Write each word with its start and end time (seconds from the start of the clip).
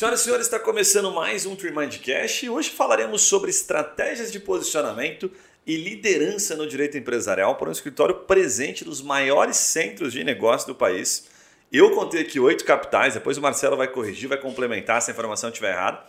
Senhoras 0.00 0.20
e 0.22 0.24
senhores, 0.24 0.46
está 0.46 0.58
começando 0.58 1.12
mais 1.12 1.44
um 1.44 1.54
Trimind 1.54 1.98
Cash 1.98 2.44
e 2.44 2.48
hoje 2.48 2.70
falaremos 2.70 3.20
sobre 3.20 3.50
estratégias 3.50 4.32
de 4.32 4.40
posicionamento 4.40 5.30
e 5.66 5.76
liderança 5.76 6.56
no 6.56 6.66
direito 6.66 6.96
empresarial 6.96 7.56
para 7.56 7.68
um 7.68 7.72
escritório 7.72 8.20
presente 8.20 8.82
nos 8.82 9.02
maiores 9.02 9.58
centros 9.58 10.14
de 10.14 10.24
negócio 10.24 10.66
do 10.66 10.74
país. 10.74 11.28
Eu 11.70 11.90
contei 11.90 12.22
aqui 12.22 12.40
oito 12.40 12.64
capitais, 12.64 13.12
depois 13.12 13.36
o 13.36 13.42
Marcelo 13.42 13.76
vai 13.76 13.88
corrigir, 13.88 14.26
vai 14.26 14.38
complementar 14.38 15.02
se 15.02 15.10
a 15.10 15.12
informação 15.12 15.50
estiver 15.50 15.74
errada. 15.74 16.02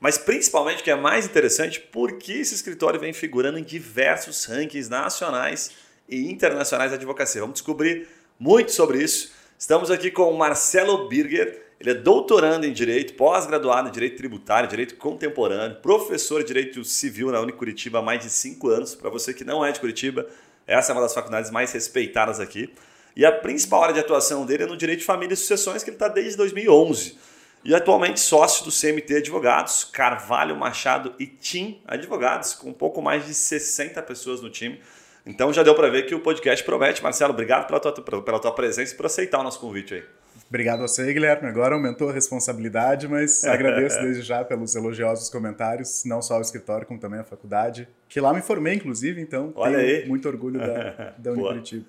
Mas 0.00 0.16
principalmente 0.16 0.80
o 0.80 0.82
que 0.82 0.90
é 0.90 0.96
mais 0.96 1.26
interessante, 1.26 1.78
porque 1.78 2.32
esse 2.32 2.54
escritório 2.54 2.98
vem 2.98 3.12
figurando 3.12 3.58
em 3.58 3.62
diversos 3.62 4.46
rankings 4.46 4.88
nacionais 4.88 5.70
e 6.08 6.32
internacionais 6.32 6.92
de 6.92 6.96
advocacia. 6.96 7.42
Vamos 7.42 7.56
descobrir 7.56 8.08
muito 8.38 8.72
sobre 8.72 9.02
isso. 9.02 9.34
Estamos 9.58 9.90
aqui 9.90 10.10
com 10.10 10.32
o 10.32 10.38
Marcelo 10.38 11.10
Birger, 11.10 11.63
ele 11.84 11.98
é 11.98 12.00
doutorando 12.00 12.64
em 12.64 12.72
Direito, 12.72 13.12
pós-graduado 13.12 13.90
em 13.90 13.92
Direito 13.92 14.16
Tributário, 14.16 14.66
Direito 14.66 14.96
Contemporâneo, 14.96 15.76
professor 15.82 16.40
de 16.40 16.46
Direito 16.46 16.82
Civil 16.82 17.30
na 17.30 17.40
Unicuritiba 17.40 17.98
há 17.98 18.02
mais 18.02 18.22
de 18.22 18.30
cinco 18.30 18.70
anos. 18.70 18.94
Para 18.94 19.10
você 19.10 19.34
que 19.34 19.44
não 19.44 19.62
é 19.62 19.70
de 19.70 19.80
Curitiba, 19.80 20.26
essa 20.66 20.92
é 20.92 20.94
uma 20.94 21.02
das 21.02 21.12
faculdades 21.12 21.50
mais 21.50 21.72
respeitadas 21.72 22.40
aqui. 22.40 22.72
E 23.14 23.26
a 23.26 23.30
principal 23.30 23.82
área 23.82 23.92
de 23.92 24.00
atuação 24.00 24.46
dele 24.46 24.62
é 24.62 24.66
no 24.66 24.78
Direito 24.78 25.00
de 25.00 25.04
Família 25.04 25.34
e 25.34 25.36
Sucessões, 25.36 25.84
que 25.84 25.90
ele 25.90 25.96
está 25.96 26.08
desde 26.08 26.38
2011. 26.38 27.18
E 27.62 27.74
atualmente 27.74 28.18
sócio 28.18 28.64
do 28.64 28.70
CMT 28.70 29.16
Advogados, 29.16 29.84
Carvalho 29.84 30.56
Machado 30.56 31.14
e 31.18 31.26
Tim 31.26 31.82
Advogados, 31.86 32.54
com 32.54 32.70
um 32.70 32.72
pouco 32.74 33.02
mais 33.02 33.26
de 33.26 33.34
60 33.34 34.02
pessoas 34.04 34.40
no 34.40 34.48
time. 34.48 34.80
Então 35.26 35.52
já 35.52 35.62
deu 35.62 35.74
para 35.74 35.90
ver 35.90 36.06
que 36.06 36.14
o 36.14 36.20
podcast 36.20 36.64
promete. 36.64 37.02
Marcelo, 37.02 37.34
obrigado 37.34 37.66
pela 37.66 37.78
tua, 37.78 38.22
pela 38.22 38.40
tua 38.40 38.52
presença 38.52 38.94
e 38.94 38.96
por 38.96 39.04
aceitar 39.04 39.40
o 39.40 39.42
nosso 39.42 39.60
convite 39.60 39.92
aí. 39.92 40.23
Obrigado 40.48 40.80
a 40.80 40.88
você, 40.88 41.12
Guilherme. 41.12 41.48
Agora 41.48 41.74
aumentou 41.74 42.10
a 42.10 42.12
responsabilidade, 42.12 43.08
mas 43.08 43.42
agradeço 43.46 44.00
desde 44.00 44.22
já 44.22 44.44
pelos 44.44 44.74
elogiosos 44.74 45.28
comentários, 45.28 46.04
não 46.04 46.22
só 46.22 46.34
ao 46.34 46.40
escritório, 46.40 46.86
como 46.86 47.00
também 47.00 47.20
à 47.20 47.24
faculdade, 47.24 47.88
que 48.08 48.20
lá 48.20 48.32
me 48.32 48.40
formei, 48.40 48.74
inclusive, 48.74 49.20
então 49.20 49.52
Olha 49.56 49.78
tenho 49.78 50.02
aí. 50.02 50.08
muito 50.08 50.28
orgulho 50.28 50.60
da, 50.60 51.14
da 51.18 51.32
Unicuritiba. 51.32 51.84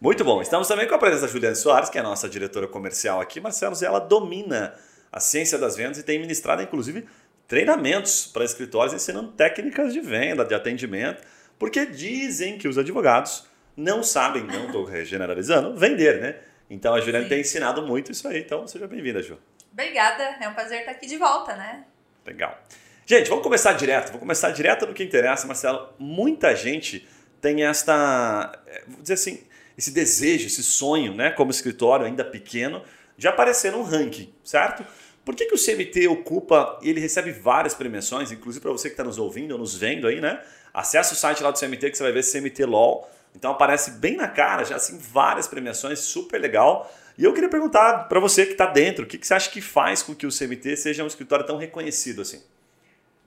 Muito 0.00 0.24
bom. 0.24 0.42
Estamos 0.42 0.68
também 0.68 0.86
com 0.86 0.94
a 0.94 0.98
presença 0.98 1.26
da 1.26 1.32
Juliane 1.32 1.56
Soares, 1.56 1.88
que 1.88 1.98
é 1.98 2.00
a 2.00 2.04
nossa 2.04 2.28
diretora 2.28 2.66
comercial 2.66 3.20
aqui. 3.20 3.40
Marcelo, 3.40 3.74
ela 3.82 3.98
domina 3.98 4.74
a 5.10 5.20
ciência 5.20 5.58
das 5.58 5.76
vendas 5.76 5.98
e 5.98 6.02
tem 6.02 6.18
ministrado, 6.18 6.62
inclusive, 6.62 7.06
treinamentos 7.48 8.26
para 8.26 8.44
escritórios 8.44 8.94
ensinando 8.94 9.32
técnicas 9.32 9.92
de 9.92 10.00
venda, 10.00 10.44
de 10.44 10.54
atendimento, 10.54 11.22
porque 11.58 11.86
dizem 11.86 12.58
que 12.58 12.68
os 12.68 12.78
advogados 12.78 13.46
não 13.76 14.02
sabem, 14.02 14.44
não 14.44 14.66
estou 14.66 15.04
generalizando, 15.04 15.76
vender, 15.76 16.20
né? 16.20 16.36
Então 16.70 16.94
a 16.94 17.00
Juliana 17.00 17.24
Sim. 17.24 17.28
tem 17.28 17.40
ensinado 17.40 17.82
muito 17.82 18.12
isso 18.12 18.26
aí. 18.28 18.38
Então 18.38 18.66
seja 18.66 18.86
bem-vinda, 18.86 19.20
Ju. 19.20 19.36
Obrigada, 19.72 20.36
é 20.40 20.48
um 20.48 20.54
prazer 20.54 20.80
estar 20.80 20.92
aqui 20.92 21.06
de 21.06 21.16
volta, 21.16 21.54
né? 21.56 21.84
Legal. 22.24 22.56
Gente, 23.04 23.28
vamos 23.28 23.42
começar 23.42 23.72
direto. 23.72 24.12
Vou 24.12 24.20
começar 24.20 24.52
direto 24.52 24.86
no 24.86 24.94
que 24.94 25.02
interessa, 25.02 25.46
Marcelo. 25.46 25.88
Muita 25.98 26.54
gente 26.54 27.08
tem 27.40 27.64
esta, 27.64 28.52
eh, 28.66 28.84
vou 28.86 29.02
dizer 29.02 29.14
assim, 29.14 29.42
esse 29.76 29.90
desejo, 29.90 30.46
esse 30.46 30.62
sonho, 30.62 31.14
né, 31.14 31.30
como 31.30 31.50
escritório 31.50 32.06
ainda 32.06 32.24
pequeno, 32.24 32.84
de 33.16 33.26
aparecer 33.26 33.72
num 33.72 33.82
ranking, 33.82 34.32
certo? 34.44 34.84
Por 35.24 35.34
que, 35.34 35.46
que 35.46 35.54
o 35.54 35.58
CMT 35.58 36.08
ocupa 36.08 36.78
e 36.82 36.90
ele 36.90 37.00
recebe 37.00 37.32
várias 37.32 37.74
premiações, 37.74 38.30
inclusive 38.30 38.62
para 38.62 38.72
você 38.72 38.88
que 38.88 38.94
está 38.94 39.04
nos 39.04 39.18
ouvindo 39.18 39.52
ou 39.52 39.58
nos 39.58 39.74
vendo 39.74 40.06
aí, 40.06 40.20
né? 40.20 40.40
Acesse 40.72 41.12
o 41.12 41.16
site 41.16 41.42
lá 41.42 41.50
do 41.50 41.58
CMT 41.58 41.90
que 41.90 41.96
você 41.96 42.02
vai 42.02 42.12
ver 42.12 42.22
CMT 42.22 42.64
LOL. 42.64 43.10
Então 43.34 43.52
aparece 43.52 43.92
bem 43.92 44.16
na 44.16 44.28
cara, 44.28 44.64
já 44.64 44.76
assim, 44.76 44.98
várias 44.98 45.46
premiações, 45.46 46.00
super 46.00 46.40
legal. 46.40 46.92
E 47.16 47.24
eu 47.24 47.32
queria 47.32 47.48
perguntar 47.48 48.08
para 48.08 48.18
você 48.18 48.46
que 48.46 48.52
está 48.52 48.66
dentro, 48.66 49.04
o 49.04 49.06
que, 49.06 49.18
que 49.18 49.26
você 49.26 49.34
acha 49.34 49.50
que 49.50 49.60
faz 49.60 50.02
com 50.02 50.14
que 50.14 50.26
o 50.26 50.30
CMT 50.30 50.76
seja 50.76 51.04
um 51.04 51.06
escritório 51.06 51.46
tão 51.46 51.56
reconhecido 51.56 52.22
assim? 52.22 52.42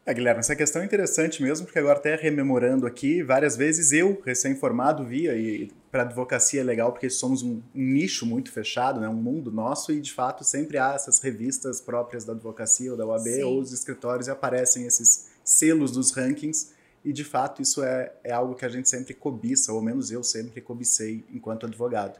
É, 0.06 0.14
Guilherme, 0.14 0.42
essa 0.42 0.56
questão 0.56 0.82
é 0.82 0.86
interessante 0.86 1.42
mesmo, 1.42 1.66
porque 1.66 1.80
agora 1.80 1.98
até 1.98 2.16
rememorando 2.16 2.86
aqui, 2.86 3.24
várias 3.24 3.56
vezes 3.56 3.94
eu, 3.94 4.22
recém-formado, 4.26 5.06
via, 5.06 5.34
e 5.34 5.72
para 5.90 6.02
advocacia 6.02 6.60
é 6.60 6.64
legal 6.64 6.92
porque 6.92 7.10
somos 7.10 7.42
um, 7.42 7.62
um 7.74 7.82
nicho 7.82 8.26
muito 8.26 8.52
fechado, 8.52 9.00
né, 9.00 9.08
um 9.08 9.14
mundo 9.14 9.50
nosso, 9.50 9.94
e 9.94 10.02
de 10.02 10.12
fato 10.12 10.44
sempre 10.44 10.78
há 10.78 10.94
essas 10.94 11.22
revistas 11.22 11.80
próprias 11.80 12.26
da 12.26 12.34
advocacia 12.34 12.92
ou 12.92 12.98
da 12.98 13.06
UAB 13.06 13.30
Sim. 13.30 13.44
ou 13.44 13.60
os 13.60 13.72
escritórios 13.72 14.28
e 14.28 14.32
aparecem 14.32 14.86
esses 14.86 15.30
selos 15.42 15.92
dos 15.92 16.12
rankings, 16.12 16.74
e 17.04 17.12
de 17.14 17.24
fato 17.24 17.62
isso 17.62 17.84
é, 17.84 18.12
é 18.24 18.32
algo 18.32 18.56
que 18.56 18.66
a 18.66 18.70
gente 18.70 18.90
sempre 18.90 19.14
cobiça, 19.14 19.72
ou 19.74 19.82
menos 19.82 20.12
eu 20.12 20.24
sempre 20.24 20.62
cobicei 20.62 21.24
enquanto 21.34 21.66
advogado. 21.66 22.20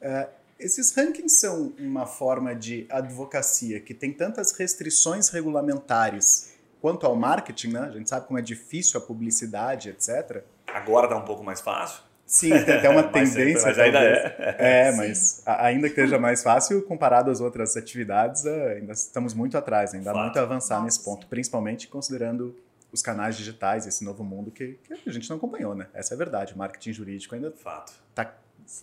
É, 0.00 0.28
esses 0.58 0.92
rankings 0.94 1.36
são 1.40 1.72
uma 1.78 2.06
forma 2.06 2.54
de 2.54 2.86
advocacia 2.90 3.80
que 3.80 3.94
tem 3.94 4.12
tantas 4.12 4.52
restrições 4.52 5.28
regulamentares 5.28 6.52
quanto 6.80 7.06
ao 7.06 7.14
marketing, 7.14 7.68
né? 7.72 7.80
A 7.80 7.90
gente 7.90 8.08
sabe 8.08 8.26
como 8.26 8.38
é 8.38 8.42
difícil 8.42 8.98
a 8.98 9.02
publicidade, 9.02 9.90
etc. 9.90 10.42
Agora 10.66 11.08
tá 11.08 11.16
um 11.16 11.24
pouco 11.24 11.42
mais 11.44 11.60
fácil. 11.60 12.02
Sim, 12.26 12.50
tem 12.50 12.74
até 12.76 12.88
uma 12.88 13.02
tendência. 13.10 13.66
mas 13.68 13.78
ainda 13.78 13.98
é. 13.98 14.56
É, 14.88 14.92
mas 14.96 15.42
a- 15.44 15.66
ainda 15.66 15.88
que 15.88 15.94
esteja 16.00 16.18
mais 16.18 16.42
fácil, 16.42 16.80
comparado 16.82 17.30
às 17.30 17.40
outras 17.40 17.76
atividades, 17.76 18.44
eh, 18.46 18.74
ainda 18.78 18.92
estamos 18.92 19.34
muito 19.34 19.58
atrás, 19.58 19.92
ainda 19.94 20.10
há 20.10 20.14
Fato. 20.14 20.24
muito 20.24 20.38
a 20.38 20.42
avançar 20.42 20.82
nesse 20.82 21.00
ponto, 21.00 21.26
principalmente 21.26 21.88
considerando 21.88 22.54
os 22.92 23.02
canais 23.02 23.36
digitais, 23.36 23.86
esse 23.86 24.04
novo 24.04 24.24
mundo 24.24 24.50
que, 24.50 24.78
que 24.82 25.08
a 25.08 25.12
gente 25.12 25.28
não 25.28 25.36
acompanhou, 25.36 25.74
né? 25.74 25.86
Essa 25.94 26.14
é 26.14 26.16
a 26.16 26.18
verdade. 26.18 26.54
O 26.54 26.58
marketing 26.58 26.92
jurídico 26.92 27.34
ainda 27.34 27.52
Fato. 27.52 27.92
está 28.10 28.36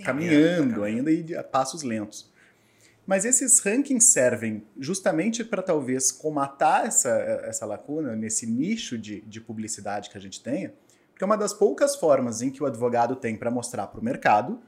caminhando 0.04 0.76
caminhando. 0.76 0.84
ainda 0.84 1.12
e 1.12 1.36
a 1.36 1.44
passos 1.44 1.84
lentos. 1.84 2.32
Mas 3.06 3.24
esses 3.24 3.60
rankings 3.60 4.12
servem 4.12 4.66
justamente 4.78 5.44
para 5.44 5.64
talvez 5.64 6.12
comatar 6.12 6.86
essa, 6.86 7.10
essa 7.46 7.66
lacuna 7.66 8.16
nesse 8.16 8.46
nicho 8.46 8.98
de, 8.98 9.22
de 9.22 9.40
publicidade 9.40 10.10
que 10.10 10.18
a 10.18 10.22
gente 10.22 10.44
tenha, 10.44 10.74
porque 11.12 11.24
é 11.24 11.26
uma 11.26 11.38
das 11.38 11.54
poucas 11.54 11.96
formas 11.96 12.42
em 12.42 12.50
que 12.50 12.62
o 12.62 12.66
advogado 12.66 13.16
tem 13.16 13.38
para 13.38 13.50
mostrar 13.50 13.88
para 13.88 14.02
o 14.02 14.04
mercado 14.04 14.60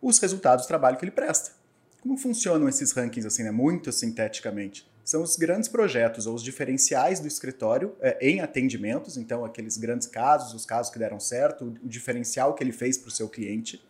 os 0.00 0.18
resultados 0.18 0.64
do 0.64 0.68
trabalho 0.68 0.96
que 0.96 1.04
ele 1.04 1.12
presta. 1.12 1.52
Como 2.00 2.16
funcionam 2.16 2.66
esses 2.66 2.92
rankings 2.92 3.26
assim, 3.26 3.42
né? 3.42 3.50
muito 3.50 3.92
sinteticamente? 3.92 4.88
São 5.06 5.22
os 5.22 5.36
grandes 5.36 5.68
projetos 5.68 6.26
ou 6.26 6.34
os 6.34 6.42
diferenciais 6.42 7.20
do 7.20 7.28
escritório 7.28 7.94
eh, 8.00 8.18
em 8.20 8.40
atendimentos, 8.40 9.16
então 9.16 9.44
aqueles 9.44 9.76
grandes 9.76 10.08
casos, 10.08 10.52
os 10.52 10.66
casos 10.66 10.92
que 10.92 10.98
deram 10.98 11.20
certo, 11.20 11.66
o 11.66 11.88
diferencial 11.88 12.54
que 12.54 12.64
ele 12.64 12.72
fez 12.72 12.98
para 12.98 13.06
o 13.06 13.12
seu 13.12 13.28
cliente, 13.28 13.80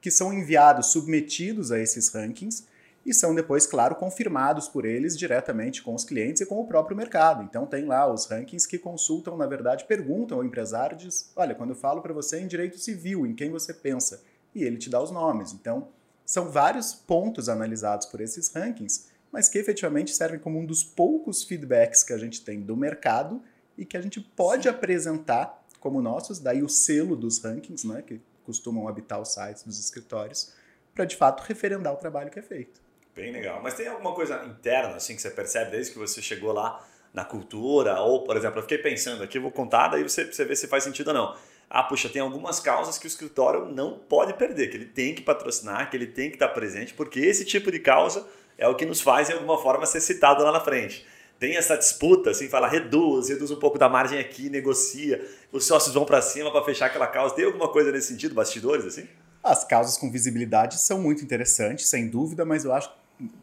que 0.00 0.08
são 0.08 0.32
enviados, 0.32 0.92
submetidos 0.92 1.72
a 1.72 1.80
esses 1.80 2.14
rankings 2.14 2.62
e 3.04 3.12
são 3.12 3.34
depois, 3.34 3.66
claro, 3.66 3.96
confirmados 3.96 4.68
por 4.68 4.84
eles 4.84 5.18
diretamente 5.18 5.82
com 5.82 5.96
os 5.96 6.04
clientes 6.04 6.42
e 6.42 6.46
com 6.46 6.60
o 6.60 6.66
próprio 6.68 6.96
mercado. 6.96 7.42
Então 7.42 7.66
tem 7.66 7.84
lá 7.84 8.06
os 8.06 8.26
rankings 8.26 8.68
que 8.68 8.78
consultam, 8.78 9.36
na 9.36 9.46
verdade, 9.48 9.84
perguntam 9.84 10.38
ao 10.38 10.44
empresário, 10.44 10.96
diz, 10.96 11.32
olha, 11.34 11.56
quando 11.56 11.70
eu 11.70 11.76
falo 11.76 12.00
para 12.00 12.14
você 12.14 12.38
em 12.38 12.46
direito 12.46 12.78
civil, 12.78 13.26
em 13.26 13.34
quem 13.34 13.50
você 13.50 13.74
pensa? 13.74 14.22
E 14.54 14.62
ele 14.62 14.76
te 14.76 14.88
dá 14.88 15.02
os 15.02 15.10
nomes. 15.10 15.52
Então 15.52 15.88
são 16.24 16.48
vários 16.48 16.94
pontos 16.94 17.48
analisados 17.48 18.06
por 18.06 18.20
esses 18.20 18.48
rankings, 18.54 19.10
mas 19.32 19.48
que 19.48 19.58
efetivamente 19.58 20.14
servem 20.14 20.38
como 20.38 20.58
um 20.58 20.66
dos 20.66 20.84
poucos 20.84 21.42
feedbacks 21.42 22.04
que 22.04 22.12
a 22.12 22.18
gente 22.18 22.44
tem 22.44 22.60
do 22.60 22.76
mercado 22.76 23.42
e 23.76 23.86
que 23.86 23.96
a 23.96 24.00
gente 24.02 24.20
pode 24.20 24.68
apresentar 24.68 25.64
como 25.80 26.02
nossos, 26.02 26.38
daí 26.38 26.62
o 26.62 26.68
selo 26.68 27.16
dos 27.16 27.42
rankings, 27.42 27.84
né, 27.84 28.02
que 28.02 28.20
costumam 28.44 28.86
habitar 28.86 29.20
os 29.20 29.32
sites 29.32 29.64
dos 29.64 29.80
escritórios, 29.80 30.52
para 30.94 31.04
de 31.04 31.16
fato 31.16 31.40
referendar 31.40 31.92
o 31.92 31.96
trabalho 31.96 32.30
que 32.30 32.38
é 32.38 32.42
feito. 32.42 32.80
Bem 33.14 33.32
legal. 33.32 33.60
Mas 33.62 33.74
tem 33.74 33.88
alguma 33.88 34.14
coisa 34.14 34.44
interna 34.44 34.96
assim 34.96 35.16
que 35.16 35.22
você 35.22 35.30
percebe 35.30 35.70
desde 35.70 35.92
que 35.92 35.98
você 35.98 36.20
chegou 36.22 36.52
lá 36.52 36.86
na 37.12 37.24
cultura? 37.24 38.00
Ou, 38.00 38.24
por 38.24 38.36
exemplo, 38.36 38.58
eu 38.58 38.62
fiquei 38.62 38.78
pensando 38.78 39.22
aqui, 39.22 39.38
vou 39.38 39.50
contar, 39.50 39.88
daí 39.88 40.02
você, 40.02 40.24
você 40.24 40.44
vê 40.44 40.56
se 40.56 40.66
faz 40.66 40.84
sentido 40.84 41.08
ou 41.08 41.14
não. 41.14 41.36
Ah, 41.68 41.82
puxa, 41.82 42.08
tem 42.08 42.20
algumas 42.20 42.60
causas 42.60 42.98
que 42.98 43.06
o 43.06 43.08
escritório 43.08 43.66
não 43.66 43.98
pode 43.98 44.34
perder, 44.34 44.68
que 44.68 44.76
ele 44.76 44.86
tem 44.86 45.14
que 45.14 45.22
patrocinar, 45.22 45.90
que 45.90 45.96
ele 45.96 46.06
tem 46.06 46.28
que 46.28 46.36
estar 46.36 46.48
presente, 46.48 46.92
porque 46.92 47.20
esse 47.20 47.44
tipo 47.44 47.72
de 47.72 47.78
causa 47.78 48.26
é 48.62 48.68
o 48.68 48.76
que 48.76 48.86
nos 48.86 49.00
faz, 49.00 49.26
de 49.26 49.34
alguma 49.34 49.58
forma, 49.58 49.84
ser 49.84 50.00
citado 50.00 50.44
lá 50.44 50.52
na 50.52 50.60
frente. 50.60 51.04
Tem 51.36 51.56
essa 51.56 51.76
disputa, 51.76 52.30
assim, 52.30 52.48
fala, 52.48 52.68
reduz, 52.68 53.28
reduz 53.28 53.50
um 53.50 53.56
pouco 53.56 53.76
da 53.76 53.88
margem 53.88 54.20
aqui, 54.20 54.48
negocia, 54.48 55.20
os 55.50 55.66
sócios 55.66 55.92
vão 55.92 56.04
para 56.04 56.22
cima 56.22 56.52
para 56.52 56.64
fechar 56.64 56.86
aquela 56.86 57.08
causa. 57.08 57.34
Tem 57.34 57.44
alguma 57.44 57.68
coisa 57.68 57.90
nesse 57.90 58.06
sentido, 58.06 58.36
bastidores, 58.36 58.86
assim? 58.86 59.08
As 59.42 59.64
causas 59.64 59.98
com 59.98 60.08
visibilidade 60.08 60.78
são 60.78 61.00
muito 61.00 61.24
interessantes, 61.24 61.88
sem 61.88 62.08
dúvida, 62.08 62.44
mas 62.44 62.64
eu 62.64 62.72
acho, 62.72 62.88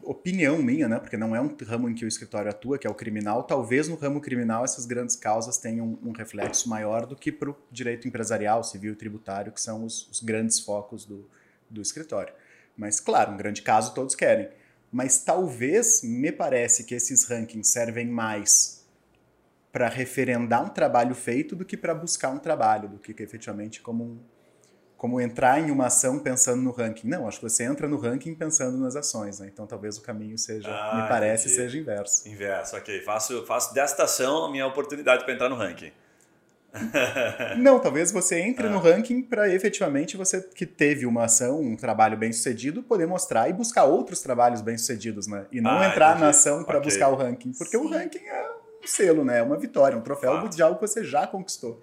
opinião 0.02 0.56
minha, 0.56 0.88
né, 0.88 0.98
porque 0.98 1.18
não 1.18 1.36
é 1.36 1.40
um 1.42 1.54
ramo 1.66 1.90
em 1.90 1.94
que 1.94 2.06
o 2.06 2.08
escritório 2.08 2.50
atua, 2.50 2.78
que 2.78 2.86
é 2.86 2.90
o 2.90 2.94
criminal, 2.94 3.42
talvez 3.42 3.86
no 3.88 3.96
ramo 3.96 4.22
criminal 4.22 4.64
essas 4.64 4.86
grandes 4.86 5.14
causas 5.14 5.58
tenham 5.58 5.98
um 6.02 6.12
reflexo 6.12 6.66
maior 6.70 7.04
do 7.04 7.14
que 7.14 7.30
para 7.30 7.50
o 7.50 7.56
direito 7.70 8.08
empresarial, 8.08 8.64
civil 8.64 8.94
e 8.94 8.96
tributário, 8.96 9.52
que 9.52 9.60
são 9.60 9.84
os, 9.84 10.08
os 10.08 10.22
grandes 10.22 10.58
focos 10.58 11.04
do, 11.04 11.28
do 11.68 11.82
escritório. 11.82 12.32
Mas, 12.74 12.98
claro, 12.98 13.32
um 13.32 13.36
grande 13.36 13.60
caso 13.60 13.92
todos 13.92 14.14
querem. 14.14 14.48
Mas 14.92 15.18
talvez, 15.18 16.02
me 16.02 16.32
parece 16.32 16.84
que 16.84 16.94
esses 16.94 17.24
rankings 17.24 17.70
servem 17.72 18.06
mais 18.06 18.84
para 19.70 19.88
referendar 19.88 20.64
um 20.64 20.68
trabalho 20.68 21.14
feito 21.14 21.54
do 21.54 21.64
que 21.64 21.76
para 21.76 21.94
buscar 21.94 22.30
um 22.30 22.38
trabalho, 22.38 22.88
do 22.88 22.98
que 22.98 23.22
efetivamente 23.22 23.80
como 23.80 24.02
um, 24.04 24.20
como 24.96 25.20
entrar 25.20 25.60
em 25.60 25.70
uma 25.70 25.86
ação 25.86 26.18
pensando 26.18 26.60
no 26.60 26.72
ranking. 26.72 27.08
Não, 27.08 27.28
acho 27.28 27.38
que 27.38 27.48
você 27.48 27.62
entra 27.62 27.88
no 27.88 27.96
ranking 27.96 28.34
pensando 28.34 28.76
nas 28.78 28.96
ações, 28.96 29.38
né? 29.38 29.48
Então 29.52 29.66
talvez 29.66 29.96
o 29.96 30.02
caminho 30.02 30.36
seja, 30.36 30.68
Ah, 30.68 30.96
me 31.00 31.08
parece, 31.08 31.44
entendi. 31.46 31.62
seja 31.62 31.78
inverso. 31.78 32.28
Inverso, 32.28 32.76
ok. 32.76 33.00
Faço, 33.02 33.46
faço 33.46 33.72
desta 33.72 34.02
ação 34.04 34.44
a 34.44 34.50
minha 34.50 34.66
oportunidade 34.66 35.24
para 35.24 35.32
entrar 35.32 35.48
no 35.48 35.56
ranking. 35.56 35.92
Não, 37.58 37.78
talvez 37.80 38.12
você 38.12 38.38
entre 38.40 38.66
Ah. 38.66 38.70
no 38.70 38.78
ranking 38.78 39.22
para 39.22 39.52
efetivamente 39.52 40.16
você 40.16 40.40
que 40.40 40.64
teve 40.66 41.06
uma 41.06 41.24
ação, 41.24 41.60
um 41.60 41.76
trabalho 41.76 42.16
bem 42.16 42.32
sucedido, 42.32 42.82
poder 42.82 43.06
mostrar 43.06 43.48
e 43.48 43.52
buscar 43.52 43.84
outros 43.84 44.20
trabalhos 44.22 44.60
bem 44.60 44.76
sucedidos, 44.78 45.26
né? 45.26 45.46
E 45.50 45.60
não 45.60 45.78
Ah, 45.78 45.86
entrar 45.88 46.10
entendi. 46.10 46.20
na 46.24 46.28
ação 46.30 46.64
para 46.64 46.78
Ok. 46.78 46.90
buscar 46.90 47.08
o 47.08 47.14
ranking, 47.16 47.52
porque 47.52 47.76
o 47.76 47.82
Sim. 47.84 47.94
ranking 47.94 48.18
é 48.26 48.50
um 48.84 48.86
selo, 48.86 49.24
né? 49.24 49.38
É 49.38 49.42
uma 49.42 49.56
vitória, 49.56 49.96
um 49.96 50.00
troféu 50.00 50.34
Fato. 50.42 50.54
de 50.56 50.62
algo 50.62 50.76
que 50.78 50.86
você 50.86 51.04
já 51.04 51.26
conquistou. 51.26 51.82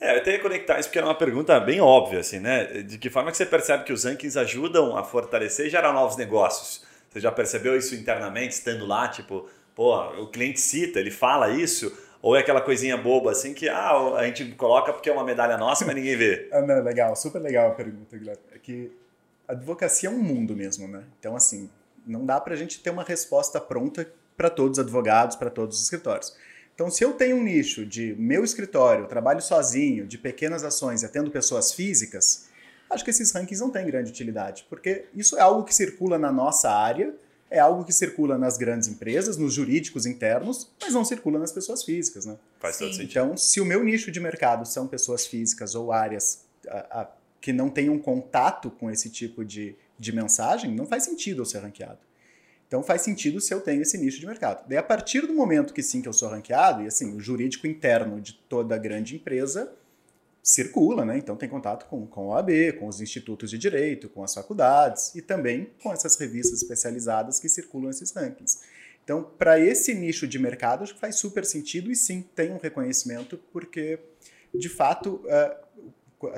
É, 0.00 0.16
eu 0.18 0.22
tenho 0.22 0.36
que 0.38 0.42
conectar 0.42 0.78
isso 0.78 0.88
porque 0.88 0.98
era 0.98 1.06
uma 1.06 1.14
pergunta 1.16 1.58
bem 1.60 1.80
óbvia, 1.80 2.18
assim, 2.20 2.40
né? 2.40 2.64
De 2.82 2.98
que 2.98 3.08
forma 3.08 3.30
que 3.30 3.36
você 3.36 3.46
percebe 3.46 3.84
que 3.84 3.92
os 3.92 4.04
rankings 4.04 4.36
ajudam 4.38 4.96
a 4.96 5.04
fortalecer 5.04 5.66
e 5.66 5.70
gerar 5.70 5.92
novos 5.92 6.16
negócios? 6.16 6.84
Você 7.10 7.20
já 7.20 7.30
percebeu 7.30 7.76
isso 7.78 7.94
internamente, 7.94 8.54
estando 8.54 8.84
lá, 8.84 9.06
tipo, 9.06 9.48
pô, 9.74 9.96
o 10.20 10.26
cliente 10.26 10.60
cita, 10.60 10.98
ele 10.98 11.12
fala 11.12 11.50
isso? 11.50 11.96
Ou 12.24 12.34
é 12.34 12.40
aquela 12.40 12.62
coisinha 12.62 12.96
boba, 12.96 13.32
assim, 13.32 13.52
que 13.52 13.68
ah, 13.68 14.14
a 14.16 14.24
gente 14.24 14.46
coloca 14.52 14.94
porque 14.94 15.10
é 15.10 15.12
uma 15.12 15.22
medalha 15.22 15.58
nossa, 15.58 15.84
mas 15.84 15.94
ninguém 15.94 16.16
vê? 16.16 16.48
Ah, 16.54 16.62
não, 16.62 16.82
legal, 16.82 17.14
super 17.14 17.38
legal 17.38 17.72
a 17.72 17.74
pergunta, 17.74 18.16
Guilherme. 18.16 18.40
É 18.50 18.58
que 18.58 18.90
a 19.46 19.52
advocacia 19.52 20.08
é 20.08 20.12
um 20.12 20.22
mundo 20.22 20.56
mesmo, 20.56 20.88
né? 20.88 21.04
Então, 21.18 21.36
assim, 21.36 21.68
não 22.06 22.24
dá 22.24 22.40
pra 22.40 22.56
gente 22.56 22.80
ter 22.80 22.88
uma 22.88 23.04
resposta 23.04 23.60
pronta 23.60 24.10
para 24.38 24.48
todos 24.48 24.78
os 24.78 24.82
advogados, 24.82 25.36
para 25.36 25.50
todos 25.50 25.76
os 25.76 25.82
escritórios. 25.84 26.34
Então, 26.74 26.90
se 26.90 27.04
eu 27.04 27.12
tenho 27.12 27.36
um 27.36 27.42
nicho 27.42 27.84
de 27.84 28.16
meu 28.18 28.42
escritório, 28.42 29.06
trabalho 29.06 29.42
sozinho, 29.42 30.06
de 30.06 30.16
pequenas 30.16 30.64
ações 30.64 31.02
e 31.02 31.06
atendo 31.06 31.30
pessoas 31.30 31.74
físicas, 31.74 32.48
acho 32.88 33.04
que 33.04 33.10
esses 33.10 33.30
rankings 33.32 33.60
não 33.60 33.68
têm 33.68 33.84
grande 33.84 34.10
utilidade, 34.10 34.64
porque 34.70 35.04
isso 35.14 35.36
é 35.36 35.42
algo 35.42 35.62
que 35.62 35.74
circula 35.74 36.18
na 36.18 36.32
nossa 36.32 36.70
área, 36.70 37.14
é 37.54 37.60
algo 37.60 37.84
que 37.84 37.92
circula 37.92 38.36
nas 38.36 38.56
grandes 38.58 38.88
empresas, 38.88 39.36
nos 39.36 39.54
jurídicos 39.54 40.06
internos, 40.06 40.70
mas 40.80 40.92
não 40.92 41.04
circula 41.04 41.38
nas 41.38 41.52
pessoas 41.52 41.82
físicas, 41.82 42.26
né? 42.26 42.36
Faz 42.60 42.78
todo 42.78 42.90
sentido. 42.92 43.10
Então, 43.10 43.36
se 43.36 43.60
o 43.60 43.64
meu 43.64 43.82
nicho 43.84 44.10
de 44.10 44.20
mercado 44.20 44.66
são 44.66 44.86
pessoas 44.86 45.26
físicas 45.26 45.74
ou 45.74 45.92
áreas 45.92 46.44
a- 46.68 47.00
a- 47.02 47.08
que 47.40 47.52
não 47.52 47.68
tenham 47.70 47.98
contato 47.98 48.70
com 48.70 48.90
esse 48.90 49.08
tipo 49.10 49.44
de, 49.44 49.76
de 49.98 50.12
mensagem, 50.14 50.74
não 50.74 50.86
faz 50.86 51.04
sentido 51.04 51.42
eu 51.42 51.46
ser 51.46 51.58
ranqueado. 51.58 51.98
Então, 52.66 52.82
faz 52.82 53.02
sentido 53.02 53.40
se 53.40 53.52
eu 53.54 53.60
tenho 53.60 53.82
esse 53.82 53.96
nicho 53.98 54.18
de 54.18 54.26
mercado. 54.26 54.66
Daí, 54.66 54.78
a 54.78 54.82
partir 54.82 55.26
do 55.26 55.34
momento 55.34 55.72
que 55.74 55.82
sim, 55.82 56.00
que 56.02 56.08
eu 56.08 56.12
sou 56.12 56.28
ranqueado, 56.28 56.82
e 56.82 56.86
assim, 56.86 57.14
o 57.14 57.20
jurídico 57.20 57.66
interno 57.66 58.20
de 58.20 58.32
toda 58.48 58.76
grande 58.78 59.14
empresa 59.16 59.70
circula, 60.44 61.06
né? 61.06 61.16
Então, 61.16 61.36
tem 61.36 61.48
contato 61.48 61.86
com, 61.86 62.06
com 62.06 62.30
a 62.30 62.36
OAB, 62.36 62.74
com 62.78 62.86
os 62.86 63.00
institutos 63.00 63.48
de 63.48 63.56
direito, 63.56 64.10
com 64.10 64.22
as 64.22 64.34
faculdades 64.34 65.14
e 65.14 65.22
também 65.22 65.70
com 65.82 65.90
essas 65.90 66.16
revistas 66.16 66.60
especializadas 66.60 67.40
que 67.40 67.48
circulam 67.48 67.88
esses 67.88 68.12
rankings. 68.12 68.60
Então, 69.02 69.24
para 69.38 69.58
esse 69.58 69.94
nicho 69.94 70.28
de 70.28 70.38
mercado, 70.38 70.86
faz 70.98 71.16
super 71.16 71.46
sentido 71.46 71.90
e 71.90 71.96
sim, 71.96 72.22
tem 72.34 72.52
um 72.52 72.58
reconhecimento, 72.58 73.38
porque, 73.50 73.98
de 74.54 74.68
fato, 74.68 75.22
eh, 75.26 75.56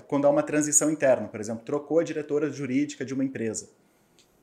quando 0.06 0.26
há 0.28 0.30
uma 0.30 0.42
transição 0.42 0.88
interna, 0.88 1.26
por 1.26 1.40
exemplo, 1.40 1.64
trocou 1.64 1.98
a 1.98 2.04
diretora 2.04 2.48
jurídica 2.48 3.04
de 3.04 3.12
uma 3.12 3.24
empresa 3.24 3.68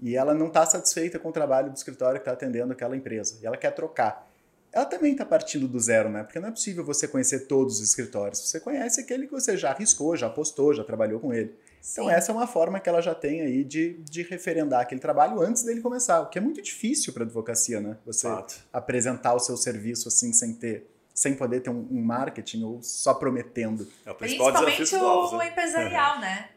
e 0.02 0.18
ela 0.18 0.34
não 0.34 0.48
está 0.48 0.66
satisfeita 0.66 1.18
com 1.18 1.30
o 1.30 1.32
trabalho 1.32 1.70
do 1.70 1.78
escritório 1.78 2.20
que 2.20 2.24
está 2.24 2.34
atendendo 2.34 2.74
aquela 2.74 2.98
empresa 2.98 3.40
e 3.42 3.46
ela 3.46 3.56
quer 3.56 3.72
trocar. 3.72 4.30
Ela 4.74 4.86
também 4.86 5.12
está 5.12 5.24
partindo 5.24 5.68
do 5.68 5.80
zero, 5.80 6.10
né? 6.10 6.24
Porque 6.24 6.40
não 6.40 6.48
é 6.48 6.52
possível 6.52 6.84
você 6.84 7.08
conhecer 7.08 7.42
todos 7.42 7.76
os 7.80 7.90
escritórios. 7.90 8.40
Você 8.40 8.60
conhece 8.60 9.00
aquele 9.00 9.28
que 9.28 9.32
você 9.32 9.56
já 9.56 9.70
arriscou, 9.70 10.18
já 10.18 10.28
postou, 10.28 10.74
já 10.74 10.84
trabalhou 10.84 11.20
com 11.20 11.32
ele. 11.32 11.56
Então, 11.92 12.06
Sim. 12.06 12.12
essa 12.12 12.32
é 12.32 12.36
uma 12.36 12.48
forma 12.48 12.80
que 12.80 12.90
ela 12.90 13.00
já 13.00 13.14
tem 13.14 13.42
aí 13.42 13.64
de, 13.64 13.94
de 14.00 14.24
referendar 14.24 14.82
aquele 14.82 15.00
trabalho 15.00 15.40
antes 15.42 15.62
dele 15.62 15.80
começar, 15.80 16.22
o 16.22 16.30
que 16.30 16.40
é 16.40 16.42
muito 16.42 16.60
difícil 16.60 17.14
para 17.14 17.24
advocacia, 17.24 17.80
né? 17.80 17.98
Você 18.04 18.28
Fato. 18.28 18.66
apresentar 18.74 19.36
o 19.36 19.40
seu 19.40 19.56
serviço 19.56 20.08
assim 20.08 20.34
sem 20.34 20.56
ter, 20.56 20.90
sem 21.14 21.36
poder 21.36 21.60
ter 21.60 21.70
um, 21.70 21.88
um 21.92 22.02
marketing 22.02 22.64
ou 22.64 22.82
só 22.82 23.14
prometendo. 23.14 23.88
É 24.04 24.12
o 24.12 24.16
Principalmente 24.16 24.80
dos 24.80 24.92
novos, 24.94 25.34
o 25.34 25.38
né? 25.38 25.50
empresarial, 25.50 26.20
né? 26.20 26.50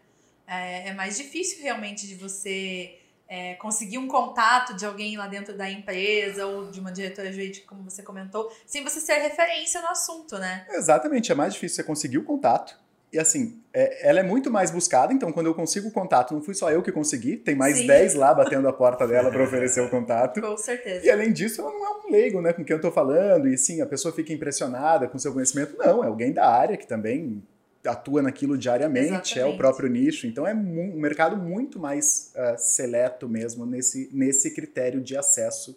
É, 0.47 0.89
é 0.89 0.95
mais 0.95 1.19
difícil 1.19 1.63
realmente 1.63 2.07
de 2.07 2.15
você 2.15 2.99
é, 3.29 3.55
conseguir 3.55 3.99
um 3.99 4.07
contato 4.07 4.75
de 4.75 4.87
alguém 4.87 5.17
lá 5.17 5.27
dentro 5.27 5.57
da 5.57 5.69
empresa 5.71 6.47
ou 6.47 6.71
de 6.71 6.79
uma 6.81 6.93
diretora 6.93 7.33
jurídica, 7.33 7.67
como 7.69 7.83
você 7.89 8.03
comentou, 8.03 8.51
sem 8.67 8.85
você 8.85 9.01
ser 9.01 9.15
referência 9.15 9.81
no 9.83 9.89
assunto, 9.89 10.39
né? 10.39 10.67
Exatamente, 10.71 11.33
é 11.33 11.35
mais 11.35 11.55
difícil 11.55 11.77
você 11.77 11.83
conseguir 11.85 12.19
o 12.19 12.25
contato. 12.25 12.79
E 13.13 13.19
assim, 13.19 13.63
é- 13.73 14.09
ela 14.09 14.21
é 14.21 14.23
muito 14.23 14.51
mais 14.51 14.71
buscada, 14.71 15.13
então 15.13 15.33
quando 15.33 15.47
eu 15.47 15.55
consigo 15.55 15.89
o 15.89 15.93
contato, 15.93 16.35
não 16.35 16.43
fui 16.43 16.55
só 16.55 16.71
eu 16.71 16.83
que 16.83 16.91
consegui, 16.93 17.37
tem 17.37 17.55
mais 17.55 17.79
Sim. 17.79 17.87
10 17.87 18.15
lá 18.15 18.35
batendo 18.35 18.69
a 18.69 18.73
porta 18.75 19.07
dela 19.07 19.31
para 19.31 19.43
oferecer 19.43 19.81
o 19.81 19.89
contato. 19.89 20.41
Com 20.41 20.57
certeza. 20.57 21.07
E 21.07 21.11
além 21.11 21.33
disso, 21.33 21.61
ela 21.61 21.71
não 21.71 21.87
é 21.87 22.07
um 22.07 22.11
leigo, 22.11 22.41
né, 22.43 22.53
com 22.53 22.65
quem 22.65 22.75
eu 22.75 22.81
tô 22.81 22.91
falando, 22.91 23.49
e 23.49 23.57
sim, 23.57 23.81
a 23.81 23.87
pessoa 23.87 24.13
fica 24.13 24.33
impressionada 24.33 25.09
com 25.09 25.19
seu 25.19 25.33
conhecimento. 25.33 25.77
Não, 25.79 26.03
é 26.05 26.09
alguém 26.09 26.33
da 26.33 26.49
área 26.49 26.77
que 26.77 26.87
também 26.87 27.43
atua 27.87 28.23
naquilo 28.23 28.57
diariamente, 28.59 29.33
é 29.33 29.37
o 29.45 29.49
Exatamente. 29.49 29.57
próprio 29.59 29.89
nicho. 29.89 30.27
Então 30.27 30.47
é 30.47 30.53
mu- 30.55 30.95
um 30.95 31.01
mercado 31.01 31.37
muito 31.37 31.79
mais 31.79 32.33
ah, 32.37 32.57
seleto 32.59 33.29
mesmo 33.29 33.65
nesse, 33.67 34.09
nesse 34.13 34.51
critério 34.53 35.01
de 35.01 35.17
acesso 35.17 35.77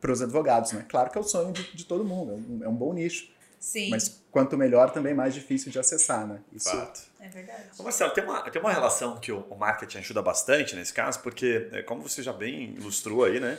para 0.00 0.12
os 0.12 0.22
advogados, 0.22 0.72
né? 0.72 0.84
Claro 0.88 1.10
que 1.10 1.18
é 1.18 1.20
o 1.20 1.24
sonho 1.24 1.52
de, 1.52 1.62
de 1.74 1.84
todo 1.84 2.04
mundo, 2.04 2.32
é 2.32 2.34
um, 2.34 2.64
é 2.64 2.68
um 2.68 2.74
bom 2.74 2.92
nicho. 2.92 3.28
Sim, 3.58 3.90
Mas 3.90 4.22
quanto 4.30 4.56
melhor, 4.56 4.92
também 4.92 5.12
mais 5.14 5.34
difícil 5.34 5.72
de 5.72 5.78
acessar, 5.78 6.26
né? 6.26 6.38
Isso 6.52 6.70
Fato. 6.70 7.00
é 7.18 7.28
verdade. 7.28 7.62
Ô 7.78 7.82
Marcelo, 7.82 8.12
tem 8.12 8.22
uma, 8.22 8.48
tem 8.50 8.60
uma 8.62 8.72
relação 8.72 9.18
que 9.18 9.32
o, 9.32 9.40
o 9.50 9.56
marketing 9.56 9.98
ajuda 9.98 10.22
bastante 10.22 10.76
nesse 10.76 10.92
caso, 10.92 11.20
porque, 11.20 11.68
é, 11.72 11.82
como 11.82 12.02
você 12.02 12.22
já 12.22 12.32
bem 12.32 12.74
ilustrou 12.74 13.24
aí, 13.24 13.40
né? 13.40 13.58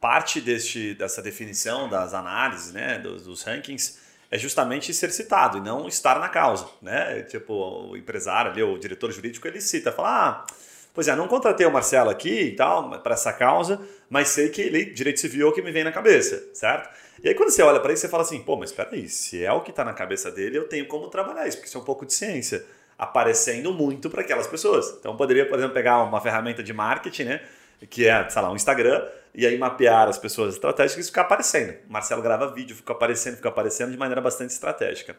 Parte 0.00 0.40
deste, 0.40 0.94
dessa 0.94 1.22
definição 1.22 1.88
das 1.88 2.12
análises, 2.14 2.72
né? 2.72 2.98
Dos, 2.98 3.24
dos 3.24 3.42
rankings, 3.42 3.98
é 4.34 4.38
justamente 4.38 4.92
ser 4.92 5.12
citado 5.12 5.58
e 5.58 5.60
não 5.60 5.86
estar 5.86 6.18
na 6.18 6.28
causa, 6.28 6.66
né? 6.82 7.22
Tipo, 7.22 7.90
o 7.90 7.96
empresário 7.96 8.50
ali, 8.50 8.64
o 8.64 8.76
diretor 8.76 9.12
jurídico, 9.12 9.46
ele 9.46 9.60
cita, 9.60 9.92
fala, 9.92 10.08
ah, 10.08 10.46
pois 10.92 11.06
é, 11.06 11.14
não 11.14 11.28
contratei 11.28 11.64
o 11.64 11.70
Marcelo 11.70 12.10
aqui 12.10 12.40
e 12.40 12.56
tal, 12.56 12.90
para 12.98 13.14
essa 13.14 13.32
causa, 13.32 13.80
mas 14.10 14.30
sei 14.30 14.48
que 14.48 14.60
ele, 14.60 14.86
direito 14.86 15.20
civil, 15.20 15.46
é 15.46 15.50
o 15.50 15.52
que 15.52 15.62
me 15.62 15.70
vem 15.70 15.84
na 15.84 15.92
cabeça, 15.92 16.42
certo? 16.52 16.90
E 17.22 17.28
aí 17.28 17.34
quando 17.36 17.50
você 17.50 17.62
olha 17.62 17.78
para 17.78 17.92
isso, 17.92 18.02
você 18.02 18.08
fala 18.08 18.24
assim, 18.24 18.40
pô, 18.40 18.56
mas 18.56 18.70
espera 18.70 18.88
aí, 18.90 19.08
se 19.08 19.44
é 19.44 19.52
o 19.52 19.60
que 19.60 19.70
está 19.70 19.84
na 19.84 19.92
cabeça 19.92 20.32
dele, 20.32 20.58
eu 20.58 20.66
tenho 20.66 20.88
como 20.88 21.06
trabalhar 21.06 21.46
isso, 21.46 21.58
porque 21.58 21.68
isso 21.68 21.78
é 21.78 21.80
um 21.80 21.84
pouco 21.84 22.04
de 22.04 22.12
ciência, 22.12 22.66
aparecendo 22.98 23.72
muito 23.72 24.10
para 24.10 24.22
aquelas 24.22 24.48
pessoas. 24.48 24.96
Então 24.98 25.16
poderia, 25.16 25.46
por 25.46 25.56
exemplo, 25.56 25.74
pegar 25.74 26.02
uma 26.02 26.20
ferramenta 26.20 26.60
de 26.60 26.72
marketing, 26.72 27.22
né, 27.22 27.40
que 27.90 28.06
é, 28.06 28.28
sei 28.28 28.42
lá, 28.42 28.50
um 28.50 28.56
Instagram, 28.56 29.06
e 29.34 29.46
aí 29.46 29.58
mapear 29.58 30.08
as 30.08 30.18
pessoas 30.18 30.54
estratégicas 30.54 31.04
e 31.04 31.08
ficar 31.08 31.22
aparecendo. 31.22 31.76
O 31.88 31.92
Marcelo 31.92 32.22
grava 32.22 32.52
vídeo, 32.52 32.76
fica 32.76 32.92
aparecendo, 32.92 33.36
fica 33.36 33.48
aparecendo 33.48 33.90
de 33.90 33.96
maneira 33.96 34.20
bastante 34.20 34.50
estratégica. 34.50 35.16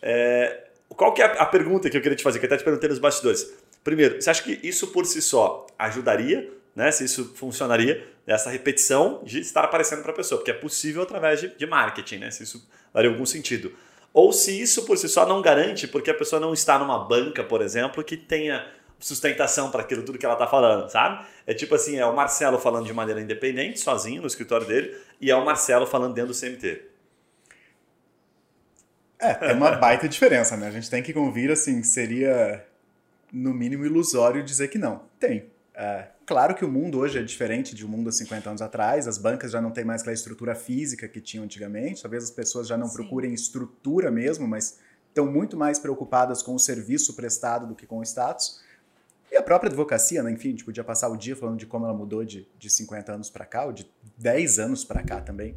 É, 0.00 0.64
qual 0.88 1.12
que 1.12 1.20
é 1.20 1.24
a 1.24 1.46
pergunta 1.46 1.90
que 1.90 1.96
eu 1.96 2.00
queria 2.00 2.16
te 2.16 2.22
fazer, 2.22 2.38
que 2.38 2.46
eu 2.46 2.48
até 2.48 2.56
te 2.56 2.64
perguntei 2.64 2.88
nos 2.88 2.98
bastidores. 2.98 3.52
Primeiro, 3.82 4.20
você 4.20 4.30
acha 4.30 4.42
que 4.42 4.58
isso 4.62 4.88
por 4.88 5.06
si 5.06 5.20
só 5.20 5.66
ajudaria, 5.78 6.50
né? 6.74 6.90
Se 6.92 7.04
isso 7.04 7.32
funcionaria, 7.34 8.06
essa 8.26 8.50
repetição 8.50 9.20
de 9.24 9.40
estar 9.40 9.64
aparecendo 9.64 10.02
para 10.02 10.12
a 10.12 10.14
pessoa, 10.14 10.38
porque 10.38 10.50
é 10.50 10.54
possível 10.54 11.02
através 11.02 11.40
de, 11.40 11.48
de 11.48 11.66
marketing, 11.66 12.18
né? 12.18 12.30
Se 12.30 12.42
isso 12.44 12.68
daria 12.92 13.10
algum 13.10 13.26
sentido. 13.26 13.72
Ou 14.12 14.32
se 14.32 14.60
isso 14.60 14.84
por 14.84 14.96
si 14.96 15.08
só 15.08 15.26
não 15.26 15.42
garante, 15.42 15.86
porque 15.86 16.10
a 16.10 16.14
pessoa 16.14 16.40
não 16.40 16.52
está 16.52 16.78
numa 16.78 16.98
banca, 16.98 17.44
por 17.44 17.62
exemplo, 17.62 18.02
que 18.02 18.16
tenha 18.16 18.66
sustentação 18.98 19.70
para 19.70 19.82
aquilo 19.82 20.02
tudo 20.02 20.18
que 20.18 20.24
ela 20.24 20.34
está 20.34 20.46
falando, 20.46 20.88
sabe? 20.88 21.24
É 21.46 21.54
tipo 21.54 21.74
assim, 21.74 21.96
é 21.96 22.06
o 22.06 22.14
Marcelo 22.14 22.58
falando 22.58 22.86
de 22.86 22.92
maneira 22.92 23.20
independente, 23.20 23.78
sozinho, 23.78 24.20
no 24.20 24.26
escritório 24.26 24.66
dele, 24.66 24.96
e 25.20 25.30
é 25.30 25.36
o 25.36 25.44
Marcelo 25.44 25.86
falando 25.86 26.14
dentro 26.14 26.32
do 26.32 26.38
CMT. 26.38 26.82
É, 29.20 29.34
tem 29.34 29.56
uma 29.56 29.72
baita 29.72 30.08
diferença, 30.08 30.56
né? 30.56 30.68
A 30.68 30.70
gente 30.70 30.88
tem 30.88 31.02
que 31.02 31.12
convir, 31.12 31.50
assim, 31.50 31.82
seria 31.82 32.64
no 33.32 33.52
mínimo 33.52 33.84
ilusório 33.84 34.42
dizer 34.42 34.68
que 34.68 34.78
não. 34.78 35.02
Tem. 35.18 35.50
É, 35.74 36.08
claro 36.26 36.54
que 36.54 36.64
o 36.64 36.68
mundo 36.68 36.98
hoje 36.98 37.18
é 37.18 37.22
diferente 37.22 37.74
de 37.74 37.84
um 37.84 37.88
mundo 37.88 38.08
há 38.08 38.12
50 38.12 38.50
anos 38.50 38.62
atrás, 38.62 39.06
as 39.06 39.18
bancas 39.18 39.52
já 39.52 39.60
não 39.60 39.70
têm 39.70 39.84
mais 39.84 40.00
aquela 40.00 40.14
estrutura 40.14 40.54
física 40.54 41.06
que 41.06 41.20
tinham 41.20 41.44
antigamente, 41.44 42.02
talvez 42.02 42.24
as 42.24 42.30
pessoas 42.30 42.66
já 42.66 42.76
não 42.76 42.88
Sim. 42.88 42.94
procurem 42.94 43.32
estrutura 43.32 44.10
mesmo, 44.10 44.46
mas 44.46 44.78
estão 45.08 45.26
muito 45.26 45.56
mais 45.56 45.78
preocupadas 45.78 46.42
com 46.42 46.54
o 46.54 46.58
serviço 46.58 47.14
prestado 47.14 47.66
do 47.66 47.74
que 47.74 47.86
com 47.86 47.98
o 47.98 48.02
status. 48.02 48.60
E 49.30 49.36
a 49.36 49.42
própria 49.42 49.68
advocacia, 49.68 50.22
né? 50.22 50.30
enfim, 50.30 50.48
a 50.48 50.50
gente 50.52 50.64
podia 50.64 50.82
passar 50.82 51.08
o 51.08 51.16
dia 51.16 51.36
falando 51.36 51.58
de 51.58 51.66
como 51.66 51.84
ela 51.84 51.94
mudou 51.94 52.24
de, 52.24 52.48
de 52.58 52.70
50 52.70 53.12
anos 53.12 53.30
para 53.30 53.44
cá, 53.44 53.66
ou 53.66 53.72
de 53.72 53.90
10 54.16 54.58
anos 54.58 54.84
para 54.84 55.02
cá 55.02 55.20
também. 55.20 55.54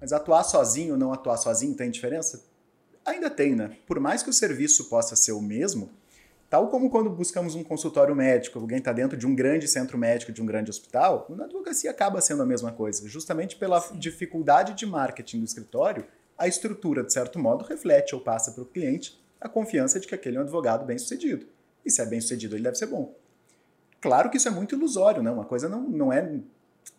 Mas 0.00 0.12
atuar 0.12 0.42
sozinho 0.42 0.94
ou 0.94 0.98
não 0.98 1.12
atuar 1.12 1.36
sozinho 1.36 1.74
tem 1.74 1.90
diferença? 1.90 2.44
Ainda 3.04 3.30
tem, 3.30 3.54
né? 3.54 3.76
Por 3.86 4.00
mais 4.00 4.22
que 4.22 4.30
o 4.30 4.32
serviço 4.32 4.88
possa 4.88 5.14
ser 5.14 5.32
o 5.32 5.40
mesmo, 5.40 5.90
tal 6.48 6.68
como 6.68 6.90
quando 6.90 7.10
buscamos 7.10 7.54
um 7.54 7.62
consultório 7.62 8.14
médico, 8.14 8.58
alguém 8.58 8.78
está 8.78 8.92
dentro 8.92 9.16
de 9.16 9.26
um 9.26 9.34
grande 9.34 9.68
centro 9.68 9.98
médico, 9.98 10.32
de 10.32 10.42
um 10.42 10.46
grande 10.46 10.70
hospital, 10.70 11.26
na 11.30 11.44
advocacia 11.44 11.90
acaba 11.90 12.20
sendo 12.20 12.42
a 12.42 12.46
mesma 12.46 12.72
coisa. 12.72 13.08
Justamente 13.08 13.56
pela 13.56 13.80
Sim. 13.80 13.98
dificuldade 13.98 14.74
de 14.74 14.86
marketing 14.86 15.40
do 15.40 15.44
escritório, 15.44 16.04
a 16.36 16.48
estrutura, 16.48 17.04
de 17.04 17.12
certo 17.12 17.38
modo, 17.38 17.64
reflete 17.64 18.14
ou 18.14 18.20
passa 18.20 18.52
para 18.52 18.62
o 18.62 18.66
cliente 18.66 19.22
a 19.40 19.48
confiança 19.48 20.00
de 20.00 20.06
que 20.06 20.14
aquele 20.14 20.36
é 20.36 20.40
um 20.40 20.42
advogado 20.42 20.84
bem 20.84 20.98
sucedido. 20.98 21.46
E 21.84 21.90
se 21.90 22.00
é 22.00 22.06
bem 22.06 22.20
sucedido, 22.20 22.56
ele 22.56 22.62
deve 22.62 22.76
ser 22.76 22.86
bom. 22.86 23.14
Claro 24.00 24.30
que 24.30 24.36
isso 24.36 24.48
é 24.48 24.50
muito 24.50 24.74
ilusório, 24.74 25.22
né? 25.22 25.30
Uma 25.30 25.44
coisa 25.44 25.68
não, 25.68 25.82
não 25.82 26.12
é 26.12 26.40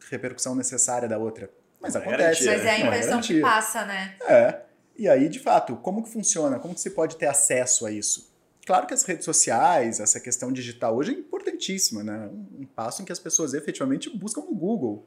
repercussão 0.10 0.56
necessária 0.56 1.08
da 1.08 1.18
outra. 1.18 1.50
Mas 1.82 1.94
Não 1.94 2.02
é 2.02 2.06
acontece. 2.06 2.46
Mas 2.46 2.66
é 2.66 2.76
a 2.76 2.80
Não 2.80 2.86
impressão 2.86 3.22
que 3.22 3.42
passa, 3.42 3.86
né? 3.86 4.16
É. 4.28 4.62
E 4.98 5.10
aí, 5.10 5.28
de 5.28 5.40
fato, 5.40 5.76
como 5.78 6.04
que 6.04 6.10
funciona? 6.10 6.60
Como 6.60 6.74
que 6.74 6.80
se 6.80 6.92
pode 6.92 7.18
ter 7.18 7.26
acesso 7.26 7.86
a 7.86 7.92
isso? 7.92 8.32
Claro 8.66 8.88
que 8.88 8.94
as 8.94 9.04
redes 9.04 9.26
sociais, 9.26 10.00
essa 10.00 10.20
questão 10.20 10.52
digital 10.52 10.96
hoje 10.96 11.12
é 11.12 11.16
importantíssima, 11.16 12.04
né? 12.04 12.30
Um, 12.32 12.62
um 12.62 12.66
passo 12.66 13.02
em 13.02 13.06
que 13.06 13.12
as 13.12 13.20
pessoas 13.20 13.54
efetivamente 13.54 14.10
buscam 14.16 14.42
no 14.42 14.56
Google 14.56 15.06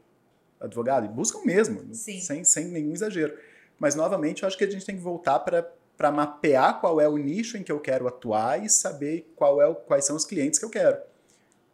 advogado, 0.60 1.06
e 1.06 1.08
buscam 1.08 1.44
mesmo, 1.44 1.82
Sim. 1.94 2.20
sem, 2.20 2.44
sem 2.44 2.66
nenhum 2.66 2.92
exagero. 2.92 3.36
Mas, 3.78 3.94
novamente, 3.94 4.42
eu 4.42 4.46
acho 4.46 4.56
que 4.56 4.64
a 4.64 4.70
gente 4.70 4.84
tem 4.84 4.96
que 4.96 5.02
voltar 5.02 5.38
para 5.40 5.70
mapear 6.12 6.80
qual 6.80 7.00
é 7.00 7.08
o 7.08 7.16
nicho 7.16 7.56
em 7.56 7.62
que 7.62 7.72
eu 7.72 7.80
quero 7.80 8.06
atuar 8.06 8.62
e 8.62 8.68
saber 8.68 9.32
qual 9.34 9.60
é 9.60 9.66
o, 9.66 9.74
quais 9.74 10.04
são 10.04 10.14
os 10.14 10.24
clientes 10.24 10.58
que 10.58 10.64
eu 10.64 10.70
quero. 10.70 10.98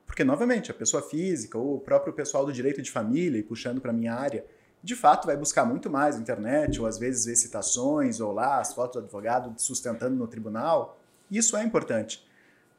Porque, 0.06 0.24
novamente, 0.24 0.70
a 0.70 0.74
pessoa 0.74 1.02
física 1.02 1.56
ou 1.58 1.76
o 1.76 1.80
próprio 1.80 2.12
pessoal 2.12 2.44
do 2.44 2.52
direito 2.52 2.82
de 2.82 2.90
família, 2.90 3.38
e 3.38 3.42
puxando 3.42 3.80
para 3.80 3.92
minha 3.92 4.14
área, 4.14 4.44
de 4.82 4.94
fato 4.94 5.26
vai 5.26 5.36
buscar 5.36 5.64
muito 5.64 5.88
mais 5.88 6.16
na 6.16 6.20
internet, 6.20 6.80
ou 6.80 6.86
às 6.86 6.98
vezes 6.98 7.24
ver 7.24 7.36
citações, 7.36 8.20
ou 8.20 8.32
lá 8.32 8.60
as 8.60 8.74
fotos 8.74 9.00
do 9.00 9.04
advogado 9.04 9.54
sustentando 9.56 10.14
no 10.14 10.26
tribunal. 10.26 10.98
Isso 11.30 11.56
é 11.56 11.64
importante. 11.64 12.26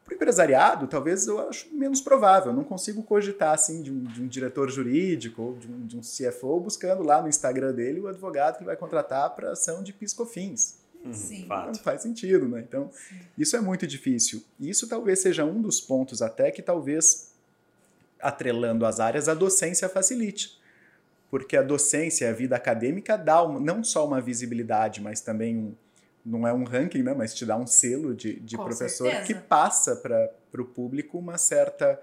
Para 0.06 0.12
o 0.12 0.16
empresariado, 0.16 0.86
talvez 0.86 1.26
eu 1.28 1.48
acho 1.48 1.74
menos 1.74 2.02
provável. 2.02 2.52
Eu 2.52 2.56
não 2.56 2.64
consigo 2.64 3.02
cogitar 3.04 3.54
assim 3.54 3.82
de 3.82 3.92
um, 3.92 4.04
de 4.04 4.22
um 4.22 4.28
diretor 4.28 4.70
jurídico 4.70 5.42
ou 5.42 5.54
de 5.56 5.68
um, 5.68 5.88
de 5.88 5.98
um 5.98 6.02
CFO 6.02 6.60
buscando 6.60 7.04
lá 7.04 7.22
no 7.22 7.30
Instagram 7.30 7.74
dele 7.74 8.02
o 8.02 8.08
advogado 8.08 8.58
que 8.58 8.66
vai 8.66 8.76
contratar 8.76 9.34
para 9.34 9.54
ação 9.54 9.82
de 9.82 9.94
piscofins. 9.94 10.83
Sim. 11.12 11.46
Não 11.48 11.76
faz 11.76 12.02
sentido, 12.02 12.48
né? 12.48 12.64
Então, 12.68 12.90
isso 13.38 13.56
é 13.56 13.62
muito 13.62 13.86
difícil. 13.86 14.44
E 14.60 14.70
isso 14.70 14.88
talvez 14.88 15.20
seja 15.20 15.44
um 15.44 15.62
dos 15.62 15.82
pontos 15.82 16.22
até 16.22 16.50
que 16.52 16.62
talvez, 16.62 17.32
atrelando 18.20 18.86
as 18.86 19.00
áreas, 19.00 19.28
a 19.28 19.34
docência 19.34 19.90
facilite. 19.90 20.60
Porque 21.30 21.58
a 21.58 21.62
docência, 21.64 22.30
a 22.30 22.34
vida 22.34 22.56
acadêmica, 22.56 23.18
dá 23.18 23.42
uma- 23.44 23.60
não 23.60 23.84
só 23.84 24.08
uma 24.08 24.22
visibilidade, 24.22 25.02
mas 25.02 25.20
também 25.20 25.58
um, 25.58 25.74
não 26.26 26.48
é 26.48 26.54
um 26.54 26.64
ranking, 26.64 27.04
né? 27.04 27.14
Mas 27.14 27.34
te 27.34 27.46
dá 27.46 27.58
um 27.58 27.68
selo 27.68 28.16
de, 28.16 28.40
de 28.40 28.56
Com 28.56 28.64
professor 28.64 29.10
certeza. 29.10 29.26
que 29.28 29.36
passa 29.36 29.96
para 29.96 30.32
o 30.62 30.66
público 30.66 31.18
uma 31.18 31.38
certa 31.38 32.00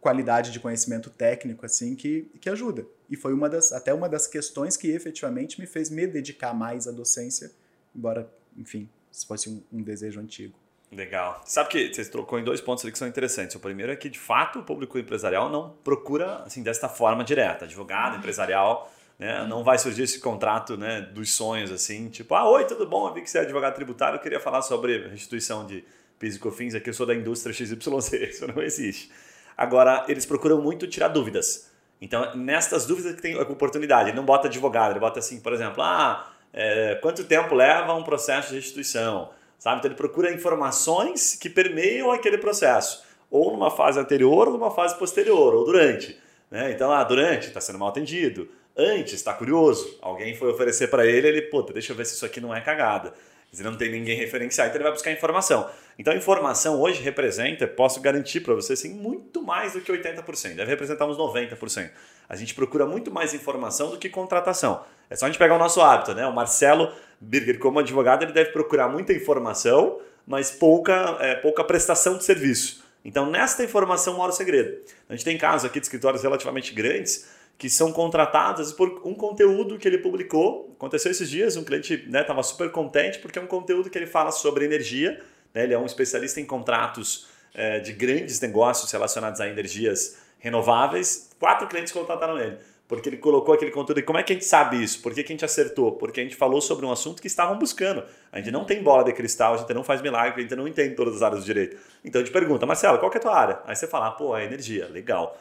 qualidade 0.00 0.50
de 0.52 0.60
conhecimento 0.60 1.10
técnico 1.10 1.64
assim 1.66 1.94
que, 1.94 2.30
que 2.40 2.48
ajuda. 2.50 2.86
E 3.10 3.16
foi 3.16 3.32
uma 3.32 3.48
das 3.48 3.72
até 3.72 3.92
uma 3.92 4.08
das 4.08 4.26
questões 4.26 4.76
que 4.76 4.88
efetivamente 4.88 5.58
me 5.60 5.66
fez 5.66 5.88
me 5.90 6.06
dedicar 6.06 6.52
mais 6.54 6.86
à 6.86 6.92
docência, 6.92 7.50
embora, 7.98 8.30
enfim, 8.56 8.88
se 9.10 9.26
fosse 9.26 9.50
um, 9.50 9.62
um 9.72 9.82
desejo 9.82 10.20
antigo. 10.20 10.56
Legal. 10.90 11.42
Sabe 11.44 11.68
que 11.68 11.92
você 11.92 12.04
trocou 12.06 12.38
em 12.38 12.44
dois 12.44 12.60
pontos 12.62 12.82
ali 12.84 12.92
que 12.92 12.98
são 12.98 13.06
interessantes. 13.06 13.54
O 13.56 13.60
primeiro 13.60 13.92
é 13.92 13.96
que, 13.96 14.08
de 14.08 14.18
fato, 14.18 14.60
o 14.60 14.62
público 14.62 14.98
empresarial 14.98 15.50
não 15.50 15.70
procura 15.84 16.42
assim 16.46 16.62
desta 16.62 16.88
forma 16.88 17.22
direta. 17.22 17.66
Advogado, 17.66 18.16
empresarial, 18.16 18.90
né? 19.18 19.44
Não 19.46 19.62
vai 19.62 19.78
surgir 19.78 20.04
esse 20.04 20.18
contrato 20.20 20.78
né, 20.78 21.02
dos 21.02 21.32
sonhos, 21.34 21.70
assim, 21.70 22.08
tipo, 22.08 22.34
ah, 22.34 22.48
oi, 22.48 22.64
tudo 22.64 22.86
bom? 22.86 23.06
Eu 23.08 23.14
vi 23.14 23.20
que 23.20 23.28
você 23.28 23.38
é 23.38 23.40
advogado 23.42 23.74
tributário, 23.74 24.16
eu 24.16 24.20
queria 24.20 24.40
falar 24.40 24.62
sobre 24.62 25.08
restituição 25.08 25.66
de 25.66 25.84
PIS 26.18 26.36
e 26.36 26.38
COFINS, 26.38 26.74
aqui 26.74 26.88
eu 26.88 26.94
sou 26.94 27.04
da 27.04 27.14
indústria 27.14 27.52
XYZ, 27.52 28.12
isso 28.30 28.46
não 28.46 28.62
existe. 28.62 29.10
Agora, 29.56 30.06
eles 30.08 30.24
procuram 30.24 30.62
muito 30.62 30.86
tirar 30.86 31.08
dúvidas. 31.08 31.70
Então, 32.00 32.36
nestas 32.36 32.86
dúvidas 32.86 33.14
que 33.14 33.20
tem 33.20 33.36
oportunidade. 33.36 34.10
Ele 34.10 34.16
não 34.16 34.24
bota 34.24 34.46
advogado, 34.46 34.92
ele 34.92 35.00
bota 35.00 35.18
assim, 35.18 35.40
por 35.40 35.52
exemplo, 35.52 35.82
ah, 35.82 36.32
é, 36.52 36.96
quanto 36.96 37.24
tempo 37.24 37.54
leva 37.54 37.94
um 37.94 38.02
processo 38.02 38.48
de 38.50 38.56
restituição? 38.56 39.30
Sabe? 39.58 39.78
Então, 39.78 39.88
ele 39.90 39.96
procura 39.96 40.32
informações 40.32 41.34
que 41.34 41.50
permeiam 41.50 42.12
aquele 42.12 42.38
processo, 42.38 43.04
ou 43.30 43.52
numa 43.52 43.70
fase 43.70 43.98
anterior, 43.98 44.48
ou 44.48 44.54
numa 44.54 44.70
fase 44.70 44.96
posterior, 44.96 45.54
ou 45.54 45.64
durante. 45.64 46.18
Né? 46.50 46.72
Então, 46.72 46.92
ah, 46.92 47.02
durante, 47.04 47.48
está 47.48 47.60
sendo 47.60 47.78
mal 47.78 47.88
atendido. 47.88 48.48
Antes, 48.76 49.14
está 49.14 49.34
curioso. 49.34 49.98
Alguém 50.00 50.36
foi 50.36 50.50
oferecer 50.50 50.88
para 50.88 51.04
ele, 51.04 51.26
ele, 51.26 51.42
puta, 51.42 51.72
deixa 51.72 51.92
eu 51.92 51.96
ver 51.96 52.06
se 52.06 52.14
isso 52.14 52.24
aqui 52.24 52.40
não 52.40 52.54
é 52.54 52.60
cagada. 52.60 53.12
Se 53.52 53.62
não 53.62 53.76
tem 53.76 53.90
ninguém 53.90 54.16
referenciar, 54.16 54.66
então 54.66 54.76
ele 54.76 54.84
vai 54.84 54.92
buscar 54.92 55.10
informação. 55.10 55.68
Então, 55.98 56.14
informação 56.14 56.80
hoje 56.80 57.02
representa, 57.02 57.66
posso 57.66 58.00
garantir 58.00 58.40
para 58.40 58.54
você, 58.54 58.74
assim, 58.74 58.90
muito 58.90 59.42
mais 59.42 59.72
do 59.72 59.80
que 59.80 59.90
80%. 59.90 60.54
Deve 60.54 60.70
representar 60.70 61.06
uns 61.06 61.16
90%. 61.16 61.90
A 62.28 62.36
gente 62.36 62.54
procura 62.54 62.86
muito 62.86 63.10
mais 63.10 63.32
informação 63.32 63.90
do 63.90 63.98
que 63.98 64.08
contratação. 64.08 64.84
É 65.08 65.16
só 65.16 65.24
a 65.24 65.28
gente 65.28 65.38
pegar 65.38 65.56
o 65.56 65.58
nosso 65.58 65.80
hábito, 65.80 66.14
né? 66.14 66.26
O 66.26 66.32
Marcelo 66.32 66.92
Birger, 67.18 67.58
como 67.58 67.78
advogado, 67.78 68.22
ele 68.22 68.32
deve 68.32 68.50
procurar 68.50 68.88
muita 68.88 69.14
informação, 69.14 69.98
mas 70.26 70.50
pouca, 70.50 71.16
é, 71.20 71.34
pouca 71.34 71.64
prestação 71.64 72.18
de 72.18 72.24
serviço. 72.24 72.84
Então, 73.04 73.30
nesta 73.30 73.64
informação 73.64 74.16
mora 74.16 74.30
o 74.30 74.34
segredo. 74.34 74.78
A 75.08 75.14
gente 75.14 75.24
tem 75.24 75.38
casos 75.38 75.64
aqui 75.64 75.80
de 75.80 75.86
escritórios 75.86 76.22
relativamente 76.22 76.74
grandes 76.74 77.26
que 77.58 77.68
são 77.68 77.92
contratados 77.92 78.72
por 78.72 79.02
um 79.04 79.12
conteúdo 79.12 79.76
que 79.78 79.88
ele 79.88 79.98
publicou. 79.98 80.72
Aconteceu 80.76 81.10
esses 81.10 81.28
dias, 81.28 81.56
um 81.56 81.64
cliente 81.64 82.08
estava 82.08 82.42
super 82.44 82.70
contente 82.70 83.18
porque 83.18 83.36
é 83.36 83.42
um 83.42 83.48
conteúdo 83.48 83.90
que 83.90 83.98
ele 83.98 84.06
fala 84.06 84.30
sobre 84.30 84.64
energia. 84.64 85.20
Né? 85.52 85.64
Ele 85.64 85.74
é 85.74 85.78
um 85.78 85.84
especialista 85.84 86.40
em 86.40 86.46
contratos 86.46 87.26
é, 87.52 87.80
de 87.80 87.92
grandes 87.92 88.40
negócios 88.40 88.92
relacionados 88.92 89.40
a 89.40 89.48
energias 89.48 90.18
renováveis. 90.38 91.30
Quatro 91.40 91.66
clientes 91.66 91.92
contrataram 91.92 92.38
ele. 92.38 92.58
Porque 92.86 93.08
ele 93.08 93.16
colocou 93.16 93.52
aquele 93.52 93.72
conteúdo. 93.72 93.98
E 93.98 94.02
como 94.02 94.18
é 94.18 94.22
que 94.22 94.32
a 94.32 94.36
gente 94.36 94.46
sabe 94.46 94.82
isso? 94.82 95.02
Por 95.02 95.12
que, 95.12 95.24
que 95.24 95.32
a 95.32 95.34
gente 95.34 95.44
acertou? 95.44 95.92
Porque 95.92 96.20
a 96.20 96.22
gente 96.22 96.36
falou 96.36 96.60
sobre 96.60 96.86
um 96.86 96.92
assunto 96.92 97.20
que 97.20 97.26
estavam 97.26 97.58
buscando. 97.58 98.04
A 98.30 98.38
gente 98.38 98.52
não 98.52 98.64
tem 98.64 98.82
bola 98.82 99.02
de 99.02 99.12
cristal, 99.12 99.54
a 99.54 99.56
gente 99.58 99.74
não 99.74 99.82
faz 99.82 100.00
milagre, 100.00 100.38
a 100.38 100.42
gente 100.42 100.56
não 100.56 100.66
entende 100.66 100.94
todas 100.94 101.16
as 101.16 101.22
áreas 101.22 101.40
do 101.40 101.44
direito. 101.44 101.76
Então 102.04 102.22
a 102.22 102.24
gente 102.24 102.32
pergunta, 102.32 102.64
Marcelo, 102.64 102.98
qual 102.98 103.10
que 103.10 103.18
é 103.18 103.20
a 103.20 103.22
tua 103.22 103.36
área? 103.36 103.58
Aí 103.66 103.74
você 103.74 103.86
fala, 103.86 104.06
ah, 104.06 104.12
pô, 104.12 104.34
é 104.34 104.44
energia, 104.44 104.88
legal. 104.88 105.36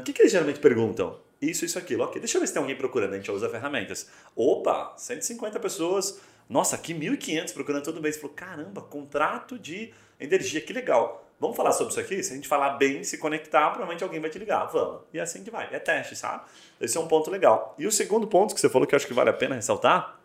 O 0.00 0.02
que, 0.02 0.12
que 0.12 0.22
eles 0.22 0.32
geralmente 0.32 0.60
perguntam? 0.60 1.18
Isso, 1.40 1.64
isso, 1.64 1.78
aquilo. 1.78 2.04
Ok, 2.04 2.20
deixa 2.20 2.36
eu 2.36 2.40
ver 2.40 2.46
se 2.48 2.52
tem 2.52 2.60
alguém 2.60 2.76
procurando. 2.76 3.12
A 3.12 3.16
gente 3.16 3.30
usa 3.30 3.48
ferramentas. 3.48 4.08
Opa, 4.34 4.94
150 4.96 5.60
pessoas. 5.60 6.20
Nossa, 6.48 6.74
aqui 6.76 6.92
1.500 6.94 7.52
procurando 7.52 7.84
todo 7.84 8.00
mês. 8.00 8.16
Falou, 8.16 8.34
caramba, 8.34 8.80
contrato 8.80 9.58
de 9.58 9.92
energia, 10.18 10.60
que 10.60 10.72
legal. 10.72 11.24
Vamos 11.40 11.56
falar 11.56 11.70
sobre 11.70 11.92
isso 11.92 12.00
aqui? 12.00 12.20
Se 12.22 12.32
a 12.32 12.36
gente 12.36 12.48
falar 12.48 12.70
bem, 12.70 13.04
se 13.04 13.16
conectar, 13.16 13.68
provavelmente 13.70 14.02
alguém 14.02 14.20
vai 14.20 14.28
te 14.28 14.38
ligar. 14.38 14.66
Vamos. 14.66 15.02
E 15.12 15.18
é 15.18 15.22
assim 15.22 15.44
que 15.44 15.50
vai. 15.50 15.68
É 15.72 15.78
teste, 15.78 16.16
sabe? 16.16 16.42
Esse 16.80 16.96
é 16.96 17.00
um 17.00 17.06
ponto 17.06 17.30
legal. 17.30 17.76
E 17.78 17.86
o 17.86 17.92
segundo 17.92 18.26
ponto 18.26 18.54
que 18.54 18.60
você 18.60 18.68
falou 18.68 18.88
que 18.88 18.94
eu 18.94 18.96
acho 18.96 19.06
que 19.06 19.14
vale 19.14 19.30
a 19.30 19.32
pena 19.32 19.54
ressaltar, 19.54 20.18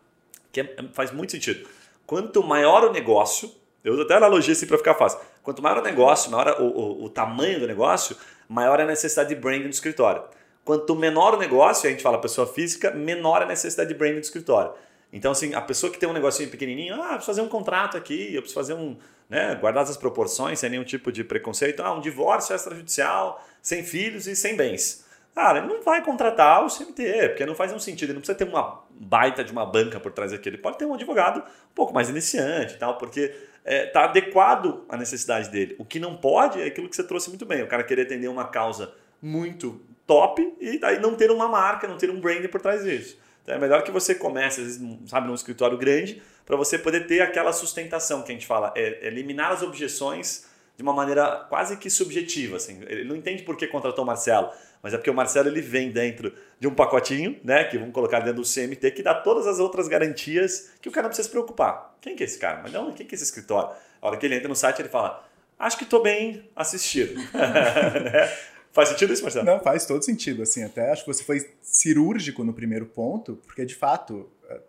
que 0.52 0.62
é- 0.62 0.76
faz 0.94 1.12
muito 1.12 1.32
sentido. 1.32 1.70
Quanto 2.08 2.42
maior 2.42 2.84
o 2.86 2.92
negócio, 2.92 3.52
eu 3.84 3.94
uso 3.94 4.02
até 4.02 4.16
analogia 4.16 4.54
assim 4.54 4.66
para 4.66 4.78
ficar 4.80 4.96
fácil. 4.96 5.20
Quanto 5.44 5.62
maior 5.62 5.78
o 5.78 5.82
negócio, 5.84 6.32
maior 6.32 6.60
o, 6.60 6.66
o, 6.66 7.04
o 7.06 7.10
tamanho 7.10 7.60
do 7.60 7.68
negócio, 7.68 8.18
maior 8.50 8.80
é 8.80 8.84
a 8.84 8.88
necessidade 8.88 9.30
de 9.30 9.36
branding 9.36 9.66
do 9.66 9.70
escritório. 9.70 10.24
Quanto 10.66 10.96
menor 10.96 11.34
o 11.34 11.38
negócio, 11.38 11.88
a 11.88 11.92
gente 11.92 12.02
fala 12.02 12.20
pessoa 12.20 12.48
física, 12.48 12.92
menor 12.92 13.42
é 13.42 13.46
a 13.46 13.48
necessidade 13.48 13.90
de 13.90 13.96
branding 13.96 14.20
do 14.20 14.24
escritório. 14.24 14.72
Então, 15.12 15.32
assim, 15.32 15.54
a 15.54 15.62
pessoa 15.62 15.92
que 15.92 16.00
tem 16.00 16.10
um 16.10 16.14
negocinho 16.14 16.50
pequenininho, 16.50 16.96
ah, 16.96 17.10
preciso 17.10 17.26
fazer 17.28 17.42
um 17.42 17.48
contrato 17.48 17.98
aqui, 17.98 18.34
eu 18.34 18.42
preciso 18.42 18.60
fazer 18.60 18.74
um, 18.74 18.98
né, 19.30 19.54
guardar 19.56 19.84
as 19.84 19.96
proporções, 19.96 20.58
sem 20.58 20.70
nenhum 20.70 20.84
tipo 20.84 21.12
de 21.12 21.24
preconceito, 21.24 21.82
ah, 21.84 21.94
um 21.94 22.02
divórcio 22.02 22.56
extrajudicial, 22.56 23.46
sem 23.62 23.84
filhos 23.84 24.26
e 24.26 24.36
sem 24.36 24.56
bens. 24.56 25.06
Cara, 25.36 25.60
ele 25.60 25.68
não 25.68 25.84
vai 25.84 26.04
contratar 26.04 26.64
o 26.64 26.68
CMT, 26.68 27.30
porque 27.30 27.46
não 27.46 27.56
faz 27.56 27.72
um 27.74 27.80
sentido, 27.80 28.10
ele 28.10 28.14
não 28.14 28.22
precisa 28.22 28.38
ter 28.38 28.46
uma 28.46 28.84
baita 28.90 29.44
de 29.44 29.52
uma 29.52 29.66
banca 29.66 30.00
por 30.00 30.12
trás 30.12 30.32
daquele. 30.32 30.58
Pode 30.58 30.78
ter 30.78 30.86
um 30.86 30.94
advogado 30.94 31.40
um 31.40 31.76
pouco 31.76 31.94
mais 31.94 32.10
iniciante 32.10 32.76
e 32.76 32.78
tal, 32.78 32.98
porque 32.98 33.36
está 33.66 34.06
adequado 34.06 34.84
à 34.88 34.96
necessidade 34.96 35.50
dele. 35.50 35.76
O 35.78 35.86
que 35.86 36.00
não 36.00 36.16
pode 36.16 36.62
é 36.62 36.66
aquilo 36.66 36.88
que 36.88 36.96
você 36.96 37.04
trouxe 37.04 37.30
muito 37.30 37.46
bem, 37.46 37.64
o 37.64 37.68
cara 37.68 37.84
querer 37.84 38.04
atender 38.04 38.28
uma 38.28 38.48
causa 38.48 38.94
muito 39.22 39.82
top 40.06 40.56
e 40.60 40.78
daí 40.78 41.00
não 41.00 41.16
ter 41.16 41.32
uma 41.32 41.48
marca, 41.48 41.88
não 41.88 41.98
ter 41.98 42.10
um 42.10 42.20
brand 42.20 42.46
por 42.48 42.62
trás 42.62 42.84
disso. 42.84 43.18
Então 43.44 43.56
é 43.56 43.60
melhor 43.60 43.84
que 43.84 43.92
você 43.92 44.16
comece, 44.16 44.62
às 44.62 44.68
vezes, 44.68 44.82
sabe, 45.08 45.28
num 45.28 45.36
escritório 45.36 45.78
grande, 45.78 46.22
para 46.46 46.56
você 46.56 46.78
poder 46.78 47.08
ter 47.08 47.22
aquela 47.22 47.52
sustentação 47.52 48.22
que 48.22 48.32
a 48.32 48.36
gente 48.36 48.48
fala, 48.48 48.74
é 48.76 49.08
eliminar 49.08 49.52
as 49.52 49.62
objeções 49.62 50.46
de 50.76 50.82
uma 50.82 50.94
maneira 50.94 51.46
quase 51.50 51.78
que 51.78 51.90
subjetiva. 51.90 52.58
Assim. 52.58 52.82
Ele 52.88 53.04
não 53.04 53.16
entende 53.16 53.44
por 53.44 53.56
que 53.56 53.68
contratou 53.68 54.04
o 54.04 54.08
Marcelo, 54.08 54.50
mas 54.82 54.94
é 54.94 54.98
porque 54.98 55.10
o 55.10 55.14
Marcelo 55.14 55.48
ele 55.48 55.62
vem 55.62 55.92
dentro 55.92 56.34
de 56.60 56.68
um 56.68 56.74
pacotinho, 56.74 57.40
né, 57.44 57.64
que 57.66 57.78
vamos 57.78 57.94
colocar 57.94 58.20
dentro 58.20 58.42
do 58.42 58.48
CMT, 58.48 58.92
que 58.92 59.04
dá 59.04 59.14
todas 59.14 59.46
as 59.46 59.60
outras 59.60 59.88
garantias 59.88 60.72
que 60.82 60.90
o 60.90 60.92
cara 60.92 61.04
não 61.04 61.10
precisa 61.10 61.28
se 61.28 61.32
preocupar. 61.32 61.96
Quem 62.02 62.16
que 62.16 62.24
é 62.24 62.26
esse 62.26 62.40
cara? 62.40 62.62
Mas 62.64 62.72
não, 62.72 62.92
quem 62.92 63.06
que 63.06 63.14
é 63.14 63.16
esse 63.16 63.24
escritório? 63.24 63.70
A 64.02 64.08
hora 64.08 64.18
que 64.18 64.26
ele 64.26 64.36
entra 64.36 64.50
no 64.50 64.56
site, 64.56 64.82
ele 64.82 64.90
fala, 64.90 65.26
acho 65.60 65.78
que 65.78 65.84
estou 65.84 66.02
bem 66.02 66.50
assistido. 66.56 67.14
Né? 67.34 68.53
Faz 68.74 68.90
sentido 68.90 69.14
isso, 69.14 69.22
Marcelo? 69.22 69.46
Não, 69.46 69.60
faz 69.60 69.86
todo 69.86 70.04
sentido. 70.04 70.42
Assim, 70.42 70.64
até 70.64 70.92
acho 70.92 71.06
que 71.06 71.14
você 71.14 71.24
foi 71.24 71.48
cirúrgico 71.62 72.44
no 72.44 72.54
primeiro 72.54 72.88
ponto, 72.88 73.36
porque 73.46 73.64
de 73.66 73.76
fato 73.76 74.28
eh, 74.50 74.60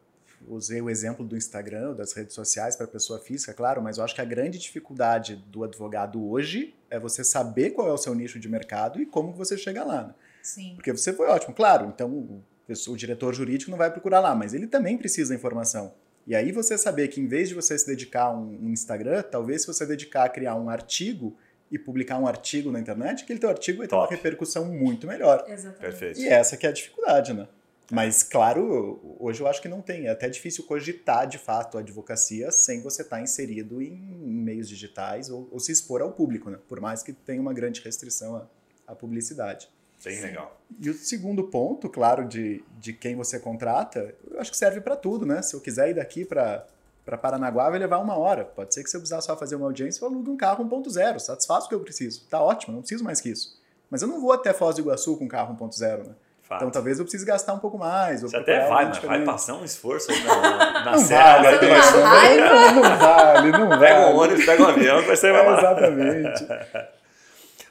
usei 0.46 0.82
o 0.82 0.90
exemplo 0.90 1.24
do 1.24 1.34
Instagram, 1.34 1.94
das 1.94 2.12
redes 2.12 2.34
sociais 2.34 2.76
para 2.76 2.86
pessoa 2.86 3.18
física, 3.18 3.54
claro, 3.54 3.80
mas 3.82 3.96
eu 3.96 4.04
acho 4.04 4.14
que 4.14 4.20
a 4.20 4.24
grande 4.24 4.58
dificuldade 4.58 5.36
do 5.46 5.64
advogado 5.64 6.22
hoje 6.22 6.74
é 6.90 7.00
você 7.00 7.24
saber 7.24 7.70
qual 7.70 7.88
é 7.88 7.92
o 7.92 7.96
seu 7.96 8.14
nicho 8.14 8.38
de 8.38 8.46
mercado 8.46 9.00
e 9.00 9.06
como 9.06 9.32
você 9.32 9.56
chega 9.56 9.82
lá. 9.82 10.04
Né? 10.04 10.14
Sim. 10.42 10.74
Porque 10.74 10.92
você 10.92 11.14
foi 11.14 11.26
ótimo, 11.28 11.54
claro. 11.54 11.86
Então 11.86 12.10
o, 12.10 12.44
o 12.88 12.96
diretor 12.96 13.32
jurídico 13.32 13.70
não 13.70 13.78
vai 13.78 13.90
procurar 13.90 14.20
lá, 14.20 14.34
mas 14.34 14.52
ele 14.52 14.66
também 14.66 14.98
precisa 14.98 15.30
da 15.30 15.34
informação. 15.34 15.94
E 16.26 16.34
aí 16.34 16.52
você 16.52 16.76
saber 16.76 17.08
que 17.08 17.22
em 17.22 17.26
vez 17.26 17.48
de 17.48 17.54
você 17.54 17.78
se 17.78 17.86
dedicar 17.86 18.24
a 18.24 18.32
um, 18.32 18.66
um 18.66 18.70
Instagram, 18.70 19.22
talvez 19.22 19.62
se 19.62 19.66
você 19.66 19.86
dedicar 19.86 20.24
a 20.24 20.28
criar 20.28 20.56
um 20.56 20.68
artigo 20.68 21.36
e 21.74 21.78
publicar 21.78 22.18
um 22.20 22.26
artigo 22.26 22.70
na 22.70 22.78
internet, 22.78 23.24
aquele 23.24 23.40
teu 23.40 23.50
artigo 23.50 23.78
vai 23.78 23.88
ter 23.88 23.96
Top. 23.96 24.04
uma 24.04 24.16
repercussão 24.16 24.64
muito 24.66 25.08
melhor. 25.08 25.44
Exatamente. 25.48 25.80
Perfeito. 25.80 26.20
E 26.20 26.28
essa 26.28 26.56
que 26.56 26.64
é 26.64 26.68
a 26.68 26.72
dificuldade, 26.72 27.32
né? 27.32 27.48
Mas, 27.90 28.22
claro, 28.22 29.16
hoje 29.18 29.40
eu 29.40 29.48
acho 29.48 29.60
que 29.60 29.68
não 29.68 29.82
tem. 29.82 30.06
É 30.06 30.10
até 30.10 30.28
difícil 30.28 30.64
cogitar, 30.64 31.26
de 31.26 31.36
fato, 31.36 31.76
a 31.76 31.80
advocacia 31.80 32.52
sem 32.52 32.80
você 32.80 33.02
estar 33.02 33.20
inserido 33.20 33.82
em 33.82 33.92
meios 33.92 34.68
digitais 34.68 35.28
ou, 35.28 35.48
ou 35.50 35.58
se 35.58 35.72
expor 35.72 36.00
ao 36.00 36.12
público, 36.12 36.48
né? 36.48 36.58
Por 36.68 36.80
mais 36.80 37.02
que 37.02 37.12
tenha 37.12 37.40
uma 37.40 37.52
grande 37.52 37.80
restrição 37.80 38.36
à, 38.36 38.46
à 38.86 38.94
publicidade. 38.94 39.68
Bem 40.04 40.14
Sim. 40.14 40.22
legal. 40.22 40.60
E 40.80 40.88
o 40.88 40.94
segundo 40.94 41.48
ponto, 41.48 41.88
claro, 41.88 42.24
de, 42.24 42.62
de 42.78 42.92
quem 42.92 43.16
você 43.16 43.40
contrata, 43.40 44.14
eu 44.30 44.38
acho 44.38 44.52
que 44.52 44.56
serve 44.56 44.80
para 44.80 44.94
tudo, 44.94 45.26
né? 45.26 45.42
Se 45.42 45.54
eu 45.54 45.60
quiser 45.60 45.90
ir 45.90 45.94
daqui 45.94 46.24
para 46.24 46.64
para 47.04 47.18
Paranaguá, 47.18 47.68
vai 47.70 47.78
levar 47.78 47.98
uma 47.98 48.16
hora. 48.16 48.44
Pode 48.44 48.72
ser 48.74 48.82
que 48.82 48.90
se 48.90 48.96
eu 48.96 49.00
precisar 49.00 49.20
só 49.20 49.36
fazer 49.36 49.56
uma 49.56 49.66
audiência, 49.66 50.02
eu 50.02 50.08
alugue 50.08 50.30
um 50.30 50.36
carro 50.36 50.64
1.0, 50.64 51.18
satisfaz 51.18 51.64
o 51.64 51.68
que 51.68 51.74
eu 51.74 51.80
preciso. 51.80 52.22
Tá 52.28 52.40
ótimo, 52.40 52.72
não 52.74 52.80
preciso 52.80 53.04
mais 53.04 53.20
que 53.20 53.28
isso. 53.30 53.60
Mas 53.90 54.02
eu 54.02 54.08
não 54.08 54.20
vou 54.20 54.32
até 54.32 54.52
Foz 54.52 54.76
do 54.76 54.80
Iguaçu 54.80 55.16
com 55.16 55.24
um 55.24 55.28
carro 55.28 55.54
1.0, 55.56 56.06
né? 56.06 56.14
Fato. 56.42 56.58
Então 56.58 56.70
talvez 56.70 56.98
eu 56.98 57.04
precise 57.04 57.24
gastar 57.24 57.54
um 57.54 57.58
pouco 57.58 57.78
mais. 57.78 58.20
Você 58.20 58.36
até 58.36 58.68
vai, 58.68 58.86
mas 58.86 58.98
vai 58.98 59.24
passar 59.24 59.54
um 59.54 59.64
esforço 59.64 60.10
na, 60.10 60.84
na 60.84 60.92
Não 60.92 60.98
serra. 61.00 61.42
vale, 61.42 61.66
uma 61.66 62.08
raiva. 62.08 62.44
não, 62.44 62.74
não 62.74 62.98
vale, 62.98 63.50
não 63.50 63.68
vale. 63.68 63.80
Pega 63.80 64.06
um 64.08 64.16
ônibus, 64.16 64.44
pega 64.44 64.62
um 64.62 64.66
avião, 64.66 65.02
vai 65.06 65.16
É, 65.16 65.44
mais 65.44 65.58
exatamente. 65.58 66.46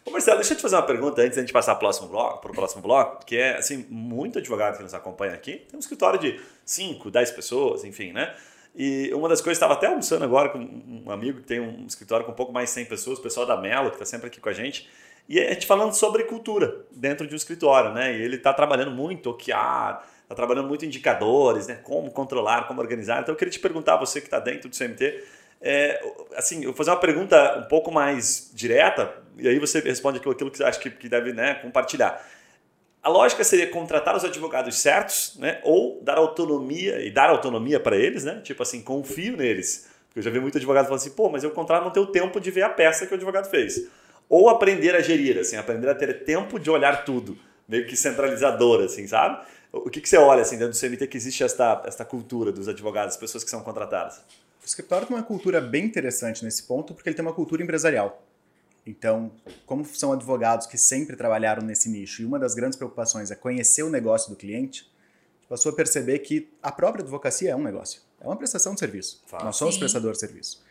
Ô 0.05 0.11
Marcelo, 0.11 0.37
deixa 0.37 0.53
eu 0.53 0.57
te 0.57 0.61
fazer 0.61 0.75
uma 0.75 0.83
pergunta 0.85 1.21
antes 1.21 1.35
da 1.35 1.41
gente 1.41 1.53
passar 1.53 1.75
bloco, 1.75 2.41
pro 2.41 2.51
próximo 2.51 2.81
bloco, 2.81 3.25
que 3.25 3.37
é, 3.37 3.55
assim, 3.57 3.85
muito 3.89 4.39
advogado 4.39 4.75
que 4.75 4.83
nos 4.83 4.93
acompanha 4.93 5.33
aqui. 5.33 5.65
Tem 5.69 5.77
um 5.77 5.79
escritório 5.79 6.19
de 6.19 6.41
5, 6.65 7.09
10 7.09 7.31
pessoas, 7.31 7.83
enfim, 7.85 8.11
né? 8.11 8.33
E 8.75 9.13
uma 9.13 9.29
das 9.29 9.39
coisas, 9.39 9.57
estava 9.57 9.73
até 9.73 9.87
almoçando 9.87 10.23
agora 10.23 10.49
com 10.49 10.57
um 10.57 11.11
amigo 11.11 11.39
que 11.39 11.45
tem 11.45 11.59
um 11.59 11.85
escritório 11.85 12.25
com 12.25 12.31
um 12.31 12.35
pouco 12.35 12.51
mais 12.51 12.69
de 12.69 12.75
100 12.75 12.85
pessoas, 12.85 13.19
o 13.19 13.21
pessoal 13.21 13.45
da 13.45 13.55
Melo, 13.55 13.89
que 13.89 13.95
está 13.95 14.05
sempre 14.05 14.27
aqui 14.27 14.41
com 14.41 14.49
a 14.49 14.53
gente, 14.53 14.89
e 15.29 15.39
a 15.39 15.53
gente 15.53 15.67
falando 15.67 15.93
sobre 15.93 16.23
cultura 16.23 16.85
dentro 16.91 17.27
de 17.27 17.33
um 17.33 17.37
escritório, 17.37 17.93
né? 17.93 18.17
E 18.17 18.21
ele 18.21 18.35
está 18.35 18.51
trabalhando 18.51 18.91
muito 18.91 19.29
OKR, 19.29 20.03
está 20.23 20.35
trabalhando 20.35 20.67
muito 20.67 20.85
indicadores, 20.85 21.67
né? 21.67 21.75
Como 21.83 22.11
controlar, 22.11 22.67
como 22.67 22.81
organizar. 22.81 23.21
Então 23.21 23.33
eu 23.33 23.37
queria 23.37 23.51
te 23.51 23.59
perguntar, 23.59 23.95
você 23.97 24.19
que 24.19 24.27
está 24.27 24.39
dentro 24.39 24.67
do 24.67 24.75
CMT, 24.75 25.23
é, 25.61 26.03
assim, 26.35 26.57
eu 26.57 26.71
vou 26.71 26.73
fazer 26.73 26.89
uma 26.89 26.99
pergunta 26.99 27.59
um 27.59 27.67
pouco 27.69 27.91
mais 27.91 28.51
direta, 28.53 29.13
e 29.37 29.47
aí 29.47 29.59
você 29.59 29.79
responde 29.79 30.17
aquilo, 30.17 30.33
aquilo 30.33 30.51
que 30.51 30.57
você 30.57 30.63
acha 30.63 30.79
que, 30.79 30.89
que 30.89 31.07
deve 31.07 31.31
né, 31.31 31.53
compartilhar. 31.55 32.21
A 33.03 33.09
lógica 33.09 33.43
seria 33.43 33.69
contratar 33.69 34.15
os 34.15 34.23
advogados 34.23 34.79
certos, 34.79 35.35
né? 35.37 35.59
Ou 35.63 36.01
dar 36.01 36.17
autonomia 36.17 37.05
e 37.05 37.11
dar 37.11 37.29
autonomia 37.29 37.77
para 37.77 37.97
eles, 37.97 38.23
né? 38.23 38.39
Tipo 38.41 38.63
assim, 38.63 38.81
confio 38.81 39.35
neles. 39.35 39.89
Porque 40.07 40.19
eu 40.19 40.23
já 40.23 40.29
vi 40.29 40.39
muito 40.39 40.57
advogado 40.57 40.85
falando 40.85 41.01
assim, 41.01 41.09
pô, 41.09 41.29
mas 41.29 41.43
eu 41.43 41.51
contrato 41.51 41.83
não 41.83 41.91
tenho 41.91 42.05
tempo 42.05 42.39
de 42.39 42.49
ver 42.49 42.61
a 42.61 42.69
peça 42.69 43.05
que 43.05 43.11
o 43.11 43.15
advogado 43.15 43.49
fez. 43.49 43.87
Ou 44.29 44.47
aprender 44.47 44.95
a 44.95 45.01
gerir, 45.01 45.37
assim, 45.37 45.57
aprender 45.57 45.89
a 45.89 45.95
ter 45.95 46.23
tempo 46.23 46.57
de 46.57 46.69
olhar 46.69 47.03
tudo, 47.03 47.37
meio 47.67 47.85
que 47.85 47.97
centralizador, 47.97 48.81
assim, 48.81 49.05
sabe? 49.05 49.45
O 49.73 49.89
que, 49.89 49.99
que 49.99 50.07
você 50.07 50.17
olha 50.17 50.43
assim 50.43 50.57
dentro 50.57 50.71
do 50.71 50.79
CMT 50.79 51.07
que 51.07 51.17
existe 51.17 51.43
esta, 51.43 51.81
esta 51.85 52.05
cultura 52.05 52.51
dos 52.51 52.69
advogados, 52.69 53.17
pessoas 53.17 53.43
que 53.43 53.49
são 53.49 53.63
contratadas? 53.63 54.17
O 54.61 54.65
escritório 54.65 55.05
tem 55.05 55.17
uma 55.17 55.23
cultura 55.23 55.59
bem 55.59 55.83
interessante 55.83 56.45
nesse 56.45 56.63
ponto, 56.63 56.93
porque 56.93 57.09
ele 57.09 57.15
tem 57.15 57.25
uma 57.25 57.33
cultura 57.33 57.61
empresarial. 57.61 58.23
Então, 58.85 59.31
como 59.65 59.85
são 59.85 60.11
advogados 60.11 60.67
que 60.67 60.77
sempre 60.77 61.15
trabalharam 61.15 61.63
nesse 61.63 61.89
nicho, 61.89 62.21
e 62.21 62.25
uma 62.25 62.37
das 62.37 62.53
grandes 62.53 62.77
preocupações 62.77 63.31
é 63.31 63.35
conhecer 63.35 63.83
o 63.83 63.89
negócio 63.89 64.29
do 64.29 64.35
cliente, 64.35 64.91
passou 65.47 65.71
a 65.71 65.75
perceber 65.75 66.19
que 66.19 66.51
a 66.61 66.71
própria 66.71 67.01
advocacia 67.01 67.51
é 67.51 67.55
um 67.55 67.63
negócio. 67.63 68.01
É 68.19 68.25
uma 68.25 68.35
prestação 68.35 68.73
de 68.73 68.79
serviço. 68.79 69.21
Fato. 69.25 69.45
Nós 69.45 69.55
somos 69.55 69.75
Sim. 69.75 69.79
prestadores 69.79 70.17
de 70.17 70.27
serviço. 70.27 70.63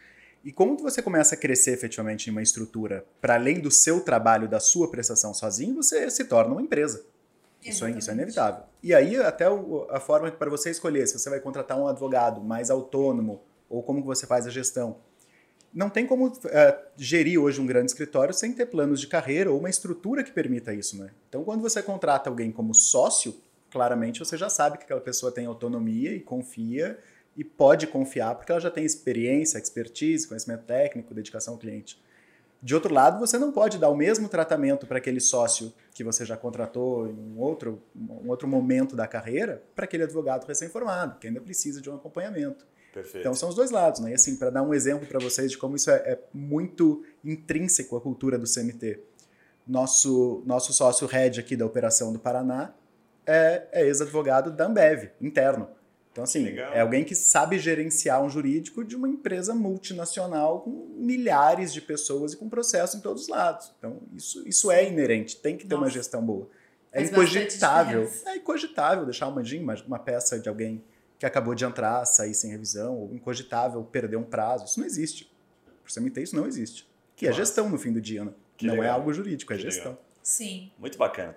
E 0.44 0.52
como 0.52 0.76
você 0.76 1.00
começa 1.00 1.34
a 1.34 1.38
crescer 1.38 1.70
efetivamente 1.72 2.26
em 2.28 2.30
uma 2.32 2.42
estrutura 2.42 3.06
para 3.20 3.34
além 3.34 3.60
do 3.60 3.70
seu 3.70 4.00
trabalho, 4.00 4.48
da 4.48 4.58
sua 4.58 4.90
prestação 4.90 5.32
sozinho, 5.32 5.76
você 5.76 6.10
se 6.10 6.24
torna 6.24 6.52
uma 6.52 6.62
empresa. 6.62 7.04
Isso 7.64 7.84
é, 7.84 7.92
isso 7.92 8.10
é 8.10 8.14
inevitável. 8.14 8.64
E 8.82 8.92
aí, 8.92 9.16
até 9.16 9.48
o- 9.48 9.86
a 9.88 10.00
forma 10.00 10.28
para 10.32 10.50
você 10.50 10.70
escolher 10.70 11.06
se 11.06 11.16
você 11.16 11.30
vai 11.30 11.38
contratar 11.38 11.78
um 11.78 11.86
advogado 11.86 12.40
mais 12.42 12.70
autônomo 12.70 13.40
ou 13.70 13.84
como 13.84 14.00
que 14.00 14.06
você 14.06 14.26
faz 14.26 14.46
a 14.46 14.50
gestão. 14.50 14.96
Não 15.72 15.88
tem 15.88 16.06
como 16.06 16.32
eh, 16.44 16.78
gerir 16.96 17.40
hoje 17.40 17.60
um 17.60 17.66
grande 17.66 17.86
escritório 17.90 18.34
sem 18.34 18.52
ter 18.52 18.66
planos 18.66 19.00
de 19.00 19.06
carreira 19.06 19.50
ou 19.50 19.58
uma 19.58 19.70
estrutura 19.70 20.22
que 20.22 20.30
permita 20.30 20.74
isso, 20.74 20.98
né? 20.98 21.10
Então, 21.28 21.42
quando 21.44 21.62
você 21.62 21.82
contrata 21.82 22.28
alguém 22.28 22.52
como 22.52 22.74
sócio, 22.74 23.34
claramente 23.70 24.18
você 24.18 24.36
já 24.36 24.50
sabe 24.50 24.76
que 24.76 24.84
aquela 24.84 25.00
pessoa 25.00 25.32
tem 25.32 25.46
autonomia 25.46 26.14
e 26.14 26.20
confia 26.20 26.98
e 27.34 27.42
pode 27.42 27.86
confiar 27.86 28.34
porque 28.34 28.52
ela 28.52 28.60
já 28.60 28.70
tem 28.70 28.84
experiência, 28.84 29.56
expertise, 29.56 30.28
conhecimento 30.28 30.64
técnico, 30.64 31.14
dedicação 31.14 31.54
ao 31.54 31.58
cliente. 31.58 31.98
De 32.62 32.76
outro 32.76 32.94
lado, 32.94 33.18
você 33.18 33.38
não 33.38 33.50
pode 33.50 33.76
dar 33.76 33.88
o 33.88 33.96
mesmo 33.96 34.28
tratamento 34.28 34.86
para 34.86 34.98
aquele 34.98 35.18
sócio 35.18 35.72
que 35.92 36.04
você 36.04 36.24
já 36.24 36.36
contratou 36.36 37.08
em 37.08 37.18
um 37.34 37.40
outro, 37.40 37.82
um 37.96 38.28
outro 38.28 38.46
momento 38.46 38.94
da 38.94 39.08
carreira 39.08 39.62
para 39.74 39.84
aquele 39.84 40.04
advogado 40.04 40.46
recém-formado, 40.46 41.18
que 41.18 41.26
ainda 41.26 41.40
precisa 41.40 41.80
de 41.80 41.90
um 41.90 41.96
acompanhamento. 41.96 42.64
Perfeito. 42.92 43.18
Então 43.20 43.34
são 43.34 43.48
os 43.48 43.54
dois 43.54 43.70
lados, 43.70 44.00
né? 44.00 44.10
E 44.10 44.14
assim, 44.14 44.36
para 44.36 44.50
dar 44.50 44.62
um 44.62 44.74
exemplo 44.74 45.06
para 45.06 45.18
vocês 45.18 45.50
de 45.50 45.56
como 45.56 45.76
isso 45.76 45.90
é, 45.90 45.96
é 45.96 46.18
muito 46.32 47.02
intrínseco 47.24 47.96
à 47.96 48.00
cultura 48.00 48.38
do 48.38 48.44
CMT. 48.44 49.00
Nosso, 49.66 50.42
nosso 50.44 50.72
sócio 50.72 51.06
head 51.06 51.40
aqui 51.40 51.56
da 51.56 51.64
operação 51.64 52.12
do 52.12 52.18
Paraná 52.18 52.74
é, 53.24 53.68
é 53.72 53.86
ex-advogado 53.86 54.50
da 54.50 54.66
Ambev, 54.66 55.10
interno. 55.20 55.68
Então, 56.10 56.24
assim, 56.24 56.44
Legal. 56.44 56.74
é 56.74 56.80
alguém 56.80 57.04
que 57.04 57.14
sabe 57.14 57.58
gerenciar 57.58 58.22
um 58.22 58.28
jurídico 58.28 58.84
de 58.84 58.94
uma 58.94 59.08
empresa 59.08 59.54
multinacional 59.54 60.60
com 60.60 60.70
milhares 60.94 61.72
de 61.72 61.80
pessoas 61.80 62.34
e 62.34 62.36
com 62.36 62.50
processo 62.50 62.98
em 62.98 63.00
todos 63.00 63.22
os 63.22 63.28
lados. 63.28 63.72
Então, 63.78 63.98
isso, 64.14 64.46
isso 64.46 64.70
é 64.70 64.86
inerente, 64.86 65.36
tem 65.36 65.56
que 65.56 65.66
ter 65.66 65.74
uma 65.74 65.84
Nossa. 65.84 65.94
gestão 65.94 66.22
boa. 66.22 66.50
É 66.92 67.00
bastante 67.00 67.38
incogitável. 67.38 68.10
É 68.26 68.36
incogitável 68.36 69.04
deixar 69.06 69.28
uma 69.28 69.40
uma, 69.40 69.74
uma 69.86 69.98
peça 69.98 70.38
de 70.38 70.50
alguém 70.50 70.84
que 71.22 71.26
acabou 71.26 71.54
de 71.54 71.64
entrar, 71.64 72.04
sair 72.04 72.34
sem 72.34 72.50
revisão, 72.50 72.96
ou 72.96 73.14
incogitável 73.14 73.80
perder 73.84 74.16
um 74.16 74.24
prazo. 74.24 74.64
Isso 74.64 74.80
não 74.80 74.86
existe. 74.88 75.32
Por 75.80 75.88
CMT 75.88 76.20
isso 76.20 76.34
não 76.34 76.48
existe. 76.48 76.84
Que 77.14 77.26
é 77.26 77.28
massa. 77.28 77.42
gestão 77.44 77.68
no 77.68 77.78
fim 77.78 77.92
do 77.92 78.00
dia, 78.00 78.24
né? 78.24 78.32
Que 78.56 78.66
não 78.66 78.74
é 78.74 78.78
legal. 78.80 78.96
algo 78.96 79.12
jurídico, 79.12 79.52
é 79.52 79.56
Que 79.56 79.62
gestão. 79.62 79.92
legal. 79.92 80.04
Sim. 80.20 80.72
Muito 80.76 80.98
bacana. 80.98 81.36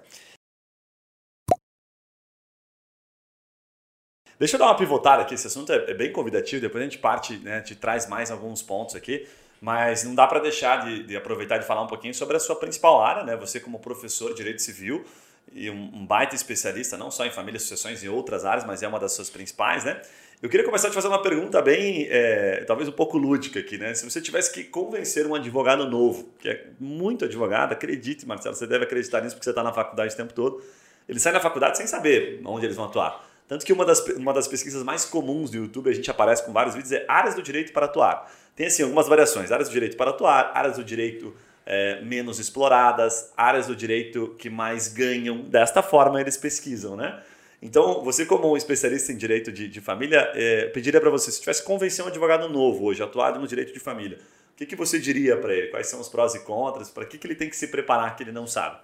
Deixa 4.40 4.56
eu 4.56 4.60
dar 4.60 4.66
uma 4.66 4.76
pivotada 4.76 5.22
aqui, 5.22 5.36
esse 5.36 5.46
assunto 5.46 5.72
é 5.72 5.92
é 5.92 5.94
bem 5.94 6.12
convidativo, 6.12 6.62
depois 6.64 6.82
a 6.82 6.86
gente 6.86 6.98
parte, 6.98 7.38
né, 7.38 7.62
te 7.62 7.76
traz 7.76 8.08
mais 8.08 8.32
alguns 8.32 8.64
pontos 8.64 8.96
aqui, 8.96 9.28
mas 9.62 10.04
não 10.04 10.16
dá 10.16 10.26
para 10.26 10.40
deixar 10.40 10.84
de, 10.84 11.04
de 11.04 11.16
aproveitar 11.16 11.60
de 11.60 11.66
falar 11.68 11.84
um 11.84 11.88
pouquinho 11.88 12.14
sobre 12.14 12.36
a 12.36 12.40
sua 12.40 12.56
principal 12.56 13.04
área, 13.04 13.24
né? 13.24 13.38
Você 13.38 13.60
como 13.60 13.78
professor 13.80 14.32
de 14.32 14.38
Direito 14.38 14.64
Civil 14.64 15.06
e 15.54 15.70
um, 15.70 16.06
baita 16.06 16.36
especialista, 16.36 16.98
não 16.98 17.10
só 17.10 17.26
em 17.26 17.32
famílias, 17.32 17.64
sucessões 17.64 18.04
e 18.04 18.10
outras 18.10 18.46
áreas, 18.46 18.66
mas 18.66 18.84
é 18.84 18.88
uma 18.88 19.00
das 19.00 19.14
suas 19.14 19.30
principais, 19.30 19.84
né? 19.84 20.02
Eu 20.42 20.50
queria 20.50 20.66
começar 20.66 20.88
a 20.88 20.92
te 20.92 20.94
fazer 20.94 21.08
uma 21.08 21.22
pergunta 21.22 21.62
bem, 21.62 22.08
é, 22.10 22.64
talvez 22.68 22.90
um 22.90 22.92
pouco 22.92 23.18
lúdica 23.18 23.60
aqui, 23.60 23.78
né? 23.78 23.94
Se 23.94 24.04
você 24.04 24.22
tivesse 24.22 24.52
que 24.52 24.66
convencer 24.66 25.26
um 25.26 25.34
advogado 25.34 25.90
novo, 25.90 26.30
que 26.40 26.50
é 26.50 26.68
muito 26.80 27.26
advogado, 27.26 27.72
acredite, 27.72 28.28
Marcelo, 28.28 28.54
você 28.54 28.68
deve 28.68 28.84
acreditar 28.84 29.22
nisso 29.22 29.36
porque 29.36 29.46
você 29.46 29.52
está 29.52 29.64
na 29.64 29.72
faculdade 29.72 30.14
o 30.14 30.18
tempo 30.18 30.34
todo, 30.34 30.62
ele 31.08 31.20
sai 31.20 31.32
da 31.32 31.40
faculdade 31.40 31.78
sem 31.78 31.88
saber 31.88 32.42
onde 32.46 32.66
eles 32.66 32.76
vão 32.76 32.86
atuar. 32.86 33.26
Tanto 33.48 33.66
que 33.66 33.72
uma 33.72 33.86
das, 33.86 34.00
uma 34.10 34.34
das 34.34 34.48
pesquisas 34.48 34.84
mais 34.84 35.06
comuns 35.06 35.52
do 35.52 35.58
YouTube, 35.58 35.90
a 35.90 35.94
gente 35.94 36.10
aparece 36.10 36.44
com 36.44 36.52
vários 36.52 36.74
vídeos, 36.74 36.92
é 36.92 37.06
áreas 37.08 37.36
do 37.36 37.42
direito 37.42 37.72
para 37.72 37.86
atuar. 37.86 38.32
Tem 38.56 38.68
assim 38.68 38.84
algumas 38.84 39.08
variações, 39.08 39.52
áreas 39.52 39.70
do 39.70 39.72
direito 39.72 39.96
para 39.96 40.10
atuar, 40.10 40.52
áreas 40.54 40.78
do 40.78 40.84
direito 40.84 41.36
é, 41.66 42.02
menos 42.02 42.40
exploradas, 42.40 43.32
áreas 43.36 43.68
do 43.68 43.76
direito 43.76 44.36
que 44.38 44.50
mais 44.50 44.88
ganham. 44.88 45.42
Desta 45.42 45.82
forma 45.82 46.22
eles 46.22 46.38
pesquisam, 46.38 46.96
né? 46.96 47.22
Então, 47.62 48.04
você 48.04 48.26
como 48.26 48.52
um 48.52 48.58
especialista 48.58 49.12
em 49.12 49.18
direito 49.18 49.52
de, 49.52 49.68
de 49.68 49.82
família, 49.82 50.32
é, 50.36 50.68
pediria 50.68 51.02
para 51.02 51.10
você, 51.10 51.32
se 51.32 51.40
tivesse 51.40 51.64
convencer 51.64 52.06
um 52.06 52.08
advogado 52.08 52.48
novo 52.48 52.86
hoje, 52.86 53.02
atuado 53.02 53.40
no 53.40 53.48
direito 53.48 53.74
de 53.74 53.80
família, 53.80 54.20
o 54.54 54.58
que, 54.58 54.66
que 54.66 54.76
você 54.76 55.00
diria 55.00 55.36
para 55.36 55.54
ele? 55.54 55.68
Quais 55.68 55.88
são 55.88 56.00
os 56.00 56.08
prós 56.08 56.36
e 56.36 56.40
contras? 56.40 56.90
Para 56.90 57.06
que, 57.06 57.18
que 57.18 57.26
ele 57.26 57.36
tem 57.36 57.50
que 57.50 57.58
se 57.58 57.68
preparar 57.68 58.16
que 58.16 58.24
ele 58.24 58.32
não 58.32 58.46
sabe? 58.46 58.78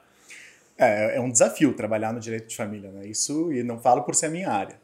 É, 0.77 1.17
é 1.17 1.21
um 1.21 1.29
desafio 1.29 1.73
trabalhar 1.73 2.11
no 2.11 2.19
direito 2.19 2.47
de 2.47 2.55
família, 2.55 2.89
né? 2.89 3.05
Isso, 3.05 3.53
e 3.53 3.61
não 3.61 3.79
falo 3.79 4.01
por 4.01 4.15
ser 4.15 4.25
a 4.25 4.29
minha 4.29 4.49
área. 4.49 4.80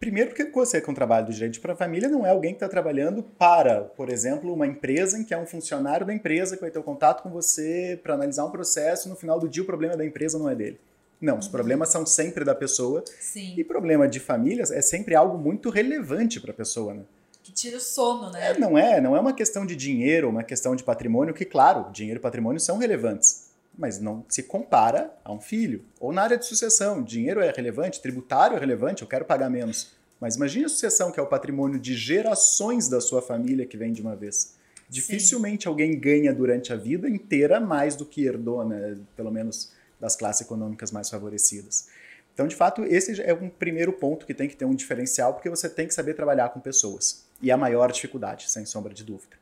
Primeiro, 0.00 0.30
porque 0.30 0.44
você 0.44 0.80
com 0.80 0.92
o 0.92 0.94
trabalho 0.94 1.26
do 1.26 1.32
direito 1.32 1.60
para 1.60 1.74
a 1.74 1.76
família 1.76 2.08
não 2.08 2.24
é 2.24 2.30
alguém 2.30 2.52
que 2.52 2.56
está 2.56 2.68
trabalhando 2.68 3.22
para, 3.22 3.82
por 3.82 4.08
exemplo, 4.08 4.50
uma 4.50 4.66
empresa 4.66 5.18
em 5.18 5.24
que 5.24 5.34
é 5.34 5.38
um 5.38 5.44
funcionário 5.44 6.06
da 6.06 6.14
empresa 6.14 6.56
que 6.56 6.62
vai 6.62 6.70
ter 6.70 6.78
o 6.78 6.82
contato 6.82 7.22
com 7.22 7.28
você 7.28 8.00
para 8.02 8.14
analisar 8.14 8.46
um 8.46 8.50
processo 8.50 9.06
e 9.06 9.10
no 9.10 9.16
final 9.16 9.38
do 9.38 9.46
dia 9.46 9.62
o 9.62 9.66
problema 9.66 9.98
da 9.98 10.04
empresa 10.04 10.38
não 10.38 10.48
é 10.48 10.54
dele. 10.54 10.80
Não, 11.20 11.38
os 11.38 11.48
problemas 11.48 11.90
são 11.90 12.06
sempre 12.06 12.46
da 12.46 12.54
pessoa 12.54 13.04
Sim. 13.20 13.54
e 13.58 13.62
problema 13.62 14.08
de 14.08 14.18
famílias 14.18 14.70
é 14.70 14.80
sempre 14.80 15.14
algo 15.14 15.36
muito 15.36 15.68
relevante 15.68 16.40
para 16.40 16.52
a 16.52 16.54
pessoa, 16.54 16.94
né? 16.94 17.02
Que 17.42 17.52
tira 17.52 17.76
o 17.76 17.80
sono, 17.80 18.30
né? 18.30 18.52
É, 18.52 18.58
não 18.58 18.78
é, 18.78 19.02
não 19.02 19.14
é 19.14 19.20
uma 19.20 19.34
questão 19.34 19.66
de 19.66 19.76
dinheiro, 19.76 20.30
uma 20.30 20.42
questão 20.42 20.74
de 20.74 20.82
patrimônio, 20.82 21.34
que 21.34 21.44
claro, 21.44 21.92
dinheiro 21.92 22.18
e 22.18 22.22
patrimônio 22.22 22.58
são 22.58 22.78
relevantes, 22.78 23.49
mas 23.80 23.98
não 23.98 24.24
se 24.28 24.42
compara 24.42 25.10
a 25.24 25.32
um 25.32 25.40
filho. 25.40 25.82
Ou 25.98 26.12
na 26.12 26.22
área 26.22 26.36
de 26.36 26.44
sucessão, 26.44 27.02
dinheiro 27.02 27.40
é 27.40 27.50
relevante, 27.50 28.00
tributário 28.00 28.56
é 28.56 28.60
relevante, 28.60 29.00
eu 29.00 29.08
quero 29.08 29.24
pagar 29.24 29.48
menos. 29.48 29.92
Mas 30.20 30.36
imagine 30.36 30.66
a 30.66 30.68
sucessão, 30.68 31.10
que 31.10 31.18
é 31.18 31.22
o 31.22 31.26
patrimônio 31.26 31.80
de 31.80 31.96
gerações 31.96 32.88
da 32.88 33.00
sua 33.00 33.22
família 33.22 33.64
que 33.64 33.78
vem 33.78 33.90
de 33.90 34.02
uma 34.02 34.14
vez. 34.14 34.54
Dificilmente 34.86 35.66
alguém 35.66 35.98
ganha 35.98 36.34
durante 36.34 36.72
a 36.74 36.76
vida 36.76 37.08
inteira 37.08 37.58
mais 37.58 37.96
do 37.96 38.04
que 38.04 38.26
herdou, 38.26 38.62
né? 38.64 38.98
pelo 39.16 39.30
menos 39.30 39.72
das 39.98 40.14
classes 40.14 40.42
econômicas 40.42 40.92
mais 40.92 41.08
favorecidas. 41.08 41.88
Então, 42.34 42.46
de 42.46 42.54
fato, 42.54 42.84
esse 42.84 43.20
é 43.22 43.32
um 43.32 43.48
primeiro 43.48 43.92
ponto 43.92 44.26
que 44.26 44.34
tem 44.34 44.48
que 44.48 44.56
ter 44.56 44.66
um 44.66 44.74
diferencial, 44.74 45.32
porque 45.32 45.48
você 45.48 45.68
tem 45.68 45.86
que 45.86 45.94
saber 45.94 46.14
trabalhar 46.14 46.50
com 46.50 46.60
pessoas. 46.60 47.24
E 47.40 47.50
a 47.50 47.56
maior 47.56 47.90
dificuldade, 47.90 48.50
sem 48.50 48.66
sombra 48.66 48.92
de 48.92 49.04
dúvida. 49.04 49.39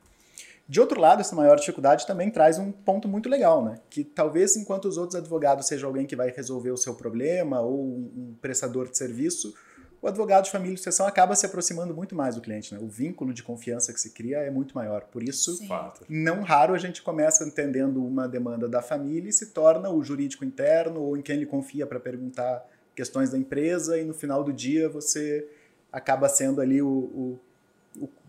De 0.68 0.80
outro 0.80 1.00
lado, 1.00 1.20
essa 1.20 1.34
maior 1.34 1.56
dificuldade 1.56 2.06
também 2.06 2.30
traz 2.30 2.58
um 2.58 2.70
ponto 2.70 3.08
muito 3.08 3.26
legal, 3.26 3.64
né? 3.64 3.78
Que 3.88 4.04
talvez 4.04 4.54
enquanto 4.54 4.84
os 4.84 4.98
outros 4.98 5.16
advogados 5.16 5.66
seja 5.66 5.86
alguém 5.86 6.04
que 6.06 6.14
vai 6.14 6.30
resolver 6.30 6.70
o 6.70 6.76
seu 6.76 6.94
problema 6.94 7.60
ou 7.60 7.86
um 7.86 8.34
prestador 8.42 8.86
de 8.90 8.98
serviço, 8.98 9.54
o 10.00 10.06
advogado 10.06 10.44
de 10.44 10.50
família 10.50 10.74
e 10.74 10.76
sucessão 10.76 11.06
acaba 11.06 11.34
se 11.34 11.46
aproximando 11.46 11.94
muito 11.94 12.14
mais 12.14 12.34
do 12.34 12.42
cliente, 12.42 12.74
né? 12.74 12.80
O 12.82 12.86
vínculo 12.86 13.32
de 13.32 13.42
confiança 13.42 13.94
que 13.94 14.00
se 14.00 14.10
cria 14.10 14.38
é 14.38 14.50
muito 14.50 14.74
maior. 14.74 15.04
Por 15.10 15.22
isso, 15.22 15.56
Sim. 15.56 15.66
não 16.06 16.42
raro 16.42 16.74
a 16.74 16.78
gente 16.78 17.02
começa 17.02 17.44
entendendo 17.44 18.04
uma 18.04 18.28
demanda 18.28 18.68
da 18.68 18.82
família 18.82 19.30
e 19.30 19.32
se 19.32 19.46
torna 19.46 19.88
o 19.90 20.02
jurídico 20.04 20.44
interno 20.44 21.00
ou 21.00 21.16
em 21.16 21.22
quem 21.22 21.36
ele 21.36 21.46
confia 21.46 21.86
para 21.86 21.98
perguntar 21.98 22.64
questões 22.94 23.30
da 23.30 23.38
empresa 23.38 23.98
e 23.98 24.04
no 24.04 24.12
final 24.12 24.44
do 24.44 24.52
dia 24.52 24.88
você 24.88 25.48
acaba 25.90 26.28
sendo 26.28 26.60
ali 26.60 26.82
o, 26.82 26.88
o, 26.88 27.40
o 27.47 27.47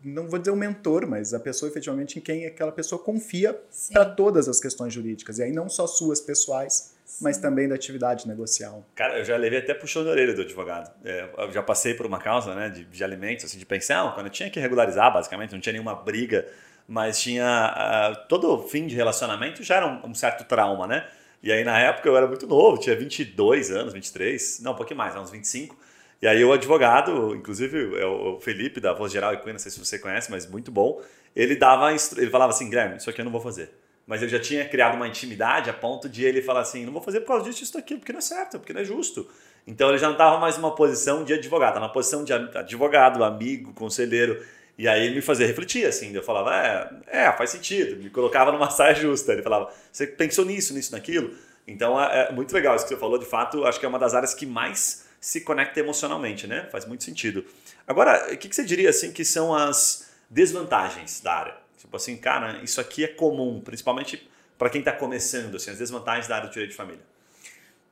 não 0.03 0.27
vou 0.27 0.39
dizer 0.39 0.51
o 0.51 0.55
mentor, 0.55 1.07
mas 1.07 1.33
a 1.33 1.39
pessoa 1.39 1.69
efetivamente 1.69 2.17
em 2.17 2.21
quem 2.21 2.45
aquela 2.45 2.71
pessoa 2.71 3.01
confia 3.01 3.59
para 3.91 4.05
todas 4.05 4.47
as 4.47 4.59
questões 4.59 4.93
jurídicas. 4.93 5.39
E 5.39 5.43
aí 5.43 5.51
não 5.51 5.67
só 5.67 5.85
suas 5.87 6.21
pessoais, 6.21 6.95
mas 7.21 7.35
Sim. 7.35 7.41
também 7.41 7.67
da 7.67 7.75
atividade 7.75 8.27
negocial. 8.27 8.85
Cara, 8.95 9.19
eu 9.19 9.25
já 9.25 9.35
levei 9.35 9.59
até 9.59 9.73
puxão 9.73 10.03
de 10.03 10.09
orelha 10.09 10.33
do 10.33 10.41
advogado. 10.41 10.91
É, 11.03 11.29
eu 11.37 11.51
já 11.51 11.63
passei 11.63 11.93
por 11.93 12.05
uma 12.05 12.19
causa 12.19 12.55
né, 12.55 12.69
de, 12.69 12.85
de 12.85 13.03
alimentos, 13.03 13.45
assim, 13.45 13.57
de 13.57 13.65
pensão, 13.65 14.11
quando 14.13 14.27
eu 14.27 14.31
tinha 14.31 14.49
que 14.49 14.59
regularizar, 14.59 15.11
basicamente, 15.13 15.51
não 15.53 15.59
tinha 15.59 15.73
nenhuma 15.73 15.95
briga, 15.95 16.47
mas 16.87 17.19
tinha. 17.19 17.45
ah, 17.45 18.15
todo 18.27 18.67
fim 18.67 18.87
de 18.87 18.95
relacionamento 18.95 19.63
já 19.63 19.75
era 19.75 19.87
um, 19.87 20.09
um 20.09 20.13
certo 20.13 20.43
trauma, 20.45 20.87
né? 20.87 21.07
E 21.41 21.51
aí, 21.51 21.63
na 21.63 21.79
época, 21.79 22.07
eu 22.07 22.17
era 22.17 22.27
muito 22.27 22.45
novo, 22.45 22.77
tinha 22.77 22.95
22 22.95 23.71
anos, 23.71 23.93
23, 23.93 24.59
não, 24.61 24.73
um 24.73 24.75
pouquinho 24.75 24.97
mais, 24.97 25.15
uns 25.15 25.31
25. 25.31 25.75
E 26.21 26.27
aí, 26.27 26.43
o 26.43 26.51
advogado, 26.51 27.33
inclusive 27.33 27.97
é 27.97 28.05
o 28.05 28.39
Felipe, 28.41 28.81
da 28.81 28.93
Voz 28.93 29.11
Geral 29.11 29.33
Equina, 29.33 29.53
não 29.53 29.59
sei 29.59 29.71
se 29.71 29.79
você 29.79 29.97
conhece, 29.97 30.29
mas 30.29 30.45
muito 30.45 30.69
bom, 30.69 31.01
ele 31.35 31.55
dava, 31.55 31.91
ele 31.91 32.29
falava 32.29 32.51
assim, 32.51 32.69
Guilherme, 32.69 32.97
isso 32.97 33.09
aqui 33.09 33.21
eu 33.21 33.25
não 33.25 33.31
vou 33.31 33.39
fazer. 33.39 33.71
Mas 34.05 34.21
ele 34.21 34.31
já 34.31 34.39
tinha 34.39 34.67
criado 34.67 34.95
uma 34.95 35.07
intimidade 35.07 35.69
a 35.69 35.73
ponto 35.73 36.09
de 36.09 36.25
ele 36.25 36.41
falar 36.41 36.61
assim, 36.61 36.83
não 36.83 36.91
vou 36.91 37.01
fazer 37.01 37.21
por 37.21 37.27
causa 37.27 37.45
disso, 37.45 37.63
isso 37.63 37.73
daqui, 37.73 37.95
porque 37.95 38.11
não 38.11 38.17
é 38.19 38.23
certo, 38.23 38.57
porque 38.57 38.73
não 38.73 38.81
é 38.81 38.83
justo. 38.83 39.29
Então 39.65 39.87
ele 39.87 39.99
já 39.99 40.07
não 40.07 40.13
estava 40.13 40.39
mais 40.39 40.57
numa 40.57 40.73
posição 40.73 41.23
de 41.23 41.33
advogado, 41.33 41.69
estava 41.69 41.85
numa 41.85 41.93
posição 41.93 42.23
de 42.23 42.33
advogado, 42.33 43.23
amigo, 43.23 43.71
conselheiro. 43.73 44.43
E 44.77 44.87
aí 44.87 45.05
ele 45.05 45.15
me 45.15 45.21
fazia 45.21 45.45
refletir, 45.45 45.85
assim, 45.85 46.13
eu 46.13 46.23
falava, 46.23 46.55
é, 46.55 47.25
é, 47.25 47.31
faz 47.33 47.51
sentido, 47.51 48.01
me 48.01 48.09
colocava 48.09 48.51
numa 48.51 48.69
saia 48.71 48.95
justa. 48.95 49.33
Ele 49.33 49.43
falava, 49.43 49.71
você 49.91 50.07
pensou 50.07 50.43
nisso, 50.43 50.73
nisso, 50.73 50.91
naquilo? 50.91 51.31
Então 51.67 52.01
é, 52.01 52.29
é 52.29 52.31
muito 52.31 52.51
legal 52.51 52.75
isso 52.75 52.85
que 52.85 52.93
você 52.93 52.99
falou, 52.99 53.19
de 53.19 53.25
fato, 53.25 53.63
acho 53.63 53.79
que 53.79 53.85
é 53.85 53.89
uma 53.89 53.99
das 53.99 54.15
áreas 54.15 54.33
que 54.33 54.45
mais 54.45 55.07
se 55.19 55.41
conecta 55.41 55.79
emocionalmente, 55.79 56.47
né? 56.47 56.67
Faz 56.71 56.85
muito 56.85 57.03
sentido. 57.03 57.45
Agora, 57.87 58.33
o 58.33 58.37
que, 58.37 58.47
que 58.47 58.55
você 58.55 58.63
diria, 58.63 58.89
assim, 58.89 59.11
que 59.11 59.25
são 59.25 59.53
as 59.53 60.09
desvantagens 60.29 61.21
da 61.21 61.33
área? 61.33 61.57
Tipo 61.77 61.95
assim, 61.97 62.17
cara, 62.17 62.61
isso 62.63 62.79
aqui 62.79 63.03
é 63.03 63.07
comum, 63.07 63.61
principalmente 63.61 64.29
para 64.57 64.69
quem 64.69 64.79
está 64.79 64.91
começando, 64.91 65.55
assim, 65.55 65.71
as 65.71 65.77
desvantagens 65.77 66.27
da 66.27 66.35
área 66.35 66.49
do 66.49 66.51
direito 66.51 66.71
de 66.71 66.77
família. 66.77 67.01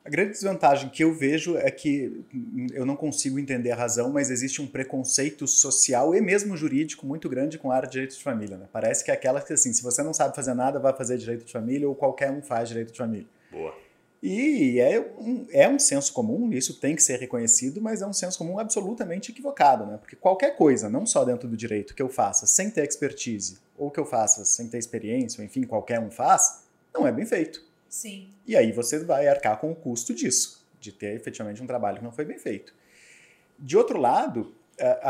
A 0.04 0.10
grande 0.10 0.30
desvantagem 0.30 0.88
que 0.88 1.04
eu 1.04 1.12
vejo 1.12 1.56
é 1.58 1.70
que 1.70 2.24
eu 2.72 2.86
não 2.86 2.96
consigo 2.96 3.38
entender 3.38 3.72
a 3.72 3.76
razão, 3.76 4.10
mas 4.10 4.30
existe 4.30 4.62
um 4.62 4.66
preconceito 4.66 5.46
social 5.46 6.14
e 6.14 6.20
mesmo 6.20 6.56
jurídico 6.56 7.06
muito 7.06 7.28
grande 7.28 7.58
com 7.58 7.70
a 7.70 7.76
área 7.76 7.86
de 7.86 7.92
direito 7.92 8.16
de 8.16 8.22
família. 8.22 8.56
Né? 8.56 8.66
Parece 8.72 9.04
que 9.04 9.10
é 9.10 9.14
aquela 9.14 9.40
que, 9.40 9.52
assim, 9.52 9.72
se 9.72 9.82
você 9.82 10.02
não 10.02 10.14
sabe 10.14 10.34
fazer 10.34 10.54
nada, 10.54 10.78
vai 10.78 10.94
fazer 10.94 11.18
direito 11.18 11.44
de 11.44 11.52
família 11.52 11.86
ou 11.86 11.94
qualquer 11.94 12.30
um 12.30 12.40
faz 12.40 12.68
direito 12.68 12.92
de 12.92 12.98
família. 12.98 13.26
Boa. 13.50 13.74
E 14.22 14.80
é 14.80 15.00
um, 15.18 15.46
é 15.50 15.68
um 15.68 15.78
senso 15.78 16.12
comum, 16.12 16.52
isso 16.52 16.80
tem 16.80 16.96
que 16.96 17.02
ser 17.02 17.20
reconhecido, 17.20 17.80
mas 17.80 18.02
é 18.02 18.06
um 18.06 18.12
senso 18.12 18.36
comum 18.36 18.58
absolutamente 18.58 19.30
equivocado, 19.30 19.86
né? 19.86 19.96
Porque 19.96 20.16
qualquer 20.16 20.56
coisa, 20.56 20.88
não 20.88 21.06
só 21.06 21.24
dentro 21.24 21.48
do 21.48 21.56
direito, 21.56 21.94
que 21.94 22.02
eu 22.02 22.08
faça 22.08 22.46
sem 22.46 22.68
ter 22.68 22.84
expertise, 22.84 23.58
ou 23.76 23.90
que 23.90 24.00
eu 24.00 24.04
faça 24.04 24.44
sem 24.44 24.66
ter 24.68 24.78
experiência, 24.78 25.40
ou 25.40 25.46
enfim, 25.46 25.62
qualquer 25.62 26.00
um 26.00 26.10
faz, 26.10 26.64
não 26.92 27.06
é 27.06 27.12
bem 27.12 27.24
feito. 27.26 27.64
Sim. 27.88 28.28
E 28.46 28.56
aí 28.56 28.72
você 28.72 28.98
vai 29.04 29.28
arcar 29.28 29.58
com 29.60 29.70
o 29.70 29.74
custo 29.74 30.12
disso, 30.12 30.64
de 30.80 30.90
ter 30.90 31.14
efetivamente 31.14 31.62
um 31.62 31.66
trabalho 31.66 31.98
que 31.98 32.04
não 32.04 32.12
foi 32.12 32.24
bem 32.24 32.38
feito. 32.38 32.74
De 33.56 33.76
outro 33.76 33.98
lado, 33.98 34.52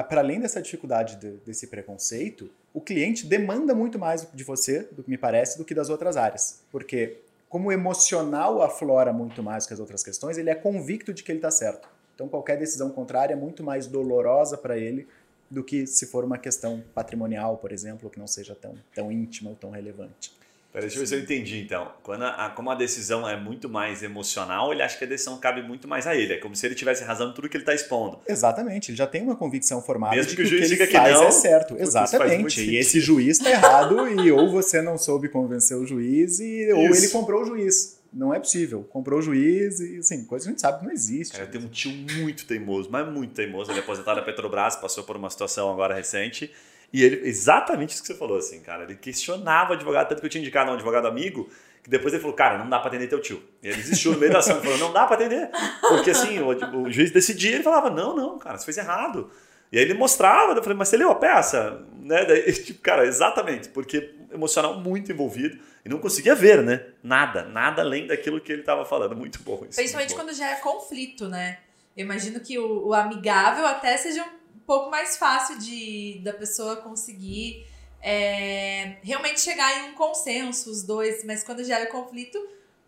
para 0.08 0.20
além 0.20 0.38
dessa 0.40 0.60
dificuldade 0.60 1.16
de- 1.16 1.38
desse 1.46 1.66
preconceito, 1.66 2.50
o 2.74 2.80
cliente 2.80 3.26
demanda 3.26 3.74
muito 3.74 3.98
mais 3.98 4.26
de 4.32 4.44
você, 4.44 4.86
do 4.92 5.02
que 5.02 5.10
me 5.10 5.18
parece, 5.18 5.56
do 5.58 5.64
que 5.64 5.74
das 5.74 5.88
outras 5.88 6.16
áreas. 6.16 6.60
Porque 6.70 7.18
como 7.48 7.68
o 7.68 7.72
emocional 7.72 8.62
aflora 8.62 9.12
muito 9.12 9.42
mais 9.42 9.66
que 9.66 9.72
as 9.72 9.80
outras 9.80 10.02
questões, 10.02 10.36
ele 10.36 10.50
é 10.50 10.54
convicto 10.54 11.12
de 11.14 11.22
que 11.22 11.32
ele 11.32 11.38
está 11.38 11.50
certo. 11.50 11.88
Então 12.14 12.28
qualquer 12.28 12.58
decisão 12.58 12.90
contrária 12.90 13.32
é 13.32 13.36
muito 13.36 13.62
mais 13.62 13.86
dolorosa 13.86 14.58
para 14.58 14.76
ele 14.76 15.06
do 15.50 15.64
que 15.64 15.86
se 15.86 16.06
for 16.06 16.24
uma 16.24 16.36
questão 16.36 16.82
patrimonial, 16.94 17.56
por 17.56 17.72
exemplo, 17.72 18.10
que 18.10 18.18
não 18.18 18.26
seja 18.26 18.54
tão, 18.54 18.74
tão 18.94 19.10
íntima 19.10 19.50
ou 19.50 19.56
tão 19.56 19.70
relevante. 19.70 20.37
Peraí, 20.70 20.86
deixa 20.86 20.96
eu 20.96 21.00
ver 21.00 21.06
se 21.06 21.14
eu 21.14 21.20
entendi, 21.20 21.60
então. 21.60 21.90
Quando 22.02 22.24
a, 22.24 22.46
a- 22.46 22.50
como 22.50 22.70
a 22.70 22.74
decisão 22.74 23.26
é 23.26 23.34
muito 23.40 23.68
mais 23.70 24.02
emocional, 24.02 24.70
ele 24.72 24.82
acha 24.82 24.98
que 24.98 25.04
a 25.04 25.06
decisão 25.06 25.38
cabe 25.38 25.62
muito 25.62 25.88
mais 25.88 26.06
a 26.06 26.14
ele. 26.14 26.34
É 26.34 26.36
como 26.36 26.54
se 26.54 26.66
ele 26.66 26.74
tivesse 26.74 27.02
razão 27.04 27.30
em 27.30 27.32
tudo 27.32 27.48
que 27.48 27.56
ele 27.56 27.62
está 27.62 27.74
expondo. 27.74 28.18
Exatamente, 28.28 28.90
ele 28.90 28.98
já 28.98 29.06
tem 29.06 29.22
uma 29.22 29.34
convicção 29.34 29.80
formada 29.82 30.14
Mesmo 30.14 30.30
de 30.30 30.36
que 30.36 30.42
que 30.42 30.48
o 30.48 30.50
que 30.50 30.58
juiz 30.58 30.64
ele 30.70 30.74
diga 30.74 30.86
que 30.86 30.92
faz 30.96 31.14
não, 31.14 31.24
é 31.24 31.30
certo. 31.30 31.74
Exatamente. 31.78 32.60
E 32.60 32.76
esse 32.76 33.00
juiz 33.00 33.38
está 33.38 33.50
errado 33.50 34.08
e 34.22 34.30
ou 34.32 34.50
você 34.50 34.82
não 34.82 34.98
soube 34.98 35.28
convencer 35.30 35.76
o 35.76 35.86
juiz 35.86 36.38
e, 36.38 36.70
ou 36.72 36.84
ele 36.84 37.08
comprou 37.08 37.42
o 37.42 37.46
juiz. 37.46 37.98
Não 38.12 38.32
é 38.34 38.38
possível. 38.38 38.82
Comprou 38.84 39.18
o 39.18 39.22
juiz 39.22 39.80
e, 39.80 39.98
assim, 39.98 40.24
coisa 40.24 40.44
que 40.44 40.48
a 40.48 40.52
gente 40.52 40.60
sabe 40.62 40.80
que 40.80 40.84
não 40.86 40.92
existe. 40.92 41.32
Cara, 41.32 41.44
eu 41.44 41.50
tenho 41.50 41.64
um 41.64 41.68
tio 41.68 41.92
muito 42.18 42.46
teimoso, 42.46 42.88
mas 42.90 43.06
muito 43.10 43.34
teimoso. 43.34 43.70
Ele 43.70 43.80
é 43.80 43.82
aposentado 43.82 44.18
da 44.18 44.22
Petrobras, 44.24 44.76
passou 44.76 45.04
por 45.04 45.16
uma 45.16 45.28
situação 45.28 45.70
agora 45.70 45.94
recente. 45.94 46.50
E 46.92 47.04
ele, 47.04 47.28
exatamente 47.28 47.90
isso 47.90 48.02
que 48.02 48.08
você 48.08 48.14
falou, 48.14 48.38
assim, 48.38 48.60
cara. 48.60 48.84
Ele 48.84 48.94
questionava 48.94 49.70
o 49.70 49.72
advogado, 49.74 50.08
tanto 50.08 50.20
que 50.20 50.26
eu 50.26 50.30
tinha 50.30 50.40
indicado 50.40 50.70
a 50.70 50.72
um 50.72 50.76
advogado 50.76 51.06
amigo, 51.06 51.48
que 51.82 51.90
depois 51.90 52.12
ele 52.12 52.20
falou, 52.20 52.36
cara, 52.36 52.58
não 52.58 52.68
dá 52.68 52.78
pra 52.78 52.88
atender 52.88 53.08
teu 53.08 53.20
tio. 53.20 53.42
E 53.62 53.68
ele 53.68 53.76
desistiu 53.76 54.12
no 54.12 54.18
meio 54.18 54.32
da 54.32 54.38
ação, 54.38 54.56
ele 54.56 54.64
falou, 54.64 54.78
não 54.78 54.92
dá 54.92 55.06
pra 55.06 55.16
atender. 55.16 55.50
Porque 55.80 56.10
assim, 56.10 56.38
o, 56.40 56.48
o 56.48 56.90
juiz 56.90 57.10
decidia, 57.10 57.54
ele 57.54 57.62
falava, 57.62 57.90
não, 57.90 58.16
não, 58.16 58.38
cara, 58.38 58.56
você 58.56 58.64
fez 58.64 58.78
errado. 58.78 59.30
E 59.70 59.78
aí 59.78 59.84
ele 59.84 59.94
mostrava, 59.94 60.52
eu 60.52 60.62
falei, 60.62 60.78
mas 60.78 60.88
você 60.88 60.96
leu 60.96 61.10
a 61.10 61.14
peça? 61.14 61.82
Né? 62.00 62.24
Daí, 62.24 62.52
tipo, 62.64 62.80
cara, 62.80 63.06
exatamente, 63.06 63.68
porque 63.68 64.14
emocional 64.32 64.80
muito 64.80 65.12
envolvido 65.12 65.58
e 65.84 65.88
não 65.88 65.98
conseguia 65.98 66.34
ver, 66.34 66.62
né? 66.62 66.86
Nada, 67.02 67.44
nada 67.44 67.82
além 67.82 68.06
daquilo 68.06 68.40
que 68.40 68.52
ele 68.52 68.62
estava 68.62 68.84
falando. 68.84 69.14
Muito 69.16 69.42
bom 69.42 69.64
isso. 69.68 69.76
Principalmente 69.76 70.10
bom. 70.10 70.16
quando 70.16 70.34
já 70.34 70.50
é 70.50 70.56
conflito, 70.56 71.28
né? 71.28 71.58
Eu 71.96 72.04
imagino 72.04 72.40
que 72.40 72.58
o, 72.58 72.88
o 72.88 72.94
amigável 72.94 73.66
até 73.66 73.96
seja 73.96 74.22
um 74.22 74.37
pouco 74.68 74.90
mais 74.90 75.16
fácil 75.16 75.58
de 75.58 76.20
da 76.22 76.32
pessoa 76.34 76.76
conseguir 76.76 77.66
é, 78.02 78.96
realmente 79.02 79.40
chegar 79.40 79.70
em 79.80 79.90
um 79.90 79.94
consenso, 79.94 80.70
os 80.70 80.82
dois, 80.82 81.24
mas 81.24 81.42
quando 81.42 81.64
gera 81.64 81.86
conflito, 81.86 82.38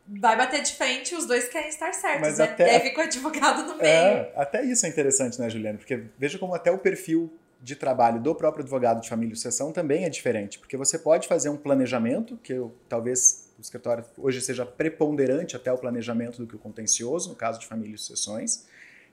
vai 0.06 0.36
bater 0.36 0.62
de 0.62 0.74
frente, 0.74 1.14
os 1.14 1.26
dois 1.26 1.48
querem 1.48 1.68
estar 1.68 1.92
certos, 1.94 2.20
Mas 2.20 2.38
né? 2.38 2.44
até- 2.44 2.66
E 2.66 2.70
aí 2.76 2.80
fica 2.80 3.00
o 3.00 3.04
advogado 3.04 3.62
no 3.64 3.76
meio. 3.76 3.88
É, 3.88 4.32
até 4.36 4.64
isso 4.64 4.84
é 4.86 4.88
interessante, 4.88 5.40
né, 5.40 5.48
Juliana? 5.48 5.78
Porque 5.78 6.04
veja 6.18 6.38
como 6.38 6.54
até 6.54 6.70
o 6.70 6.78
perfil 6.78 7.32
de 7.62 7.74
trabalho 7.76 8.20
do 8.20 8.34
próprio 8.34 8.62
advogado 8.62 9.00
de 9.02 9.08
família 9.08 9.32
e 9.32 9.36
sucessão 9.36 9.72
também 9.72 10.04
é 10.04 10.08
diferente. 10.08 10.58
Porque 10.58 10.76
você 10.76 10.98
pode 10.98 11.26
fazer 11.28 11.48
um 11.48 11.56
planejamento, 11.56 12.36
que 12.42 12.52
eu, 12.52 12.74
talvez 12.88 13.50
o 13.58 13.60
escritório 13.60 14.04
hoje 14.16 14.40
seja 14.40 14.64
preponderante 14.64 15.56
até 15.56 15.72
o 15.72 15.76
planejamento 15.78 16.38
do 16.38 16.46
que 16.46 16.56
o 16.56 16.58
contencioso, 16.58 17.28
no 17.30 17.36
caso 17.36 17.58
de 17.60 17.66
família 17.66 17.94
e 17.94 17.98
sucessões, 17.98 18.66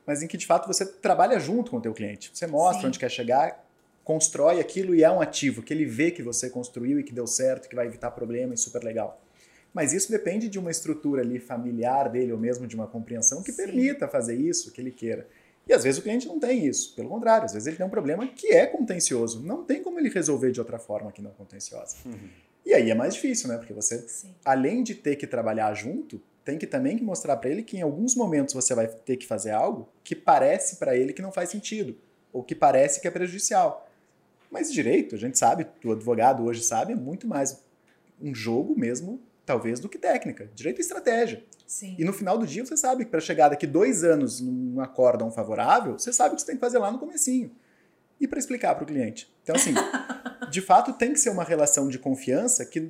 mas 0.07 0.23
em 0.23 0.27
que 0.27 0.37
de 0.37 0.45
fato 0.45 0.65
você 0.65 0.85
trabalha 0.85 1.37
junto 1.37 1.69
com 1.69 1.77
o 1.77 1.81
teu 1.81 1.93
cliente. 1.93 2.31
Você 2.33 2.47
mostra 2.47 2.81
Sim. 2.81 2.87
onde 2.87 2.97
quer 2.97 3.11
chegar, 3.11 3.67
constrói 4.05 4.61
aquilo 4.61 4.95
e 4.95 5.03
é 5.03 5.11
um 5.11 5.19
ativo 5.19 5.61
que 5.61 5.73
ele 5.73 5.83
vê 5.83 6.11
que 6.11 6.23
você 6.23 6.49
construiu 6.49 6.97
e 6.97 7.03
que 7.03 7.13
deu 7.13 7.27
certo, 7.27 7.67
que 7.67 7.75
vai 7.75 7.85
evitar 7.85 8.09
problema 8.11 8.53
e 8.53 8.57
super 8.57 8.81
legal. 8.81 9.21
Mas 9.73 9.91
isso 9.91 10.09
depende 10.09 10.47
de 10.47 10.57
uma 10.57 10.71
estrutura 10.71 11.21
ali 11.21 11.39
familiar 11.39 12.09
dele 12.09 12.31
ou 12.31 12.39
mesmo 12.39 12.65
de 12.65 12.73
uma 12.73 12.87
compreensão 12.87 13.43
que 13.43 13.51
Sim. 13.51 13.57
permita 13.57 14.07
fazer 14.07 14.35
isso, 14.35 14.71
que 14.71 14.79
ele 14.79 14.91
queira. 14.91 15.27
E 15.67 15.73
às 15.73 15.83
vezes 15.83 15.99
o 15.99 16.01
cliente 16.01 16.25
não 16.25 16.39
tem 16.39 16.65
isso. 16.65 16.95
Pelo 16.95 17.09
contrário, 17.09 17.43
às 17.43 17.51
vezes 17.51 17.67
ele 17.67 17.75
tem 17.75 17.85
um 17.85 17.89
problema 17.89 18.25
que 18.25 18.53
é 18.53 18.65
contencioso. 18.65 19.43
Não 19.43 19.65
tem 19.65 19.83
como 19.83 19.99
ele 19.99 20.07
resolver 20.07 20.51
de 20.51 20.61
outra 20.61 20.79
forma 20.79 21.11
que 21.11 21.21
não 21.21 21.31
contenciosa. 21.31 21.97
Uhum. 22.05 22.29
E 22.65 22.73
aí 22.73 22.89
é 22.89 22.95
mais 22.95 23.13
difícil, 23.13 23.49
né? 23.49 23.57
Porque 23.57 23.73
você, 23.73 23.99
Sim. 24.07 24.33
além 24.45 24.83
de 24.83 24.95
ter 24.95 25.17
que 25.17 25.27
trabalhar 25.27 25.73
junto, 25.73 26.21
tem 26.47 26.57
que 26.57 26.65
também 26.65 26.97
mostrar 27.01 27.35
para 27.35 27.49
ele 27.49 27.61
que 27.61 27.75
em 27.75 27.81
alguns 27.81 28.15
momentos 28.15 28.53
você 28.53 28.73
vai 28.73 28.87
ter 28.87 29.17
que 29.17 29.27
fazer 29.27 29.51
algo 29.51 29.89
que 30.01 30.15
parece 30.15 30.77
para 30.77 30.95
ele 30.95 31.11
que 31.11 31.21
não 31.21 31.29
faz 31.29 31.49
sentido 31.49 31.97
ou 32.31 32.41
que 32.41 32.55
parece 32.55 33.01
que 33.01 33.07
é 33.07 33.11
prejudicial. 33.11 33.85
Mas 34.49 34.71
direito, 34.71 35.13
a 35.13 35.17
gente 35.17 35.37
sabe, 35.37 35.67
o 35.83 35.91
advogado 35.91 36.45
hoje 36.45 36.63
sabe, 36.63 36.93
é 36.93 36.95
muito 36.95 37.27
mais 37.27 37.61
um 38.21 38.33
jogo 38.33 38.79
mesmo, 38.79 39.19
talvez, 39.45 39.81
do 39.81 39.89
que 39.89 39.97
técnica. 39.97 40.49
Direito 40.55 40.77
é 40.77 40.81
estratégia. 40.81 41.43
Sim. 41.65 41.97
E 41.99 42.05
no 42.05 42.13
final 42.13 42.37
do 42.37 42.47
dia 42.47 42.65
você 42.65 42.77
sabe 42.77 43.03
que 43.03 43.11
para 43.11 43.19
chegar 43.19 43.49
daqui 43.49 43.67
dois 43.67 44.05
anos 44.05 44.39
num 44.39 44.79
acórdão 44.79 45.29
favorável, 45.29 45.99
você 45.99 46.13
sabe 46.13 46.31
o 46.31 46.35
que 46.35 46.43
você 46.43 46.47
tem 46.47 46.55
que 46.55 46.61
fazer 46.61 46.77
lá 46.77 46.89
no 46.89 46.97
comecinho. 46.97 47.51
E 48.21 48.25
para 48.25 48.39
explicar 48.39 48.73
para 48.73 48.85
o 48.85 48.87
cliente. 48.87 49.29
Então, 49.43 49.53
assim, 49.53 49.73
de 50.49 50.61
fato, 50.61 50.93
tem 50.93 51.11
que 51.11 51.19
ser 51.19 51.29
uma 51.29 51.43
relação 51.43 51.89
de 51.89 51.99
confiança 51.99 52.65
que 52.65 52.89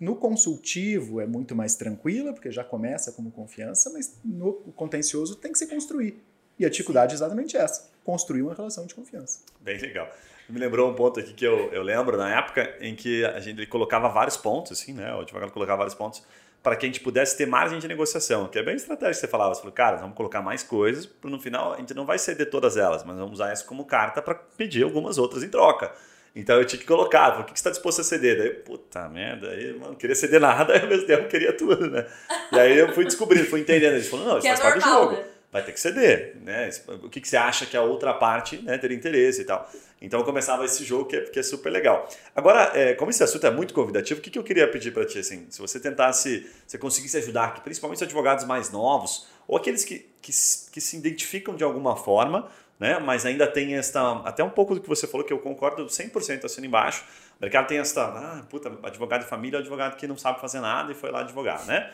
no, 0.00 0.16
consultivo 0.16 1.20
é 1.20 1.26
muito 1.26 1.54
mais 1.54 1.74
tranquila, 1.74 2.32
porque 2.32 2.50
já 2.50 2.64
começa 2.64 3.12
como 3.12 3.30
confiança, 3.30 3.90
mas 3.90 4.18
no 4.24 4.52
contencioso 4.74 5.36
tem 5.36 5.52
que 5.52 5.58
se 5.58 5.66
construir. 5.66 6.22
E 6.58 6.64
a 6.64 6.68
dificuldade 6.68 7.12
é 7.12 7.14
exatamente 7.14 7.56
essa: 7.56 7.90
construir 8.04 8.42
uma 8.42 8.54
relação 8.54 8.86
de 8.86 8.94
confiança. 8.94 9.40
Bem 9.60 9.78
legal. 9.78 10.08
Me 10.48 10.58
lembrou 10.58 10.90
um 10.90 10.94
ponto 10.94 11.20
aqui 11.20 11.32
que 11.32 11.44
eu, 11.44 11.72
eu 11.72 11.82
lembro 11.82 12.16
na 12.16 12.36
época 12.36 12.76
em 12.80 12.94
que 12.94 13.24
a 13.24 13.40
gente 13.40 13.64
colocava 13.66 14.08
vários 14.08 14.36
pontos, 14.36 14.72
assim, 14.72 14.92
né? 14.92 15.14
O 15.14 15.20
advogado 15.20 15.52
colocava 15.52 15.78
vários 15.78 15.94
pontos 15.94 16.22
para 16.62 16.76
que 16.76 16.86
a 16.86 16.88
gente 16.88 17.00
pudesse 17.00 17.36
ter 17.36 17.46
margem 17.46 17.78
de 17.78 17.88
negociação, 17.88 18.46
que 18.46 18.58
é 18.58 18.62
bem 18.62 18.76
estratégia 18.76 19.14
que 19.14 19.20
você 19.20 19.28
falava. 19.28 19.54
Você 19.54 19.60
falou, 19.60 19.74
cara, 19.74 19.96
vamos 19.96 20.16
colocar 20.16 20.40
mais 20.40 20.62
coisas, 20.62 21.08
no 21.24 21.40
final 21.40 21.72
a 21.72 21.78
gente 21.78 21.92
não 21.92 22.06
vai 22.06 22.18
ceder 22.18 22.48
todas 22.50 22.76
elas, 22.76 23.02
mas 23.04 23.16
vamos 23.16 23.32
usar 23.32 23.52
isso 23.52 23.66
como 23.66 23.84
carta 23.84 24.22
para 24.22 24.34
pedir 24.34 24.84
algumas 24.84 25.18
outras 25.18 25.42
em 25.42 25.48
troca. 25.48 25.92
Então 26.34 26.56
eu 26.56 26.64
tinha 26.64 26.80
que 26.80 26.86
colocar, 26.86 27.40
o 27.40 27.44
que 27.44 27.50
você 27.50 27.56
está 27.56 27.70
disposto 27.70 28.00
a 28.00 28.04
ceder? 28.04 28.38
Daí, 28.38 28.50
puta 28.50 29.06
merda, 29.08 29.50
aí, 29.50 29.72
mano, 29.74 29.88
não 29.88 29.94
queria 29.94 30.16
ceder 30.16 30.40
nada, 30.40 30.76
ao 30.80 30.88
mesmo 30.88 31.06
tempo 31.06 31.28
queria 31.28 31.52
tudo, 31.52 31.90
né? 31.90 32.06
E 32.50 32.58
aí 32.58 32.78
eu 32.78 32.92
fui 32.94 33.04
descobrindo, 33.04 33.46
fui 33.46 33.60
entendendo. 33.60 33.94
Eles 33.94 34.08
falaram, 34.08 34.30
não, 34.30 34.38
isso 34.38 34.48
que 34.48 34.56
faz 34.56 34.60
é 34.60 34.62
parte 34.62 34.82
do 34.82 34.90
jogo. 34.90 35.12
Né? 35.12 35.24
Vai 35.52 35.62
ter 35.62 35.72
que 35.72 35.80
ceder, 35.80 36.36
né? 36.42 36.70
O 37.02 37.10
que, 37.10 37.20
que 37.20 37.28
você 37.28 37.36
acha 37.36 37.66
que 37.66 37.76
a 37.76 37.82
outra 37.82 38.14
parte 38.14 38.56
né, 38.62 38.78
teria 38.78 38.96
interesse 38.96 39.42
e 39.42 39.44
tal. 39.44 39.70
Então 40.00 40.24
começava 40.24 40.64
esse 40.64 40.82
jogo 40.82 41.04
que 41.04 41.14
é, 41.14 41.20
que 41.20 41.38
é 41.38 41.42
super 41.42 41.70
legal. 41.70 42.08
Agora, 42.34 42.72
é, 42.74 42.94
como 42.94 43.10
esse 43.10 43.22
assunto 43.22 43.46
é 43.46 43.50
muito 43.50 43.74
convidativo, 43.74 44.18
o 44.18 44.22
que, 44.22 44.30
que 44.30 44.38
eu 44.38 44.42
queria 44.42 44.66
pedir 44.66 44.92
para 44.92 45.04
ti? 45.04 45.18
Assim, 45.18 45.46
se 45.50 45.60
você 45.60 45.78
tentasse, 45.78 46.50
se 46.66 46.78
conseguisse 46.78 47.18
ajudar, 47.18 47.62
principalmente 47.62 47.98
os 47.98 48.02
advogados 48.02 48.46
mais 48.46 48.70
novos, 48.70 49.28
ou 49.46 49.54
aqueles 49.54 49.84
que, 49.84 49.98
que, 50.22 50.32
que 50.32 50.80
se 50.80 50.96
identificam 50.96 51.54
de 51.54 51.62
alguma 51.62 51.96
forma, 51.96 52.48
né? 52.78 52.98
Mas 52.98 53.24
ainda 53.24 53.46
tem 53.46 53.74
esta. 53.74 54.20
Até 54.24 54.42
um 54.42 54.50
pouco 54.50 54.74
do 54.74 54.80
que 54.80 54.88
você 54.88 55.06
falou, 55.06 55.26
que 55.26 55.32
eu 55.32 55.38
concordo 55.38 55.86
100% 55.86 56.44
assim 56.44 56.66
embaixo. 56.66 57.04
O 57.38 57.42
mercado 57.42 57.66
tem 57.68 57.78
esta. 57.78 58.02
Ah, 58.02 58.44
puta, 58.48 58.72
advogado 58.82 59.22
de 59.22 59.28
família 59.28 59.58
é 59.58 59.60
advogado 59.60 59.96
que 59.96 60.06
não 60.06 60.16
sabe 60.16 60.40
fazer 60.40 60.60
nada 60.60 60.92
e 60.92 60.94
foi 60.94 61.10
lá 61.10 61.20
advogar, 61.20 61.64
né? 61.66 61.92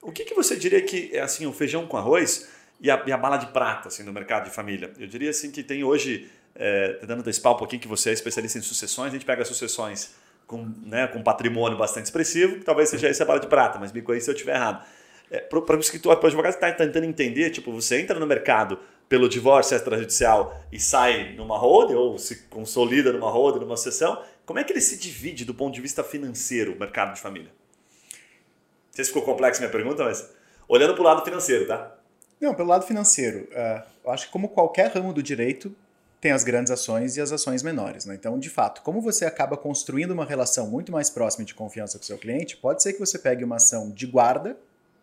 O 0.00 0.12
que, 0.12 0.24
que 0.24 0.34
você 0.34 0.56
diria 0.56 0.80
que 0.82 1.10
é 1.12 1.20
assim, 1.20 1.46
o 1.46 1.52
feijão 1.52 1.86
com 1.86 1.96
arroz 1.96 2.48
e 2.80 2.90
a, 2.90 3.02
e 3.06 3.12
a 3.12 3.16
bala 3.16 3.36
de 3.36 3.46
prata 3.46 3.88
assim, 3.88 4.02
no 4.02 4.12
mercado 4.12 4.44
de 4.44 4.50
família? 4.50 4.92
Eu 4.98 5.06
diria 5.06 5.30
assim 5.30 5.50
que 5.50 5.62
tem 5.62 5.82
hoje, 5.82 6.30
é, 6.54 6.92
tentando 7.00 7.20
antecipar 7.20 7.52
um 7.52 7.56
pouquinho 7.56 7.82
que 7.82 7.88
você 7.88 8.10
é 8.10 8.12
especialista 8.12 8.58
em 8.58 8.62
sucessões, 8.62 9.08
a 9.08 9.12
gente 9.12 9.26
pega 9.26 9.44
sucessões 9.44 10.14
com, 10.46 10.72
né, 10.86 11.06
com 11.08 11.22
patrimônio 11.22 11.76
bastante 11.76 12.06
expressivo, 12.06 12.56
que 12.56 12.64
talvez 12.64 12.88
seja 12.88 13.08
essa 13.08 13.24
a 13.24 13.26
bala 13.26 13.40
de 13.40 13.48
prata, 13.48 13.78
mas 13.78 13.92
me 13.92 14.00
corrija 14.00 14.24
se 14.24 14.30
eu 14.30 14.34
estiver 14.34 14.54
errado. 14.54 14.84
É, 15.30 15.40
para 15.40 15.76
o 15.76 15.80
escritório, 15.80 16.18
para 16.18 16.26
o 16.26 16.28
advogado 16.28 16.52
que 16.52 16.64
está 16.64 16.72
tentando 16.72 17.04
entender, 17.04 17.50
tipo, 17.50 17.70
você 17.72 18.00
entra 18.00 18.18
no 18.18 18.26
mercado 18.26 18.78
pelo 19.08 19.28
divórcio 19.28 19.76
extrajudicial 19.76 20.62
e 20.72 20.78
sai 20.80 21.34
numa 21.34 21.58
roda 21.58 21.96
ou 21.96 22.18
se 22.18 22.44
consolida 22.44 23.12
numa 23.12 23.30
roda, 23.30 23.58
numa 23.58 23.76
sessão, 23.76 24.22
como 24.44 24.58
é 24.58 24.64
que 24.64 24.72
ele 24.72 24.80
se 24.80 24.98
divide 24.98 25.44
do 25.44 25.54
ponto 25.54 25.74
de 25.74 25.80
vista 25.80 26.02
financeiro, 26.02 26.74
o 26.74 26.78
mercado 26.78 27.14
de 27.14 27.20
família? 27.20 27.50
Não 27.50 28.92
sei 28.92 29.04
se 29.04 29.10
ficou 29.10 29.22
complexo 29.22 29.60
minha 29.60 29.70
pergunta, 29.70 30.04
mas 30.04 30.30
olhando 30.66 30.94
para 30.94 31.02
o 31.02 31.04
lado 31.04 31.24
financeiro, 31.24 31.66
tá? 31.66 31.94
Não, 32.40 32.54
pelo 32.54 32.68
lado 32.68 32.86
financeiro, 32.86 33.48
uh, 33.52 33.82
eu 34.04 34.10
acho 34.10 34.26
que 34.26 34.32
como 34.32 34.48
qualquer 34.48 34.90
ramo 34.92 35.12
do 35.12 35.22
direito, 35.22 35.74
tem 36.20 36.32
as 36.32 36.42
grandes 36.44 36.70
ações 36.70 37.16
e 37.16 37.20
as 37.20 37.32
ações 37.32 37.62
menores. 37.62 38.04
Né? 38.04 38.14
Então, 38.14 38.38
de 38.38 38.50
fato, 38.50 38.82
como 38.82 39.00
você 39.00 39.24
acaba 39.24 39.56
construindo 39.56 40.10
uma 40.10 40.24
relação 40.24 40.66
muito 40.68 40.90
mais 40.90 41.08
próxima 41.08 41.44
de 41.44 41.54
confiança 41.54 41.98
com 41.98 42.02
o 42.02 42.06
seu 42.06 42.18
cliente, 42.18 42.56
pode 42.56 42.82
ser 42.82 42.92
que 42.92 43.00
você 43.00 43.18
pegue 43.18 43.44
uma 43.44 43.56
ação 43.56 43.90
de 43.90 44.06
guarda, 44.06 44.56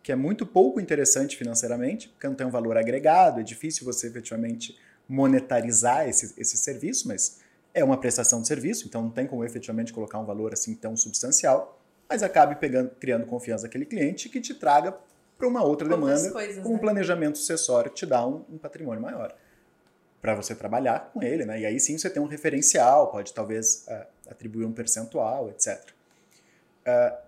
que 0.06 0.12
é 0.12 0.14
muito 0.14 0.46
pouco 0.46 0.80
interessante 0.80 1.36
financeiramente, 1.36 2.08
porque 2.10 2.28
não 2.28 2.36
tem 2.36 2.46
um 2.46 2.50
valor 2.50 2.76
agregado, 2.76 3.40
é 3.40 3.42
difícil 3.42 3.84
você 3.84 4.06
efetivamente 4.06 4.78
monetarizar 5.08 6.08
esse, 6.08 6.32
esse 6.40 6.56
serviço, 6.56 7.08
mas 7.08 7.40
é 7.74 7.82
uma 7.82 7.98
prestação 7.98 8.40
de 8.40 8.46
serviço, 8.46 8.86
então 8.86 9.02
não 9.02 9.10
tem 9.10 9.26
como 9.26 9.44
efetivamente 9.44 9.92
colocar 9.92 10.20
um 10.20 10.24
valor 10.24 10.52
assim 10.52 10.76
tão 10.76 10.96
substancial, 10.96 11.82
mas 12.08 12.22
acabe 12.22 12.54
pegando, 12.54 12.90
criando 13.00 13.26
confiança 13.26 13.64
naquele 13.64 13.84
cliente 13.84 14.28
que 14.28 14.40
te 14.40 14.54
traga 14.54 14.96
para 15.36 15.48
uma 15.48 15.64
outra 15.64 15.88
Outras 15.88 16.22
demanda 16.22 16.32
coisas, 16.32 16.62
com 16.62 16.68
um 16.68 16.74
né? 16.74 16.78
planejamento 16.78 17.38
sucessório 17.38 17.90
que 17.90 17.96
te 17.96 18.06
dá 18.06 18.24
um, 18.24 18.44
um 18.48 18.58
patrimônio 18.58 19.02
maior 19.02 19.34
para 20.22 20.36
você 20.36 20.54
trabalhar 20.54 21.10
com 21.12 21.20
ele, 21.20 21.44
né? 21.44 21.62
E 21.62 21.66
aí 21.66 21.80
sim 21.80 21.98
você 21.98 22.08
tem 22.08 22.22
um 22.22 22.26
referencial, 22.26 23.10
pode 23.10 23.34
talvez 23.34 23.84
uh, 23.88 24.06
atribuir 24.30 24.66
um 24.66 24.72
percentual, 24.72 25.50
etc. 25.50 25.82
Uh, 26.86 27.25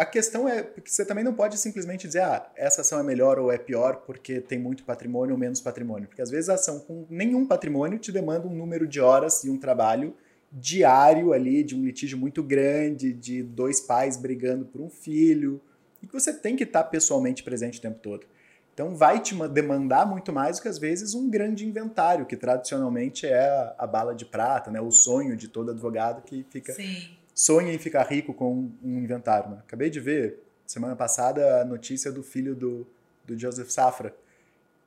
a 0.00 0.06
questão 0.06 0.48
é 0.48 0.62
que 0.62 0.90
você 0.90 1.04
também 1.04 1.22
não 1.22 1.34
pode 1.34 1.58
simplesmente 1.58 2.06
dizer, 2.06 2.22
ah, 2.22 2.50
essa 2.56 2.80
ação 2.80 2.98
é 2.98 3.02
melhor 3.02 3.38
ou 3.38 3.52
é 3.52 3.58
pior 3.58 3.96
porque 4.06 4.40
tem 4.40 4.58
muito 4.58 4.82
patrimônio 4.82 5.34
ou 5.34 5.38
menos 5.38 5.60
patrimônio. 5.60 6.08
Porque 6.08 6.22
às 6.22 6.30
vezes 6.30 6.48
a 6.48 6.54
ação 6.54 6.80
com 6.80 7.04
nenhum 7.10 7.44
patrimônio 7.46 7.98
te 7.98 8.10
demanda 8.10 8.48
um 8.48 8.54
número 8.54 8.88
de 8.88 8.98
horas 8.98 9.44
e 9.44 9.50
um 9.50 9.58
trabalho 9.58 10.16
diário 10.50 11.34
ali, 11.34 11.62
de 11.62 11.76
um 11.76 11.84
litígio 11.84 12.16
muito 12.16 12.42
grande, 12.42 13.12
de 13.12 13.42
dois 13.42 13.78
pais 13.78 14.16
brigando 14.16 14.64
por 14.64 14.80
um 14.80 14.88
filho, 14.88 15.60
e 16.02 16.06
que 16.06 16.14
você 16.14 16.32
tem 16.32 16.56
que 16.56 16.64
estar 16.64 16.84
pessoalmente 16.84 17.42
presente 17.42 17.78
o 17.78 17.82
tempo 17.82 17.98
todo. 17.98 18.26
Então 18.72 18.96
vai 18.96 19.20
te 19.20 19.34
demandar 19.48 20.06
muito 20.06 20.32
mais 20.32 20.56
do 20.56 20.62
que 20.62 20.68
às 20.68 20.78
vezes 20.78 21.12
um 21.12 21.28
grande 21.28 21.66
inventário, 21.66 22.24
que 22.24 22.38
tradicionalmente 22.38 23.26
é 23.26 23.74
a 23.76 23.86
bala 23.86 24.14
de 24.14 24.24
prata, 24.24 24.70
né? 24.70 24.80
o 24.80 24.90
sonho 24.90 25.36
de 25.36 25.46
todo 25.46 25.72
advogado 25.72 26.22
que 26.22 26.42
fica 26.50 26.72
Sim 26.72 27.19
sonha 27.40 27.72
em 27.72 27.78
ficar 27.78 28.02
rico 28.02 28.34
com 28.34 28.70
um 28.84 28.98
inventário. 28.98 29.50
Né? 29.50 29.56
Acabei 29.60 29.88
de 29.88 29.98
ver, 29.98 30.42
semana 30.66 30.94
passada, 30.94 31.62
a 31.62 31.64
notícia 31.64 32.12
do 32.12 32.22
filho 32.22 32.54
do, 32.54 32.86
do 33.24 33.38
Joseph 33.38 33.70
Safra, 33.70 34.14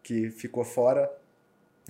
que 0.04 0.30
ficou 0.30 0.64
fora 0.64 1.12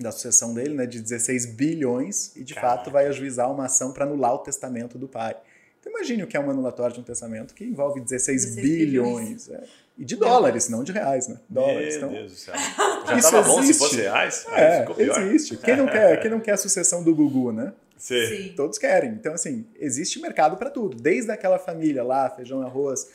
da 0.00 0.10
sucessão 0.10 0.54
dele, 0.54 0.72
né, 0.72 0.86
de 0.86 1.02
16 1.02 1.46
bilhões, 1.46 2.34
e 2.34 2.42
de 2.42 2.54
Caraca. 2.54 2.76
fato 2.78 2.90
vai 2.90 3.06
ajuizar 3.06 3.52
uma 3.52 3.66
ação 3.66 3.92
para 3.92 4.06
anular 4.06 4.34
o 4.34 4.38
testamento 4.38 4.96
do 4.96 5.06
pai. 5.06 5.36
Então 5.78 5.92
imagine 5.92 6.22
o 6.22 6.26
que 6.26 6.34
é 6.34 6.40
um 6.40 6.50
anulatório 6.50 6.94
de 6.94 7.00
um 7.00 7.04
testamento 7.04 7.54
que 7.54 7.62
envolve 7.62 8.00
16, 8.00 8.46
16 8.46 8.56
bilhões. 8.56 9.50
É. 9.50 9.64
E 9.98 10.04
de 10.04 10.16
dólares, 10.16 10.70
não 10.70 10.82
de 10.82 10.92
reais, 10.92 11.28
né? 11.28 11.38
Dólares. 11.46 11.98
Meu 11.98 12.08
então, 12.08 12.08
Deus 12.08 12.32
do 12.32 12.38
céu. 12.38 12.54
Já 13.06 13.18
estava 13.18 13.42
bom 13.42 13.62
se 13.62 13.74
fosse 13.74 13.96
reais? 13.96 14.46
É, 14.50 14.86
existe. 14.98 15.58
Quem 15.58 15.76
não, 15.76 15.86
quer, 15.86 16.20
quem 16.20 16.30
não 16.30 16.40
quer 16.40 16.52
a 16.52 16.56
sucessão 16.56 17.04
do 17.04 17.14
Gugu, 17.14 17.52
né? 17.52 17.74
Sim. 18.04 18.26
Sim. 18.26 18.52
Todos 18.54 18.76
querem. 18.76 19.12
Então, 19.12 19.32
assim, 19.32 19.64
existe 19.76 20.20
mercado 20.20 20.58
para 20.58 20.68
tudo. 20.68 20.94
Desde 20.94 21.30
aquela 21.30 21.58
família 21.58 22.04
lá, 22.04 22.28
feijão 22.28 22.60
e 22.60 22.66
arroz, 22.66 23.10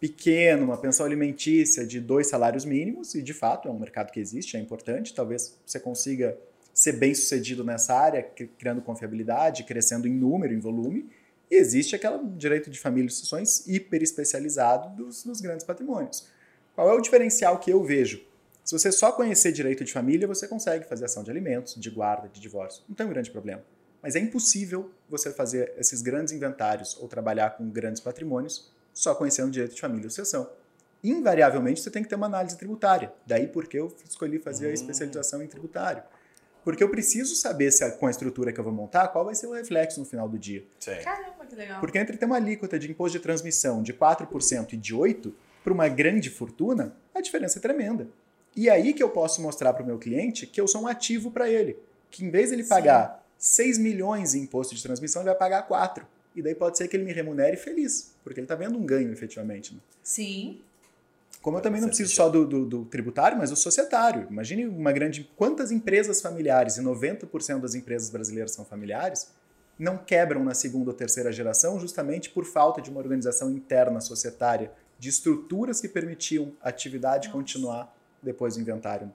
pequeno, 0.00 0.64
uma 0.64 0.78
pensão 0.78 1.04
alimentícia 1.04 1.86
de 1.86 2.00
dois 2.00 2.28
salários 2.28 2.64
mínimos, 2.64 3.14
e 3.14 3.20
de 3.20 3.34
fato 3.34 3.68
é 3.68 3.70
um 3.70 3.78
mercado 3.78 4.10
que 4.10 4.18
existe, 4.18 4.56
é 4.56 4.60
importante. 4.60 5.14
Talvez 5.14 5.58
você 5.66 5.78
consiga 5.78 6.38
ser 6.72 6.92
bem 6.92 7.14
sucedido 7.14 7.62
nessa 7.62 7.94
área, 7.94 8.22
criando 8.58 8.80
confiabilidade, 8.80 9.64
crescendo 9.64 10.08
em 10.08 10.14
número, 10.14 10.54
em 10.54 10.58
volume. 10.58 11.10
E 11.50 11.56
existe 11.56 11.94
aquele 11.94 12.20
direito 12.38 12.70
de 12.70 12.80
família 12.80 13.08
e 13.08 13.10
sucessões 13.10 13.68
hiper 13.68 14.02
especializado 14.02 14.96
dos, 14.96 15.22
dos 15.22 15.42
grandes 15.42 15.66
patrimônios. 15.66 16.26
Qual 16.74 16.88
é 16.88 16.94
o 16.94 17.00
diferencial 17.02 17.58
que 17.58 17.70
eu 17.70 17.84
vejo? 17.84 18.22
Se 18.64 18.72
você 18.72 18.90
só 18.90 19.12
conhecer 19.12 19.52
direito 19.52 19.84
de 19.84 19.92
família, 19.92 20.26
você 20.26 20.48
consegue 20.48 20.86
fazer 20.86 21.04
ação 21.04 21.22
de 21.22 21.30
alimentos, 21.30 21.74
de 21.74 21.90
guarda, 21.90 22.26
de 22.26 22.40
divórcio. 22.40 22.82
Não 22.88 22.96
tem 22.96 23.04
um 23.04 23.10
grande 23.10 23.30
problema. 23.30 23.62
Mas 24.02 24.16
é 24.16 24.18
impossível 24.18 24.90
você 25.08 25.30
fazer 25.32 25.72
esses 25.76 26.00
grandes 26.02 26.32
inventários 26.32 26.96
ou 27.00 27.08
trabalhar 27.08 27.50
com 27.50 27.68
grandes 27.68 28.00
patrimônios 28.00 28.70
só 28.92 29.14
conhecendo 29.14 29.50
direito 29.50 29.74
de 29.74 29.80
família 29.80 30.06
e 30.06 30.10
sucessão. 30.10 30.48
Invariavelmente 31.02 31.80
você 31.80 31.90
tem 31.90 32.02
que 32.02 32.08
ter 32.08 32.14
uma 32.14 32.26
análise 32.26 32.56
tributária. 32.56 33.12
Daí 33.26 33.46
porque 33.46 33.78
eu 33.78 33.94
escolhi 34.08 34.38
fazer 34.38 34.66
a 34.66 34.70
hum. 34.70 34.74
especialização 34.74 35.42
em 35.42 35.46
tributário. 35.46 36.02
Porque 36.62 36.84
eu 36.84 36.90
preciso 36.90 37.34
saber 37.34 37.70
se 37.70 37.88
com 37.92 38.06
a 38.06 38.10
estrutura 38.10 38.52
que 38.52 38.60
eu 38.60 38.64
vou 38.64 38.72
montar, 38.72 39.08
qual 39.08 39.24
vai 39.24 39.34
ser 39.34 39.46
o 39.46 39.52
reflexo 39.52 39.98
no 39.98 40.04
final 40.04 40.28
do 40.28 40.38
dia. 40.38 40.62
Sim. 40.78 40.96
Caramba, 41.02 41.46
que 41.46 41.56
legal. 41.56 41.80
Porque 41.80 41.98
entre 41.98 42.18
ter 42.18 42.26
uma 42.26 42.36
alíquota 42.36 42.78
de 42.78 42.90
imposto 42.90 43.16
de 43.16 43.22
transmissão 43.22 43.82
de 43.82 43.94
4% 43.94 44.74
e 44.74 44.76
de 44.76 44.94
8% 44.94 45.32
para 45.64 45.72
uma 45.72 45.88
grande 45.88 46.28
fortuna, 46.30 46.94
a 47.14 47.20
diferença 47.20 47.58
é 47.58 47.62
tremenda. 47.62 48.08
E 48.56 48.68
é 48.68 48.72
aí 48.72 48.92
que 48.92 49.02
eu 49.02 49.08
posso 49.08 49.40
mostrar 49.40 49.72
para 49.72 49.82
o 49.82 49.86
meu 49.86 49.98
cliente 49.98 50.46
que 50.46 50.60
eu 50.60 50.66
sou 50.66 50.82
um 50.82 50.86
ativo 50.86 51.30
para 51.30 51.48
ele. 51.48 51.78
Que 52.10 52.24
em 52.24 52.30
vez 52.30 52.48
de 52.48 52.56
ele 52.56 52.62
Sim. 52.62 52.68
pagar 52.68 53.19
6 53.40 53.78
milhões 53.78 54.34
em 54.34 54.42
imposto 54.42 54.74
de 54.74 54.82
transmissão, 54.82 55.22
ele 55.22 55.30
vai 55.30 55.38
pagar 55.38 55.62
4. 55.62 56.06
E 56.36 56.42
daí 56.42 56.54
pode 56.54 56.76
ser 56.76 56.86
que 56.86 56.96
ele 56.96 57.04
me 57.04 57.12
remunere 57.12 57.56
feliz, 57.56 58.14
porque 58.22 58.38
ele 58.38 58.44
está 58.44 58.54
vendo 58.54 58.78
um 58.78 58.84
ganho 58.84 59.10
efetivamente. 59.10 59.74
Né? 59.74 59.80
Sim. 60.02 60.60
Como 61.40 61.56
eu 61.56 61.62
também 61.62 61.80
não 61.80 61.88
preciso 61.88 62.14
só 62.14 62.28
do, 62.28 62.46
do, 62.46 62.66
do, 62.66 62.84
tributário, 62.84 63.38
mas 63.38 63.48
do 63.48 63.56
societário. 63.56 64.26
Imagine 64.30 64.66
uma 64.66 64.92
grande. 64.92 65.28
Quantas 65.36 65.72
empresas 65.72 66.20
familiares, 66.20 66.76
e 66.76 66.82
90% 66.82 67.60
das 67.60 67.74
empresas 67.74 68.10
brasileiras 68.10 68.52
são 68.52 68.62
familiares, 68.62 69.28
não 69.78 69.96
quebram 69.96 70.44
na 70.44 70.52
segunda 70.52 70.90
ou 70.90 70.96
terceira 70.96 71.32
geração 71.32 71.80
justamente 71.80 72.28
por 72.28 72.44
falta 72.44 72.82
de 72.82 72.90
uma 72.90 73.00
organização 73.00 73.50
interna 73.50 74.02
societária, 74.02 74.70
de 74.98 75.08
estruturas 75.08 75.80
que 75.80 75.88
permitiam 75.88 76.52
a 76.60 76.68
atividade 76.68 77.28
Nossa. 77.28 77.38
continuar 77.38 77.96
depois 78.22 78.56
do 78.56 78.60
inventário. 78.60 79.10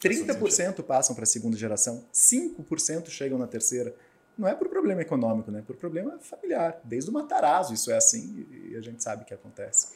30% 0.00 0.82
passam 0.82 1.14
para 1.14 1.24
a 1.24 1.26
segunda 1.26 1.56
geração, 1.56 2.04
5% 2.12 3.08
chegam 3.08 3.38
na 3.38 3.46
terceira. 3.46 3.94
Não 4.36 4.48
é 4.48 4.54
por 4.54 4.68
problema 4.68 5.02
econômico, 5.02 5.50
né? 5.50 5.62
Por 5.66 5.76
problema 5.76 6.18
familiar. 6.20 6.80
Desde 6.84 7.10
o 7.10 7.12
Matarazzo 7.12 7.74
isso 7.74 7.90
é 7.90 7.96
assim 7.96 8.46
e 8.70 8.76
a 8.76 8.80
gente 8.80 9.02
sabe 9.02 9.24
que 9.24 9.34
acontece. 9.34 9.88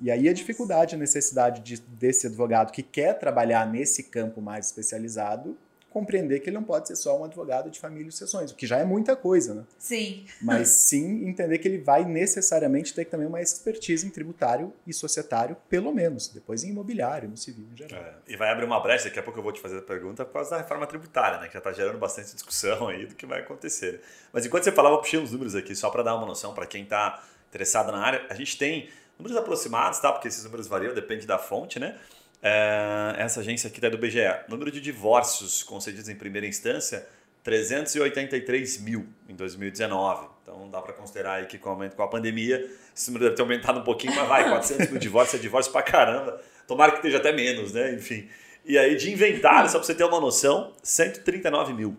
E 0.00 0.10
aí 0.10 0.28
a 0.28 0.32
dificuldade, 0.32 0.94
a 0.94 0.98
necessidade 0.98 1.60
de, 1.60 1.80
desse 1.80 2.28
advogado 2.28 2.70
que 2.70 2.82
quer 2.82 3.18
trabalhar 3.18 3.66
nesse 3.66 4.04
campo 4.04 4.40
mais 4.40 4.66
especializado 4.66 5.56
compreender 5.90 6.40
que 6.40 6.50
ele 6.50 6.56
não 6.56 6.64
pode 6.64 6.88
ser 6.88 6.96
só 6.96 7.18
um 7.18 7.24
advogado 7.24 7.70
de 7.70 7.80
família 7.80 8.08
e 8.08 8.12
sucessões, 8.12 8.50
o 8.50 8.54
que 8.54 8.66
já 8.66 8.78
é 8.78 8.84
muita 8.84 9.16
coisa, 9.16 9.54
né? 9.54 9.64
Sim. 9.78 10.26
Mas 10.40 10.68
sim 10.88 11.26
entender 11.26 11.58
que 11.58 11.66
ele 11.66 11.78
vai 11.78 12.04
necessariamente 12.04 12.94
ter 12.94 13.06
também 13.06 13.26
uma 13.26 13.40
expertise 13.40 14.06
em 14.06 14.10
tributário 14.10 14.72
e 14.86 14.92
societário, 14.92 15.56
pelo 15.68 15.92
menos, 15.92 16.28
depois 16.28 16.62
em 16.62 16.70
imobiliário, 16.70 17.28
no 17.28 17.36
civil 17.36 17.66
em 17.72 17.76
geral. 17.76 18.02
É, 18.02 18.14
e 18.26 18.36
vai 18.36 18.50
abrir 18.50 18.64
uma 18.64 18.80
brecha, 18.80 19.04
daqui 19.04 19.18
a 19.18 19.22
pouco 19.22 19.38
eu 19.38 19.42
vou 19.42 19.52
te 19.52 19.60
fazer 19.60 19.78
a 19.78 19.82
pergunta, 19.82 20.24
por 20.24 20.34
causa 20.34 20.50
da 20.50 20.58
reforma 20.58 20.86
tributária, 20.86 21.38
né? 21.38 21.46
Que 21.46 21.54
já 21.54 21.58
está 21.58 21.72
gerando 21.72 21.98
bastante 21.98 22.34
discussão 22.34 22.88
aí 22.88 23.06
do 23.06 23.14
que 23.14 23.26
vai 23.26 23.40
acontecer. 23.40 24.00
Mas 24.32 24.44
enquanto 24.44 24.64
você 24.64 24.72
falava, 24.72 24.96
eu 24.96 25.00
puxei 25.00 25.18
uns 25.18 25.32
números 25.32 25.54
aqui, 25.54 25.74
só 25.74 25.90
para 25.90 26.02
dar 26.02 26.14
uma 26.14 26.26
noção 26.26 26.54
para 26.54 26.66
quem 26.66 26.82
está 26.82 27.22
interessado 27.48 27.90
na 27.90 27.98
área. 27.98 28.26
A 28.28 28.34
gente 28.34 28.58
tem 28.58 28.88
números 29.18 29.36
aproximados, 29.36 29.98
tá? 29.98 30.12
Porque 30.12 30.28
esses 30.28 30.44
números 30.44 30.66
variam, 30.66 30.94
depende 30.94 31.26
da 31.26 31.38
fonte, 31.38 31.78
né? 31.78 31.98
É, 32.42 33.16
essa 33.18 33.40
agência 33.40 33.68
aqui 33.68 33.80
tá 33.80 33.88
do 33.88 33.98
BGE. 33.98 34.20
Número 34.48 34.70
de 34.70 34.80
divórcios 34.80 35.62
concedidos 35.62 36.08
em 36.08 36.14
primeira 36.14 36.46
instância, 36.46 37.06
383 37.42 38.80
mil 38.80 39.06
em 39.28 39.34
2019. 39.34 40.28
Então 40.42 40.70
dá 40.70 40.80
para 40.80 40.92
considerar 40.92 41.34
aí 41.34 41.46
que 41.46 41.58
com, 41.58 41.76
com 41.90 42.02
a 42.02 42.08
pandemia 42.08 42.68
esse 42.94 43.10
número 43.10 43.24
deve 43.24 43.36
ter 43.36 43.42
aumentado 43.42 43.80
um 43.80 43.84
pouquinho, 43.84 44.14
mas 44.14 44.28
vai, 44.28 44.48
400 44.48 44.90
mil 44.90 44.98
divórcios 44.98 45.40
é 45.40 45.42
divórcio 45.42 45.72
pra 45.72 45.82
caramba. 45.82 46.40
Tomara 46.66 46.92
que 46.92 46.98
esteja 46.98 47.18
até 47.18 47.32
menos, 47.32 47.72
né? 47.72 47.94
Enfim. 47.94 48.28
E 48.64 48.76
aí 48.76 48.96
de 48.96 49.10
inventário, 49.10 49.70
só 49.70 49.78
para 49.78 49.86
você 49.86 49.94
ter 49.94 50.04
uma 50.04 50.20
noção, 50.20 50.72
139 50.82 51.72
mil. 51.72 51.96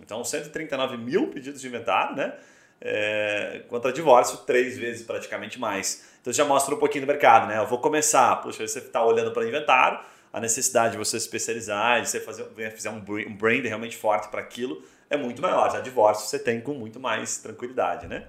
Então 0.00 0.22
139 0.22 0.96
mil 0.96 1.28
pedidos 1.28 1.60
de 1.60 1.66
inventário, 1.66 2.16
né? 2.16 2.34
É, 2.80 3.62
contra 3.68 3.92
divórcio, 3.92 4.38
três 4.38 4.76
vezes 4.76 5.06
praticamente 5.06 5.58
mais. 5.58 6.04
Então 6.20 6.32
já 6.32 6.44
mostra 6.44 6.74
um 6.74 6.78
pouquinho 6.78 7.04
do 7.04 7.08
mercado, 7.08 7.46
né? 7.46 7.58
Eu 7.58 7.66
vou 7.66 7.78
começar, 7.78 8.36
puxa, 8.42 8.66
você 8.66 8.78
está 8.80 9.04
olhando 9.04 9.30
para 9.32 9.46
inventário, 9.46 10.00
a 10.32 10.40
necessidade 10.40 10.92
de 10.92 10.98
você 10.98 11.18
se 11.18 11.26
especializar, 11.26 12.02
de 12.02 12.08
você 12.08 12.20
fazer, 12.20 12.44
fazer 12.72 12.88
um 12.90 13.00
brand 13.00 13.64
realmente 13.64 13.96
forte 13.96 14.28
para 14.28 14.40
aquilo 14.40 14.82
é 15.08 15.16
muito 15.16 15.40
maior. 15.40 15.70
Já 15.70 15.80
divórcio 15.80 16.26
você 16.26 16.38
tem 16.38 16.60
com 16.60 16.74
muito 16.74 16.98
mais 16.98 17.38
tranquilidade, 17.38 18.06
né? 18.06 18.26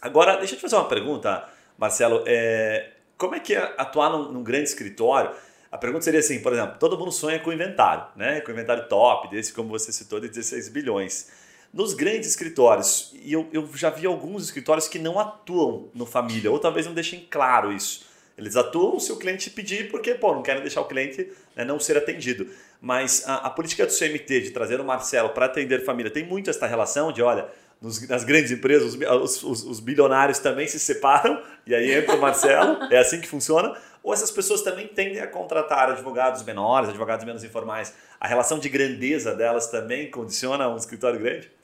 Agora, 0.00 0.36
deixa 0.36 0.54
eu 0.54 0.58
te 0.58 0.62
fazer 0.62 0.76
uma 0.76 0.88
pergunta, 0.88 1.44
Marcelo. 1.78 2.22
É, 2.26 2.90
como 3.16 3.34
é 3.34 3.40
que 3.40 3.54
é 3.54 3.74
atuar 3.78 4.10
num, 4.10 4.32
num, 4.32 4.42
grande 4.42 4.68
escritório? 4.68 5.30
A 5.70 5.78
pergunta 5.78 6.04
seria 6.04 6.20
assim, 6.20 6.40
por 6.40 6.52
exemplo, 6.52 6.76
todo 6.78 6.98
mundo 6.98 7.10
sonha 7.10 7.38
com 7.38 7.52
inventário, 7.52 8.06
né? 8.14 8.40
Com 8.40 8.50
inventário 8.50 8.88
top, 8.88 9.28
desse 9.28 9.52
como 9.52 9.68
você 9.68 9.92
citou, 9.92 10.20
de 10.20 10.28
16 10.28 10.68
bilhões. 10.68 11.30
Nos 11.76 11.92
grandes 11.92 12.26
escritórios, 12.30 13.14
e 13.22 13.34
eu, 13.34 13.46
eu 13.52 13.68
já 13.74 13.90
vi 13.90 14.06
alguns 14.06 14.44
escritórios 14.44 14.88
que 14.88 14.98
não 14.98 15.20
atuam 15.20 15.90
no 15.92 16.06
família, 16.06 16.50
ou 16.50 16.58
talvez 16.58 16.86
não 16.86 16.94
deixem 16.94 17.28
claro 17.30 17.70
isso. 17.70 18.06
Eles 18.38 18.56
atuam 18.56 18.98
se 18.98 19.12
o 19.12 19.16
cliente 19.18 19.50
pedir, 19.50 19.90
porque 19.90 20.14
pô, 20.14 20.34
não 20.34 20.42
querem 20.42 20.62
deixar 20.62 20.80
o 20.80 20.86
cliente 20.86 21.30
né, 21.54 21.66
não 21.66 21.78
ser 21.78 21.98
atendido. 21.98 22.48
Mas 22.80 23.28
a, 23.28 23.34
a, 23.46 23.50
política 23.50 23.84
do 23.84 23.92
CMT 23.92 24.40
de 24.40 24.50
trazer 24.52 24.80
o 24.80 24.84
Marcelo 24.84 25.28
para 25.28 25.44
atender 25.44 25.84
família 25.84 26.10
tem 26.10 26.24
muito 26.24 26.48
essa 26.48 26.66
relação 26.66 27.12
de, 27.12 27.20
olha, 27.20 27.46
nos, 27.78 28.08
nas 28.08 28.24
grandes 28.24 28.50
empresas, 28.50 28.94
os, 28.94 29.42
os, 29.42 29.64
os, 29.64 29.78
bilionários 29.78 30.38
também 30.38 30.66
se 30.66 30.80
separam 30.80 31.42
e 31.66 31.74
aí 31.74 31.92
entra 31.92 32.14
o 32.14 32.18
Marcelo, 32.18 32.84
é 32.90 32.96
assim 32.96 33.20
que 33.20 33.28
funciona. 33.28 33.76
Ou 34.02 34.14
essas 34.14 34.30
pessoas 34.30 34.62
também 34.62 34.88
tendem 34.88 35.20
a 35.20 35.26
contratar 35.26 35.90
advogados 35.90 36.42
menores, 36.42 36.88
advogados 36.88 37.26
menos 37.26 37.44
informais. 37.44 37.92
A 38.18 38.26
relação 38.26 38.58
de 38.58 38.70
grandeza 38.70 39.34
delas 39.34 39.66
também 39.66 40.10
condiciona 40.10 40.66
um 40.70 40.76
escritório 40.78 41.20
grande? 41.20 41.54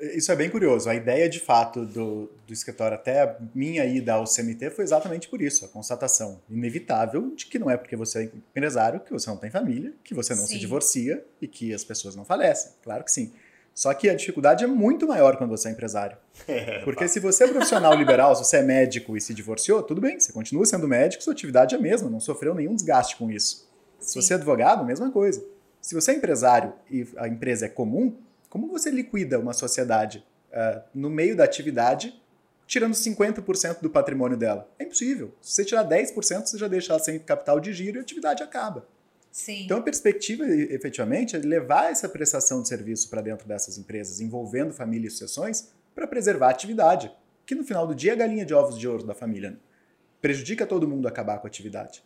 Isso 0.00 0.30
é 0.30 0.36
bem 0.36 0.48
curioso. 0.48 0.88
A 0.88 0.94
ideia, 0.94 1.28
de 1.28 1.40
fato, 1.40 1.84
do, 1.84 2.30
do 2.46 2.52
escritório, 2.52 2.94
até 2.94 3.22
a 3.22 3.36
minha 3.52 3.84
ida 3.84 4.12
ao 4.12 4.24
CMT, 4.24 4.70
foi 4.70 4.84
exatamente 4.84 5.28
por 5.28 5.42
isso. 5.42 5.64
A 5.64 5.68
constatação 5.68 6.40
inevitável 6.48 7.34
de 7.34 7.46
que 7.46 7.58
não 7.58 7.68
é 7.68 7.76
porque 7.76 7.96
você 7.96 8.20
é 8.20 8.22
empresário 8.24 9.00
que 9.00 9.12
você 9.12 9.28
não 9.28 9.36
tem 9.36 9.50
família, 9.50 9.92
que 10.04 10.14
você 10.14 10.34
não 10.34 10.46
sim. 10.46 10.54
se 10.54 10.58
divorcia 10.60 11.24
e 11.42 11.48
que 11.48 11.74
as 11.74 11.82
pessoas 11.82 12.14
não 12.14 12.24
falecem. 12.24 12.72
Claro 12.82 13.02
que 13.02 13.10
sim. 13.10 13.32
Só 13.74 13.92
que 13.94 14.08
a 14.08 14.14
dificuldade 14.14 14.64
é 14.64 14.66
muito 14.66 15.06
maior 15.06 15.36
quando 15.36 15.50
você 15.50 15.68
é 15.68 15.72
empresário. 15.72 16.16
Porque 16.84 17.06
se 17.08 17.20
você 17.20 17.44
é 17.44 17.48
profissional 17.48 17.94
liberal, 17.94 18.34
se 18.34 18.44
você 18.44 18.56
é 18.58 18.62
médico 18.62 19.16
e 19.16 19.20
se 19.20 19.32
divorciou, 19.32 19.82
tudo 19.82 20.00
bem, 20.00 20.18
você 20.18 20.32
continua 20.32 20.64
sendo 20.66 20.88
médico, 20.88 21.22
sua 21.22 21.32
atividade 21.32 21.74
é 21.74 21.78
a 21.78 21.80
mesma, 21.80 22.10
não 22.10 22.20
sofreu 22.20 22.54
nenhum 22.54 22.74
desgaste 22.74 23.16
com 23.16 23.30
isso. 23.30 23.68
Sim. 24.00 24.08
Se 24.08 24.22
você 24.22 24.32
é 24.32 24.36
advogado, 24.36 24.84
mesma 24.84 25.10
coisa. 25.10 25.44
Se 25.80 25.94
você 25.94 26.10
é 26.12 26.14
empresário 26.14 26.72
e 26.90 27.06
a 27.16 27.28
empresa 27.28 27.66
é 27.66 27.68
comum, 27.68 28.16
como 28.48 28.68
você 28.68 28.90
liquida 28.90 29.38
uma 29.38 29.52
sociedade 29.52 30.24
uh, 30.50 30.82
no 30.94 31.10
meio 31.10 31.36
da 31.36 31.44
atividade, 31.44 32.20
tirando 32.66 32.94
50% 32.94 33.80
do 33.80 33.90
patrimônio 33.90 34.36
dela? 34.36 34.70
É 34.78 34.84
impossível. 34.84 35.34
Se 35.40 35.52
você 35.52 35.64
tirar 35.64 35.84
10%, 35.84 36.46
você 36.46 36.58
já 36.58 36.68
deixa 36.68 36.92
ela 36.92 37.00
sem 37.00 37.18
capital 37.18 37.60
de 37.60 37.72
giro 37.72 37.96
e 37.96 38.00
a 38.00 38.02
atividade 38.02 38.42
acaba. 38.42 38.86
Sim. 39.30 39.64
Então, 39.64 39.78
a 39.78 39.82
perspectiva, 39.82 40.44
efetivamente, 40.46 41.36
é 41.36 41.38
levar 41.38 41.90
essa 41.90 42.08
prestação 42.08 42.62
de 42.62 42.68
serviço 42.68 43.08
para 43.08 43.20
dentro 43.20 43.46
dessas 43.46 43.78
empresas, 43.78 44.20
envolvendo 44.20 44.72
família 44.72 45.06
e 45.08 45.10
sucessões, 45.10 45.68
para 45.94 46.06
preservar 46.06 46.48
a 46.48 46.50
atividade, 46.50 47.12
que 47.44 47.54
no 47.54 47.64
final 47.64 47.86
do 47.86 47.94
dia 47.94 48.12
é 48.12 48.14
a 48.14 48.16
galinha 48.16 48.44
de 48.44 48.54
ovos 48.54 48.78
de 48.78 48.88
ouro 48.88 49.04
da 49.04 49.14
família. 49.14 49.58
Prejudica 50.20 50.66
todo 50.66 50.88
mundo 50.88 51.06
acabar 51.06 51.38
com 51.38 51.46
a 51.46 51.48
atividade. 51.48 52.02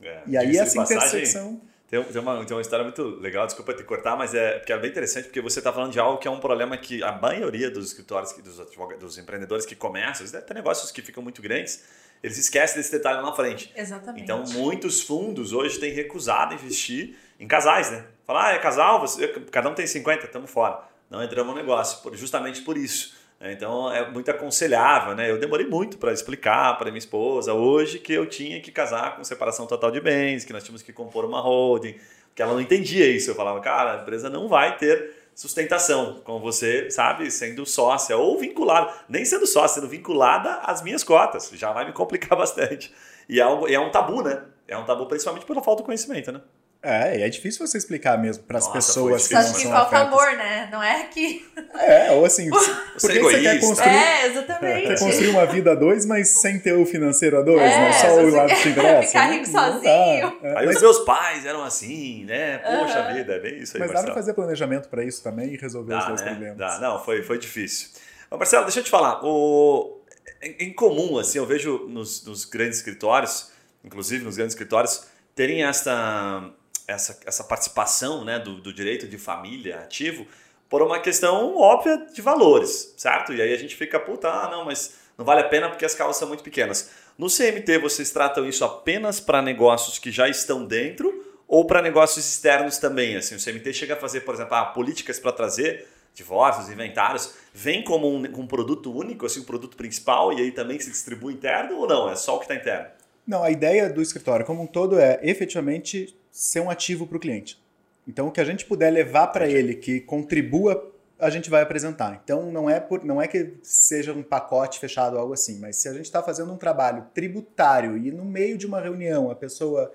É, 0.00 0.22
e 0.26 0.36
aí 0.36 0.56
essa 0.56 0.80
intersecção... 0.80 1.60
Tem, 1.88 2.02
tem, 2.04 2.20
uma, 2.20 2.44
tem 2.44 2.54
uma 2.54 2.60
história 2.60 2.84
muito 2.84 3.02
legal, 3.18 3.46
desculpa 3.46 3.72
te 3.72 3.82
cortar, 3.82 4.14
mas 4.14 4.34
é, 4.34 4.58
porque 4.58 4.72
é 4.72 4.78
bem 4.78 4.90
interessante, 4.90 5.24
porque 5.24 5.40
você 5.40 5.58
está 5.58 5.72
falando 5.72 5.90
de 5.90 5.98
algo 5.98 6.18
que 6.18 6.28
é 6.28 6.30
um 6.30 6.38
problema 6.38 6.76
que 6.76 7.02
a 7.02 7.12
maioria 7.12 7.70
dos 7.70 7.86
escritórios, 7.86 8.32
dos, 8.34 8.58
dos 9.00 9.16
empreendedores 9.16 9.64
que 9.64 9.74
começam, 9.74 10.26
até 10.38 10.52
negócios 10.52 10.90
que 10.90 11.00
ficam 11.00 11.22
muito 11.22 11.40
grandes, 11.40 11.82
eles 12.22 12.36
esquecem 12.36 12.76
desse 12.76 12.92
detalhe 12.92 13.16
lá 13.16 13.22
na 13.22 13.32
frente. 13.32 13.72
Exatamente. 13.74 14.22
Então, 14.22 14.44
muitos 14.52 15.00
fundos 15.00 15.52
hoje 15.54 15.78
têm 15.78 15.92
recusado 15.92 16.52
investir 16.52 17.16
em 17.40 17.48
casais, 17.48 17.90
né? 17.90 18.04
Falar, 18.26 18.48
ah, 18.48 18.52
é 18.52 18.58
casal, 18.58 19.00
você, 19.00 19.26
cada 19.50 19.70
um 19.70 19.74
tem 19.74 19.86
50, 19.86 20.26
estamos 20.26 20.50
fora. 20.50 20.82
Não 21.08 21.22
entramos 21.22 21.54
no 21.54 21.58
negócio, 21.58 22.14
justamente 22.14 22.60
por 22.60 22.76
isso. 22.76 23.16
Né? 23.40 23.52
Então 23.52 23.92
é 23.92 24.10
muito 24.10 24.30
aconselhável, 24.30 25.14
né? 25.14 25.30
Eu 25.30 25.38
demorei 25.38 25.66
muito 25.66 25.98
para 25.98 26.12
explicar 26.12 26.76
para 26.76 26.90
minha 26.90 26.98
esposa 26.98 27.52
hoje 27.52 27.98
que 27.98 28.12
eu 28.12 28.26
tinha 28.26 28.60
que 28.60 28.70
casar 28.70 29.16
com 29.16 29.24
separação 29.24 29.66
total 29.66 29.90
de 29.90 30.00
bens, 30.00 30.44
que 30.44 30.52
nós 30.52 30.62
tínhamos 30.62 30.82
que 30.82 30.92
compor 30.92 31.24
uma 31.24 31.40
holding, 31.40 31.96
que 32.34 32.42
ela 32.42 32.52
não 32.52 32.60
entendia 32.60 33.08
isso. 33.08 33.30
Eu 33.30 33.34
falava, 33.34 33.60
cara, 33.60 33.98
a 33.98 34.02
empresa 34.02 34.28
não 34.28 34.48
vai 34.48 34.76
ter 34.76 35.16
sustentação 35.34 36.20
com 36.24 36.40
você, 36.40 36.90
sabe, 36.90 37.30
sendo 37.30 37.64
sócia 37.64 38.16
ou 38.16 38.36
vinculada, 38.36 38.92
nem 39.08 39.24
sendo 39.24 39.46
sócia, 39.46 39.80
sendo 39.80 39.88
vinculada 39.88 40.54
às 40.64 40.82
minhas 40.82 41.04
cotas, 41.04 41.48
já 41.54 41.70
vai 41.72 41.86
me 41.86 41.92
complicar 41.92 42.34
bastante. 42.36 42.92
E 43.28 43.38
é 43.38 43.46
um, 43.46 43.68
é 43.68 43.78
um 43.78 43.90
tabu, 43.90 44.20
né? 44.22 44.42
É 44.66 44.76
um 44.76 44.84
tabu 44.84 45.06
principalmente 45.06 45.46
pela 45.46 45.62
falta 45.62 45.82
de 45.82 45.86
conhecimento, 45.86 46.32
né? 46.32 46.40
É, 46.80 47.18
e 47.18 47.22
é 47.22 47.28
difícil 47.28 47.66
você 47.66 47.76
explicar 47.76 48.16
mesmo 48.16 48.44
para 48.44 48.58
as 48.58 48.68
pessoas 48.68 49.26
que 49.26 49.34
não 49.34 49.42
são 49.42 49.54
que 49.54 49.66
falta 49.66 49.98
amor, 49.98 50.30
né? 50.36 50.68
Não 50.70 50.80
é 50.80 51.04
que... 51.04 51.44
É, 51.74 52.10
ou 52.12 52.24
assim, 52.24 52.50
por 52.50 53.10
que 53.10 53.20
você 53.20 53.40
quer 53.40 53.60
construir... 53.60 53.88
É, 53.88 54.26
exatamente. 54.26 54.86
Quer 54.88 54.98
construir 54.98 55.28
uma 55.28 55.46
vida 55.46 55.72
a 55.72 55.74
dois, 55.74 56.04
mas 56.06 56.40
sem 56.40 56.58
ter 56.58 56.72
o 56.72 56.84
financeiro 56.84 57.38
a 57.38 57.42
dois, 57.42 57.60
é, 57.60 57.78
né? 57.78 57.92
Só 57.92 58.14
o 58.14 58.30
lado 58.30 58.48
que 58.48 58.62
te 58.62 58.68
interessa. 58.70 59.06
Ficar 59.06 59.30
rico 59.30 59.46
sozinho. 59.46 60.38
É, 60.42 60.58
aí 60.58 60.66
mas... 60.66 60.76
os 60.76 60.82
meus 60.82 60.98
pais 61.00 61.46
eram 61.46 61.62
assim, 61.62 62.24
né? 62.24 62.58
Poxa 62.58 63.00
uhum. 63.00 63.14
vida, 63.14 63.34
é 63.34 63.40
bem 63.40 63.58
isso 63.58 63.76
aí, 63.76 63.80
Mas 63.80 63.92
dá 63.92 64.02
para 64.02 64.14
fazer 64.14 64.34
planejamento 64.34 64.88
para 64.88 65.04
isso 65.04 65.22
também 65.22 65.54
e 65.54 65.56
resolver 65.56 65.92
dá, 65.92 66.00
os 66.00 66.06
dois 66.06 66.20
né? 66.20 66.30
problemas. 66.30 66.58
Dá. 66.58 66.78
Não, 66.80 67.04
foi, 67.04 67.22
foi 67.22 67.38
difícil. 67.38 67.90
Mas, 68.30 68.38
Marcelo, 68.38 68.64
deixa 68.64 68.80
eu 68.80 68.84
te 68.84 68.90
falar. 68.90 69.20
O... 69.24 70.00
Em 70.42 70.72
comum, 70.72 71.18
assim, 71.18 71.38
eu 71.38 71.46
vejo 71.46 71.86
nos, 71.88 72.24
nos 72.24 72.44
grandes 72.44 72.78
escritórios, 72.78 73.50
inclusive 73.84 74.24
nos 74.24 74.36
grandes 74.36 74.54
escritórios, 74.54 75.06
terem 75.34 75.64
essa 75.64 76.52
essa, 76.88 77.20
essa 77.26 77.44
participação 77.44 78.24
né, 78.24 78.38
do, 78.38 78.60
do 78.60 78.72
direito 78.72 79.06
de 79.06 79.18
família 79.18 79.80
ativo 79.80 80.26
por 80.68 80.82
uma 80.82 80.98
questão 80.98 81.56
óbvia 81.56 81.98
de 82.12 82.20
valores, 82.20 82.94
certo? 82.96 83.32
E 83.32 83.40
aí 83.40 83.52
a 83.52 83.58
gente 83.58 83.76
fica, 83.76 84.00
puta, 84.00 84.28
ah, 84.28 84.50
não, 84.50 84.64
mas 84.64 84.94
não 85.16 85.24
vale 85.24 85.42
a 85.42 85.48
pena 85.48 85.68
porque 85.68 85.84
as 85.84 85.94
causas 85.94 86.16
são 86.16 86.28
muito 86.28 86.42
pequenas. 86.42 86.90
No 87.16 87.26
CMT, 87.28 87.78
vocês 87.78 88.10
tratam 88.10 88.46
isso 88.46 88.64
apenas 88.64 89.20
para 89.20 89.42
negócios 89.42 89.98
que 89.98 90.10
já 90.10 90.28
estão 90.28 90.64
dentro 90.64 91.26
ou 91.46 91.66
para 91.66 91.82
negócios 91.82 92.26
externos 92.26 92.78
também? 92.78 93.16
Assim, 93.16 93.34
o 93.34 93.42
CMT 93.42 93.72
chega 93.72 93.94
a 93.94 93.96
fazer, 93.96 94.20
por 94.20 94.34
exemplo, 94.34 94.54
ah, 94.54 94.66
políticas 94.66 95.18
para 95.18 95.32
trazer 95.32 95.86
divórcios, 96.14 96.68
inventários, 96.68 97.32
vem 97.54 97.82
como 97.82 98.08
um, 98.08 98.24
um, 98.24 98.46
produto 98.46 98.92
único, 98.92 99.24
assim, 99.24 99.40
um 99.40 99.44
produto 99.44 99.76
principal 99.76 100.32
e 100.32 100.42
aí 100.42 100.50
também 100.50 100.78
se 100.80 100.90
distribui 100.90 101.34
interno 101.34 101.76
ou 101.76 101.86
não? 101.86 102.10
É 102.10 102.16
só 102.16 102.36
o 102.36 102.38
que 102.38 102.44
está 102.44 102.54
interno? 102.54 102.88
Não, 103.28 103.42
a 103.42 103.50
ideia 103.50 103.90
do 103.90 104.00
escritório 104.00 104.46
como 104.46 104.62
um 104.62 104.66
todo 104.66 104.98
é 104.98 105.20
efetivamente 105.22 106.18
ser 106.32 106.60
um 106.60 106.70
ativo 106.70 107.06
para 107.06 107.18
o 107.18 107.20
cliente. 107.20 107.62
Então, 108.06 108.26
o 108.26 108.32
que 108.32 108.40
a 108.40 108.44
gente 108.44 108.64
puder 108.64 108.90
levar 108.90 109.26
para 109.26 109.46
ele 109.46 109.74
que 109.74 110.00
contribua, 110.00 110.90
a 111.18 111.28
gente 111.28 111.50
vai 111.50 111.60
apresentar. 111.60 112.18
Então, 112.24 112.50
não 112.50 112.70
é, 112.70 112.80
por, 112.80 113.04
não 113.04 113.20
é 113.20 113.28
que 113.28 113.52
seja 113.62 114.14
um 114.14 114.22
pacote 114.22 114.78
fechado 114.78 115.12
ou 115.12 115.20
algo 115.20 115.34
assim, 115.34 115.58
mas 115.58 115.76
se 115.76 115.90
a 115.90 115.92
gente 115.92 116.06
está 116.06 116.22
fazendo 116.22 116.50
um 116.50 116.56
trabalho 116.56 117.04
tributário 117.12 117.98
e 117.98 118.10
no 118.10 118.24
meio 118.24 118.56
de 118.56 118.66
uma 118.66 118.80
reunião 118.80 119.30
a 119.30 119.34
pessoa, 119.34 119.92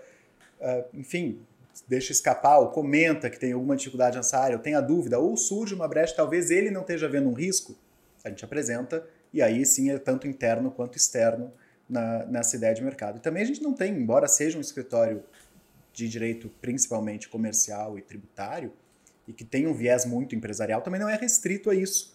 uh, 0.62 0.86
enfim, 0.94 1.40
deixa 1.88 2.12
escapar 2.12 2.60
ou 2.60 2.68
comenta 2.68 3.32
que 3.32 3.40
tem 3.40 3.54
alguma 3.54 3.76
dificuldade 3.76 4.16
nessa 4.16 4.38
área, 4.38 4.58
ou 4.58 4.62
tem 4.62 4.76
a 4.76 4.82
dúvida, 4.82 5.18
ou 5.18 5.36
surge 5.36 5.74
uma 5.74 5.88
brecha, 5.88 6.14
talvez 6.16 6.52
ele 6.52 6.70
não 6.70 6.82
esteja 6.82 7.10
vendo 7.10 7.30
um 7.30 7.34
risco, 7.34 7.76
a 8.24 8.30
gente 8.30 8.46
apresenta 8.46 9.04
e 9.34 9.42
aí 9.42 9.66
sim 9.66 9.90
é 9.90 9.98
tanto 9.98 10.28
interno 10.28 10.70
quanto 10.70 11.00
externo 11.00 11.52
na, 11.90 12.26
nessa 12.26 12.56
ideia 12.56 12.74
de 12.74 12.84
mercado. 12.84 13.18
E 13.18 13.20
também 13.20 13.44
a 13.44 13.46
gente 13.46 13.62
não 13.62 13.74
tem, 13.74 13.94
embora 13.94 14.28
seja 14.28 14.58
um 14.58 14.62
escritório 14.62 15.24
de 15.94 16.10
direito 16.10 16.50
principalmente 16.62 17.30
comercial 17.30 17.98
e 17.98 18.02
tributário, 18.02 18.74
e 19.28 19.32
que 19.32 19.46
tem 19.46 19.68
um 19.68 19.74
viés 19.74 20.06
muito 20.06 20.36
empresarial 20.36 20.82
também 20.82 21.00
não 21.00 21.08
é 21.08 21.16
restrito 21.16 21.70
a 21.70 21.76
isso. 21.76 22.14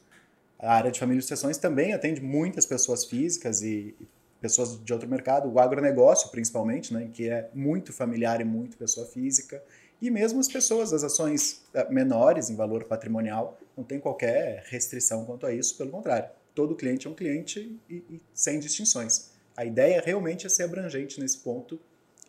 A 0.59 0.75
área 0.75 0.91
de 0.91 0.99
família 0.99 1.21
e 1.21 1.23
sucessões 1.23 1.57
também 1.57 1.95
atende 1.95 2.21
muitas 2.21 2.67
pessoas 2.67 3.05
físicas 3.05 3.63
e 3.63 3.95
pessoas 4.41 4.83
de 4.83 4.93
outro 4.93 5.09
mercado, 5.09 5.51
o 5.51 5.59
agronegócio 5.59 6.31
principalmente, 6.31 6.93
né, 6.93 7.09
que 7.13 7.29
é 7.29 7.49
muito 7.55 7.93
familiar 7.93 8.41
e 8.41 8.45
muito 8.45 8.77
pessoa 8.77 9.07
física, 9.07 9.63
e 10.01 10.11
mesmo 10.11 10.39
as 10.39 10.49
pessoas 10.49 10.93
das 10.93 11.03
ações 11.03 11.65
eh, 11.75 11.91
menores 11.91 12.49
em 12.49 12.55
valor 12.55 12.85
patrimonial, 12.85 13.59
não 13.77 13.83
tem 13.83 13.99
qualquer 13.99 14.65
restrição 14.67 15.25
quanto 15.25 15.45
a 15.45 15.53
isso, 15.53 15.77
pelo 15.77 15.91
contrário, 15.91 16.29
todo 16.55 16.77
cliente 16.77 17.09
é 17.09 17.11
um 17.11 17.15
cliente 17.15 17.77
e, 17.89 17.97
e 18.09 18.21
sem 18.33 18.61
distinções. 18.61 19.33
A 19.59 19.65
ideia 19.65 20.01
realmente 20.01 20.47
é 20.47 20.49
ser 20.49 20.63
abrangente 20.63 21.21
nesse 21.21 21.39
ponto 21.39 21.81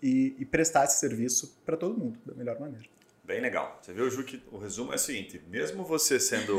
e, 0.01 0.35
e 0.39 0.45
prestar 0.45 0.85
esse 0.85 0.99
serviço 0.99 1.61
para 1.63 1.77
todo 1.77 1.95
mundo 1.95 2.17
da 2.25 2.33
melhor 2.33 2.59
maneira. 2.59 2.87
Bem 3.23 3.39
legal. 3.39 3.77
Você 3.79 3.93
viu, 3.93 4.09
Ju, 4.09 4.23
que 4.23 4.41
o 4.51 4.57
resumo 4.57 4.91
é 4.93 4.95
o 4.95 4.97
seguinte: 4.97 5.39
mesmo 5.47 5.83
você 5.83 6.19
sendo, 6.19 6.57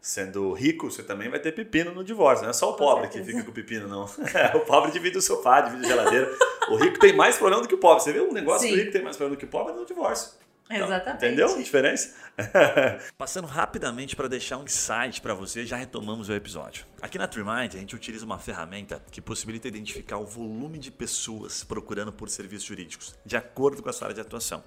sendo 0.00 0.52
rico, 0.52 0.88
você 0.88 1.02
também 1.02 1.28
vai 1.28 1.40
ter 1.40 1.50
pepino 1.50 1.92
no 1.92 2.04
divórcio. 2.04 2.44
Não 2.44 2.50
é 2.50 2.52
só 2.52 2.70
o 2.70 2.76
pobre 2.76 3.08
que 3.08 3.20
fica 3.24 3.42
com 3.42 3.50
pepino, 3.50 3.88
não. 3.88 4.04
o 4.54 4.60
pobre 4.60 4.92
divide 4.92 5.18
o 5.18 5.20
sofá, 5.20 5.62
divide 5.62 5.86
a 5.86 5.88
geladeira. 5.88 6.30
O 6.70 6.76
rico 6.76 7.00
tem 7.00 7.16
mais 7.16 7.36
problema 7.36 7.60
do 7.60 7.66
que 7.66 7.74
o 7.74 7.78
pobre. 7.78 8.04
Você 8.04 8.12
vê 8.12 8.20
um 8.20 8.32
negócio 8.32 8.68
Sim. 8.68 8.74
que 8.74 8.74
o 8.74 8.78
rico 8.78 8.92
tem 8.92 9.02
mais 9.02 9.16
problema 9.16 9.36
do 9.36 9.40
que 9.40 9.44
o 9.44 9.48
pobre 9.48 9.72
é 9.72 9.76
no 9.76 9.84
divórcio. 9.84 10.34
Então, 10.70 10.86
Exatamente. 10.86 11.24
Entendeu 11.24 11.54
a 11.54 11.58
diferença? 11.58 12.14
Passando 13.18 13.46
rapidamente 13.46 14.16
para 14.16 14.28
deixar 14.28 14.58
um 14.58 14.64
insight 14.64 15.20
para 15.20 15.34
você, 15.34 15.66
já 15.66 15.76
retomamos 15.76 16.28
o 16.28 16.32
episódio. 16.32 16.86
Aqui 17.00 17.18
na 17.18 17.28
TreeMind, 17.28 17.74
a 17.74 17.78
gente 17.78 17.94
utiliza 17.94 18.24
uma 18.24 18.38
ferramenta 18.38 19.02
que 19.10 19.20
possibilita 19.20 19.68
identificar 19.68 20.18
o 20.18 20.24
volume 20.24 20.78
de 20.78 20.90
pessoas 20.90 21.62
procurando 21.62 22.12
por 22.12 22.30
serviços 22.30 22.66
jurídicos, 22.66 23.14
de 23.24 23.36
acordo 23.36 23.82
com 23.82 23.90
a 23.90 23.92
sua 23.92 24.06
área 24.06 24.14
de 24.14 24.20
atuação. 24.20 24.64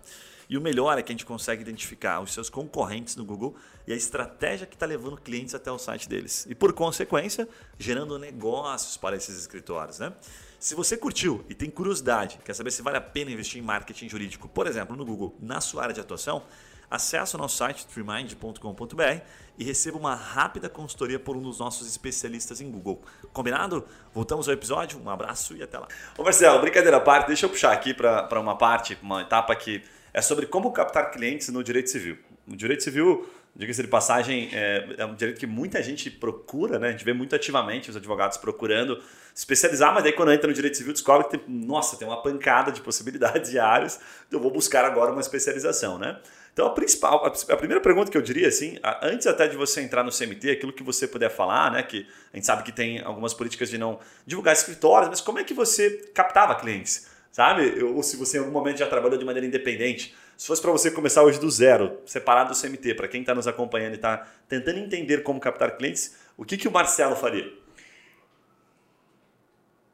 E 0.48 0.58
o 0.58 0.62
melhor 0.62 0.98
é 0.98 1.02
que 1.02 1.12
a 1.12 1.14
gente 1.14 1.26
consegue 1.26 1.62
identificar 1.62 2.22
os 2.22 2.32
seus 2.32 2.50
concorrentes 2.50 3.16
no 3.16 3.26
Google 3.26 3.56
e 3.88 3.94
a 3.94 3.96
estratégia 3.96 4.68
que 4.68 4.76
está 4.76 4.86
levando 4.86 5.18
clientes 5.18 5.56
até 5.56 5.72
o 5.72 5.80
site 5.80 6.08
deles. 6.08 6.46
E 6.48 6.54
por 6.54 6.72
consequência, 6.74 7.48
gerando 7.80 8.20
negócios 8.20 8.96
para 8.96 9.16
esses 9.16 9.38
escritórios. 9.40 10.00
Né? 10.00 10.14
Se 10.60 10.76
você 10.76 10.98
curtiu 10.98 11.46
e 11.50 11.54
tem 11.54 11.70
curiosidade, 11.70 12.40
quer 12.44 12.54
saber 12.54 12.72
se 12.72 12.82
vale 12.82 12.98
a 12.98 13.02
pena 13.02 13.32
investir 13.32 13.62
em 13.62 13.66
marketing 13.66 14.10
jurídico, 14.10 14.48
por 14.48 14.68
exemplo, 14.68 14.96
no 14.96 15.06
Google, 15.06 15.36
na 15.40 15.62
sua 15.62 15.84
área 15.84 15.94
de 15.94 16.00
atuação, 16.02 16.44
acesse 16.90 17.36
o 17.36 17.38
nosso 17.38 17.58
site 17.58 17.86
treemind.com.br 17.88 19.22
e 19.58 19.64
receba 19.64 19.98
uma 19.98 20.16
rápida 20.16 20.70
consultoria 20.70 21.20
por 21.20 21.36
um 21.36 21.42
dos 21.42 21.60
nossos 21.60 21.88
especialistas 21.88 22.62
em 22.62 22.70
Google. 22.70 23.02
Combinado? 23.34 23.86
Voltamos 24.14 24.48
ao 24.48 24.54
episódio, 24.54 25.00
um 25.00 25.10
abraço 25.10 25.56
e 25.56 25.64
até 25.64 25.78
lá. 25.78 25.88
Ô 26.18 26.24
Marcelo, 26.24 26.60
brincadeira 26.62 26.98
à 26.98 27.02
parte, 27.02 27.28
deixa 27.28 27.46
eu 27.46 27.50
puxar 27.50 27.72
aqui 27.72 27.94
para 27.94 28.40
uma 28.40 28.58
parte, 28.58 28.98
uma 29.02 29.22
etapa 29.22 29.56
que 29.56 29.84
é 30.14 30.22
sobre 30.22 30.46
como 30.46 30.72
captar 30.72 31.12
clientes 31.12 31.50
no 31.50 31.64
direito 31.64 31.90
civil. 31.90 32.18
O 32.48 32.56
direito 32.56 32.84
civil, 32.84 33.28
diga-se 33.56 33.82
de 33.82 33.88
passagem, 33.88 34.50
é, 34.52 34.96
é, 34.98 35.06
um 35.06 35.16
direito 35.16 35.40
que 35.40 35.48
muita 35.48 35.82
gente 35.82 36.12
procura, 36.12 36.78
né? 36.78 36.90
A 36.90 36.92
gente 36.92 37.06
vê 37.06 37.14
muito 37.14 37.36
ativamente 37.36 37.90
os 37.90 37.96
advogados 37.96 38.38
procurando 38.38 39.02
especializar, 39.34 39.94
mas 39.94 40.04
daí 40.04 40.12
quando 40.12 40.32
entra 40.32 40.48
no 40.48 40.54
direito 40.54 40.78
civil 40.78 40.92
descobre 40.92 41.28
que 41.28 41.38
tem, 41.38 41.56
nossa, 41.56 41.98
tem 41.98 42.08
uma 42.08 42.22
pancada 42.22 42.72
de 42.72 42.82
possibilidades 42.82 43.52
de 43.52 43.60
áreas, 43.60 44.00
então 44.28 44.40
eu 44.40 44.44
vou 44.44 44.52
buscar 44.52 44.84
agora 44.84 45.12
uma 45.12 45.22
especialização, 45.22 45.98
né? 45.98 46.20
Então, 46.52 46.68
a 46.68 46.70
principal, 46.70 47.26
a 47.26 47.58
primeira 47.58 47.82
pergunta 47.82 48.10
que 48.10 48.18
eu 48.18 48.22
diria, 48.22 48.48
assim, 48.48 48.80
antes 49.02 49.28
até 49.28 49.46
de 49.46 49.58
você 49.58 49.82
entrar 49.82 50.06
no 50.06 50.10
CMT, 50.10 50.52
aquilo 50.52 50.72
que 50.72 50.84
você 50.84 51.06
puder 51.06 51.30
falar, 51.30 51.70
né, 51.70 51.84
que 51.84 52.08
a 52.32 52.38
gente 52.38 52.46
sabe 52.46 52.64
que 52.64 52.72
tem 52.72 53.02
algumas 53.02 53.34
políticas 53.34 53.70
de 53.70 53.78
não 53.78 54.00
divulgar 54.26 54.54
escritórios, 54.54 55.10
mas 55.10 55.20
como 55.20 55.38
é 55.38 55.44
que 55.44 55.54
você 55.54 56.12
captava 56.14 56.56
clientes? 56.56 57.14
sabe? 57.36 57.84
Ou 57.84 58.02
se 58.02 58.16
você 58.16 58.38
em 58.38 58.40
algum 58.40 58.52
momento 58.54 58.78
já 58.78 58.88
trabalhou 58.88 59.18
de 59.18 59.26
maneira 59.26 59.46
independente. 59.46 60.16
Se 60.38 60.48
fosse 60.48 60.62
para 60.62 60.72
você 60.72 60.92
começar 60.92 61.24
hoje 61.24 61.40
do 61.40 61.50
zero, 61.50 62.00
separado 62.06 62.54
do 62.54 62.60
CMT, 62.60 62.96
para 62.96 63.08
quem 63.08 63.22
está 63.22 63.34
nos 63.34 63.48
acompanhando 63.48 63.94
e 63.94 63.96
está 63.96 64.28
tentando 64.50 64.80
entender 64.80 65.24
como 65.24 65.40
captar 65.40 65.78
clientes, 65.78 66.16
o 66.38 66.44
que, 66.44 66.58
que 66.58 66.68
o 66.68 66.72
Marcelo 66.72 67.16
faria? 67.16 67.52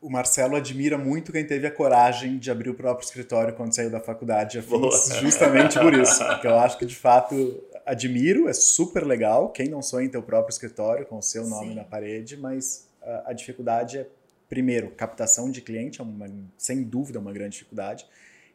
O 0.02 0.10
Marcelo 0.10 0.56
admira 0.56 0.98
muito 0.98 1.32
quem 1.32 1.46
teve 1.46 1.68
a 1.68 1.72
coragem 1.72 2.39
de 2.39 2.50
abrir 2.50 2.72
o 2.72 2.74
próprio 2.74 3.06
escritório 3.06 3.54
quando 3.54 3.76
saiu 3.76 3.92
da 3.92 4.00
faculdade. 4.00 4.58
Eu 4.58 4.64
fiz 4.64 5.18
justamente 5.18 5.78
por 5.80 5.94
isso, 5.94 6.26
porque 6.26 6.48
eu 6.48 6.58
acho 6.58 6.78
que 6.80 6.88
de 6.88 6.96
fato 6.96 7.64
admiro, 7.86 8.48
é 8.48 8.54
super 8.54 9.06
legal. 9.06 9.50
Quem 9.50 9.68
não 9.68 9.82
sonha 9.82 10.06
em 10.06 10.10
ter 10.10 10.18
o 10.18 10.24
próprio 10.24 10.52
escritório 10.52 11.06
com 11.06 11.18
o 11.18 11.22
seu 11.22 11.48
nome 11.48 11.70
Sim. 11.70 11.76
na 11.76 11.84
parede, 11.84 12.38
mas 12.38 12.88
a, 13.02 13.32
a 13.32 13.34
dificuldade 13.34 14.00
é 14.00 14.08
primeiro, 14.50 14.92
captação 14.92 15.50
de 15.50 15.62
cliente 15.62 16.02
é 16.02 16.04
uma, 16.04 16.28
sem 16.58 16.84
dúvida 16.84 17.20
uma 17.20 17.32
grande 17.32 17.54
dificuldade. 17.54 18.06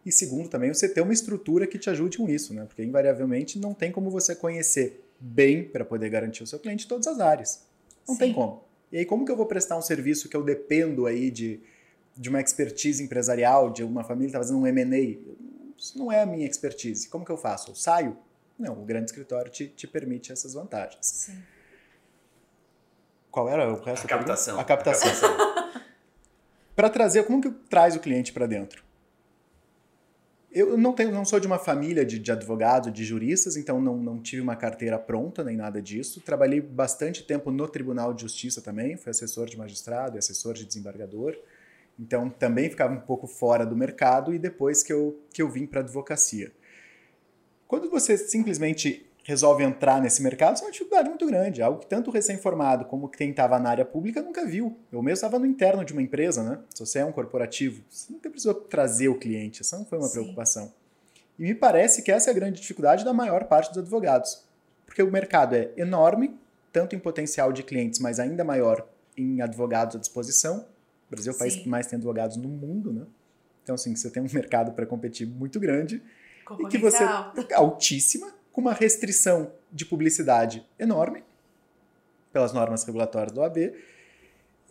E 0.07 0.13
segundo, 0.13 0.49
também 0.49 0.73
você 0.73 0.89
ter 0.89 1.01
uma 1.01 1.13
estrutura 1.13 1.67
que 1.67 1.77
te 1.77 1.91
ajude 1.91 2.19
com 2.19 2.29
isso, 2.29 2.55
né? 2.55 2.65
Porque 2.65 2.81
invariavelmente 2.81 3.59
não 3.59 3.75
tem 3.75 3.91
como 3.91 4.09
você 4.09 4.37
conhecer 4.37 5.05
bem 5.19 5.65
para 5.65 5.85
poder 5.85 6.09
garantir 6.09 6.45
o 6.45 6.47
seu 6.47 6.61
cliente 6.61 6.85
em 6.85 6.89
todas 6.89 7.09
as 7.09 7.19
áreas. 7.19 7.67
Não 8.07 8.15
Sim. 8.15 8.21
tem 8.21 8.33
como. 8.33 8.63
E 8.93 8.99
aí, 8.99 9.05
como 9.05 9.25
que 9.25 9.33
eu 9.33 9.37
vou 9.37 9.47
prestar 9.47 9.77
um 9.77 9.83
serviço 9.83 10.29
que 10.29 10.37
eu 10.37 10.45
dependo 10.45 11.07
aí 11.07 11.29
de, 11.29 11.61
de 12.17 12.29
uma 12.29 12.41
expertise 12.41 13.03
empresarial, 13.03 13.69
de 13.69 13.83
uma 13.83 14.05
família 14.05 14.29
que 14.29 14.37
está 14.37 14.39
fazendo 14.39 14.61
um 14.61 14.67
M&A? 14.69 15.19
Isso 15.77 15.99
não 15.99 16.13
é 16.13 16.23
a 16.23 16.27
minha 16.27 16.47
expertise. 16.47 17.09
Como 17.09 17.25
que 17.25 17.33
eu 17.33 17.37
faço? 17.37 17.73
Eu 17.73 17.75
saio? 17.75 18.17
Não, 18.57 18.81
o 18.81 18.85
grande 18.85 19.07
escritório 19.07 19.51
te, 19.51 19.67
te 19.67 19.89
permite 19.89 20.31
essas 20.31 20.55
vantagens. 20.55 21.05
Sim. 21.05 21.43
Qual 23.29 23.49
era 23.49 23.73
o 23.73 23.83
resto? 23.83 24.05
A 24.05 24.09
captação. 24.09 24.61
A 24.61 24.65
captação. 24.65 25.09
A 25.11 25.13
captação. 25.13 25.83
para 26.77 26.89
trazer, 26.89 27.25
como 27.25 27.43
que 27.43 27.51
traz 27.51 27.97
o 27.97 27.99
cliente 27.99 28.33
para 28.33 28.47
dentro? 28.47 28.86
Eu 30.59 30.75
não, 30.79 30.95
tenho, 30.95 31.13
não 31.13 31.23
sou 31.23 31.39
de 31.39 31.47
uma 31.47 31.59
família 31.59 32.03
de, 32.03 32.19
de 32.19 32.33
advogados, 32.33 32.91
de 32.91 33.05
juristas, 33.05 33.59
então 33.59 33.79
não, 33.79 33.95
não 33.99 34.19
tive 34.19 34.41
uma 34.41 34.57
carteira 34.57 34.99
pronta 34.99 35.45
nem 35.45 35.55
nada 35.55 35.83
disso. 35.83 36.19
Trabalhei 36.23 36.63
bastante 36.63 37.23
tempo 37.23 37.51
no 37.51 37.69
Tribunal 37.69 38.15
de 38.15 38.23
Justiça 38.23 38.63
também, 38.63 38.97
fui 38.97 39.11
assessor 39.11 39.45
de 39.51 39.59
magistrado 39.59 40.17
e 40.17 40.19
assessor 40.19 40.55
de 40.55 40.65
desembargador. 40.65 41.37
Então 42.01 42.31
também 42.31 42.71
ficava 42.71 42.95
um 42.95 43.01
pouco 43.01 43.27
fora 43.27 43.67
do 43.67 43.77
mercado 43.77 44.33
e 44.33 44.39
depois 44.39 44.83
que 44.83 44.91
eu, 44.91 45.21
que 45.31 45.43
eu 45.43 45.51
vim 45.51 45.67
para 45.67 45.81
a 45.81 45.83
advocacia. 45.83 46.51
Quando 47.69 47.91
você 47.91 48.17
simplesmente 48.17 49.07
resolve 49.27 49.65
entrar 49.65 50.01
nesse 50.01 50.23
mercado, 50.23 50.55
isso 50.55 50.63
é 50.63 50.67
uma 50.69 50.73
dificuldade 50.73 51.09
muito 51.09 51.27
grande. 51.27 51.61
Algo 51.61 51.81
que 51.81 51.87
tanto 51.87 52.11
o 52.11 52.13
recém-formado 52.13 52.85
como 52.85 53.09
quem 53.09 53.31
estava 53.31 53.59
na 53.59 53.71
área 53.71 53.85
pública 53.85 54.23
nunca 54.23 54.47
viu. 54.47 54.79
Eu 54.93 55.03
mesmo 55.03 55.15
estava 55.15 55.37
no 55.37 55.45
interno 55.45 55.85
de 55.85 55.93
uma 55.93 56.01
empresa, 56.01 56.45
né? 56.45 56.61
Se 56.73 56.79
você 56.87 57.01
é 57.01 57.05
um 57.05 57.11
corporativo, 57.11 57.83
você 57.91 58.13
nunca 58.13 58.31
precisou 58.31 58.55
trazer 58.55 59.09
o 59.09 59.19
cliente. 59.19 59.63
Essa 59.63 59.79
não 59.79 59.85
foi 59.85 59.99
uma 59.99 60.07
Sim. 60.07 60.21
preocupação. 60.21 60.73
E 61.37 61.43
me 61.43 61.57
parece 61.57 62.03
que 62.03 62.13
essa 62.13 62.31
é 62.31 62.33
a 62.33 62.35
grande 62.35 62.61
dificuldade 62.61 63.05
da 63.05 63.13
maior 63.13 63.47
parte 63.47 63.71
dos 63.71 63.79
advogados. 63.79 64.45
Porque 64.87 65.03
o 65.03 65.11
mercado 65.11 65.57
é 65.57 65.73
enorme, 65.77 66.39
tanto 66.73 66.95
em 66.95 66.99
potencial 67.01 67.53
de 67.53 67.65
clientes, 67.65 67.99
mas 67.99 68.21
ainda 68.21 68.45
maior 68.45 68.87
em 69.17 69.43
advogados 69.43 69.97
à 69.97 69.99
disposição. 69.99 70.65
O 71.09 71.11
Brasil 71.11 71.33
é 71.33 71.35
o 71.35 71.39
país 71.39 71.57
que 71.57 71.69
mais 71.69 71.89
tem 71.89 71.97
advogados 71.97 72.37
no 72.37 72.49
mundo, 72.49 72.93
né? 72.93 73.05
Então, 73.65 73.75
assim, 73.75 73.97
você 73.97 74.09
tem 74.09 74.23
um 74.23 74.29
mercado 74.33 74.71
para 74.71 74.87
competir 74.87 75.27
muito 75.27 75.59
grande. 75.59 76.01
E 76.61 76.69
que 76.69 76.79
você. 76.79 77.03
Altíssima 77.55 78.36
com 78.57 78.63
uma 78.63 78.73
restrição 78.73 79.53
de 79.71 79.85
publicidade 79.85 80.67
enorme 80.79 81.23
pelas 82.33 82.55
normas 82.55 82.85
regulatórias 82.85 83.31
do 83.31 83.43
AB 83.43 83.75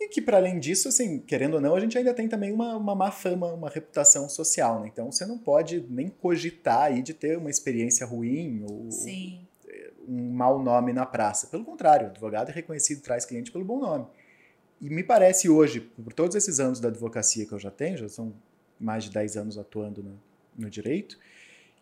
e 0.00 0.08
que, 0.08 0.20
para 0.20 0.38
além 0.38 0.58
disso, 0.58 0.88
assim, 0.88 1.20
querendo 1.20 1.54
ou 1.54 1.60
não, 1.60 1.76
a 1.76 1.78
gente 1.78 1.96
ainda 1.96 2.12
tem 2.12 2.28
também 2.28 2.52
uma, 2.52 2.76
uma 2.76 2.96
má 2.96 3.12
fama, 3.12 3.46
uma 3.52 3.70
reputação 3.70 4.28
social, 4.28 4.80
né? 4.80 4.90
Então, 4.92 5.12
você 5.12 5.24
não 5.24 5.38
pode 5.38 5.86
nem 5.88 6.08
cogitar 6.08 6.82
aí 6.82 7.00
de 7.00 7.14
ter 7.14 7.38
uma 7.38 7.48
experiência 7.48 8.04
ruim 8.04 8.66
ou 8.68 8.90
Sim. 8.90 9.46
um 10.06 10.32
mau 10.32 10.60
nome 10.60 10.92
na 10.92 11.06
praça. 11.06 11.46
Pelo 11.46 11.64
contrário, 11.64 12.08
o 12.08 12.10
advogado 12.10 12.50
é 12.50 12.52
reconhecido, 12.52 13.02
traz 13.02 13.24
cliente 13.24 13.52
pelo 13.52 13.64
bom 13.64 13.78
nome. 13.78 14.04
E 14.80 14.90
me 14.90 15.04
parece 15.04 15.48
hoje, 15.48 15.78
por 15.78 16.12
todos 16.12 16.34
esses 16.34 16.58
anos 16.58 16.80
da 16.80 16.88
advocacia 16.88 17.46
que 17.46 17.52
eu 17.52 17.58
já 17.60 17.70
tenho, 17.70 17.96
já 17.98 18.08
são 18.08 18.34
mais 18.80 19.04
de 19.04 19.12
10 19.12 19.36
anos 19.36 19.56
atuando 19.56 20.02
no, 20.02 20.20
no 20.58 20.68
direito, 20.68 21.16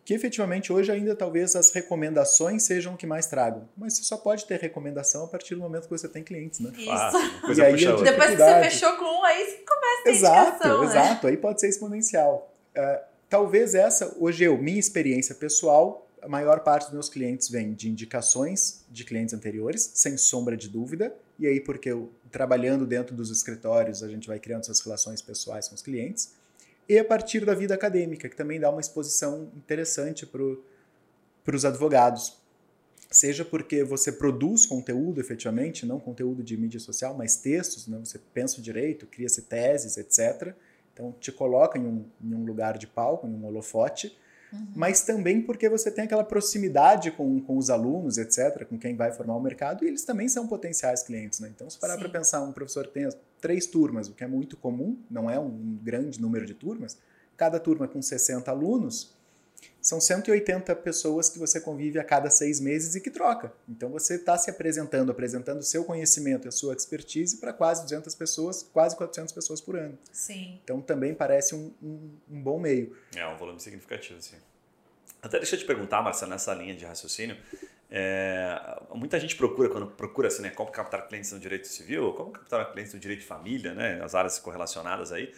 que 0.04 0.12
efetivamente 0.12 0.72
hoje 0.72 0.92
ainda 0.92 1.16
talvez 1.16 1.56
as 1.56 1.72
recomendações 1.72 2.62
sejam 2.64 2.94
o 2.94 2.96
que 2.96 3.06
mais 3.06 3.26
tragam. 3.26 3.66
Mas 3.76 3.94
você 3.94 4.04
só 4.04 4.18
pode 4.18 4.44
ter 4.44 4.60
recomendação 4.60 5.24
a 5.24 5.28
partir 5.28 5.54
do 5.54 5.60
momento 5.62 5.84
que 5.84 5.90
você 5.90 6.08
tem 6.08 6.22
clientes, 6.22 6.60
né? 6.60 6.70
Isso. 6.76 6.90
Ah, 6.90 7.12
e 7.56 7.62
aí 7.62 7.76
Depois 7.76 8.30
que 8.30 8.36
você 8.36 8.60
fechou 8.64 8.92
com 8.96 9.04
um, 9.04 9.24
aí 9.24 9.64
começa 9.66 10.02
a 10.04 10.10
Exato, 10.10 10.68
né? 10.68 10.84
exato. 10.84 11.26
Aí 11.26 11.36
pode 11.36 11.60
ser 11.60 11.68
exponencial. 11.68 12.52
Uh, 12.76 13.00
talvez 13.30 13.74
essa, 13.74 14.14
hoje 14.18 14.44
eu, 14.44 14.58
minha 14.58 14.78
experiência 14.78 15.34
pessoal, 15.34 16.06
a 16.20 16.28
maior 16.28 16.60
parte 16.60 16.84
dos 16.84 16.92
meus 16.92 17.08
clientes 17.08 17.48
vem 17.48 17.72
de 17.72 17.88
indicações 17.88 18.84
de 18.90 19.04
clientes 19.04 19.32
anteriores, 19.32 19.90
sem 19.94 20.18
sombra 20.18 20.56
de 20.56 20.68
dúvida. 20.68 21.14
E 21.38 21.46
aí, 21.46 21.60
porque 21.60 21.90
eu, 21.90 22.12
trabalhando 22.30 22.86
dentro 22.86 23.16
dos 23.16 23.30
escritórios, 23.30 24.02
a 24.02 24.08
gente 24.08 24.28
vai 24.28 24.38
criando 24.38 24.62
essas 24.62 24.80
relações 24.80 25.22
pessoais 25.22 25.66
com 25.68 25.74
os 25.74 25.82
clientes 25.82 26.43
e 26.88 26.98
a 26.98 27.04
partir 27.04 27.44
da 27.44 27.54
vida 27.54 27.74
acadêmica, 27.74 28.28
que 28.28 28.36
também 28.36 28.60
dá 28.60 28.70
uma 28.70 28.80
exposição 28.80 29.50
interessante 29.56 30.26
para 30.26 31.54
os 31.54 31.64
advogados. 31.64 32.38
Seja 33.10 33.44
porque 33.44 33.84
você 33.84 34.10
produz 34.10 34.66
conteúdo 34.66 35.20
efetivamente, 35.20 35.86
não 35.86 36.00
conteúdo 36.00 36.42
de 36.42 36.56
mídia 36.56 36.80
social, 36.80 37.14
mas 37.14 37.36
textos, 37.36 37.86
né? 37.86 37.98
você 38.02 38.18
pensa 38.32 38.58
o 38.58 38.62
direito, 38.62 39.06
cria-se 39.06 39.42
teses, 39.42 39.96
etc. 39.96 40.54
Então 40.92 41.14
te 41.20 41.30
coloca 41.30 41.78
em 41.78 41.86
um, 41.86 42.04
em 42.22 42.34
um 42.34 42.44
lugar 42.44 42.76
de 42.76 42.86
palco, 42.86 43.26
em 43.26 43.30
um 43.30 43.46
holofote, 43.46 44.16
uhum. 44.54 44.68
mas 44.74 45.02
também 45.02 45.42
porque 45.42 45.68
você 45.68 45.90
tem 45.90 46.04
aquela 46.04 46.24
proximidade 46.24 47.10
com, 47.10 47.40
com 47.40 47.56
os 47.56 47.70
alunos, 47.70 48.18
etc., 48.18 48.64
com 48.64 48.78
quem 48.78 48.96
vai 48.96 49.12
formar 49.12 49.36
o 49.36 49.40
mercado, 49.40 49.84
e 49.84 49.88
eles 49.88 50.04
também 50.04 50.28
são 50.28 50.46
potenciais 50.46 51.02
clientes. 51.02 51.40
Né? 51.40 51.50
Então, 51.54 51.68
se 51.68 51.78
parar 51.78 51.98
para 51.98 52.08
pensar, 52.08 52.42
um 52.42 52.52
professor 52.52 52.86
tem 52.86 53.08
três 53.40 53.66
turmas, 53.66 54.08
o 54.08 54.14
que 54.14 54.24
é 54.24 54.26
muito 54.26 54.56
comum, 54.56 54.98
não 55.10 55.30
é 55.30 55.38
um 55.38 55.78
grande 55.82 56.20
número 56.20 56.46
de 56.46 56.54
turmas, 56.54 56.96
cada 57.36 57.58
turma 57.58 57.88
com 57.88 58.00
60 58.00 58.50
alunos, 58.50 59.14
são 59.84 60.00
180 60.00 60.74
pessoas 60.76 61.28
que 61.28 61.38
você 61.38 61.60
convive 61.60 61.98
a 61.98 62.04
cada 62.04 62.30
seis 62.30 62.58
meses 62.58 62.94
e 62.94 63.00
que 63.02 63.10
troca. 63.10 63.52
Então 63.68 63.90
você 63.90 64.14
está 64.14 64.38
se 64.38 64.48
apresentando, 64.50 65.12
apresentando 65.12 65.58
o 65.58 65.62
seu 65.62 65.84
conhecimento 65.84 66.46
e 66.46 66.48
a 66.48 66.52
sua 66.52 66.74
expertise 66.74 67.36
para 67.36 67.52
quase 67.52 67.82
200 67.82 68.14
pessoas, 68.14 68.62
quase 68.62 68.96
400 68.96 69.32
pessoas 69.34 69.60
por 69.60 69.76
ano. 69.76 69.98
Sim. 70.10 70.58
Então 70.64 70.80
também 70.80 71.12
parece 71.14 71.54
um, 71.54 71.70
um, 71.82 72.10
um 72.30 72.42
bom 72.42 72.58
meio. 72.58 72.96
É 73.14 73.26
um 73.28 73.36
volume 73.36 73.60
significativo, 73.60 74.22
sim. 74.22 74.36
Até 75.20 75.38
deixa 75.38 75.54
eu 75.54 75.58
te 75.60 75.66
perguntar, 75.66 76.02
Marcelo, 76.02 76.30
nessa 76.30 76.54
linha 76.54 76.74
de 76.74 76.86
raciocínio, 76.86 77.36
é, 77.90 78.80
muita 78.94 79.20
gente 79.20 79.36
procura, 79.36 79.68
quando 79.68 79.86
procura 79.86 80.28
assim, 80.28 80.42
né, 80.42 80.50
como 80.50 80.70
captar 80.70 81.06
clientes 81.06 81.30
no 81.32 81.38
direito 81.38 81.68
civil, 81.68 82.12
como 82.14 82.30
captar 82.30 82.72
clientes 82.72 82.94
no 82.94 83.00
direito 83.00 83.20
de 83.20 83.26
família, 83.26 83.74
né, 83.74 84.02
as 84.02 84.14
áreas 84.14 84.38
correlacionadas 84.38 85.12
aí, 85.12 85.32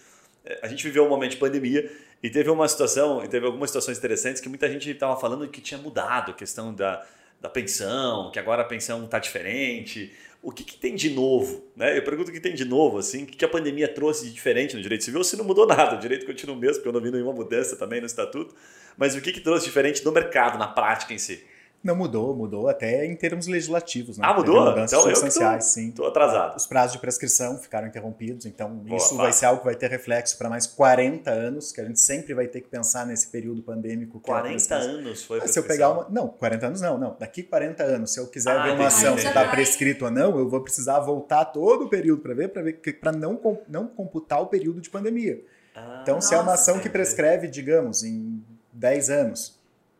a 0.62 0.68
gente 0.68 0.84
viveu 0.84 1.04
um 1.04 1.08
momento 1.08 1.32
de 1.32 1.36
pandemia 1.36 1.90
e 2.22 2.30
teve 2.30 2.50
uma 2.50 2.66
situação, 2.68 3.24
e 3.24 3.28
teve 3.28 3.46
algumas 3.46 3.70
situações 3.70 3.98
interessantes 3.98 4.40
que 4.40 4.48
muita 4.48 4.70
gente 4.70 4.90
estava 4.90 5.18
falando 5.18 5.46
que 5.48 5.60
tinha 5.60 5.78
mudado 5.78 6.30
a 6.30 6.34
questão 6.34 6.72
da, 6.72 7.04
da 7.40 7.48
pensão, 7.48 8.30
que 8.30 8.38
agora 8.38 8.62
a 8.62 8.64
pensão 8.64 9.04
está 9.04 9.18
diferente. 9.18 10.12
O 10.42 10.52
que, 10.52 10.62
que, 10.62 10.76
tem 10.76 10.94
de 10.94 11.10
novo? 11.10 11.64
Né? 11.74 11.98
Eu 11.98 12.02
pergunto 12.02 12.30
o 12.30 12.32
que 12.32 12.40
tem 12.40 12.54
de 12.54 12.64
novo, 12.64 12.98
assim, 12.98 13.24
o 13.24 13.26
que, 13.26 13.44
a 13.44 13.48
pandemia 13.48 13.88
trouxe 13.88 14.26
de 14.26 14.32
diferente 14.32 14.76
no 14.76 14.82
direito 14.82 15.02
civil, 15.02 15.24
se 15.24 15.36
não 15.36 15.44
mudou 15.44 15.66
nada, 15.66 15.96
o 15.96 15.98
direito 15.98 16.24
continua 16.24 16.54
o 16.54 16.58
mesmo, 16.58 16.76
porque 16.76 16.88
eu 16.88 16.92
não 16.92 17.00
vi 17.00 17.10
nenhuma 17.10 17.32
mudança 17.32 17.74
também 17.74 18.00
no 18.00 18.06
estatuto, 18.06 18.54
mas 18.96 19.16
o 19.16 19.20
que, 19.20 19.32
que 19.32 19.40
trouxe 19.40 19.66
diferente 19.66 20.04
no 20.04 20.12
mercado, 20.12 20.58
na 20.58 20.68
prática 20.68 21.12
em 21.12 21.18
si? 21.18 21.44
Não 21.86 21.94
mudou, 21.94 22.34
mudou 22.34 22.68
até 22.68 23.06
em 23.06 23.14
termos 23.14 23.46
legislativos. 23.46 24.18
Né? 24.18 24.26
Ah, 24.26 24.34
mudou? 24.34 24.76
Então 24.76 25.02
substanciais, 25.02 25.66
tô, 25.66 25.70
sim. 25.70 25.88
Estou 25.90 26.08
atrasado. 26.08 26.56
Os 26.56 26.66
prazos 26.66 26.94
de 26.94 26.98
prescrição 26.98 27.56
ficaram 27.58 27.86
interrompidos, 27.86 28.44
então 28.44 28.68
Boa, 28.70 28.96
isso 28.96 29.16
vai 29.16 29.32
ser 29.32 29.46
algo 29.46 29.60
que 29.60 29.66
vai 29.66 29.76
ter 29.76 29.88
reflexo 29.88 30.36
para 30.36 30.50
mais 30.50 30.66
40 30.66 31.30
anos, 31.30 31.70
que 31.70 31.80
a 31.80 31.84
gente 31.84 32.00
sempre 32.00 32.34
vai 32.34 32.48
ter 32.48 32.60
que 32.60 32.68
pensar 32.68 33.06
nesse 33.06 33.28
período 33.28 33.62
pandêmico. 33.62 34.18
40 34.18 34.74
é 34.74 34.78
anos 34.78 35.22
foi 35.22 35.38
ah, 35.38 35.46
Se 35.46 35.60
eu 35.60 35.62
pegar 35.62 35.90
uma... 35.90 36.08
Não, 36.10 36.26
40 36.26 36.66
anos 36.66 36.80
não, 36.80 36.98
não. 36.98 37.16
Daqui 37.16 37.44
40 37.44 37.84
anos, 37.84 38.12
se 38.12 38.18
eu 38.18 38.26
quiser 38.26 38.58
ah, 38.58 38.64
ver 38.64 38.72
uma 38.72 38.88
ação 38.88 39.16
se 39.16 39.28
está 39.28 39.46
prescrito 39.46 40.06
ou 40.06 40.10
não, 40.10 40.36
eu 40.40 40.48
vou 40.48 40.60
precisar 40.62 40.98
voltar 40.98 41.44
todo 41.44 41.84
o 41.84 41.88
período 41.88 42.20
para 42.20 42.34
ver, 42.34 42.48
para 42.48 42.62
ver, 42.62 42.80
para 43.00 43.12
não, 43.12 43.40
não 43.68 43.86
computar 43.86 44.42
o 44.42 44.46
período 44.46 44.80
de 44.80 44.90
pandemia. 44.90 45.40
Ah, 45.76 46.00
então, 46.02 46.20
se 46.20 46.34
é 46.34 46.38
uma 46.38 46.54
ação 46.54 46.80
que 46.80 46.88
prescreve, 46.88 47.46
digamos, 47.46 48.02
em 48.02 48.42
10 48.72 49.10
anos, 49.10 49.55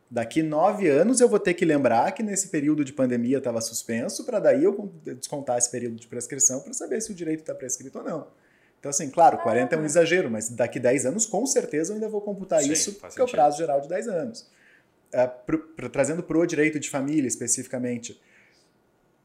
Daqui 0.09 0.41
nove 0.41 0.87
anos 0.87 1.19
eu 1.19 1.27
vou 1.27 1.39
ter 1.39 1.53
que 1.53 1.65
lembrar 1.65 2.11
que 2.13 2.23
nesse 2.23 2.47
período 2.47 2.85
de 2.85 2.93
pandemia 2.93 3.39
estava 3.39 3.59
suspenso, 3.59 4.25
para 4.25 4.39
daí 4.39 4.63
eu 4.63 4.91
descontar 5.03 5.57
esse 5.57 5.69
período 5.69 5.97
de 5.97 6.07
prescrição 6.07 6.61
para 6.61 6.73
saber 6.73 7.01
se 7.01 7.11
o 7.11 7.15
direito 7.15 7.41
está 7.41 7.53
prescrito 7.53 7.99
ou 7.99 8.05
não. 8.05 8.27
Então, 8.79 8.89
assim, 8.89 9.09
claro, 9.09 9.39
40 9.39 9.75
é 9.75 9.77
um 9.77 9.83
exagero, 9.83 10.29
mas 10.31 10.49
daqui 10.49 10.79
10 10.79 11.07
anos, 11.07 11.25
com 11.25 11.45
certeza, 11.45 11.91
eu 11.91 11.95
ainda 11.95 12.07
vou 12.07 12.21
computar 12.21 12.61
Sim, 12.61 12.71
isso, 12.71 12.93
porque 12.93 13.19
é 13.19 13.23
o 13.23 13.27
prazo 13.27 13.57
geral 13.57 13.81
de 13.81 13.89
10 13.89 14.07
anos. 14.07 14.47
É, 15.11 15.27
pro, 15.27 15.59
pro, 15.59 15.89
trazendo 15.89 16.23
para 16.23 16.37
o 16.37 16.45
direito 16.45 16.79
de 16.79 16.89
família 16.89 17.27
especificamente, 17.27 18.21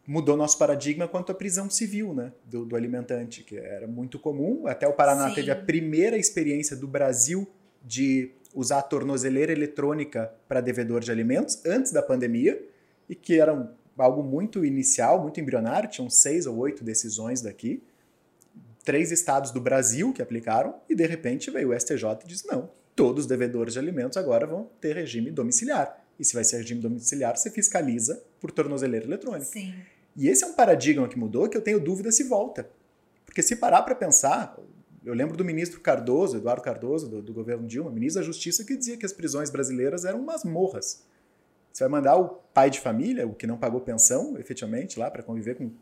mudou 0.07 0.37
nosso 0.37 0.59
paradigma 0.59 1.07
quanto 1.07 1.31
à 1.31 1.35
prisão 1.35 1.71
civil 1.71 2.15
né, 2.15 2.33
do, 2.45 2.65
do 2.65 2.75
alimentante, 2.75 3.45
que 3.45 3.57
era 3.57 3.87
muito 3.87 4.19
comum. 4.19 4.67
Até 4.67 4.89
o 4.89 4.93
Paraná 4.93 5.29
Sim. 5.29 5.35
teve 5.37 5.51
a 5.51 5.57
primeira 5.57 6.17
experiência 6.17 6.75
do 6.75 6.89
Brasil 6.89 7.47
de 7.85 8.33
usar 8.55 8.79
a 8.79 8.83
tornozeleira 8.83 9.53
eletrônica 9.53 10.33
para 10.49 10.61
devedor 10.61 11.01
de 11.01 11.11
alimentos 11.11 11.65
antes 11.65 11.93
da 11.93 12.03
pandemia 12.03 12.63
e 13.09 13.15
que 13.15 13.39
era 13.39 13.71
algo 13.99 14.23
muito 14.23 14.65
inicial, 14.65 15.21
muito 15.21 15.41
embrionário, 15.41 15.89
tinham 15.89 16.09
seis 16.09 16.47
ou 16.47 16.57
oito 16.59 16.83
decisões 16.85 17.41
daqui, 17.41 17.83
três 18.85 19.13
estados 19.13 19.51
do 19.51 19.61
Brasil 19.61 20.13
que 20.13 20.23
aplicaram 20.23 20.75
e 20.89 20.95
de 20.95 21.07
repente 21.07 21.51
veio 21.51 21.71
o 21.71 21.79
STJ 21.79 22.05
e 22.25 22.27
disse 22.27 22.47
não, 22.47 22.71
todos 22.95 23.25
os 23.25 23.29
devedores 23.29 23.75
de 23.75 23.79
alimentos 23.79 24.17
agora 24.17 24.47
vão 24.47 24.69
ter 24.81 24.95
regime 24.95 25.31
domiciliar. 25.31 25.99
E 26.19 26.25
se 26.25 26.35
vai 26.35 26.45
ser 26.45 26.59
regime 26.59 26.81
domiciliar, 26.81 27.37
você 27.37 27.51
fiscaliza 27.51 28.23
por 28.41 28.51
tornozeleira 28.51 29.07
eletrônica. 29.07 29.47
Sim. 29.47 29.75
E 30.15 30.29
esse 30.29 30.45
é 30.45 30.47
um 30.47 30.53
paradigma 30.53 31.09
que 31.09 31.19
mudou 31.19 31.49
que 31.49 31.57
eu 31.57 31.63
tenho 31.63 31.81
dúvida 31.81 32.13
se 32.13 32.25
volta. 32.25 32.69
Porque 33.25 33.43
se 33.43 33.57
parar 33.57 33.83
para 33.83 33.95
pensar, 33.95 34.57
eu 35.05 35.15
lembro 35.15 35.37
do 35.37 35.45
ministro 35.45 35.81
Cardoso, 35.81 36.37
Eduardo 36.37 36.63
Cardoso, 36.63 37.09
do, 37.09 37.23
do, 37.23 37.33
governo 37.33 37.67
Dilma, 37.67 37.91
ministro 37.91 38.21
da 38.21 38.27
Justiça, 38.27 38.65
que 38.65 38.77
dizia 38.77 38.97
que 38.97 39.05
as 39.05 39.13
prisões 39.13 39.51
brasileiras 39.51 40.05
eram 40.05 40.21
umas 40.21 40.45
morras. 40.45 41.05
Você 41.73 41.85
vai 41.85 41.91
mandar 41.91 42.17
o 42.17 42.29
pai 42.53 42.71
de 42.71 42.81
família, 42.81 43.27
o 43.27 43.35
que 43.35 43.47
não 43.47 43.57
pagou 43.57 43.81
pensão, 43.81 44.39
efetivamente, 44.39 44.99
lá 44.99 45.11
para 45.11 45.23
conviver 45.23 45.57
com 45.57 45.73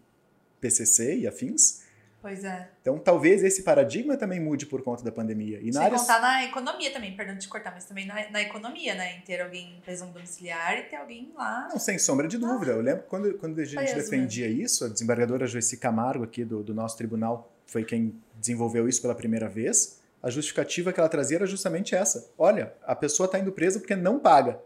PCC 0.61 1.17
e 1.19 1.27
afins. 1.27 1.83
Pois 2.23 2.45
é. 2.45 2.69
Então, 2.83 2.99
talvez 2.99 3.43
esse 3.43 3.63
paradigma 3.63 4.15
também 4.17 4.39
mude 4.39 4.67
por 4.67 4.83
conta 4.83 5.03
da 5.03 5.11
pandemia. 5.11 5.59
E 5.63 5.73
Sem 5.73 5.83
área... 5.83 5.99
contar 5.99 6.21
na 6.21 6.45
economia 6.45 6.93
também, 6.93 7.17
perdão 7.17 7.37
de 7.37 7.49
cortar, 7.49 7.73
mas 7.73 7.87
também 7.87 8.07
na, 8.07 8.31
na, 8.31 8.43
economia, 8.43 8.95
né? 8.95 9.17
Em 9.17 9.21
ter 9.23 9.41
alguém 9.41 9.77
em 9.79 9.81
prisão 9.81 10.11
domiciliar 10.13 10.79
e 10.79 10.83
ter 10.83 10.97
alguém 10.97 11.33
lá. 11.35 11.69
Não, 11.71 11.79
sem 11.79 11.99
sombra 11.99 12.29
de 12.29 12.37
dúvida. 12.37 12.73
Ah, 12.73 12.77
Eu 12.77 12.83
lembro 12.83 13.05
quando, 13.05 13.33
quando 13.39 13.59
a 13.59 13.65
gente 13.65 13.95
defendia 13.95 14.49
mesmo. 14.49 14.63
isso, 14.63 14.85
a 14.85 14.89
desembargadora 14.89 15.47
Joyce 15.47 15.79
Camargo, 15.79 16.25
aqui 16.25 16.45
do, 16.45 16.63
do 16.63 16.75
nosso 16.75 16.97
tribunal, 16.97 17.51
foi 17.67 17.85
quem 17.85 18.15
desenvolveu 18.41 18.89
isso 18.89 19.03
pela 19.03 19.15
primeira 19.15 19.49
vez, 19.49 20.01
a 20.23 20.31
justificativa 20.31 20.93
que 20.93 21.01
ela 21.01 21.09
trazia 21.09 21.39
era 21.39 21.47
justamente 21.47 21.95
essa. 21.95 22.31
Olha, 22.37 22.73
a 22.85 22.95
pessoa 22.95 23.27
está 23.27 23.39
indo 23.39 23.53
presa 23.53 23.79
porque 23.79 23.95
não 23.95 24.19
paga. 24.19 24.61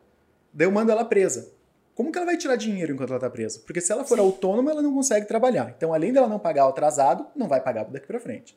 Daí 0.53 0.67
eu 0.67 0.71
mando 0.71 0.91
ela 0.91 1.05
presa. 1.05 1.53
Como 1.95 2.11
que 2.11 2.19
ela 2.19 2.27
vai 2.27 2.37
tirar 2.37 2.57
dinheiro 2.57 2.93
enquanto 2.93 3.11
ela 3.11 3.19
está 3.19 3.31
presa? 3.31 3.61
Porque 3.65 3.81
se 3.81 3.93
ela 3.93 4.05
for 4.05 4.17
Sim. 4.19 4.25
autônoma, 4.25 4.71
ela 4.71 4.83
não 4.83 4.93
consegue 4.93 5.27
trabalhar. 5.27 5.73
Então, 5.77 5.95
além 5.95 6.13
dela 6.13 6.27
não 6.27 6.41
pagar 6.41 6.67
o 6.67 6.71
atrasado, 6.71 7.27
não 7.37 7.47
vai 7.47 7.61
pagar 7.61 7.85
daqui 7.85 8.07
para 8.07 8.19
frente. 8.19 8.57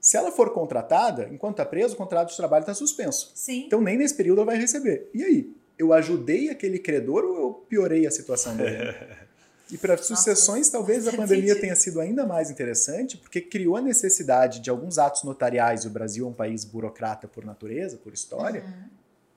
Se 0.00 0.16
ela 0.16 0.30
for 0.30 0.50
contratada, 0.50 1.28
enquanto 1.32 1.54
está 1.54 1.64
presa, 1.64 1.94
o 1.94 1.96
contrato 1.96 2.30
de 2.30 2.36
trabalho 2.36 2.62
está 2.62 2.74
suspenso. 2.74 3.32
Sim. 3.34 3.64
Então, 3.66 3.80
nem 3.80 3.96
nesse 3.96 4.14
período 4.14 4.38
ela 4.38 4.46
vai 4.46 4.58
receber. 4.58 5.10
E 5.12 5.24
aí? 5.24 5.52
Eu 5.76 5.92
ajudei 5.92 6.50
aquele 6.50 6.78
credor 6.78 7.24
ou 7.24 7.36
eu 7.36 7.52
piorei 7.68 8.06
a 8.06 8.10
situação 8.10 8.56
dele? 8.56 8.94
E 9.70 9.76
para 9.76 9.96
sucessões, 9.98 10.70
talvez 10.70 11.06
a 11.06 11.12
pandemia 11.12 11.58
tenha 11.60 11.76
sido 11.76 12.00
ainda 12.00 12.24
mais 12.24 12.50
interessante, 12.50 13.18
porque 13.18 13.40
criou 13.40 13.76
a 13.76 13.82
necessidade 13.82 14.60
de 14.60 14.70
alguns 14.70 14.98
atos 14.98 15.24
notariais, 15.24 15.84
e 15.84 15.86
o 15.86 15.90
Brasil 15.90 16.26
é 16.26 16.28
um 16.28 16.32
país 16.32 16.64
burocrata 16.64 17.28
por 17.28 17.44
natureza, 17.44 17.98
por 17.98 18.12
história, 18.14 18.62
uhum. 18.62 18.88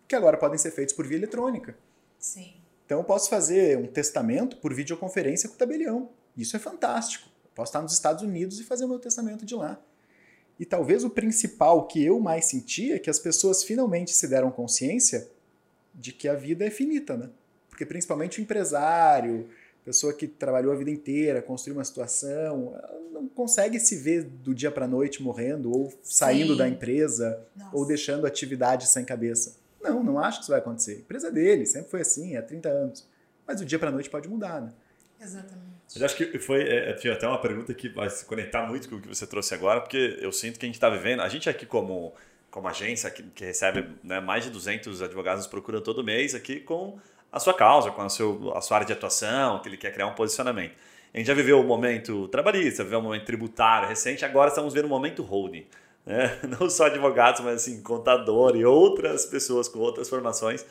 que 0.07 0.15
agora 0.15 0.38
podem 0.38 0.57
ser 0.57 0.71
feitos 0.71 0.95
por 0.95 1.05
via 1.05 1.17
eletrônica. 1.17 1.75
Sim. 2.17 2.53
Então 2.86 2.99
eu 2.99 3.03
posso 3.03 3.29
fazer 3.29 3.77
um 3.77 3.88
testamento 3.88 4.57
por 4.57 4.73
videoconferência 4.73 5.49
com 5.49 5.55
o 5.55 5.57
tabelião. 5.57 6.09
Isso 6.36 6.55
é 6.55 6.59
fantástico. 6.59 7.29
Eu 7.43 7.51
posso 7.55 7.69
estar 7.69 7.82
nos 7.82 7.93
Estados 7.93 8.23
Unidos 8.23 8.59
e 8.59 8.63
fazer 8.63 8.86
o 8.86 8.88
meu 8.88 8.99
testamento 8.99 9.45
de 9.45 9.55
lá. 9.55 9.79
E 10.59 10.65
talvez 10.65 11.03
o 11.03 11.09
principal 11.09 11.88
que 11.88 12.03
eu 12.03 12.19
mais 12.19 12.45
senti 12.45 12.91
é 12.91 12.99
que 12.99 13.09
as 13.09 13.17
pessoas 13.17 13.63
finalmente 13.63 14.11
se 14.11 14.27
deram 14.27 14.51
consciência 14.51 15.29
de 15.93 16.13
que 16.13 16.27
a 16.27 16.36
vida 16.36 16.65
é 16.65 16.69
finita, 16.69 17.17
né? 17.17 17.29
Porque 17.69 17.86
principalmente 17.86 18.39
o 18.39 18.43
empresário, 18.43 19.49
pessoa 19.84 20.13
que 20.13 20.27
trabalhou 20.27 20.71
a 20.71 20.75
vida 20.75 20.91
inteira, 20.91 21.41
construiu 21.41 21.77
uma 21.77 21.84
situação, 21.84 22.73
não 23.11 23.27
consegue 23.27 23.79
se 23.79 23.95
ver 23.95 24.23
do 24.23 24.53
dia 24.53 24.71
para 24.71 24.88
noite 24.88 25.21
morrendo 25.21 25.71
ou 25.71 25.93
saindo 26.03 26.53
Sim. 26.53 26.57
da 26.57 26.67
empresa 26.67 27.45
Nossa. 27.55 27.75
ou 27.75 27.86
deixando 27.86 28.25
atividade 28.25 28.88
sem 28.88 29.03
cabeça. 29.03 29.57
Não, 29.82 30.03
não 30.03 30.19
acho 30.19 30.39
que 30.39 30.43
isso 30.43 30.51
vai 30.51 30.59
acontecer. 30.59 30.93
A 30.93 30.99
empresa 30.99 31.27
é 31.27 31.32
dele, 31.32 31.65
sempre 31.65 31.89
foi 31.89 32.01
assim, 32.01 32.36
há 32.36 32.41
30 32.41 32.69
anos. 32.69 33.07
Mas 33.47 33.59
do 33.59 33.65
dia 33.65 33.79
para 33.79 33.91
noite 33.91 34.09
pode 34.09 34.29
mudar, 34.29 34.61
né? 34.61 34.71
Exatamente. 35.19 35.71
Mas 35.93 36.03
acho 36.03 36.15
que 36.15 36.39
foi 36.39 36.61
é, 36.61 36.93
tinha 36.93 37.13
até 37.13 37.27
uma 37.27 37.39
pergunta 37.39 37.73
que 37.73 37.89
vai 37.89 38.09
se 38.09 38.25
conectar 38.25 38.65
muito 38.67 38.88
com 38.88 38.95
o 38.95 39.01
que 39.01 39.07
você 39.07 39.27
trouxe 39.27 39.53
agora, 39.53 39.82
porque 39.82 40.17
eu 40.21 40.32
sinto 40.32 40.59
que 40.59 40.65
a 40.65 40.67
gente 40.67 40.75
está 40.75 40.89
vivendo, 40.89 41.21
a 41.21 41.29
gente 41.29 41.49
aqui 41.49 41.65
como 41.65 42.13
como 42.49 42.67
agência 42.67 43.09
que, 43.09 43.23
que 43.23 43.45
recebe 43.45 43.95
né, 44.03 44.19
mais 44.19 44.43
de 44.43 44.49
200 44.49 45.01
advogados 45.01 45.45
nos 45.45 45.47
procura 45.47 45.79
todo 45.79 46.03
mês 46.03 46.36
aqui 46.36 46.59
com 46.59 46.99
a 47.32 47.39
sua 47.39 47.53
causa, 47.53 47.91
com 47.91 48.01
a, 48.01 48.09
seu, 48.09 48.51
a 48.55 48.61
sua 48.61 48.77
área 48.77 48.88
de 48.88 48.93
atuação, 48.93 49.59
que 49.59 49.69
ele 49.69 49.77
quer 49.77 49.93
criar 49.93 50.07
um 50.07 50.13
posicionamento. 50.13 50.73
A 51.13 51.17
gente 51.17 51.27
já 51.27 51.34
viveu 51.34 51.59
o 51.59 51.63
momento 51.63 52.27
trabalhista, 52.27 52.84
viveu 52.84 52.99
o 52.99 53.01
momento 53.03 53.25
tributário 53.25 53.88
recente, 53.88 54.23
agora 54.23 54.49
estamos 54.49 54.73
vendo 54.73 54.86
o 54.86 54.89
momento 54.89 55.23
holding. 55.23 55.65
Né? 56.05 56.39
Não 56.59 56.69
só 56.69 56.86
advogados, 56.86 57.41
mas 57.41 57.55
assim, 57.55 57.82
contador 57.82 58.55
e 58.55 58.65
outras 58.65 59.25
pessoas 59.25 59.67
com 59.67 59.79
outras 59.79 60.09
formações 60.09 60.65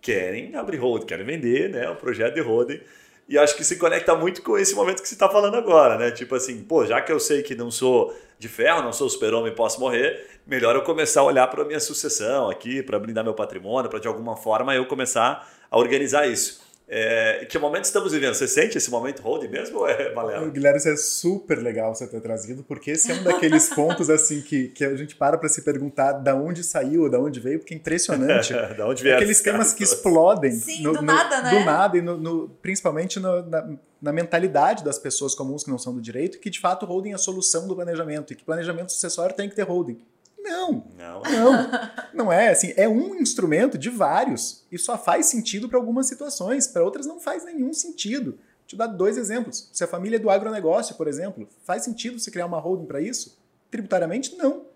querem 0.00 0.54
abrir 0.54 0.76
holding, 0.76 1.06
querem 1.06 1.26
vender 1.26 1.70
né, 1.70 1.88
o 1.90 1.96
projeto 1.96 2.34
de 2.34 2.40
holding. 2.40 2.80
E 3.28 3.36
acho 3.36 3.54
que 3.56 3.62
se 3.62 3.76
conecta 3.76 4.14
muito 4.14 4.40
com 4.42 4.56
esse 4.56 4.74
momento 4.74 5.02
que 5.02 5.08
você 5.08 5.14
está 5.14 5.28
falando 5.28 5.54
agora, 5.54 5.98
né? 5.98 6.10
Tipo 6.10 6.34
assim, 6.34 6.62
pô, 6.62 6.86
já 6.86 7.00
que 7.02 7.12
eu 7.12 7.20
sei 7.20 7.42
que 7.42 7.54
não 7.54 7.70
sou 7.70 8.16
de 8.38 8.48
ferro, 8.48 8.82
não 8.82 8.92
sou 8.92 9.08
super-homem 9.10 9.52
e 9.52 9.54
posso 9.54 9.78
morrer, 9.80 10.26
melhor 10.46 10.74
eu 10.74 10.82
começar 10.82 11.20
a 11.20 11.24
olhar 11.24 11.46
para 11.48 11.62
a 11.62 11.64
minha 11.66 11.80
sucessão 11.80 12.48
aqui, 12.48 12.82
para 12.82 12.98
blindar 12.98 13.22
meu 13.22 13.34
patrimônio, 13.34 13.90
para 13.90 13.98
de 13.98 14.08
alguma 14.08 14.34
forma 14.34 14.74
eu 14.74 14.86
começar 14.86 15.46
a 15.70 15.78
organizar 15.78 16.26
isso. 16.26 16.67
É, 16.90 17.44
que 17.44 17.58
momento 17.58 17.84
estamos 17.84 18.12
vivendo? 18.12 18.32
Você 18.32 18.48
sente 18.48 18.78
esse 18.78 18.90
momento 18.90 19.20
holding 19.20 19.48
mesmo 19.48 19.80
ou 19.80 19.88
é 19.88 20.10
balela? 20.14 20.48
Guilherme, 20.48 20.78
isso 20.78 20.88
é 20.88 20.96
super 20.96 21.58
legal 21.58 21.94
você 21.94 22.06
ter 22.06 22.18
trazido, 22.22 22.64
porque 22.64 22.92
esse 22.92 23.12
é 23.12 23.14
um 23.14 23.22
daqueles 23.22 23.68
pontos 23.74 24.08
assim 24.08 24.40
que, 24.40 24.68
que 24.68 24.82
a 24.82 24.96
gente 24.96 25.14
para 25.14 25.36
para 25.36 25.50
se 25.50 25.60
perguntar 25.60 26.12
da 26.12 26.34
onde 26.34 26.64
saiu, 26.64 27.10
da 27.10 27.20
onde 27.20 27.40
veio, 27.40 27.58
porque 27.58 27.74
é 27.74 27.76
impressionante. 27.76 28.54
da 28.74 28.88
onde 28.88 29.02
vieram 29.02 29.18
Aqueles 29.18 29.42
temas 29.42 29.74
que 29.74 29.84
explodem 29.84 30.52
Sim, 30.52 30.82
no, 30.82 30.94
do 30.94 31.02
no, 31.02 31.02
nada, 31.02 31.42
né? 31.42 31.50
Do 31.50 31.64
nada, 31.66 31.98
e 31.98 32.00
no, 32.00 32.16
no, 32.16 32.48
principalmente 32.62 33.20
no, 33.20 33.42
na, 33.42 33.68
na, 34.00 34.12
mentalidade 34.12 34.82
das 34.82 34.98
pessoas 34.98 35.34
comuns 35.34 35.64
que 35.64 35.70
não 35.70 35.78
são 35.78 35.94
do 35.94 36.00
direito, 36.00 36.38
que 36.38 36.48
de 36.48 36.58
fato 36.58 36.86
holding 36.86 37.10
é 37.10 37.14
a 37.14 37.18
solução 37.18 37.68
do 37.68 37.74
planejamento, 37.74 38.32
e 38.32 38.36
que 38.36 38.44
planejamento 38.44 38.92
sucessório 38.92 39.36
tem 39.36 39.46
que 39.46 39.54
ter 39.54 39.64
holding. 39.64 40.00
Não, 40.48 40.84
não, 40.96 41.22
não, 41.22 41.70
não 42.14 42.32
é 42.32 42.48
assim. 42.48 42.72
É 42.76 42.88
um 42.88 43.14
instrumento 43.14 43.76
de 43.76 43.90
vários 43.90 44.64
e 44.72 44.78
só 44.78 44.96
faz 44.96 45.26
sentido 45.26 45.68
para 45.68 45.78
algumas 45.78 46.06
situações, 46.06 46.66
para 46.66 46.82
outras 46.82 47.06
não 47.06 47.20
faz 47.20 47.44
nenhum 47.44 47.72
sentido. 47.72 48.38
Deixa 48.62 48.74
eu 48.74 48.78
dar 48.78 48.86
dois 48.86 49.16
exemplos. 49.16 49.68
Se 49.72 49.84
a 49.84 49.86
família 49.86 50.16
é 50.16 50.18
do 50.18 50.30
agronegócio, 50.30 50.94
por 50.94 51.06
exemplo, 51.08 51.48
faz 51.64 51.84
sentido 51.84 52.18
você 52.18 52.30
criar 52.30 52.46
uma 52.46 52.58
holding 52.58 52.86
para 52.86 53.00
isso? 53.00 53.38
Tributariamente, 53.70 54.36
não. 54.36 54.66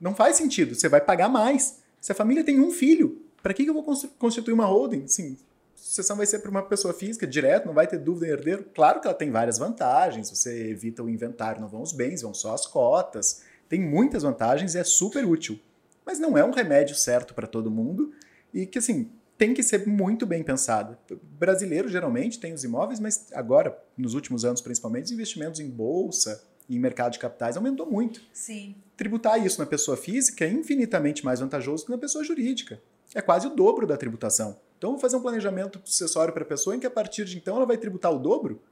Não 0.00 0.14
faz 0.14 0.36
sentido. 0.36 0.74
Você 0.74 0.88
vai 0.88 1.00
pagar 1.00 1.28
mais. 1.28 1.78
Se 2.00 2.12
a 2.12 2.14
família 2.14 2.44
tem 2.44 2.60
um 2.60 2.70
filho, 2.70 3.22
para 3.42 3.54
que 3.54 3.66
eu 3.66 3.74
vou 3.74 3.84
constituir 4.18 4.54
uma 4.54 4.66
holding? 4.66 5.06
Sim, 5.06 5.36
sucessão 5.74 6.16
vai 6.16 6.26
ser 6.26 6.38
para 6.38 6.50
uma 6.50 6.62
pessoa 6.62 6.94
física, 6.94 7.26
direto, 7.26 7.66
não 7.66 7.74
vai 7.74 7.86
ter 7.86 7.98
dúvida 7.98 8.26
em 8.26 8.30
herdeiro. 8.30 8.64
Claro 8.74 9.00
que 9.00 9.06
ela 9.06 9.16
tem 9.16 9.30
várias 9.30 9.58
vantagens. 9.58 10.30
Você 10.30 10.70
evita 10.70 11.02
o 11.02 11.08
inventário, 11.08 11.60
não 11.60 11.68
vão 11.68 11.82
os 11.82 11.92
bens, 11.92 12.22
vão 12.22 12.32
só 12.32 12.54
as 12.54 12.66
cotas 12.66 13.42
tem 13.74 13.80
muitas 13.80 14.22
vantagens 14.22 14.76
e 14.76 14.78
é 14.78 14.84
super 14.84 15.26
útil. 15.26 15.58
Mas 16.06 16.20
não 16.20 16.38
é 16.38 16.44
um 16.44 16.52
remédio 16.52 16.94
certo 16.94 17.34
para 17.34 17.44
todo 17.44 17.72
mundo 17.72 18.12
e 18.52 18.66
que, 18.66 18.78
assim, 18.78 19.10
tem 19.36 19.52
que 19.52 19.64
ser 19.64 19.84
muito 19.84 20.24
bem 20.24 20.44
pensado. 20.44 20.96
O 21.10 21.18
brasileiro 21.36 21.88
geralmente 21.88 22.38
tem 22.38 22.52
os 22.52 22.62
imóveis, 22.62 23.00
mas 23.00 23.26
agora, 23.32 23.76
nos 23.98 24.14
últimos 24.14 24.44
anos 24.44 24.60
principalmente, 24.60 25.06
os 25.06 25.10
investimentos 25.10 25.58
em 25.58 25.68
bolsa 25.68 26.40
e 26.68 26.76
em 26.76 26.78
mercado 26.78 27.14
de 27.14 27.18
capitais 27.18 27.56
aumentou 27.56 27.90
muito. 27.90 28.22
Sim. 28.32 28.76
Tributar 28.96 29.44
isso 29.44 29.58
na 29.58 29.66
pessoa 29.66 29.96
física 29.96 30.44
é 30.44 30.48
infinitamente 30.52 31.24
mais 31.24 31.40
vantajoso 31.40 31.86
que 31.86 31.90
na 31.90 31.98
pessoa 31.98 32.22
jurídica. 32.22 32.80
É 33.12 33.20
quase 33.20 33.48
o 33.48 33.50
dobro 33.50 33.88
da 33.88 33.96
tributação. 33.96 34.56
Então, 34.78 34.92
vou 34.92 35.00
fazer 35.00 35.16
um 35.16 35.20
planejamento 35.20 35.80
sucessório 35.84 36.32
para 36.32 36.44
a 36.44 36.46
pessoa 36.46 36.76
em 36.76 36.78
que 36.78 36.86
a 36.86 36.90
partir 36.90 37.24
de 37.24 37.36
então 37.36 37.56
ela 37.56 37.66
vai 37.66 37.76
tributar 37.76 38.12
o 38.12 38.20
dobro 38.20 38.62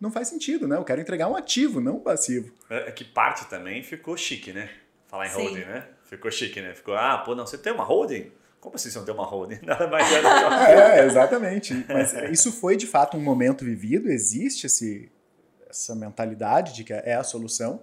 não 0.00 0.10
faz 0.10 0.28
sentido, 0.28 0.68
né? 0.68 0.76
Eu 0.76 0.84
quero 0.84 1.00
entregar 1.00 1.28
um 1.28 1.36
ativo, 1.36 1.80
não 1.80 1.96
um 1.96 2.00
passivo. 2.00 2.52
É, 2.68 2.88
é 2.88 2.92
que 2.92 3.04
parte 3.04 3.46
também 3.46 3.82
ficou 3.82 4.16
chique, 4.16 4.52
né? 4.52 4.68
Falar 5.08 5.26
em 5.26 5.30
Sim. 5.30 5.36
holding, 5.36 5.64
né? 5.64 5.86
Ficou 6.04 6.30
chique, 6.30 6.60
né? 6.60 6.74
Ficou, 6.74 6.94
ah, 6.94 7.18
pô, 7.18 7.34
não, 7.34 7.46
você 7.46 7.58
tem 7.58 7.72
uma 7.72 7.84
holding? 7.84 8.30
Como 8.60 8.74
assim 8.74 8.90
você 8.90 8.98
não 8.98 9.04
tem 9.04 9.14
uma 9.14 9.24
holding? 9.24 9.58
Nada 9.64 9.86
mais 9.88 10.10
é 10.12 10.22
do 10.22 10.28
que 10.28 10.72
É, 10.72 11.04
exatamente. 11.04 11.86
Mas 11.88 12.12
isso 12.30 12.52
foi 12.52 12.76
de 12.76 12.86
fato 12.86 13.16
um 13.16 13.20
momento 13.20 13.64
vivido, 13.64 14.10
existe 14.10 14.66
esse, 14.66 15.10
essa 15.68 15.94
mentalidade 15.94 16.74
de 16.74 16.84
que 16.84 16.92
é 16.92 17.14
a 17.14 17.24
solução. 17.24 17.82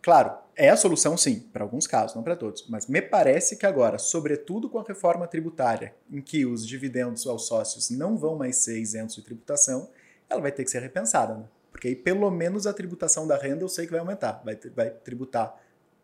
Claro, 0.00 0.32
é 0.54 0.68
a 0.70 0.76
solução 0.76 1.16
sim, 1.16 1.40
para 1.52 1.64
alguns 1.64 1.86
casos, 1.86 2.14
não 2.14 2.22
para 2.22 2.36
todos. 2.36 2.64
Mas 2.68 2.86
me 2.86 3.02
parece 3.02 3.56
que 3.56 3.66
agora, 3.66 3.98
sobretudo 3.98 4.68
com 4.68 4.78
a 4.78 4.84
reforma 4.84 5.26
tributária, 5.26 5.94
em 6.10 6.20
que 6.20 6.46
os 6.46 6.66
dividendos 6.66 7.26
aos 7.26 7.46
sócios 7.46 7.90
não 7.90 8.16
vão 8.16 8.36
mais 8.36 8.56
ser 8.56 8.78
isentos 8.78 9.16
de 9.16 9.22
tributação, 9.22 9.88
ela 10.28 10.40
vai 10.40 10.52
ter 10.52 10.64
que 10.64 10.70
ser 10.70 10.80
repensada, 10.80 11.34
né? 11.34 11.44
Porque 11.70 11.88
aí 11.88 11.96
pelo 11.96 12.30
menos 12.30 12.66
a 12.66 12.72
tributação 12.72 13.26
da 13.26 13.36
renda 13.36 13.62
eu 13.62 13.68
sei 13.68 13.86
que 13.86 13.92
vai 13.92 14.00
aumentar. 14.00 14.42
Vai, 14.44 14.58
vai 14.74 14.90
tributar 14.90 15.54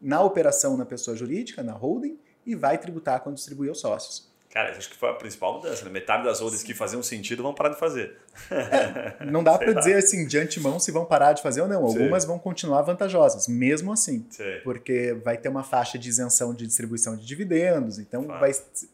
na 0.00 0.22
operação 0.22 0.76
na 0.76 0.84
pessoa 0.84 1.16
jurídica, 1.16 1.62
na 1.62 1.72
holding, 1.72 2.18
e 2.46 2.54
vai 2.54 2.78
tributar 2.78 3.20
quando 3.20 3.36
distribuir 3.36 3.70
aos 3.70 3.80
sócios. 3.80 4.32
Cara, 4.54 4.70
acho 4.70 4.88
que 4.88 4.96
foi 4.96 5.10
a 5.10 5.14
principal 5.14 5.54
mudança. 5.54 5.84
Né? 5.84 5.90
Metade 5.90 6.22
das 6.22 6.38
holdings 6.38 6.62
que 6.62 6.72
faziam 6.72 7.02
sentido 7.02 7.42
vão 7.42 7.52
parar 7.52 7.70
de 7.70 7.78
fazer. 7.78 8.16
É, 8.52 9.24
não 9.24 9.42
dá 9.42 9.58
para 9.58 9.72
dizer 9.72 9.96
assim 9.96 10.28
de 10.28 10.38
antemão 10.38 10.78
se 10.78 10.92
vão 10.92 11.04
parar 11.04 11.32
de 11.32 11.42
fazer 11.42 11.60
ou 11.62 11.66
não. 11.66 11.84
Algumas 11.84 12.22
Sim. 12.22 12.28
vão 12.28 12.38
continuar 12.38 12.82
vantajosas, 12.82 13.48
mesmo 13.48 13.92
assim. 13.92 14.24
Sim. 14.30 14.60
Porque 14.62 15.12
vai 15.24 15.36
ter 15.36 15.48
uma 15.48 15.64
faixa 15.64 15.98
de 15.98 16.08
isenção 16.08 16.54
de 16.54 16.68
distribuição 16.68 17.16
de 17.16 17.26
dividendos. 17.26 17.98
Então, 17.98 18.28
vai, 18.28 18.52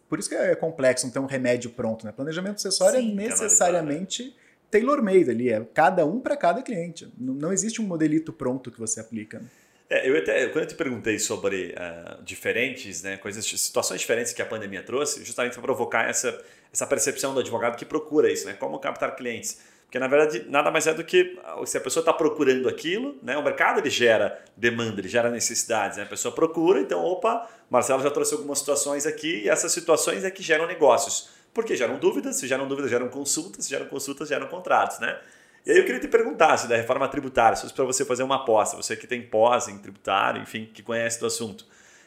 por 0.09 0.19
isso 0.19 0.31
que 0.31 0.35
é 0.35 0.55
complexo 0.55 1.05
não 1.05 1.13
ter 1.13 1.19
um 1.19 1.27
remédio 1.27 1.69
pronto. 1.69 2.07
Né? 2.07 2.13
Planejamento 2.13 2.63
sucessório 2.63 2.99
é 2.99 3.03
Sim. 3.03 3.11
é 3.11 3.15
necessariamente 3.15 4.35
tailor-made 4.71 5.31
ali, 5.31 5.51
é 5.51 5.65
cada 5.75 6.07
um 6.07 6.21
para 6.21 6.37
cada 6.37 6.63
cliente. 6.63 7.13
Não, 7.19 7.35
não, 7.35 7.53
existe 7.53 7.81
um 7.81 7.87
modelito 7.87 8.33
pronto 8.33 8.71
que 8.71 8.79
você 8.79 9.01
aplica. 9.01 9.43
É, 9.89 10.09
eu 10.09 10.17
até, 10.17 10.47
quando 10.47 10.65
eu 10.65 10.69
te 10.69 10.75
perguntei 10.77 11.19
sobre 11.19 11.75
uh, 11.75 12.23
diferentes, 12.23 13.03
né, 13.03 13.17
coisas, 13.17 13.45
situações 13.45 14.01
diferentes 14.01 14.33
que 14.33 14.41
a 14.41 14.47
pandemia 14.47 14.83
trouxe, 14.83 15.25
justamente 15.25 15.55
para 15.55 15.63
provocar 15.63 16.09
essa, 16.09 16.41
essa 16.73 16.87
percepção 16.87 17.35
do 17.35 17.41
advogado 17.41 17.77
que 17.77 17.85
procura 17.85 18.31
isso, 18.31 18.47
né, 18.47 18.53
como 18.53 18.79
captar 18.79 19.17
clientes. 19.17 19.61
Porque, 19.91 19.99
na 19.99 20.07
verdade, 20.07 20.47
nada 20.49 20.71
mais 20.71 20.87
é 20.87 20.95
do 20.95 21.03
que 21.03 21.37
ah, 21.43 21.61
se 21.67 21.77
a 21.77 21.81
pessoa 21.81 22.01
está 22.01 22.13
procurando 22.13 22.69
aquilo, 22.69 23.19
né, 23.21 23.37
o 23.37 23.43
mercado 23.43 23.81
ele 23.81 23.91
gera 23.91 24.41
demanda, 24.57 25.01
ele 25.01 25.09
gera 25.09 25.29
necessidades. 25.29 25.97
Né, 25.97 26.05
a 26.05 26.07
pessoa 26.07 26.33
procura, 26.33 26.81
então, 26.81 27.05
opa, 27.05 27.51
Marcelo 27.69 28.01
já 28.01 28.11
trouxe 28.13 28.35
algumas 28.35 28.61
situações 28.61 29.05
aqui 29.05 29.43
e 29.43 29.49
essas 29.49 29.73
situações 29.73 30.25
é 30.25 30.31
que 30.31 30.45
geram 30.45 30.69
negócios. 30.69 31.31
Porque 31.53 31.77
geram 31.77 31.99
dúvidas, 31.99 32.37
se 32.37 32.47
geram 32.47 32.69
dúvidas, 32.69 32.91
geram 32.91 33.09
consultas, 33.09 33.65
se 33.65 33.71
geram 33.71 33.87
consultas, 33.87 34.29
geram 34.29 34.47
contratos, 34.47 34.99
né? 35.01 35.19
E 35.67 35.73
aí 35.73 35.79
eu 35.79 35.85
queria 35.85 36.01
te 36.01 36.09
perguntar 36.09 36.57
se 36.57 36.69
da 36.69 36.77
reforma 36.77 37.07
tributária, 37.09 37.57
se 37.57 37.63
fosse 37.63 37.75
para 37.75 37.85
você 37.85 38.05
fazer 38.05 38.23
uma 38.23 38.37
aposta, 38.37 38.77
você 38.77 38.97
que 38.97 39.07
tem 39.07 39.23
pós 39.23 39.69
em 39.69 39.79
tributário, 39.79 40.41
enfim, 40.41 40.71
que 40.73 40.83
conhece 40.83 41.21
do 41.21 41.27
assunto. 41.27 41.67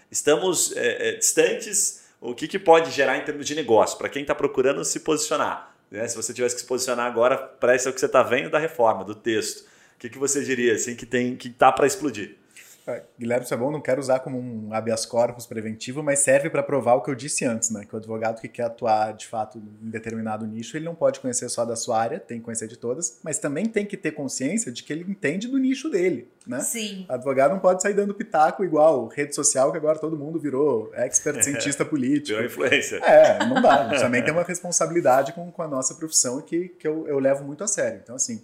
Estamos 0.09 0.75
é, 0.75 1.09
é, 1.09 1.15
distantes, 1.15 2.03
o 2.19 2.33
que, 2.33 2.47
que 2.47 2.57
pode 2.57 2.89
gerar 2.91 3.17
em 3.17 3.25
termos 3.25 3.45
de 3.45 3.53
negócio, 3.53 3.97
para 3.97 4.09
quem 4.09 4.23
está 4.23 4.33
procurando 4.33 4.83
se 4.83 5.01
posicionar? 5.01 5.75
Né? 5.91 6.07
Se 6.07 6.15
você 6.15 6.33
tivesse 6.33 6.55
que 6.55 6.61
se 6.61 6.67
posicionar 6.67 7.05
agora 7.05 7.55
isso 7.75 7.87
é 7.87 7.91
o 7.91 7.93
que 7.93 7.99
você 7.99 8.07
está 8.07 8.23
vendo 8.23 8.49
da 8.49 8.57
reforma, 8.57 9.03
do 9.03 9.13
texto, 9.13 9.67
o 9.95 9.99
que, 9.99 10.09
que 10.09 10.17
você 10.17 10.43
diria 10.43 10.73
assim, 10.73 10.95
que 10.95 11.05
tem 11.05 11.35
que 11.35 11.47
está 11.47 11.71
para 11.71 11.85
explodir? 11.85 12.37
É, 12.85 13.01
Guilherme 13.17 13.45
Sabão 13.45 13.71
não 13.71 13.79
quero 13.79 14.01
usar 14.01 14.19
como 14.19 14.37
um 14.37 14.73
habeas 14.73 15.05
corpus 15.05 15.45
preventivo, 15.45 16.03
mas 16.03 16.19
serve 16.19 16.49
para 16.49 16.61
provar 16.61 16.95
o 16.95 17.01
que 17.01 17.09
eu 17.09 17.15
disse 17.15 17.45
antes, 17.45 17.69
né? 17.69 17.85
Que 17.85 17.95
o 17.95 17.97
advogado 17.97 18.41
que 18.41 18.47
quer 18.47 18.63
atuar 18.63 19.13
de 19.13 19.27
fato 19.27 19.57
em 19.57 19.89
determinado 19.89 20.45
nicho, 20.45 20.75
ele 20.75 20.85
não 20.85 20.95
pode 20.95 21.19
conhecer 21.19 21.47
só 21.49 21.63
da 21.63 21.75
sua 21.75 21.99
área, 21.99 22.19
tem 22.19 22.39
que 22.39 22.43
conhecer 22.43 22.67
de 22.67 22.77
todas, 22.77 23.19
mas 23.23 23.37
também 23.37 23.65
tem 23.65 23.85
que 23.85 23.95
ter 23.95 24.11
consciência 24.11 24.71
de 24.71 24.83
que 24.83 24.91
ele 24.91 25.05
entende 25.09 25.47
do 25.47 25.57
nicho 25.57 25.89
dele, 25.89 26.29
né? 26.45 26.59
Sim. 26.59 27.05
O 27.09 27.13
advogado 27.13 27.51
não 27.51 27.59
pode 27.59 27.81
sair 27.81 27.93
dando 27.93 28.13
pitaco 28.13 28.63
igual 28.63 29.07
rede 29.07 29.33
social, 29.33 29.71
que 29.71 29.77
agora 29.77 29.97
todo 29.97 30.17
mundo 30.17 30.39
virou 30.39 30.91
expert 30.93 31.41
cientista 31.43 31.85
político. 31.85 32.37
Virou 32.37 32.45
influência. 32.45 32.97
É, 32.97 33.45
não 33.45 33.61
dá. 33.61 33.85
A 33.85 33.89
gente 33.89 34.01
também 34.01 34.23
tem 34.23 34.33
uma 34.33 34.43
responsabilidade 34.43 35.31
com, 35.33 35.49
com 35.51 35.61
a 35.61 35.67
nossa 35.67 35.95
profissão 35.95 36.41
que, 36.41 36.69
que 36.69 36.87
eu, 36.87 37.07
eu 37.07 37.17
levo 37.19 37.45
muito 37.45 37.63
a 37.63 37.67
sério. 37.67 38.01
Então, 38.03 38.15
assim, 38.15 38.41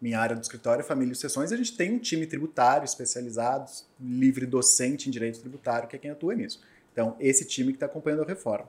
minha 0.00 0.18
área 0.18 0.34
do 0.34 0.42
escritório, 0.42 0.84
família 0.84 1.12
e 1.12 1.16
sessões, 1.16 1.52
a 1.52 1.56
gente 1.56 1.76
tem 1.76 1.92
um 1.92 1.98
time 1.98 2.26
tributário 2.26 2.84
especializado, 2.84 3.70
livre 4.00 4.46
docente 4.46 5.08
em 5.08 5.10
direito 5.12 5.40
tributário, 5.40 5.88
que 5.88 5.96
é 5.96 5.98
quem 5.98 6.10
atua 6.10 6.34
nisso. 6.34 6.60
Então, 6.92 7.16
esse 7.20 7.44
time 7.44 7.72
que 7.72 7.76
está 7.76 7.86
acompanhando 7.86 8.22
a 8.22 8.26
reforma. 8.26 8.68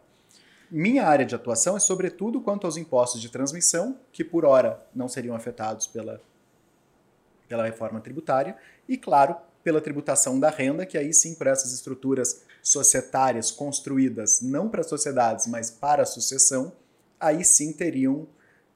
Minha 0.69 1.05
área 1.05 1.25
de 1.25 1.35
atuação 1.35 1.75
é 1.75 1.79
sobretudo 1.79 2.41
quanto 2.41 2.65
aos 2.65 2.77
impostos 2.77 3.21
de 3.21 3.29
transmissão, 3.29 3.97
que 4.11 4.23
por 4.23 4.45
hora 4.45 4.81
não 4.95 5.07
seriam 5.07 5.35
afetados 5.35 5.87
pela, 5.87 6.21
pela 7.47 7.65
reforma 7.65 7.99
tributária, 7.99 8.55
e, 8.87 8.97
claro, 8.97 9.35
pela 9.63 9.81
tributação 9.81 10.39
da 10.39 10.49
renda, 10.49 10.85
que 10.85 10.97
aí 10.97 11.13
sim, 11.13 11.35
para 11.35 11.51
essas 11.51 11.73
estruturas 11.73 12.43
societárias 12.61 13.51
construídas 13.51 14.41
não 14.41 14.69
para 14.69 14.83
sociedades, 14.83 15.47
mas 15.47 15.69
para 15.69 16.03
a 16.03 16.05
sucessão, 16.05 16.73
aí 17.19 17.43
sim 17.43 17.73
teriam, 17.73 18.27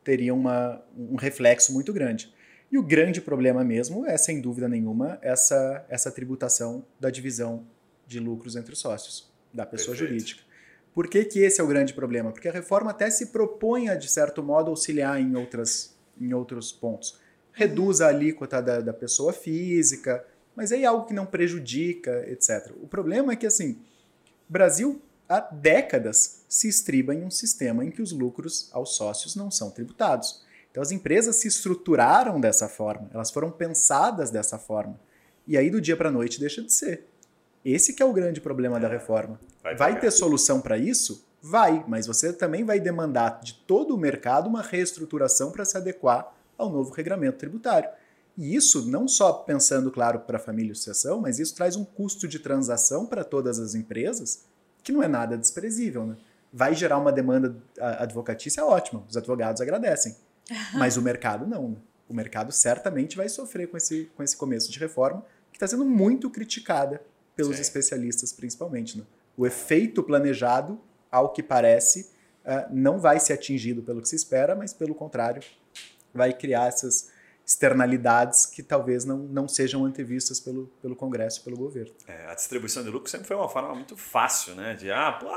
teriam 0.04 0.38
uma, 0.38 0.82
um 0.98 1.16
reflexo 1.16 1.74
muito 1.74 1.94
grande. 1.94 2.35
E 2.72 2.78
o 2.78 2.84
grande 2.84 3.22
problema 3.22 3.64
mesmo 3.64 4.06
é, 4.06 4.18
sem 4.18 4.42
dúvida 4.42 4.68
nenhuma, 4.68 5.20
essa, 5.22 5.86
essa 5.90 6.12
tributação 6.12 6.86
da 7.00 7.10
divisão 7.10 7.66
de 8.08 8.20
lucros 8.20 8.56
entre 8.56 8.74
os 8.74 8.80
sócios, 8.80 9.32
da 9.54 9.66
pessoa 9.66 9.96
Perfeito. 9.96 10.12
jurídica. 10.12 10.44
Por 10.94 11.10
que, 11.10 11.26
que 11.26 11.40
esse 11.40 11.60
é 11.60 11.64
o 11.64 11.68
grande 11.68 11.94
problema? 11.94 12.32
Porque 12.32 12.48
a 12.48 12.52
reforma 12.52 12.92
até 12.92 13.10
se 13.10 13.28
propõe 13.28 13.90
a, 13.90 13.96
de 13.96 14.10
certo 14.10 14.42
modo, 14.42 14.70
auxiliar 14.70 15.20
em, 15.20 15.36
outras, 15.36 15.94
em 16.20 16.34
outros 16.34 16.72
pontos. 16.72 17.20
Reduz 17.52 18.00
a 18.00 18.08
alíquota 18.08 18.62
da, 18.62 18.80
da 18.80 18.94
pessoa 18.94 19.34
física, 19.34 20.26
mas 20.56 20.72
aí 20.72 20.84
é 20.84 20.86
algo 20.86 21.06
que 21.06 21.14
não 21.14 21.26
prejudica, 21.26 22.24
etc. 22.30 22.72
O 22.82 22.88
problema 22.88 23.34
é 23.34 23.36
que, 23.36 23.46
assim, 23.46 23.78
o 24.50 24.54
Brasil 24.54 25.02
há 25.28 25.42
décadas 25.42 26.46
se 26.48 26.70
estriba 26.70 27.14
em 27.14 27.24
um 27.24 27.32
sistema 27.32 27.84
em 27.84 27.92
que 27.92 28.02
os 28.02 28.14
lucros 28.14 28.70
aos 28.72 28.96
sócios 28.96 29.36
não 29.36 29.52
são 29.52 29.70
tributados. 29.70 30.45
Então 30.76 30.82
as 30.82 30.92
empresas 30.92 31.38
se 31.38 31.48
estruturaram 31.48 32.38
dessa 32.38 32.68
forma, 32.68 33.10
elas 33.14 33.32
foram 33.32 33.50
pensadas 33.50 34.30
dessa 34.30 34.60
forma. 34.60 35.00
E 35.48 35.58
aí 35.58 35.70
do 35.70 35.80
dia 35.80 35.96
para 35.96 36.10
a 36.10 36.12
noite 36.12 36.38
deixa 36.38 36.62
de 36.62 36.74
ser. 36.74 37.08
Esse 37.64 37.94
que 37.94 38.04
é 38.04 38.06
o 38.06 38.12
grande 38.12 38.42
problema 38.42 38.76
é, 38.76 38.82
da 38.82 38.90
reforma. 38.90 39.40
Vai, 39.64 39.76
vai 39.78 40.00
ter 40.02 40.12
solução 40.12 40.60
para 40.60 40.78
isso? 40.78 41.26
Vai, 41.42 41.86
mas 41.88 42.06
você 42.06 42.34
também 42.34 42.66
vai 42.66 42.78
demandar 42.78 43.40
de 43.42 43.54
todo 43.66 43.96
o 43.96 43.98
mercado 43.98 44.50
uma 44.50 44.62
reestruturação 44.62 45.50
para 45.50 45.64
se 45.64 45.78
adequar 45.78 46.36
ao 46.58 46.70
novo 46.70 46.92
regramento 46.92 47.38
tributário. 47.38 47.90
E 48.38 48.54
isso 48.54 48.86
não 48.86 49.08
só 49.08 49.32
pensando, 49.32 49.90
claro, 49.90 50.20
para 50.20 50.36
a 50.36 50.42
família 50.42 50.74
e 50.74 50.76
sucessão, 50.76 51.22
mas 51.22 51.40
isso 51.40 51.56
traz 51.56 51.78
um 51.78 51.86
custo 51.86 52.28
de 52.28 52.38
transação 52.38 53.06
para 53.06 53.24
todas 53.24 53.60
as 53.60 53.76
empresas 53.76 54.44
que 54.84 54.92
não 54.92 55.02
é 55.02 55.08
nada 55.08 55.38
desprezível. 55.38 56.06
Né? 56.06 56.18
vai 56.56 56.74
gerar 56.74 56.98
uma 56.98 57.12
demanda 57.12 57.54
advocatícia 57.78 58.64
ótima, 58.66 59.04
os 59.10 59.18
advogados 59.18 59.60
agradecem. 59.60 60.16
Mas 60.74 60.98
o 60.98 61.02
mercado 61.02 61.46
não. 61.48 61.70
Né? 61.70 61.78
O 62.08 62.14
mercado 62.14 62.52
certamente 62.52 63.18
vai 63.18 63.28
sofrer 63.30 63.68
com 63.68 63.78
esse, 63.78 64.12
com 64.16 64.24
esse 64.24 64.38
começo 64.38 64.72
de 64.72 64.80
reforma, 64.80 65.26
que 65.52 65.58
está 65.58 65.68
sendo 65.68 65.86
muito 65.86 66.30
criticada 66.30 67.02
pelos 67.36 67.56
Sim. 67.56 67.62
especialistas, 67.62 68.32
principalmente. 68.32 68.98
Né? 68.98 69.04
O 69.36 69.46
efeito 69.46 70.04
planejado, 70.04 70.80
ao 71.12 71.32
que 71.32 71.42
parece, 71.42 72.12
uh, 72.44 72.72
não 72.72 73.00
vai 73.00 73.20
ser 73.20 73.34
atingido 73.34 73.82
pelo 73.82 74.02
que 74.02 74.10
se 74.10 74.16
espera, 74.16 74.56
mas, 74.56 74.74
pelo 74.74 74.94
contrário, 74.94 75.42
vai 76.14 76.32
criar 76.32 76.68
essas 76.68 77.10
externalidades 77.46 78.46
que 78.46 78.64
talvez 78.64 79.06
não, 79.06 79.18
não 79.18 79.48
sejam 79.48 79.86
antevistas 79.86 80.40
pelo, 80.40 80.68
pelo 80.82 80.96
Congresso 80.96 81.42
e 81.42 81.44
pelo 81.44 81.58
governo. 81.58 81.94
É, 82.08 82.26
a 82.26 82.34
distribuição 82.34 82.84
de 82.84 82.90
lucro 82.90 83.10
sempre 83.10 83.28
foi 83.28 83.36
uma 83.36 83.48
forma 83.48 83.74
muito 83.76 83.96
fácil, 83.96 84.56
né? 84.56 84.74
De, 84.74 84.92
ah, 84.92 85.12
pô, 85.12 85.28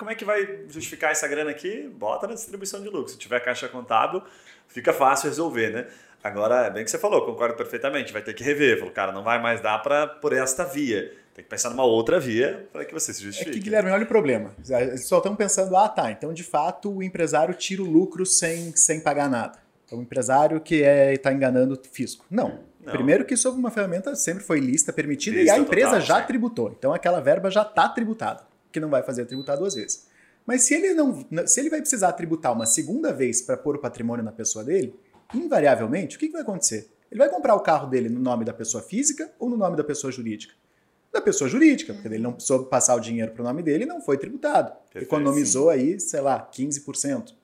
como 0.00 0.10
é 0.10 0.14
que 0.14 0.24
vai 0.24 0.64
justificar 0.66 1.10
essa 1.10 1.28
grana 1.28 1.50
aqui? 1.50 1.86
Bota 1.94 2.26
na 2.26 2.32
distribuição 2.32 2.80
de 2.80 2.88
lucro. 2.88 3.10
Se 3.10 3.18
tiver 3.18 3.38
caixa 3.40 3.68
contábil, 3.68 4.22
fica 4.66 4.94
fácil 4.94 5.28
resolver, 5.28 5.68
né? 5.68 5.86
Agora, 6.24 6.68
é 6.68 6.70
bem 6.70 6.82
que 6.82 6.90
você 6.90 6.98
falou, 6.98 7.26
concordo 7.26 7.54
perfeitamente, 7.54 8.10
vai 8.10 8.22
ter 8.22 8.32
que 8.32 8.42
rever. 8.42 8.78
Falou, 8.78 8.94
cara, 8.94 9.12
não 9.12 9.22
vai 9.22 9.40
mais 9.40 9.60
dar 9.60 9.78
para 9.80 10.06
por 10.06 10.32
esta 10.32 10.64
via. 10.64 11.12
Tem 11.34 11.44
que 11.44 11.50
pensar 11.50 11.68
numa 11.68 11.84
outra 11.84 12.18
via 12.18 12.66
para 12.72 12.86
que 12.86 12.94
você 12.94 13.12
se 13.12 13.22
justifique. 13.22 13.50
É 13.50 13.52
que, 13.52 13.60
Guilherme, 13.60 13.90
olha 13.90 14.04
o 14.04 14.06
problema. 14.06 14.54
Eles 14.66 15.06
só 15.06 15.18
estão 15.18 15.36
pensando, 15.36 15.76
ah, 15.76 15.88
tá, 15.88 16.10
então 16.10 16.32
de 16.32 16.44
fato 16.44 16.90
o 16.90 17.02
empresário 17.02 17.52
tira 17.52 17.82
o 17.82 17.86
lucro 17.86 18.24
sem, 18.24 18.74
sem 18.74 19.00
pagar 19.00 19.28
nada. 19.28 19.58
Então, 19.84 19.98
o 19.98 20.02
empresário 20.02 20.60
que 20.62 20.76
está 20.76 20.88
é, 20.88 21.16
tá 21.18 21.32
enganando 21.32 21.74
o 21.74 21.88
fisco. 21.92 22.24
Não. 22.30 22.70
Não. 22.84 22.92
Primeiro 22.92 23.26
que 23.26 23.34
isso 23.34 23.46
é 23.46 23.50
uma 23.50 23.70
ferramenta 23.70 24.16
sempre 24.16 24.42
foi 24.42 24.58
lista, 24.58 24.92
permitida 24.92 25.36
lista 25.36 25.52
e 25.52 25.54
a 25.54 25.58
empresa 25.58 25.90
total, 25.90 26.00
já 26.00 26.20
sim. 26.20 26.26
tributou. 26.26 26.74
Então 26.78 26.94
aquela 26.94 27.20
verba 27.20 27.50
já 27.50 27.62
está 27.62 27.88
tributada, 27.88 28.42
que 28.72 28.80
não 28.80 28.88
vai 28.88 29.02
fazer 29.02 29.24
tributar 29.26 29.58
duas 29.58 29.74
vezes. 29.74 30.06
Mas 30.46 30.62
se 30.62 30.74
ele 30.74 30.94
não, 30.94 31.24
se 31.46 31.60
ele 31.60 31.70
vai 31.70 31.80
precisar 31.80 32.12
tributar 32.12 32.52
uma 32.52 32.66
segunda 32.66 33.12
vez 33.12 33.42
para 33.42 33.56
pôr 33.56 33.76
o 33.76 33.78
patrimônio 33.78 34.24
na 34.24 34.32
pessoa 34.32 34.64
dele, 34.64 34.94
invariavelmente, 35.34 36.16
o 36.16 36.18
que, 36.18 36.26
que 36.26 36.32
vai 36.32 36.42
acontecer? 36.42 36.90
Ele 37.10 37.18
vai 37.18 37.28
comprar 37.28 37.54
o 37.54 37.60
carro 37.60 37.88
dele 37.88 38.08
no 38.08 38.20
nome 38.20 38.44
da 38.44 38.52
pessoa 38.52 38.82
física 38.82 39.30
ou 39.38 39.48
no 39.50 39.56
nome 39.56 39.76
da 39.76 39.84
pessoa 39.84 40.12
jurídica? 40.12 40.54
Da 41.12 41.20
pessoa 41.20 41.50
jurídica, 41.50 41.92
porque 41.92 42.06
ele 42.06 42.18
não 42.18 42.38
soube 42.38 42.70
passar 42.70 42.94
o 42.94 43.00
dinheiro 43.00 43.32
para 43.32 43.42
o 43.42 43.44
nome 43.44 43.62
dele 43.62 43.82
e 43.82 43.86
não 43.86 44.00
foi 44.00 44.16
tributado. 44.16 44.72
Perfeito, 44.92 45.06
Economizou 45.06 45.68
aí, 45.68 45.98
sei 45.98 46.20
lá, 46.20 46.48
15%. 46.52 47.34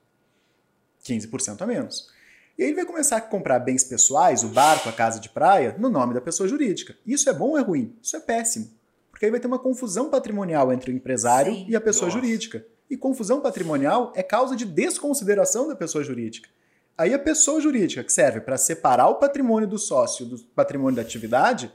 15% 1.04 1.62
a 1.62 1.66
menos. 1.66 2.08
E 2.56 2.62
aí 2.62 2.68
ele 2.68 2.76
vai 2.76 2.86
começar 2.86 3.16
a 3.16 3.20
comprar 3.20 3.58
bens 3.58 3.84
pessoais, 3.84 4.42
o 4.42 4.48
barco, 4.48 4.88
a 4.88 4.92
casa 4.92 5.20
de 5.20 5.28
praia, 5.28 5.74
no 5.78 5.90
nome 5.90 6.14
da 6.14 6.20
pessoa 6.20 6.48
jurídica. 6.48 6.96
Isso 7.06 7.28
é 7.28 7.32
bom 7.32 7.50
ou 7.50 7.58
é 7.58 7.60
ruim? 7.60 7.94
Isso 8.00 8.16
é 8.16 8.20
péssimo. 8.20 8.70
Porque 9.16 9.24
aí 9.24 9.30
vai 9.30 9.40
ter 9.40 9.46
uma 9.46 9.58
confusão 9.58 10.10
patrimonial 10.10 10.70
entre 10.70 10.92
o 10.92 10.94
empresário 10.94 11.50
Sim. 11.50 11.64
e 11.66 11.74
a 11.74 11.80
pessoa 11.80 12.10
Nossa. 12.10 12.20
jurídica. 12.20 12.66
E 12.90 12.98
confusão 12.98 13.40
patrimonial 13.40 14.12
é 14.14 14.22
causa 14.22 14.54
de 14.54 14.66
desconsideração 14.66 15.66
da 15.66 15.74
pessoa 15.74 16.04
jurídica. 16.04 16.50
Aí 16.98 17.14
a 17.14 17.18
pessoa 17.18 17.58
jurídica, 17.58 18.04
que 18.04 18.12
serve 18.12 18.42
para 18.42 18.58
separar 18.58 19.08
o 19.08 19.14
patrimônio 19.14 19.66
do 19.66 19.78
sócio 19.78 20.26
do 20.26 20.38
patrimônio 20.54 20.96
da 20.96 21.00
atividade, 21.00 21.72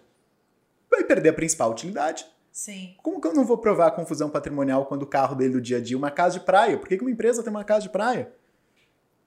vai 0.88 1.04
perder 1.04 1.30
a 1.30 1.34
principal 1.34 1.72
utilidade. 1.72 2.28
Sim. 2.52 2.94
Como 3.02 3.20
que 3.20 3.28
eu 3.28 3.34
não 3.34 3.44
vou 3.44 3.58
provar 3.58 3.88
a 3.88 3.92
confusão 3.92 4.30
patrimonial 4.30 4.86
quando 4.86 5.02
o 5.02 5.08
carro 5.08 5.34
dele 5.34 5.54
do 5.54 5.62
dia 5.62 5.78
a 5.78 5.82
dia 5.82 5.96
é 5.96 5.98
uma 5.98 6.12
casa 6.12 6.38
de 6.38 6.46
praia? 6.46 6.78
Por 6.78 6.88
que 6.88 6.96
uma 7.02 7.10
empresa 7.10 7.42
tem 7.42 7.50
uma 7.50 7.64
casa 7.64 7.82
de 7.82 7.90
praia? 7.90 8.32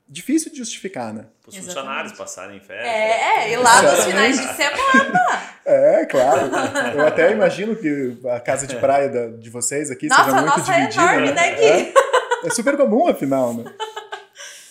Difícil 0.09 0.51
de 0.53 0.59
justificar, 0.59 1.13
né? 1.13 1.27
Os 1.47 1.57
funcionários 1.57 2.13
passarem 2.13 2.61
férias. 2.61 2.87
É, 2.87 3.49
é, 3.49 3.53
e 3.53 3.57
lá 3.57 3.83
nos 3.83 4.05
finais 4.05 4.37
de 4.39 4.55
semana. 4.55 5.21
é, 5.65 6.07
claro. 6.07 6.51
Eu 6.95 7.07
até 7.07 7.33
imagino 7.33 7.75
que 7.77 8.19
a 8.29 8.41
casa 8.41 8.67
de 8.67 8.77
praia 8.77 9.09
da, 9.09 9.27
de 9.29 9.51
vocês 9.51 9.91
aqui 9.91 10.09
nossa, 10.09 10.25
seja 10.25 10.37
muito 10.37 10.59
nossa 10.59 10.73
dividida. 10.73 11.03
É 11.03 11.07
enorme, 11.07 11.33
né, 11.33 11.55
Gui? 11.55 11.63
É, 11.65 12.47
é 12.47 12.51
super 12.51 12.77
comum, 12.77 13.09
afinal, 13.09 13.55
né? 13.55 13.65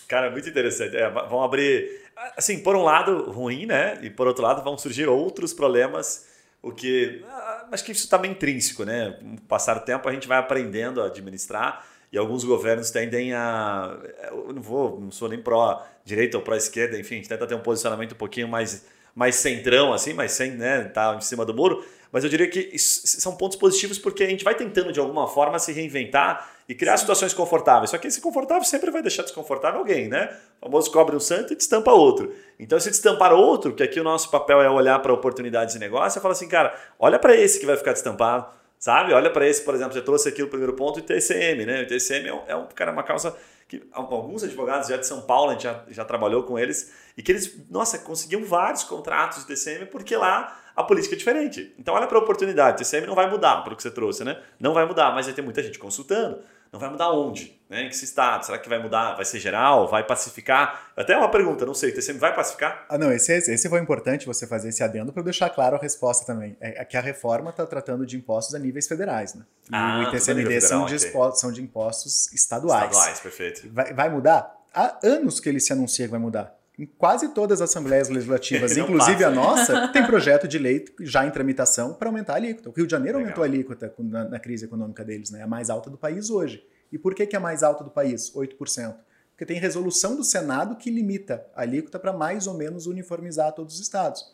Cara, 0.08 0.30
muito 0.30 0.48
interessante. 0.48 0.96
É, 0.96 1.10
vão 1.10 1.44
abrir. 1.44 2.04
Assim, 2.38 2.60
por 2.60 2.76
um 2.76 2.84
lado, 2.84 3.32
ruim, 3.32 3.66
né? 3.66 3.98
E 4.02 4.10
por 4.10 4.28
outro 4.28 4.44
lado, 4.44 4.64
vão 4.64 4.78
surgir 4.78 5.08
outros 5.08 5.54
problemas. 5.54 6.28
O 6.62 6.72
que. 6.72 7.24
Ah, 7.28 7.68
acho 7.72 7.84
que 7.84 7.92
isso 7.92 8.04
está 8.04 8.18
meio 8.18 8.32
intrínseco, 8.32 8.84
né? 8.84 9.18
Com 9.20 9.34
o 9.34 9.42
passar 9.42 9.74
do 9.74 9.82
tempo, 9.82 10.08
a 10.08 10.14
gente 10.14 10.28
vai 10.28 10.38
aprendendo 10.38 11.02
a 11.02 11.08
administrar 11.08 11.86
e 12.14 12.18
alguns 12.18 12.44
governos 12.44 12.92
tendem 12.92 13.34
a. 13.34 13.98
Eu 14.30 14.54
não 14.54 14.62
vou, 14.62 15.02
não 15.02 15.10
sou 15.10 15.28
nem 15.28 15.42
pró-direita 15.42 16.38
ou 16.38 16.44
pró-esquerda, 16.44 16.98
enfim, 17.00 17.16
a 17.16 17.18
gente 17.18 17.30
tenta 17.30 17.48
ter 17.48 17.56
um 17.56 17.60
posicionamento 17.60 18.12
um 18.12 18.16
pouquinho 18.16 18.48
mais, 18.48 18.86
mais 19.16 19.34
centrão, 19.34 19.92
assim, 19.92 20.14
mas 20.14 20.32
sem 20.32 20.52
né, 20.52 20.86
estar 20.88 21.14
tá 21.14 21.18
em 21.18 21.22
cima 21.22 21.44
do 21.44 21.56
muro. 21.56 21.84
Mas 22.12 22.24
eu 22.24 22.30
diria 22.30 22.48
que 22.48 22.78
são 22.78 23.36
pontos 23.36 23.58
positivos 23.58 23.98
porque 23.98 24.24
a 24.24 24.30
gente 24.30 24.44
vai 24.44 24.54
tentando 24.54 24.94
de 24.94 25.00
alguma 25.00 25.28
forma 25.28 25.58
se 25.58 25.74
reinventar 25.74 26.48
e 26.70 26.76
criar 26.76 26.98
Sim. 26.98 27.02
situações 27.02 27.34
confortáveis. 27.34 27.90
Só 27.90 27.98
que 27.98 28.06
esse 28.06 28.22
confortável 28.22 28.64
sempre 28.64 28.92
vai 28.92 29.02
deixar 29.02 29.24
desconfortável 29.24 29.80
alguém, 29.80 30.08
né? 30.08 30.38
O 30.62 30.66
famoso 30.66 30.92
cobre 30.92 31.16
um 31.16 31.20
santo 31.20 31.54
e 31.54 31.56
destampa 31.56 31.92
outro. 31.92 32.32
Então, 32.60 32.80
se 32.80 32.92
destampar 32.92 33.34
outro, 33.34 33.74
que 33.74 33.82
aqui 33.82 34.00
o 34.00 34.04
nosso 34.04 34.30
papel 34.30 34.62
é 34.62 34.70
olhar 34.70 35.00
para 35.00 35.12
oportunidades 35.12 35.74
de 35.74 35.80
negócio, 35.80 36.20
eu 36.20 36.22
falo 36.22 36.34
assim, 36.34 36.48
cara, 36.48 36.80
olha 37.00 37.18
para 37.18 37.36
esse 37.36 37.60
que 37.60 37.66
vai 37.66 37.76
ficar 37.76 37.94
destampado 37.94 38.46
Sabe? 38.84 39.14
Olha 39.14 39.30
para 39.30 39.48
esse, 39.48 39.64
por 39.64 39.74
exemplo, 39.74 39.94
você 39.94 40.02
trouxe 40.02 40.28
aqui 40.28 40.44
o 40.44 40.50
primeiro 40.50 40.74
ponto, 40.74 41.00
o 41.00 41.02
TCM, 41.02 41.66
né? 41.66 41.84
O 41.84 41.88
TCM 41.88 42.28
é, 42.28 42.34
um, 42.34 42.42
é 42.48 42.56
um, 42.58 42.68
cara, 42.68 42.92
uma 42.92 43.02
causa 43.02 43.34
que 43.66 43.82
alguns 43.94 44.44
advogados 44.44 44.90
já 44.90 44.98
de 44.98 45.08
São 45.08 45.22
Paulo, 45.22 45.52
a 45.52 45.54
gente 45.54 45.64
já, 45.64 45.86
já 45.88 46.04
trabalhou 46.04 46.44
com 46.44 46.60
eles, 46.60 46.92
e 47.16 47.24
que 47.24 47.32
eles, 47.32 47.66
nossa, 47.70 47.98
conseguiam 48.00 48.44
vários 48.44 48.84
contratos 48.84 49.40
de 49.40 49.48
TCM 49.48 49.86
porque 49.86 50.18
lá 50.18 50.62
a 50.76 50.84
política 50.84 51.16
é 51.16 51.18
diferente. 51.18 51.74
Então 51.80 51.96
olha 51.96 52.08
para 52.08 52.18
a 52.18 52.22
oportunidade, 52.22 52.76
o 52.76 52.78
TCM 52.80 53.08
não 53.08 53.16
vai 53.16 53.30
mudar 53.30 53.64
para 53.64 53.72
o 53.72 53.78
que 53.78 53.84
você 53.84 53.90
trouxe, 53.90 54.26
né? 54.26 54.38
Não 54.60 54.74
vai 54.74 54.86
mudar, 54.86 55.16
mas 55.16 55.28
vai 55.28 55.34
ter 55.34 55.42
muita 55.42 55.64
gente 55.64 55.80
consultando. 55.80 56.40
Não 56.74 56.80
vai 56.80 56.90
mudar 56.90 57.12
onde? 57.12 57.62
Né? 57.70 57.84
Em 57.84 57.90
que 57.90 57.96
estado? 57.96 58.48
Será 58.48 58.58
que 58.58 58.68
vai 58.68 58.82
mudar? 58.82 59.14
Vai 59.14 59.26
ser 59.26 59.40
geral? 59.40 59.88
Vai 59.88 60.04
pacificar? 60.04 60.92
Até 60.98 61.16
uma 61.16 61.30
pergunta, 61.30 61.68
não 61.68 61.76
sei, 61.76 61.92
o 61.92 61.94
TCM 61.94 62.18
vai 62.18 62.34
pacificar? 62.34 62.88
Ah, 62.90 62.98
não, 62.98 63.12
esse, 63.12 63.32
esse 63.32 63.70
foi 63.70 63.80
importante 63.80 64.26
você 64.26 64.48
fazer 64.48 64.70
esse 64.70 64.84
adendo 64.84 65.14
para 65.14 65.22
deixar 65.22 65.52
claro 65.52 65.76
a 65.76 65.80
resposta 65.80 66.26
também. 66.26 66.58
É, 66.60 66.82
é 66.82 66.86
que 66.86 66.98
a 66.98 67.02
reforma 67.02 67.52
está 67.52 67.64
tratando 67.68 68.08
de 68.08 68.18
impostos 68.18 68.56
a 68.56 68.60
níveis 68.60 68.88
federais, 68.88 69.36
né? 69.36 69.46
E 69.70 69.76
ah, 69.76 70.00
o 70.00 70.16
ITCMD 70.16 70.62
são, 70.62 70.86
de 70.88 70.96
okay. 70.96 71.32
são 71.36 71.52
de 71.52 71.62
impostos 71.62 72.34
estaduais. 72.34 72.86
Estaduais, 72.86 73.20
perfeito. 73.20 73.70
Vai, 73.72 73.94
vai 73.94 74.10
mudar? 74.10 74.52
Há 74.74 74.98
anos 75.04 75.40
que 75.40 75.48
ele 75.48 75.60
se 75.60 75.72
anuncia 75.72 76.06
que 76.06 76.12
vai 76.12 76.20
mudar. 76.20 76.56
Em 76.78 76.86
quase 76.86 77.30
todas 77.30 77.62
as 77.62 77.70
assembleias 77.70 78.10
legislativas, 78.10 78.76
inclusive 78.78 79.24
passa. 79.24 79.28
a 79.28 79.32
nossa, 79.32 79.88
tem 79.90 80.06
projeto 80.06 80.48
de 80.48 80.58
lei 80.58 80.86
já 81.02 81.26
em 81.26 81.30
tramitação 81.30 81.94
para 81.94 82.10
aumentar 82.10 82.34
a 82.34 82.36
alíquota. 82.38 82.70
O 82.70 82.74
Rio 82.74 82.88
de 82.88 82.92
Janeiro 82.92 83.20
Legal. 83.20 83.30
aumentou 83.30 83.44
a 83.44 83.48
alíquota 83.48 83.94
na, 84.00 84.26
na, 84.26 84.40
crise 84.40 84.66
econômica 84.66 85.04
deles, 85.04 85.30
né? 85.30 85.40
É 85.40 85.44
a 85.44 85.48
mais 85.48 85.70
alta 85.70 85.90
do 85.90 85.98
país 85.98 86.32
hoje. 86.32 86.66
E 86.92 86.98
por 86.98 87.14
que, 87.14 87.28
que 87.28 87.36
é 87.36 87.40
a 87.40 87.42
mais 87.42 87.62
alta 87.62 87.84
do 87.84 87.92
país? 87.92 88.32
8%. 88.34 88.96
Porque 89.32 89.46
tem 89.46 89.60
resolução 89.60 90.16
do 90.16 90.24
Senado 90.24 90.76
que 90.76 90.90
limita 90.90 91.46
a 91.56 91.62
alíquota 91.62 92.00
para 92.00 92.14
mais 92.14 92.48
ou 92.48 92.56
menos 92.56 92.88
uniformizar 92.88 93.52
todos 93.52 93.76
os 93.76 93.82
estados. 93.82 94.34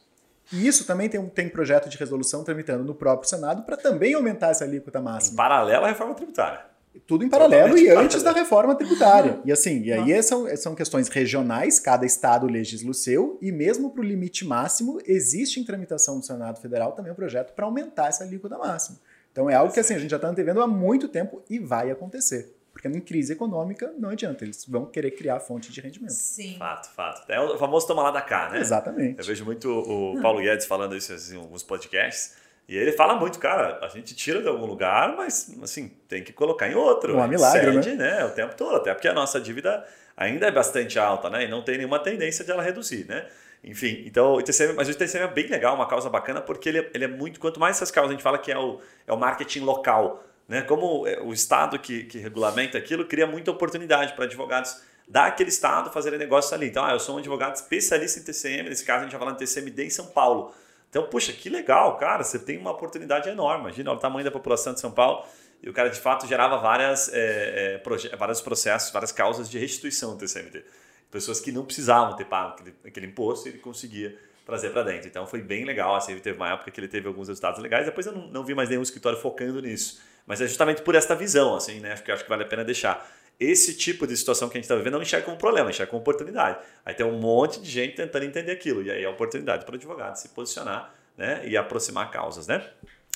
E 0.51 0.67
isso 0.67 0.85
também 0.85 1.07
tem 1.07 1.23
tem 1.29 1.47
projeto 1.47 1.89
de 1.89 1.97
resolução 1.97 2.43
tramitando 2.43 2.83
no 2.83 2.95
próprio 2.95 3.29
Senado 3.29 3.63
para 3.63 3.77
também 3.77 4.13
aumentar 4.13 4.49
essa 4.49 4.63
alíquota 4.63 5.01
máxima. 5.01 5.33
Em 5.33 5.37
paralelo 5.37 5.85
à 5.85 5.87
reforma 5.89 6.15
tributária. 6.15 6.68
Tudo 7.05 7.23
em 7.23 7.29
paralelo 7.29 7.69
Totalmente 7.69 7.85
e 7.85 7.89
antes 7.89 8.23
da 8.23 8.31
reforma 8.31 8.75
tributária. 8.75 9.39
E 9.45 9.51
assim, 9.51 9.81
e 9.83 9.91
aí 9.91 10.21
são, 10.23 10.45
são 10.57 10.75
questões 10.75 11.07
regionais, 11.07 11.79
cada 11.79 12.05
estado 12.05 12.47
legisla 12.47 12.91
o 12.91 12.93
seu, 12.93 13.37
e 13.41 13.51
mesmo 13.51 13.91
para 13.91 14.01
o 14.01 14.03
limite 14.03 14.45
máximo, 14.45 14.99
existe 15.05 15.59
em 15.59 15.63
tramitação 15.63 16.19
do 16.19 16.25
Senado 16.25 16.59
Federal 16.59 16.91
também 16.93 17.11
um 17.11 17.15
projeto 17.15 17.53
para 17.53 17.65
aumentar 17.65 18.07
essa 18.07 18.23
alíquota 18.23 18.57
máxima. 18.57 18.97
Então 19.31 19.49
é 19.49 19.55
algo 19.55 19.73
que 19.73 19.79
assim, 19.79 19.93
a 19.93 19.99
gente 19.99 20.09
já 20.09 20.17
está 20.17 20.27
antevendo 20.27 20.61
há 20.61 20.67
muito 20.67 21.07
tempo 21.07 21.41
e 21.49 21.59
vai 21.59 21.91
acontecer. 21.91 22.55
Porque 22.71 22.87
em 22.87 23.01
crise 23.01 23.33
econômica 23.33 23.93
não 23.97 24.09
adianta, 24.09 24.45
eles 24.45 24.65
vão 24.65 24.85
querer 24.85 25.11
criar 25.11 25.39
fonte 25.39 25.71
de 25.71 25.81
rendimento. 25.81 26.13
Sim. 26.13 26.55
Fato, 26.57 26.89
fato. 26.91 27.29
É 27.29 27.39
o 27.39 27.57
famoso 27.57 27.85
toma 27.85 28.03
lá 28.03 28.11
da 28.11 28.21
cá, 28.21 28.49
né? 28.49 28.59
Exatamente. 28.59 29.19
Eu 29.19 29.25
vejo 29.25 29.43
muito 29.45 29.69
o 29.69 30.21
Paulo 30.21 30.41
Guedes 30.41 30.65
falando 30.65 30.95
isso 30.95 31.11
assim, 31.11 31.35
em 31.35 31.39
alguns 31.39 31.61
podcasts 31.61 32.35
e 32.69 32.77
ele 32.77 32.91
fala 32.91 33.15
muito, 33.15 33.39
cara, 33.39 33.79
a 33.81 33.87
gente 33.87 34.15
tira 34.15 34.43
de 34.43 34.47
algum 34.47 34.67
lugar, 34.67 35.15
mas 35.17 35.51
assim, 35.63 35.91
tem 36.07 36.23
que 36.23 36.31
colocar 36.31 36.69
em 36.69 36.75
outro. 36.75 37.17
Um 37.17 37.27
milagre, 37.27 37.73
cede, 37.73 37.95
né? 37.95 38.17
né? 38.17 38.25
O 38.25 38.29
tempo 38.29 38.53
todo, 38.55 38.75
até 38.75 38.93
porque 38.93 39.07
a 39.07 39.13
nossa 39.13 39.41
dívida 39.41 39.83
ainda 40.15 40.45
é 40.45 40.51
bastante 40.51 40.99
alta, 40.99 41.31
né? 41.31 41.45
E 41.45 41.47
não 41.47 41.63
tem 41.63 41.79
nenhuma 41.79 41.97
tendência 41.97 42.45
de 42.45 42.51
ela 42.51 42.61
reduzir, 42.61 43.07
né? 43.07 43.25
Enfim, 43.63 44.03
então 44.05 44.35
o 44.35 44.39
ITCM, 44.39 44.73
mas 44.73 44.87
o 44.87 44.91
ITCM 44.91 45.23
é 45.23 45.27
bem 45.27 45.47
legal, 45.47 45.73
uma 45.73 45.87
causa 45.87 46.11
bacana, 46.11 46.41
porque 46.41 46.69
ele, 46.69 46.87
ele 46.93 47.05
é 47.05 47.07
muito, 47.07 47.39
quanto 47.39 47.59
mais 47.59 47.77
essas 47.77 47.89
causas 47.89 48.11
a 48.11 48.13
gente 48.13 48.21
fala 48.21 48.37
que 48.37 48.51
é 48.51 48.57
o, 48.59 48.79
é 49.07 49.11
o 49.11 49.17
marketing 49.17 49.61
local, 49.61 50.23
né? 50.47 50.61
Como 50.61 51.07
é, 51.07 51.19
o 51.21 51.33
Estado 51.33 51.79
que, 51.79 52.03
que 52.03 52.19
regulamenta 52.19 52.77
aquilo 52.77 53.03
cria 53.03 53.25
muita 53.25 53.49
oportunidade 53.49 54.13
para 54.13 54.25
advogados 54.25 54.79
daquele 55.07 55.49
Estado 55.49 55.91
fazerem 55.91 56.19
negócio 56.19 56.53
ali. 56.53 56.67
Então, 56.67 56.85
ah, 56.85 56.91
eu 56.91 56.99
sou 56.99 57.15
um 57.15 57.17
advogado 57.17 57.55
especialista 57.55 58.19
em 58.19 58.23
TCM, 58.23 58.69
nesse 58.69 58.85
caso 58.85 58.99
a 58.99 59.03
gente 59.05 59.13
vai 59.13 59.19
falar 59.21 59.31
em 59.31 59.37
TCMD 59.37 59.85
em 59.85 59.89
São 59.89 60.05
Paulo. 60.05 60.53
Então, 60.89 61.03
puxa, 61.03 61.31
que 61.31 61.49
legal, 61.49 61.97
cara, 61.97 62.23
você 62.23 62.39
tem 62.39 62.57
uma 62.57 62.71
oportunidade 62.71 63.29
enorme. 63.29 63.65
Imagina 63.65 63.91
o 63.91 63.97
tamanho 63.97 64.25
da 64.25 64.31
população 64.31 64.73
de 64.73 64.79
São 64.79 64.91
Paulo. 64.91 65.23
E 65.61 65.69
o 65.69 65.73
cara, 65.73 65.89
de 65.89 65.99
fato, 65.99 66.25
gerava 66.25 66.57
várias, 66.57 67.09
é, 67.13 67.81
é, 67.81 68.15
vários 68.17 68.41
processos, 68.41 68.91
várias 68.91 69.11
causas 69.11 69.49
de 69.49 69.59
restituição 69.59 70.15
do 70.15 70.17
TCMT. 70.17 70.63
Pessoas 71.11 71.39
que 71.39 71.51
não 71.51 71.65
precisavam 71.65 72.15
ter 72.15 72.25
pago 72.25 72.53
aquele, 72.53 72.75
aquele 72.85 73.05
imposto 73.07 73.47
e 73.47 73.51
ele 73.51 73.59
conseguia 73.59 74.17
trazer 74.45 74.71
para 74.71 74.83
dentro. 74.83 75.07
Então, 75.07 75.27
foi 75.27 75.41
bem 75.41 75.63
legal. 75.63 75.95
Assim, 75.95 76.13
ele 76.13 76.21
teve 76.21 76.37
uma 76.37 76.49
época 76.53 76.71
que 76.71 76.79
ele 76.79 76.87
teve 76.87 77.07
alguns 77.07 77.27
resultados 77.27 77.61
legais. 77.61 77.85
Depois 77.85 78.07
eu 78.07 78.13
não, 78.13 78.27
não 78.27 78.43
vi 78.43 78.55
mais 78.55 78.69
nenhum 78.69 78.81
escritório 78.81 79.19
focando 79.19 79.61
nisso. 79.61 80.01
Mas 80.25 80.41
é 80.41 80.47
justamente 80.47 80.81
por 80.81 80.95
esta 80.95 81.15
visão, 81.15 81.55
assim, 81.55 81.79
né? 81.79 81.93
Acho 81.93 82.23
que 82.23 82.29
vale 82.29 82.43
a 82.43 82.47
pena 82.47 82.63
deixar. 82.63 83.07
Esse 83.39 83.73
tipo 83.73 84.05
de 84.05 84.17
situação 84.17 84.49
que 84.49 84.57
a 84.57 84.59
gente 84.59 84.65
está 84.65 84.75
vivendo 84.75 84.93
não 84.93 85.01
enxerga 85.01 85.25
como 85.25 85.37
problema, 85.37 85.69
enxerga 85.69 85.89
como 85.89 86.01
oportunidade. 86.01 86.59
Aí 86.85 86.93
tem 86.93 87.05
um 87.05 87.17
monte 87.17 87.61
de 87.61 87.69
gente 87.69 87.95
tentando 87.95 88.25
entender 88.25 88.51
aquilo. 88.51 88.83
E 88.83 88.91
aí 88.91 89.03
é 89.03 89.05
a 89.05 89.09
oportunidade 89.09 89.63
para 89.63 89.73
o 89.73 89.75
advogado 89.75 90.15
se 90.17 90.29
posicionar 90.29 90.93
né? 91.15 91.41
e 91.47 91.55
aproximar 91.55 92.11
causas, 92.11 92.47
né? 92.47 92.69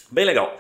Bem 0.10 0.24
legal. 0.24 0.58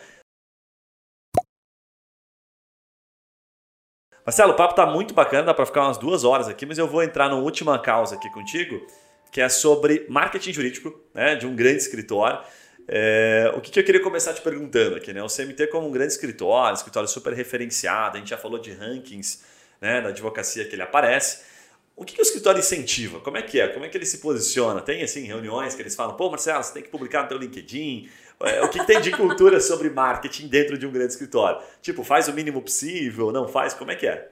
Marcelo, 4.25 4.53
o 4.53 4.55
papo 4.55 4.71
está 4.71 4.85
muito 4.85 5.13
bacana, 5.13 5.43
dá 5.43 5.53
para 5.53 5.65
ficar 5.65 5.81
umas 5.81 5.97
duas 5.97 6.23
horas 6.23 6.47
aqui, 6.47 6.65
mas 6.65 6.77
eu 6.77 6.87
vou 6.87 7.03
entrar 7.03 7.29
na 7.29 7.35
última 7.35 7.77
causa 7.79 8.15
aqui 8.15 8.29
contigo, 8.31 8.85
que 9.31 9.41
é 9.41 9.49
sobre 9.49 10.05
marketing 10.09 10.53
jurídico 10.53 10.97
né, 11.13 11.35
de 11.35 11.45
um 11.45 11.55
grande 11.55 11.77
escritório. 11.77 12.39
É, 12.87 13.51
o 13.55 13.61
que, 13.61 13.71
que, 13.71 13.79
eu 13.79 13.83
queria 13.83 14.01
começar 14.01 14.33
te 14.33 14.41
perguntando 14.41 14.95
aqui, 14.95 15.13
né? 15.13 15.23
O 15.23 15.27
CMT 15.27 15.67
como 15.67 15.87
um 15.87 15.91
grande 15.91 16.11
escritório, 16.11 16.75
escritório 16.75 17.07
super 17.07 17.33
referenciado, 17.33 18.17
a 18.17 18.19
gente 18.19 18.29
já 18.29 18.37
falou 18.37 18.59
de 18.59 18.71
rankings 18.71 19.52
né, 19.83 19.99
da 19.99 20.09
advocacia 20.09 20.63
que 20.63 20.73
ele 20.73 20.81
aparece. 20.81 21.41
O 21.93 22.05
que, 22.05 22.15
que 22.15 22.21
o 22.21 22.23
escritório 22.23 22.59
incentiva? 22.59 23.19
Como 23.19 23.37
é 23.37 23.41
que 23.41 23.59
é? 23.59 23.67
Como 23.67 23.83
é 23.83 23.89
que 23.89 23.97
ele 23.97 24.05
se 24.05 24.19
posiciona? 24.19 24.79
Tem 24.81 25.03
assim 25.03 25.25
reuniões 25.25 25.75
que 25.75 25.81
eles 25.81 25.93
falam, 25.93 26.15
pô, 26.15 26.29
Marcelo, 26.29 26.63
você 26.63 26.73
tem 26.73 26.81
que 26.81 26.89
publicar 26.89 27.23
no 27.23 27.27
teu 27.27 27.37
LinkedIn, 27.37 28.09
é, 28.41 28.63
o 28.63 28.69
que 28.69 28.83
tem 28.85 29.01
de 29.01 29.11
cultura 29.11 29.59
sobre 29.59 29.89
marketing 29.89 30.47
dentro 30.47 30.77
de 30.77 30.87
um 30.87 30.91
grande 30.91 31.11
escritório? 31.11 31.61
Tipo, 31.81 32.03
faz 32.03 32.29
o 32.29 32.33
mínimo 32.33 32.61
possível, 32.61 33.31
não 33.31 33.47
faz? 33.47 33.73
Como 33.73 33.91
é 33.91 33.95
que 33.95 34.07
é? 34.07 34.31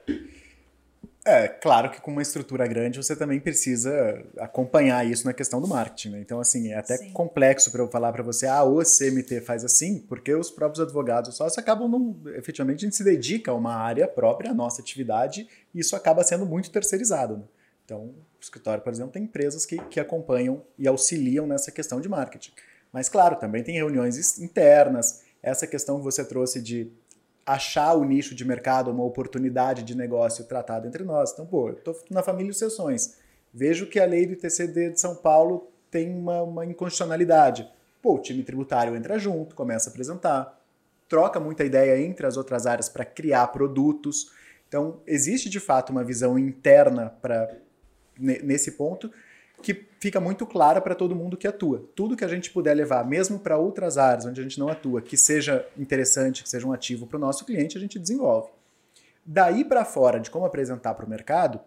É, 1.24 1.46
claro 1.46 1.88
que 1.88 2.00
com 2.00 2.10
uma 2.10 2.22
estrutura 2.22 2.66
grande 2.66 2.96
você 3.00 3.14
também 3.14 3.38
precisa 3.38 4.24
acompanhar 4.38 5.06
isso 5.06 5.24
na 5.24 5.32
questão 5.32 5.60
do 5.60 5.68
marketing. 5.68 6.10
Né? 6.10 6.20
Então, 6.20 6.40
assim, 6.40 6.72
é 6.72 6.76
até 6.76 6.96
Sim. 6.96 7.12
complexo 7.12 7.70
para 7.70 7.80
eu 7.80 7.88
falar 7.88 8.12
para 8.12 8.24
você, 8.24 8.46
ah, 8.46 8.64
o 8.64 8.82
CMT 8.82 9.40
faz 9.42 9.64
assim, 9.64 10.00
porque 10.00 10.34
os 10.34 10.50
próprios 10.50 10.80
advogados 10.80 11.36
sócios 11.36 11.56
acabam, 11.58 11.88
não, 11.88 12.16
efetivamente, 12.34 12.84
a 12.84 12.86
gente 12.86 12.96
se 12.96 13.04
dedica 13.04 13.52
a 13.52 13.54
uma 13.54 13.74
área 13.74 14.08
própria, 14.08 14.50
a 14.50 14.54
nossa 14.54 14.82
atividade, 14.82 15.48
e 15.72 15.78
isso 15.78 15.94
acaba 15.94 16.24
sendo 16.24 16.44
muito 16.44 16.70
terceirizado. 16.72 17.36
Né? 17.36 17.44
Então, 17.84 18.00
o 18.06 18.40
escritório, 18.40 18.82
por 18.82 18.92
exemplo, 18.92 19.12
tem 19.12 19.22
empresas 19.22 19.64
que, 19.64 19.78
que 19.84 20.00
acompanham 20.00 20.64
e 20.76 20.88
auxiliam 20.88 21.46
nessa 21.46 21.70
questão 21.70 22.00
de 22.00 22.08
marketing. 22.08 22.52
Mas, 22.92 23.08
claro, 23.08 23.36
também 23.36 23.62
tem 23.62 23.76
reuniões 23.76 24.40
internas. 24.40 25.22
Essa 25.40 25.66
questão 25.68 25.98
que 25.98 26.04
você 26.04 26.24
trouxe 26.24 26.60
de 26.60 26.90
achar 27.44 27.94
o 27.94 28.04
nicho 28.04 28.34
de 28.34 28.44
mercado, 28.44 28.90
uma 28.90 29.04
oportunidade 29.04 29.82
de 29.82 29.96
negócio 29.96 30.44
tratado 30.44 30.86
entre 30.86 31.04
nós. 31.04 31.32
Então, 31.32 31.46
pô, 31.46 31.68
eu 31.68 31.74
estou 31.74 31.96
na 32.10 32.22
família 32.22 32.52
Sessões. 32.52 33.18
Vejo 33.52 33.86
que 33.86 34.00
a 34.00 34.06
lei 34.06 34.26
do 34.26 34.32
ITCD 34.32 34.90
de 34.90 35.00
São 35.00 35.14
Paulo 35.14 35.68
tem 35.90 36.10
uma, 36.10 36.42
uma 36.42 36.64
inconstitucionalidade. 36.64 37.68
Pô, 38.00 38.14
o 38.14 38.18
time 38.18 38.42
tributário 38.42 38.96
entra 38.96 39.18
junto, 39.18 39.54
começa 39.54 39.90
a 39.90 39.92
apresentar, 39.92 40.60
troca 41.08 41.38
muita 41.38 41.64
ideia 41.64 42.00
entre 42.00 42.26
as 42.26 42.36
outras 42.36 42.66
áreas 42.66 42.88
para 42.88 43.04
criar 43.04 43.48
produtos. 43.48 44.30
Então, 44.68 45.00
existe 45.06 45.50
de 45.50 45.60
fato 45.60 45.90
uma 45.90 46.02
visão 46.02 46.38
interna 46.38 47.10
para 47.20 47.54
nesse 48.18 48.72
ponto 48.72 49.10
que 49.62 49.86
fica 50.00 50.20
muito 50.20 50.44
clara 50.44 50.80
para 50.80 50.94
todo 50.94 51.14
mundo 51.14 51.36
que 51.36 51.46
atua. 51.46 51.88
Tudo 51.94 52.16
que 52.16 52.24
a 52.24 52.28
gente 52.28 52.50
puder 52.50 52.74
levar, 52.74 53.06
mesmo 53.06 53.38
para 53.38 53.56
outras 53.56 53.96
áreas 53.96 54.26
onde 54.26 54.40
a 54.40 54.42
gente 54.42 54.58
não 54.58 54.68
atua, 54.68 55.00
que 55.00 55.16
seja 55.16 55.66
interessante, 55.78 56.42
que 56.42 56.48
seja 56.48 56.66
um 56.66 56.72
ativo 56.72 57.06
para 57.06 57.16
o 57.16 57.20
nosso 57.20 57.44
cliente, 57.44 57.78
a 57.78 57.80
gente 57.80 57.98
desenvolve. 57.98 58.50
Daí 59.24 59.64
para 59.64 59.84
fora 59.84 60.18
de 60.18 60.30
como 60.30 60.44
apresentar 60.44 60.94
para 60.94 61.06
o 61.06 61.08
mercado, 61.08 61.60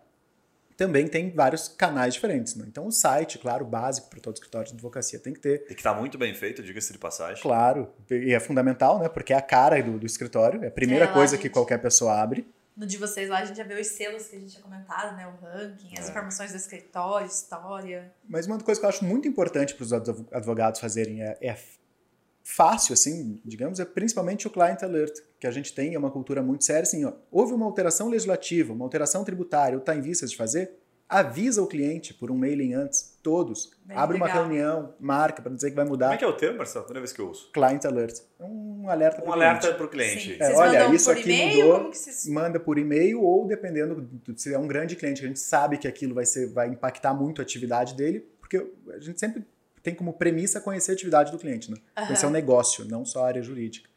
também 0.76 1.08
tem 1.08 1.32
vários 1.32 1.70
canais 1.70 2.14
diferentes. 2.14 2.56
Né? 2.56 2.66
Então, 2.68 2.86
o 2.88 2.92
site, 2.92 3.40
claro, 3.40 3.66
básico 3.66 4.10
para 4.10 4.20
todo 4.20 4.36
escritório 4.36 4.68
de 4.68 4.74
advocacia 4.74 5.18
tem 5.18 5.34
que 5.34 5.40
ter. 5.40 5.66
E 5.70 5.74
que 5.74 5.80
está 5.80 5.94
muito 5.94 6.18
bem 6.18 6.34
feito, 6.36 6.62
diga-se 6.62 6.92
de 6.92 7.00
passagem. 7.00 7.42
Claro, 7.42 7.88
e 8.12 8.34
é 8.34 8.40
fundamental, 8.40 9.00
né? 9.00 9.08
Porque 9.08 9.32
é 9.32 9.38
a 9.38 9.42
cara 9.42 9.82
do, 9.82 9.98
do 9.98 10.06
escritório, 10.06 10.64
é 10.64 10.68
a 10.68 10.72
primeira 10.72 11.06
é, 11.06 11.08
coisa 11.08 11.36
gente... 11.36 11.44
que 11.44 11.50
qualquer 11.50 11.78
pessoa 11.78 12.20
abre 12.22 12.46
no 12.76 12.86
de 12.86 12.98
vocês 12.98 13.30
lá 13.30 13.40
a 13.40 13.46
gente 13.46 13.58
já 13.58 13.64
vê 13.64 13.80
os 13.80 13.88
selos 13.88 14.28
que 14.28 14.36
a 14.36 14.40
gente 14.40 14.52
tinha 14.52 14.64
comentado, 14.64 15.16
né? 15.16 15.28
O 15.28 15.44
ranking, 15.44 15.98
as 15.98 16.08
é. 16.08 16.10
informações 16.10 16.52
do 16.52 16.58
escritório, 16.58 17.28
história. 17.28 18.14
Mas 18.28 18.46
uma 18.46 18.60
coisa 18.60 18.80
que 18.80 18.86
eu 18.86 18.90
acho 18.90 19.06
muito 19.06 19.28
importante 19.28 19.74
para 19.74 19.84
os 19.84 19.94
advogados 19.94 20.80
fazerem 20.80 21.24
é, 21.24 21.38
é, 21.42 21.58
fácil, 22.44 22.94
assim, 22.94 23.42
digamos, 23.44 23.80
é 23.80 23.86
principalmente 23.86 24.46
o 24.46 24.52
client 24.52 24.84
alert, 24.84 25.20
que 25.40 25.48
a 25.48 25.52
gente 25.52 25.74
tem, 25.74 25.96
é 25.96 26.00
uma 26.00 26.12
cultura 26.12 26.44
muito 26.44 26.64
séria, 26.64 26.84
assim, 26.84 27.06
ó, 27.06 27.14
houve 27.32 27.54
uma 27.54 27.66
alteração 27.66 28.10
legislativa, 28.10 28.74
uma 28.74 28.86
alteração 28.86 29.24
tributária, 29.24 29.76
ou 29.76 29.80
está 29.80 29.96
em 29.96 30.02
vista 30.02 30.28
de 30.28 30.36
fazer, 30.36 30.72
avisa 31.08 31.62
o 31.62 31.68
cliente 31.68 32.14
por 32.14 32.32
um 32.32 32.38
mailing 32.38 32.74
antes, 32.74 33.18
todos. 33.22 33.72
Bem 33.86 33.96
Abre 33.96 34.20
legal. 34.20 34.28
uma 34.28 34.44
reunião, 34.44 34.94
marca 35.00 35.42
para 35.42 35.54
dizer 35.54 35.70
que 35.70 35.76
vai 35.76 35.86
mudar. 35.86 36.08
Como 36.08 36.16
é 36.16 36.18
que 36.18 36.26
é 36.26 36.28
o 36.28 36.34
termo, 36.34 36.58
Marcelo? 36.58 36.86
Primeira 36.86 37.02
vez 37.02 37.14
que 37.14 37.22
eu 37.22 37.30
uso. 37.30 37.52
Client 37.52 37.86
alert. 37.86 38.20
É 38.40 38.44
um 38.44 38.90
alerta 38.90 39.24
Um 39.24 39.32
alerta 39.32 39.74
para 39.74 39.86
o 39.86 39.90
cliente. 39.90 40.38
É, 40.42 40.54
olha, 40.54 40.94
isso 40.94 41.10
aqui 41.12 41.58
mudou, 41.58 41.94
vocês... 41.94 42.28
manda 42.28 42.60
por 42.60 42.78
e-mail 42.78 43.22
ou 43.22 43.48
dependendo 43.48 44.10
se 44.36 44.54
é 44.54 44.58
um 44.58 44.68
grande 44.68 44.96
cliente, 44.96 45.24
a 45.24 45.28
gente 45.28 45.40
sabe 45.40 45.78
que 45.78 45.88
aquilo 45.88 46.14
vai, 46.14 46.26
ser, 46.26 46.52
vai 46.52 46.68
impactar 46.68 47.14
muito 47.14 47.42
a 47.42 47.44
atividade 47.44 47.94
dele, 47.94 48.28
porque 48.40 48.66
a 48.90 49.00
gente 49.00 49.20
sempre 49.20 49.46
tem 49.84 49.94
como 49.94 50.14
premissa 50.14 50.60
conhecer 50.60 50.92
a 50.92 50.94
atividade 50.96 51.32
do 51.32 51.38
cliente, 51.38 51.70
né? 51.70 51.78
Uhum. 51.98 52.06
Conhecer 52.08 52.26
o 52.26 52.32
negócio, 52.32 52.86
não 52.86 53.06
só 53.06 53.24
a 53.24 53.28
área 53.28 53.44
jurídica. 53.44 53.88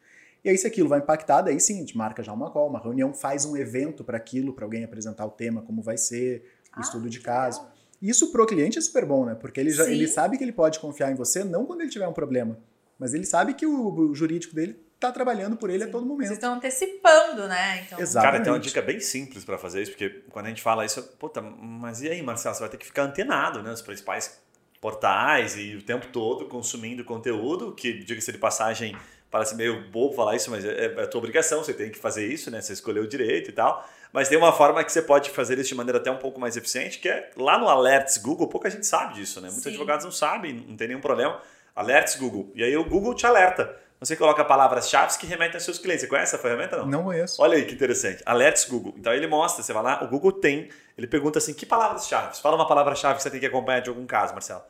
E 0.43 0.49
aí, 0.49 0.57
se 0.57 0.65
aquilo 0.65 0.87
vai 0.87 0.99
impactar, 0.99 1.41
daí 1.41 1.59
sim, 1.59 1.77
a 1.77 1.79
gente 1.79 1.97
marca 1.97 2.23
já 2.23 2.31
uma 2.31 2.49
call, 2.49 2.69
uma 2.69 2.79
reunião, 2.79 3.13
faz 3.13 3.43
um 3.43 3.57
evento 3.57 4.03
para 4.03 4.15
aquilo, 4.15 4.53
para 4.53 4.63
alguém 4.63 4.83
apresentar 4.83 5.25
o 5.25 5.31
tema, 5.31 5.61
como 5.61 5.81
vai 5.81 5.97
ser, 5.97 6.58
o 6.58 6.58
ah, 6.79 6.85
estudo 6.85 7.09
de 7.09 7.19
caso. 7.19 7.59
Legal. 7.59 7.75
Isso 8.01 8.31
pro 8.31 8.45
cliente 8.45 8.77
é 8.77 8.81
super 8.81 9.05
bom, 9.05 9.25
né? 9.25 9.35
Porque 9.35 9.59
ele, 9.59 9.71
já, 9.71 9.89
ele 9.89 10.07
sabe 10.07 10.37
que 10.37 10.43
ele 10.43 10.53
pode 10.53 10.79
confiar 10.79 11.11
em 11.11 11.15
você, 11.15 11.43
não 11.43 11.65
quando 11.65 11.81
ele 11.81 11.89
tiver 11.89 12.07
um 12.07 12.13
problema, 12.13 12.57
mas 12.97 13.13
ele 13.13 13.25
sabe 13.25 13.53
que 13.53 13.65
o, 13.65 13.93
o 13.93 14.15
jurídico 14.15 14.55
dele 14.55 14.79
tá 14.99 15.11
trabalhando 15.11 15.55
por 15.55 15.69
ele 15.69 15.83
Sim. 15.83 15.89
a 15.89 15.91
todo 15.91 16.05
momento. 16.05 16.27
Vocês 16.27 16.37
estão 16.37 16.53
antecipando, 16.55 17.47
né? 17.47 17.83
Então... 17.85 17.99
Exatamente. 17.99 18.31
Cara, 18.31 18.43
tem 18.43 18.53
uma 18.53 18.59
dica 18.59 18.81
bem 18.81 18.99
simples 18.99 19.45
para 19.45 19.57
fazer 19.57 19.81
isso, 19.81 19.91
porque 19.91 20.09
quando 20.29 20.47
a 20.47 20.49
gente 20.49 20.61
fala 20.61 20.85
isso, 20.85 21.01
puta, 21.17 21.41
mas 21.41 22.01
e 22.01 22.09
aí, 22.09 22.21
Marcelo, 22.21 22.55
você 22.55 22.61
vai 22.61 22.69
ter 22.69 22.77
que 22.77 22.85
ficar 22.85 23.03
antenado, 23.03 23.63
né? 23.63 23.71
Os 23.71 23.81
principais 23.81 24.39
portais 24.81 25.57
e 25.57 25.75
o 25.75 25.81
tempo 25.81 26.07
todo 26.07 26.45
consumindo 26.45 27.03
conteúdo, 27.03 27.73
que, 27.73 27.93
diga-se 28.03 28.31
de 28.31 28.37
passagem, 28.37 28.95
parece 29.31 29.55
meio 29.55 29.89
bobo 29.89 30.13
falar 30.13 30.35
isso, 30.35 30.49
mas 30.51 30.65
é, 30.65 30.85
é 30.85 31.03
a 31.03 31.07
tua 31.07 31.19
obrigação, 31.19 31.63
você 31.63 31.73
tem 31.73 31.89
que 31.89 31.97
fazer 31.97 32.27
isso, 32.27 32.51
né? 32.51 32.61
Você 32.61 32.73
escolheu 32.73 33.03
o 33.03 33.07
direito 33.07 33.49
e 33.49 33.53
tal. 33.53 33.87
Mas 34.11 34.27
tem 34.27 34.37
uma 34.37 34.51
forma 34.51 34.83
que 34.83 34.91
você 34.91 35.01
pode 35.01 35.29
fazer 35.29 35.57
isso 35.59 35.69
de 35.69 35.75
maneira 35.75 35.99
até 35.99 36.09
um 36.09 36.17
pouco 36.17 36.39
mais 36.39 36.57
eficiente, 36.57 36.99
que 36.99 37.07
é 37.07 37.29
lá 37.37 37.57
no 37.57 37.69
Alerts 37.69 38.17
Google, 38.17 38.47
pouca 38.47 38.69
gente 38.69 38.85
sabe 38.85 39.13
disso, 39.13 39.39
né? 39.39 39.47
Muitos 39.47 39.63
Sim. 39.63 39.69
advogados 39.69 40.05
não 40.05 40.11
sabem, 40.11 40.53
não 40.67 40.75
tem 40.75 40.87
nenhum 40.87 41.01
problema. 41.01 41.39
Alerts 41.75 42.15
Google. 42.15 42.51
E 42.55 42.63
aí 42.63 42.75
o 42.75 42.83
Google 42.83 43.13
te 43.13 43.25
alerta. 43.27 43.75
Você 43.99 44.15
coloca 44.15 44.43
palavras-chave 44.45 45.17
que 45.17 45.27
remetem 45.27 45.55
aos 45.55 45.63
seus 45.63 45.77
clientes. 45.77 46.01
Você 46.01 46.07
conhece 46.07 46.33
essa 46.33 46.41
ferramenta 46.41 46.77
não? 46.77 46.85
Não 46.85 47.03
conheço. 47.03 47.41
Olha 47.41 47.55
aí 47.55 47.65
que 47.65 47.73
interessante. 47.73 48.23
Alerts 48.25 48.65
Google. 48.65 48.93
Então 48.97 49.13
ele 49.13 49.27
mostra, 49.27 49.61
você 49.61 49.73
vai 49.73 49.83
lá, 49.83 50.03
o 50.03 50.07
Google 50.07 50.31
tem, 50.31 50.69
ele 50.97 51.05
pergunta 51.05 51.37
assim, 51.37 51.53
que 51.53 51.65
palavras-chave? 51.65 52.37
Fala 52.41 52.55
uma 52.55 52.67
palavra-chave 52.67 53.17
que 53.17 53.23
você 53.23 53.29
tem 53.29 53.39
que 53.39 53.45
acompanhar 53.45 53.81
de 53.81 53.89
algum 53.89 54.05
caso, 54.05 54.33
Marcelo. 54.33 54.61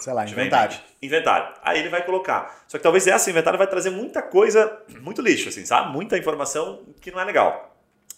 Sei 0.00 0.12
lá, 0.12 0.24
inventário. 0.24 0.76
Inventário. 1.00 1.54
Aí 1.62 1.78
ele 1.78 1.88
vai 1.88 2.04
colocar. 2.04 2.64
Só 2.66 2.78
que 2.78 2.82
talvez 2.82 3.06
essa 3.06 3.30
inventário 3.30 3.58
vai 3.58 3.66
trazer 3.66 3.90
muita 3.90 4.22
coisa, 4.22 4.80
muito 5.00 5.20
lixo, 5.20 5.48
assim, 5.48 5.64
sabe? 5.64 5.92
Muita 5.92 6.18
informação 6.18 6.82
que 7.00 7.10
não 7.10 7.20
é 7.20 7.24
legal. 7.24 7.71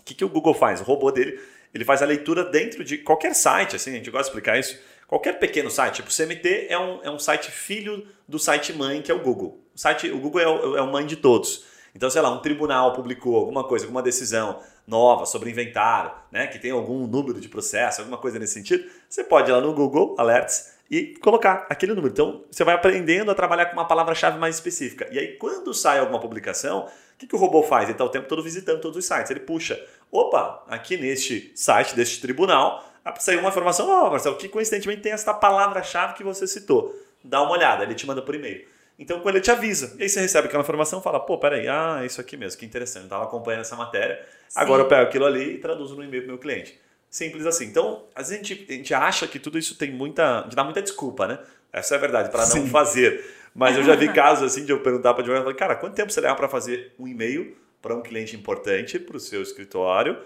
O 0.05 0.07
que, 0.07 0.15
que 0.15 0.25
o 0.25 0.29
Google 0.29 0.53
faz? 0.53 0.83
O 0.83 0.85
robô 0.85 1.11
dele, 1.11 1.41
ele 1.73 1.83
faz 1.83 2.03
a 2.03 2.07
leitura 2.07 2.45
dentro 2.45 2.85
de 2.85 2.99
qualquer 2.99 3.35
site, 3.35 3.75
assim, 3.75 3.93
a 3.93 3.95
gente 3.95 4.11
gosta 4.11 4.25
de 4.25 4.29
explicar 4.29 4.59
isso. 4.59 4.79
Qualquer 5.07 5.39
pequeno 5.39 5.71
site, 5.71 5.97
tipo 5.97 6.11
o 6.11 6.13
CMT 6.13 6.67
é 6.69 6.79
um, 6.79 7.01
é 7.03 7.11
um 7.11 7.19
site 7.19 7.51
filho 7.51 8.07
do 8.29 8.39
site 8.39 8.75
mãe, 8.75 9.01
que 9.01 9.11
é 9.11 9.15
o 9.15 9.21
Google. 9.21 9.59
O, 9.75 9.79
site, 9.79 10.11
o 10.11 10.19
Google 10.19 10.41
é 10.43 10.47
o, 10.47 10.77
é 10.77 10.83
o 10.83 10.93
mãe 10.93 11.07
de 11.07 11.17
todos. 11.17 11.65
Então, 11.95 12.11
sei 12.11 12.21
lá, 12.21 12.31
um 12.31 12.43
tribunal 12.43 12.93
publicou 12.93 13.35
alguma 13.37 13.65
coisa, 13.65 13.87
alguma 13.87 14.03
decisão 14.03 14.61
nova 14.87 15.25
sobre 15.25 15.51
inventário, 15.51 16.13
né, 16.31 16.47
que 16.47 16.59
tem 16.59 16.71
algum 16.71 17.07
número 17.07 17.41
de 17.41 17.49
processo, 17.49 18.03
alguma 18.03 18.19
coisa 18.19 18.39
nesse 18.39 18.53
sentido, 18.53 18.85
você 19.09 19.25
pode 19.25 19.51
ir 19.51 19.55
lá 19.55 19.61
no 19.61 19.73
Google 19.73 20.15
Alerts 20.19 20.75
e 20.91 21.15
colocar 21.23 21.67
aquele 21.71 21.95
número. 21.95 22.13
Então, 22.13 22.45
você 22.51 22.63
vai 22.63 22.75
aprendendo 22.75 23.31
a 23.31 23.35
trabalhar 23.35 23.67
com 23.67 23.73
uma 23.73 23.87
palavra-chave 23.87 24.39
mais 24.39 24.57
específica. 24.57 25.09
E 25.11 25.19
aí, 25.19 25.37
quando 25.39 25.73
sai 25.73 25.99
alguma 25.99 26.21
publicação, 26.21 26.89
que, 27.25 27.29
que 27.29 27.37
o 27.37 27.39
robô 27.39 27.63
faz? 27.63 27.85
Ele 27.85 27.93
está 27.93 28.05
o 28.05 28.09
tempo 28.09 28.29
todo 28.29 28.43
visitando 28.43 28.81
todos 28.81 28.97
os 28.97 29.05
sites. 29.05 29.31
Ele 29.31 29.41
puxa, 29.41 29.83
opa, 30.11 30.63
aqui 30.69 30.97
neste 30.97 31.53
site 31.55 31.95
deste 31.97 32.21
tribunal, 32.21 32.85
saiu 33.19 33.41
uma 33.41 33.49
informação 33.49 33.87
nova, 33.87 34.11
Marcelo, 34.11 34.37
que 34.37 34.49
coincidentemente 34.49 35.03
tem 35.03 35.13
essa 35.13 35.35
palavra-chave 35.35 36.15
que 36.15 36.23
você 36.23 36.47
citou. 36.47 36.95
Dá 37.23 37.43
uma 37.43 37.53
olhada, 37.53 37.85
ele 37.85 37.95
te 37.95 38.07
manda 38.07 38.23
por 38.23 38.35
e-mail. 38.35 38.67
Então, 38.99 39.21
quando 39.21 39.35
ele 39.35 39.43
te 39.43 39.51
avisa, 39.51 39.97
e 39.99 40.05
aí 40.05 40.09
você 40.09 40.21
recebe 40.21 40.47
aquela 40.47 40.63
informação 40.63 41.03
fala, 41.03 41.19
pô, 41.19 41.37
peraí, 41.37 41.67
ah, 41.67 42.03
isso 42.05 42.21
aqui 42.21 42.37
mesmo, 42.37 42.61
que 42.61 42.65
interessante, 42.65 43.03
eu 43.03 43.07
estava 43.07 43.25
acompanhando 43.25 43.63
essa 43.63 43.75
matéria, 43.75 44.25
Sim. 44.49 44.61
agora 44.61 44.83
eu 44.83 44.89
pego 44.89 45.03
aquilo 45.03 45.25
ali 45.25 45.55
e 45.55 45.59
traduzo 45.59 45.97
no 45.97 46.05
e-mail 46.05 46.23
para 46.23 46.33
meu 46.33 46.39
cliente. 46.39 46.79
Simples 47.11 47.47
assim. 47.47 47.67
Então, 47.67 48.05
às 48.15 48.29
vezes 48.29 48.45
a 48.45 48.45
gente, 48.45 48.67
a 48.69 48.73
gente 48.73 48.95
acha 48.95 49.27
que 49.29 49.39
tudo 49.39 49.57
isso 49.57 49.77
tem 49.77 49.93
muita. 49.93 50.43
Dá 50.53 50.65
muita 50.65 50.83
desculpa, 50.83 51.29
né? 51.29 51.39
Essa 51.73 51.95
é 51.95 51.97
a 51.97 52.01
verdade, 52.01 52.29
para 52.29 52.45
não 52.49 52.67
fazer. 52.67 53.25
Mas 53.55 53.77
eu 53.77 53.85
já 53.85 53.95
vi 53.95 54.13
casos 54.13 54.45
assim 54.45 54.65
de 54.65 54.73
eu 54.73 54.81
perguntar 54.81 55.15
para 55.15 55.23
o 55.23 55.25
advogado, 55.25 55.55
cara, 55.55 55.77
quanto 55.77 55.95
tempo 55.95 56.11
você 56.11 56.21
leva 56.21 56.35
para 56.35 56.49
fazer 56.49 56.93
um 56.99 57.07
e-mail 57.07 57.57
para 57.81 57.95
um 57.95 58.03
cliente 58.03 58.35
importante, 58.35 58.99
para 58.99 59.17
o 59.17 59.21
seu 59.21 59.43
escritório, 59.43 60.19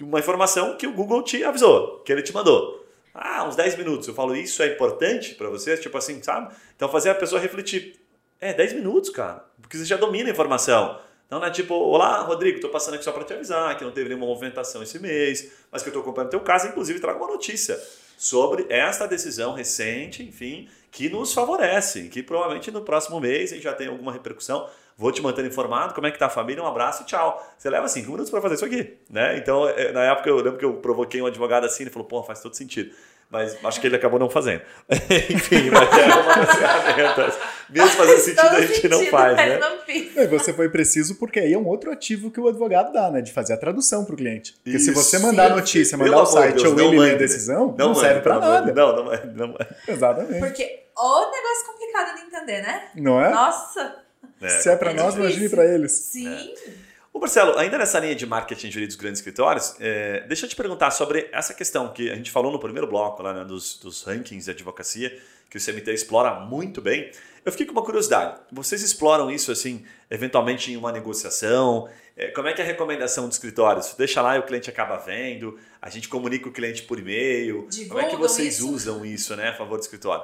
uma 0.00 0.20
informação 0.20 0.76
que 0.76 0.86
o 0.86 0.92
Google 0.92 1.22
te 1.22 1.42
avisou, 1.42 1.98
que 2.00 2.12
ele 2.12 2.22
te 2.22 2.32
mandou. 2.32 2.86
Ah, 3.12 3.44
uns 3.44 3.56
10 3.56 3.76
minutos. 3.76 4.06
Eu 4.06 4.14
falo, 4.14 4.36
isso 4.36 4.62
é 4.62 4.68
importante 4.68 5.34
para 5.34 5.48
você? 5.48 5.76
Tipo 5.76 5.98
assim, 5.98 6.22
sabe? 6.22 6.54
Então 6.76 6.88
fazer 6.88 7.10
a 7.10 7.14
pessoa 7.14 7.40
refletir. 7.40 7.98
É, 8.40 8.52
10 8.52 8.74
minutos, 8.74 9.10
cara. 9.10 9.44
Porque 9.60 9.76
você 9.76 9.84
já 9.84 9.96
domina 9.96 10.28
a 10.28 10.32
informação. 10.32 11.00
Então 11.26 11.40
não 11.40 11.46
é 11.46 11.50
tipo, 11.50 11.74
olá, 11.74 12.20
Rodrigo, 12.20 12.56
estou 12.56 12.70
passando 12.70 12.94
aqui 12.94 13.04
só 13.04 13.10
para 13.10 13.24
te 13.24 13.32
avisar 13.32 13.76
que 13.76 13.84
não 13.84 13.90
teve 13.90 14.08
nenhuma 14.08 14.26
movimentação 14.26 14.82
esse 14.82 14.98
mês, 15.00 15.50
mas 15.72 15.82
que 15.82 15.88
eu 15.88 15.90
estou 15.90 16.02
acompanhando 16.02 16.28
o 16.28 16.30
teu 16.30 16.40
caso, 16.40 16.68
inclusive 16.68 17.00
trago 17.00 17.18
uma 17.18 17.32
notícia 17.32 17.76
sobre 18.16 18.66
esta 18.68 19.08
decisão 19.08 19.52
recente, 19.52 20.22
enfim, 20.22 20.68
que 20.90 21.08
nos 21.08 21.32
favorece, 21.32 22.08
que 22.08 22.22
provavelmente 22.22 22.70
no 22.70 22.82
próximo 22.82 23.20
mês 23.20 23.52
a 23.52 23.54
gente 23.54 23.64
já 23.64 23.74
tem 23.74 23.88
alguma 23.88 24.12
repercussão. 24.12 24.68
Vou 24.98 25.12
te 25.12 25.20
manter 25.20 25.44
informado, 25.44 25.92
como 25.92 26.06
é 26.06 26.10
que 26.10 26.18
tá 26.18 26.26
a 26.26 26.30
família, 26.30 26.62
um 26.62 26.66
abraço 26.66 27.02
e 27.02 27.06
tchau. 27.06 27.44
Você 27.58 27.68
leva 27.68 27.86
cinco 27.86 28.10
minutos 28.10 28.30
para 28.30 28.40
fazer 28.40 28.54
isso 28.54 28.64
aqui, 28.64 28.96
né? 29.10 29.36
Então, 29.36 29.68
é, 29.68 29.92
na 29.92 30.04
época 30.04 30.30
eu 30.30 30.36
lembro 30.36 30.56
que 30.58 30.64
eu 30.64 30.74
provoquei 30.74 31.20
um 31.20 31.26
advogado 31.26 31.66
assim, 31.66 31.82
ele 31.82 31.90
falou, 31.90 32.08
pô, 32.08 32.22
faz 32.22 32.40
todo 32.40 32.56
sentido 32.56 32.94
mas 33.28 33.56
acho 33.64 33.80
que 33.80 33.86
ele 33.86 33.96
acabou 33.96 34.18
não 34.18 34.30
fazendo. 34.30 34.62
Enfim, 35.30 35.70
mas 35.70 35.98
é 35.98 36.14
uma 36.14 36.34
das 36.36 36.54
ferramentas. 36.54 37.38
Mesmo 37.68 37.90
fazendo 37.90 38.18
sentido, 38.20 38.46
a 38.46 38.60
gente 38.60 38.74
sentido, 38.74 38.90
não 38.90 39.06
faz, 39.06 39.36
né? 39.36 39.58
Não 39.58 39.78
fiz. 39.80 40.16
E 40.16 40.26
você 40.28 40.52
foi 40.52 40.68
preciso 40.68 41.16
porque 41.16 41.40
aí 41.40 41.52
é 41.52 41.58
um 41.58 41.66
outro 41.66 41.90
ativo 41.90 42.30
que 42.30 42.40
o 42.40 42.46
advogado 42.46 42.92
dá, 42.92 43.10
né? 43.10 43.20
De 43.20 43.32
fazer 43.32 43.54
a 43.54 43.56
tradução 43.56 44.04
para 44.04 44.14
o 44.14 44.16
cliente. 44.16 44.54
Porque 44.62 44.76
Isso. 44.76 44.86
se 44.86 44.92
você 44.92 45.18
mandar 45.18 45.50
a 45.50 45.56
notícia, 45.56 45.98
mandar 45.98 46.12
Pelo 46.12 46.22
o 46.22 46.26
site 46.26 46.62
Deus, 46.62 46.72
ou 46.72 46.80
ele 46.80 46.98
ler 46.98 47.14
a 47.14 47.18
decisão, 47.18 47.74
não, 47.76 47.88
não 47.88 47.94
serve 47.94 48.20
para 48.20 48.38
nada. 48.38 48.72
Não, 48.72 48.96
não 48.96 49.12
é, 49.12 49.26
não 49.26 49.56
é. 49.58 49.92
Exatamente. 49.92 50.38
Porque 50.38 50.84
o 50.96 51.30
negócio 51.30 51.66
complicado 51.66 52.16
de 52.16 52.22
entender, 52.22 52.62
né? 52.62 52.88
Não 52.94 53.20
é? 53.20 53.30
Nossa! 53.30 53.96
É, 54.40 54.48
se 54.48 54.68
é 54.68 54.76
para 54.76 54.92
nós, 54.92 55.14
imagine 55.16 55.48
para 55.48 55.64
eles. 55.64 55.92
Sim. 55.92 56.54
É. 56.66 56.85
Ô 57.16 57.18
Marcelo, 57.18 57.56
ainda 57.56 57.78
nessa 57.78 57.98
linha 57.98 58.14
de 58.14 58.26
marketing 58.26 58.68
de 58.68 58.86
dos 58.86 58.94
grandes 58.94 59.20
escritórios, 59.20 59.74
é, 59.80 60.26
deixa 60.28 60.44
eu 60.44 60.50
te 60.50 60.54
perguntar 60.54 60.90
sobre 60.90 61.30
essa 61.32 61.54
questão 61.54 61.90
que 61.90 62.10
a 62.10 62.14
gente 62.14 62.30
falou 62.30 62.52
no 62.52 62.58
primeiro 62.58 62.86
bloco 62.86 63.22
lá, 63.22 63.32
né, 63.32 63.42
dos, 63.42 63.78
dos 63.78 64.02
rankings 64.02 64.44
de 64.44 64.50
advocacia, 64.50 65.18
que 65.48 65.56
o 65.56 65.60
CMT 65.60 65.94
explora 65.94 66.40
muito 66.40 66.82
bem. 66.82 67.10
Eu 67.42 67.50
fiquei 67.52 67.64
com 67.64 67.72
uma 67.72 67.82
curiosidade. 67.82 68.38
Vocês 68.52 68.82
exploram 68.82 69.30
isso 69.30 69.50
assim, 69.50 69.82
eventualmente 70.10 70.70
em 70.70 70.76
uma 70.76 70.92
negociação? 70.92 71.88
É, 72.14 72.26
como 72.32 72.48
é 72.48 72.52
que 72.52 72.60
é 72.60 72.64
a 72.64 72.66
recomendação 72.66 73.26
dos 73.26 73.36
escritórios? 73.36 73.94
Deixa 73.96 74.20
lá 74.20 74.36
e 74.36 74.40
o 74.40 74.42
cliente 74.42 74.68
acaba 74.68 74.98
vendo, 74.98 75.58
a 75.80 75.88
gente 75.88 76.10
comunica 76.10 76.50
o 76.50 76.52
cliente 76.52 76.82
por 76.82 76.98
e-mail. 76.98 77.66
Como 77.88 77.98
é 77.98 78.10
que 78.10 78.16
vocês 78.16 78.58
isso? 78.58 78.70
usam 78.70 79.06
isso 79.06 79.34
né, 79.36 79.48
a 79.48 79.54
favor 79.54 79.78
do 79.78 79.82
escritório? 79.82 80.22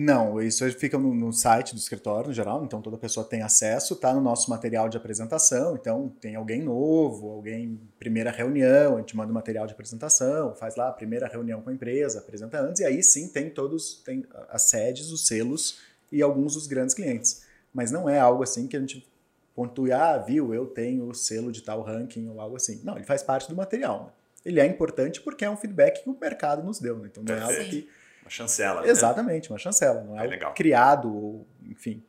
Não, 0.00 0.40
isso 0.40 0.64
fica 0.74 0.96
no, 0.96 1.12
no, 1.12 1.32
site 1.32 1.74
do 1.74 1.78
escritório, 1.80 2.28
no 2.28 2.32
geral, 2.32 2.64
então 2.64 2.80
toda 2.80 2.96
pessoa 2.96 3.26
tem 3.26 3.42
acesso, 3.42 3.94
está 3.94 4.14
no 4.14 4.20
nosso 4.20 4.48
material 4.48 4.88
de 4.88 4.96
apresentação, 4.96 5.74
então 5.74 6.14
tem 6.20 6.36
alguém 6.36 6.62
novo, 6.62 7.28
alguém, 7.32 7.80
primeira 7.98 8.30
reunião, 8.30 8.94
a 8.94 9.00
gente 9.00 9.16
manda 9.16 9.32
o 9.32 9.34
material 9.34 9.66
de 9.66 9.72
apresentação, 9.72 10.54
faz 10.54 10.76
lá 10.76 10.88
a 10.88 10.92
primeira 10.92 11.26
reunião 11.26 11.60
com 11.62 11.70
a 11.70 11.72
empresa, 11.72 12.20
apresenta 12.20 12.60
antes, 12.60 12.80
e 12.80 12.84
aí 12.84 13.02
sim 13.02 13.26
tem 13.26 13.50
todos, 13.50 14.00
tem 14.04 14.24
as 14.50 14.62
sedes, 14.62 15.10
os 15.10 15.26
selos 15.26 15.80
e 16.12 16.22
alguns 16.22 16.54
dos 16.54 16.68
grandes 16.68 16.94
clientes. 16.94 17.42
Mas 17.74 17.90
não 17.90 18.08
é 18.08 18.20
algo 18.20 18.44
assim 18.44 18.68
que 18.68 18.76
a 18.76 18.80
gente 18.80 19.04
pontue, 19.52 19.90
ah, 19.90 20.16
viu, 20.16 20.54
eu 20.54 20.66
tenho 20.66 21.08
o 21.08 21.14
selo 21.14 21.50
de 21.50 21.60
tal 21.60 21.82
ranking 21.82 22.28
ou 22.28 22.40
algo 22.40 22.54
assim. 22.54 22.80
Não, 22.84 22.94
ele 22.94 23.04
faz 23.04 23.24
parte 23.24 23.48
do 23.48 23.56
material. 23.56 24.04
Né? 24.04 24.12
Ele 24.44 24.60
é 24.60 24.64
importante 24.66 25.20
porque 25.20 25.44
é 25.44 25.50
um 25.50 25.56
feedback 25.56 26.04
que 26.04 26.08
o 26.08 26.16
mercado 26.20 26.62
nos 26.62 26.78
deu, 26.78 26.96
né? 27.00 27.08
então 27.10 27.24
não 27.24 27.34
é 27.34 27.40
algo 27.40 27.64
que 27.68 27.88
uma 28.28 28.30
chancela. 28.30 28.82
Né? 28.82 28.88
Exatamente, 28.88 29.50
uma 29.50 29.58
chancela. 29.58 30.02
Não 30.02 30.20
é, 30.20 30.24
é 30.24 30.28
legal. 30.28 30.54
criado, 30.54 31.46
enfim. 31.62 32.02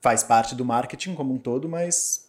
Faz 0.00 0.22
parte 0.22 0.54
do 0.54 0.64
marketing 0.64 1.14
como 1.14 1.32
um 1.32 1.38
todo, 1.38 1.68
mas 1.68 2.28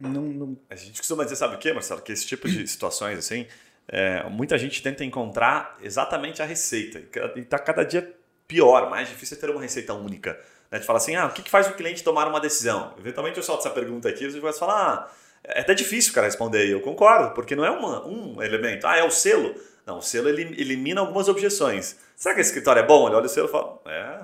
não, 0.00 0.22
não... 0.22 0.56
A 0.70 0.74
gente 0.74 0.98
costuma 0.98 1.24
dizer, 1.24 1.36
sabe 1.36 1.56
o 1.56 1.58
que, 1.58 1.72
Marcelo? 1.72 2.00
Que 2.00 2.12
esse 2.12 2.26
tipo 2.26 2.48
de 2.48 2.66
situações, 2.66 3.18
assim, 3.18 3.46
é, 3.88 4.28
muita 4.28 4.56
gente 4.56 4.82
tenta 4.82 5.04
encontrar 5.04 5.76
exatamente 5.82 6.42
a 6.42 6.44
receita. 6.44 7.02
E 7.36 7.40
está 7.40 7.58
cada 7.58 7.84
dia 7.84 8.14
pior, 8.48 8.90
mais 8.90 9.08
difícil 9.08 9.36
é 9.36 9.40
ter 9.40 9.50
uma 9.50 9.60
receita 9.60 9.94
única. 9.94 10.38
Né? 10.70 10.78
De 10.78 10.86
falar 10.86 10.98
assim, 10.98 11.14
ah, 11.14 11.26
o 11.26 11.30
que, 11.30 11.42
que 11.42 11.50
faz 11.50 11.68
o 11.68 11.74
cliente 11.74 12.02
tomar 12.02 12.26
uma 12.26 12.40
decisão? 12.40 12.94
Eventualmente 12.98 13.36
eu 13.36 13.42
solto 13.42 13.60
essa 13.60 13.70
pergunta 13.70 14.08
aqui, 14.08 14.28
você 14.28 14.40
vai 14.40 14.52
falar, 14.52 14.74
ah, 14.74 15.12
é 15.44 15.60
até 15.60 15.74
difícil 15.74 16.12
o 16.12 16.14
cara 16.14 16.26
responder. 16.26 16.68
Eu 16.68 16.80
concordo, 16.80 17.34
porque 17.34 17.54
não 17.54 17.64
é 17.64 17.70
uma, 17.70 18.06
um 18.06 18.42
elemento. 18.42 18.86
Ah, 18.86 18.96
é 18.96 19.04
o 19.04 19.10
selo. 19.10 19.54
Não, 19.86 19.98
o 19.98 20.02
selo 20.02 20.28
ele 20.28 20.42
elimina 20.60 21.00
algumas 21.00 21.28
objeções. 21.28 21.96
Será 22.16 22.34
que 22.34 22.40
esse 22.40 22.50
escritório 22.50 22.80
é 22.80 22.86
bom? 22.86 23.06
Ele 23.06 23.16
olha 23.16 23.26
o 23.26 23.28
selo 23.28 23.48
e 23.48 23.50
fala: 23.50 23.80
É, 23.86 24.20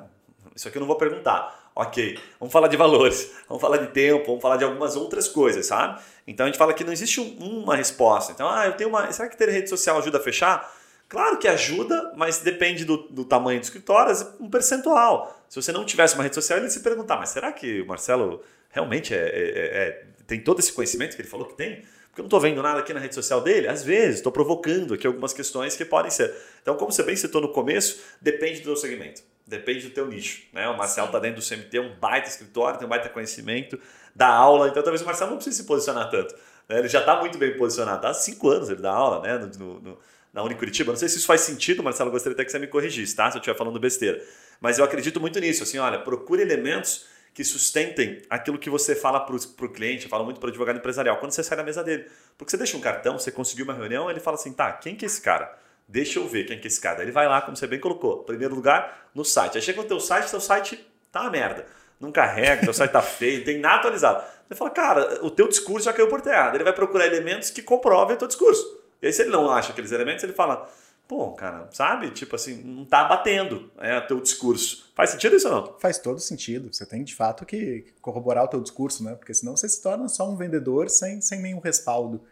isso 0.55 0.69
aqui 0.69 0.77
eu 0.77 0.81
não 0.81 0.87
vou 0.87 0.97
perguntar. 0.97 1.71
Ok, 1.75 2.19
vamos 2.41 2.53
falar 2.53 2.67
de 2.67 2.77
valores, 2.77 3.31
vamos 3.49 3.61
falar 3.61 3.77
de 3.77 3.87
tempo, 3.89 4.27
vamos 4.27 4.43
falar 4.43 4.57
de 4.57 4.65
algumas 4.65 4.97
outras 4.97 5.29
coisas, 5.29 5.67
sabe? 5.67 6.01
Então 6.27 6.45
a 6.45 6.49
gente 6.49 6.59
fala 6.59 6.75
que 6.75 6.83
não 6.83 6.93
existe 6.93 7.21
um, 7.21 7.63
uma 7.63 7.77
resposta. 7.77 8.33
Então, 8.33 8.49
ah, 8.49 8.67
eu 8.67 8.73
tenho 8.73 8.91
uma. 8.91 9.11
Será 9.13 9.29
que 9.29 9.37
ter 9.37 9.49
rede 9.49 9.69
social 9.69 9.97
ajuda 9.99 10.19
a 10.19 10.21
fechar? 10.21 10.73
Claro 11.09 11.39
que 11.39 11.49
ajuda, 11.49 12.13
mas 12.17 12.39
depende 12.39 12.85
do, 12.85 12.99
do 13.09 13.25
tamanho 13.25 13.59
do 13.61 13.63
escritório, 13.63 14.15
um 14.39 14.51
percentual. 14.51 15.41
Se 15.49 15.61
você 15.61 15.73
não 15.73 15.85
tivesse 15.85 16.15
uma 16.15 16.23
rede 16.23 16.35
social, 16.35 16.59
ele 16.59 16.69
se 16.69 16.81
perguntar, 16.81 17.17
mas 17.17 17.31
será 17.31 17.51
que 17.51 17.81
o 17.81 17.87
Marcelo 17.87 18.43
realmente 18.69 19.15
é, 19.15 19.17
é, 19.17 19.23
é, 19.25 20.05
tem 20.27 20.41
todo 20.41 20.59
esse 20.59 20.71
conhecimento 20.71 21.17
que 21.17 21.23
ele 21.23 21.29
falou 21.29 21.47
que 21.47 21.55
tem? 21.55 21.83
Porque 22.09 22.21
eu 22.21 22.25
não 22.25 22.27
estou 22.27 22.41
vendo 22.41 22.63
nada 22.63 22.81
aqui 22.81 22.93
na 22.93 23.01
rede 23.01 23.15
social 23.15 23.41
dele. 23.41 23.69
Às 23.69 23.85
vezes, 23.85 24.17
estou 24.17 24.33
provocando 24.33 24.95
aqui 24.95 25.07
algumas 25.07 25.33
questões 25.33 25.77
que 25.77 25.85
podem 25.85 26.11
ser. 26.11 26.35
Então, 26.63 26.77
como 26.77 26.91
você 26.91 27.03
bem 27.03 27.17
citou 27.17 27.41
no 27.41 27.53
começo, 27.53 28.01
depende 28.21 28.61
do 28.61 28.65
teu 28.65 28.77
segmento, 28.77 29.23
depende 29.47 29.89
do 29.89 29.91
teu 29.91 30.07
nicho. 30.07 30.43
Né? 30.53 30.69
O 30.69 30.77
Marcelo 30.77 31.07
está 31.07 31.19
dentro 31.19 31.41
do 31.41 31.47
CMT, 31.47 31.79
um 31.79 31.95
baita 31.97 32.29
escritório, 32.29 32.79
tem 32.79 32.87
um 32.87 32.91
baita 32.91 33.09
conhecimento, 33.09 33.79
dá 34.15 34.29
aula, 34.29 34.69
então 34.69 34.83
talvez 34.83 35.03
o 35.03 35.05
Marcelo 35.05 35.31
não 35.31 35.37
precise 35.39 35.59
se 35.59 35.65
posicionar 35.65 36.11
tanto. 36.11 36.35
Né? 36.69 36.81
Ele 36.81 36.89
já 36.89 37.01
está 37.01 37.21
muito 37.21 37.39
bem 37.39 37.57
posicionado. 37.57 38.07
Há 38.07 38.15
cinco 38.15 38.51
anos 38.51 38.69
ele 38.69 38.83
dá 38.83 38.93
aula 38.93 39.23
né? 39.23 39.51
no, 39.59 39.81
no, 39.81 39.99
na 40.33 40.43
Unicuritiba. 40.43 40.93
Não 40.93 40.99
sei 40.99 41.09
se 41.09 41.19
isso 41.19 41.27
faz 41.27 41.43
sentido, 41.43 41.83
Marcelo, 41.83 42.11
gostaria 42.11 42.35
até 42.35 42.45
que 42.45 42.51
você 42.51 42.59
me 42.59 42.67
corrigisse, 42.67 43.15
tá? 43.15 43.31
se 43.31 43.37
eu 43.37 43.41
estiver 43.41 43.57
falando 43.57 43.79
besteira. 43.79 44.23
Mas 44.61 44.79
eu 44.79 44.85
acredito 44.85 45.21
muito 45.21 45.39
nisso. 45.39 45.63
Assim, 45.63 45.79
olha, 45.79 45.99
procure 46.01 46.43
elementos 46.43 47.07
que 47.39 47.45
sustentem 47.45 48.20
aquilo 48.28 48.59
que 48.59 48.68
você 48.68 48.97
fala 48.97 49.20
para 49.20 49.36
o 49.36 49.68
cliente, 49.68 50.07
eu 50.07 50.11
falo 50.11 50.24
muito 50.24 50.41
para 50.41 50.49
o 50.49 50.51
advogado 50.51 50.78
empresarial, 50.78 51.18
quando 51.18 51.30
você 51.30 51.45
sai 51.45 51.57
da 51.57 51.62
mesa 51.62 51.84
dele. 51.84 52.11
Porque 52.36 52.51
você 52.51 52.57
deixa 52.57 52.76
um 52.76 52.80
cartão, 52.80 53.16
você 53.16 53.30
conseguiu 53.30 53.64
uma 53.64 53.74
reunião, 53.74 54.11
ele 54.11 54.18
fala 54.18 54.34
assim, 54.34 54.53
tá, 54.53 54.72
quem 54.72 54.97
que 54.97 55.05
é 55.05 55.07
esse 55.07 55.20
cara? 55.20 55.57
Deixa 55.86 56.18
eu 56.18 56.26
ver 56.26 56.47
quem 56.47 56.59
que 56.59 56.66
é 56.66 56.68
esse 56.68 56.80
cara. 56.80 57.01
Ele 57.01 57.12
vai 57.12 57.28
lá, 57.28 57.41
como 57.41 57.57
você 57.57 57.68
bem 57.68 57.78
colocou, 57.78 58.24
primeiro 58.24 58.57
lugar, 58.57 59.09
no 59.14 59.24
site. 59.24 59.57
Aí 59.57 59.62
chega 59.62 59.80
no 59.80 59.86
teu 59.86 60.01
site, 60.01 60.28
teu 60.28 60.41
site 60.41 60.84
tá 61.12 61.20
uma 61.20 61.30
merda. 61.30 61.64
Não 62.01 62.11
carrega, 62.11 62.62
teu 62.64 62.74
site 62.74 62.91
tá 62.91 63.03
feio, 63.07 63.45
tem 63.45 63.61
nada 63.61 63.76
atualizado. 63.76 64.24
Você 64.49 64.57
fala, 64.57 64.70
cara, 64.70 65.24
o 65.24 65.30
teu 65.30 65.47
discurso 65.47 65.84
já 65.84 65.93
caiu 65.93 66.09
por 66.09 66.20
terra. 66.20 66.51
Ele 66.57 66.64
vai 66.64 66.72
procurar 66.72 67.07
elementos 67.07 67.51
que 67.51 67.62
comprovem 67.62 68.16
o 68.16 68.18
teu 68.18 68.26
discurso. 68.26 68.82
E 69.01 69.07
aí 69.07 69.12
se 69.12 69.22
ele 69.22 69.30
não 69.30 69.49
acha 69.49 69.70
aqueles 69.70 69.93
elementos, 69.93 70.24
ele 70.24 70.32
fala, 70.32 70.68
pô, 71.09 71.33
cara, 71.33 71.69
sabe? 71.73 72.11
Tipo 72.11 72.37
assim, 72.37 72.63
não 72.63 72.85
tá 72.85 73.03
batendo 73.05 73.73
é, 73.79 73.97
o 73.97 74.07
teu 74.07 74.21
discurso. 74.21 74.93
Faz 74.95 75.11
sentido 75.11 75.35
isso 75.35 75.49
ou 75.49 75.55
não? 75.55 75.79
Faz 75.81 75.99
todo 75.99 76.21
sentido. 76.21 76.73
Você 76.73 76.85
tem 76.85 77.03
de 77.03 77.15
fato 77.15 77.47
que 77.47 77.87
corroborar 78.03 78.45
o 78.45 78.49
teu 78.49 78.61
discurso, 78.61 79.03
né? 79.03 79.15
Porque 79.15 79.33
senão 79.33 79.57
você 79.57 79.67
se 79.67 79.83
torna 79.83 80.07
só 80.07 80.31
um 80.31 80.37
vendedor 80.37 80.91
sem, 80.91 81.21
sem 81.23 81.41
nenhum 81.41 81.61
respaldo. 81.61 82.23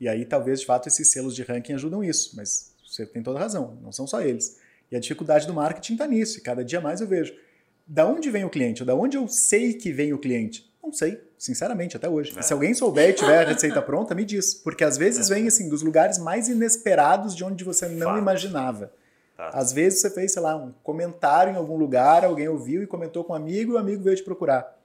E 0.00 0.08
aí 0.08 0.24
talvez 0.24 0.60
de 0.60 0.66
fato 0.66 0.88
esses 0.88 1.08
selos 1.08 1.36
de 1.36 1.44
ranking 1.44 1.74
ajudam 1.74 2.02
isso, 2.02 2.34
mas 2.36 2.74
você 2.84 3.06
tem 3.06 3.22
toda 3.22 3.38
razão, 3.38 3.78
não 3.80 3.92
são 3.92 4.06
só 4.06 4.20
eles. 4.20 4.58
E 4.90 4.96
a 4.96 5.00
dificuldade 5.00 5.46
do 5.46 5.54
marketing 5.54 5.94
está 5.94 6.06
nisso, 6.06 6.38
e 6.38 6.42
cada 6.42 6.64
dia 6.64 6.80
mais 6.80 7.00
eu 7.00 7.06
vejo. 7.06 7.34
Da 7.86 8.06
onde 8.06 8.30
vem 8.30 8.44
o 8.44 8.50
cliente? 8.50 8.84
Da 8.84 8.94
onde 8.94 9.16
eu 9.16 9.28
sei 9.28 9.72
que 9.74 9.92
vem 9.92 10.12
o 10.12 10.18
cliente? 10.18 10.70
Não 10.82 10.92
sei, 10.92 11.20
sinceramente, 11.38 11.96
até 11.96 12.08
hoje. 12.08 12.36
É. 12.36 12.42
Se 12.42 12.52
alguém 12.52 12.74
souber 12.74 13.10
e 13.10 13.12
tiver 13.12 13.44
a 13.44 13.48
receita 13.48 13.80
pronta, 13.82 14.14
me 14.14 14.24
diz. 14.24 14.54
Porque 14.54 14.84
às 14.84 14.96
vezes 14.96 15.30
é. 15.30 15.34
vem 15.34 15.46
assim 15.46 15.68
dos 15.68 15.82
lugares 15.82 16.18
mais 16.18 16.48
inesperados 16.48 17.34
de 17.34 17.44
onde 17.44 17.64
você 17.64 17.88
não 17.88 18.08
Fato. 18.08 18.18
imaginava. 18.18 18.92
Tá. 19.36 19.50
Às 19.50 19.72
vezes 19.72 20.00
você 20.00 20.10
fez, 20.10 20.32
sei 20.32 20.42
lá, 20.42 20.56
um 20.56 20.72
comentário 20.82 21.52
em 21.52 21.56
algum 21.56 21.76
lugar, 21.76 22.24
alguém 22.24 22.48
ouviu 22.48 22.82
e 22.82 22.86
comentou 22.86 23.22
com 23.22 23.32
um 23.32 23.36
amigo 23.36 23.72
e 23.72 23.74
o 23.74 23.78
amigo 23.78 24.02
veio 24.02 24.16
te 24.16 24.22
procurar. 24.22 24.76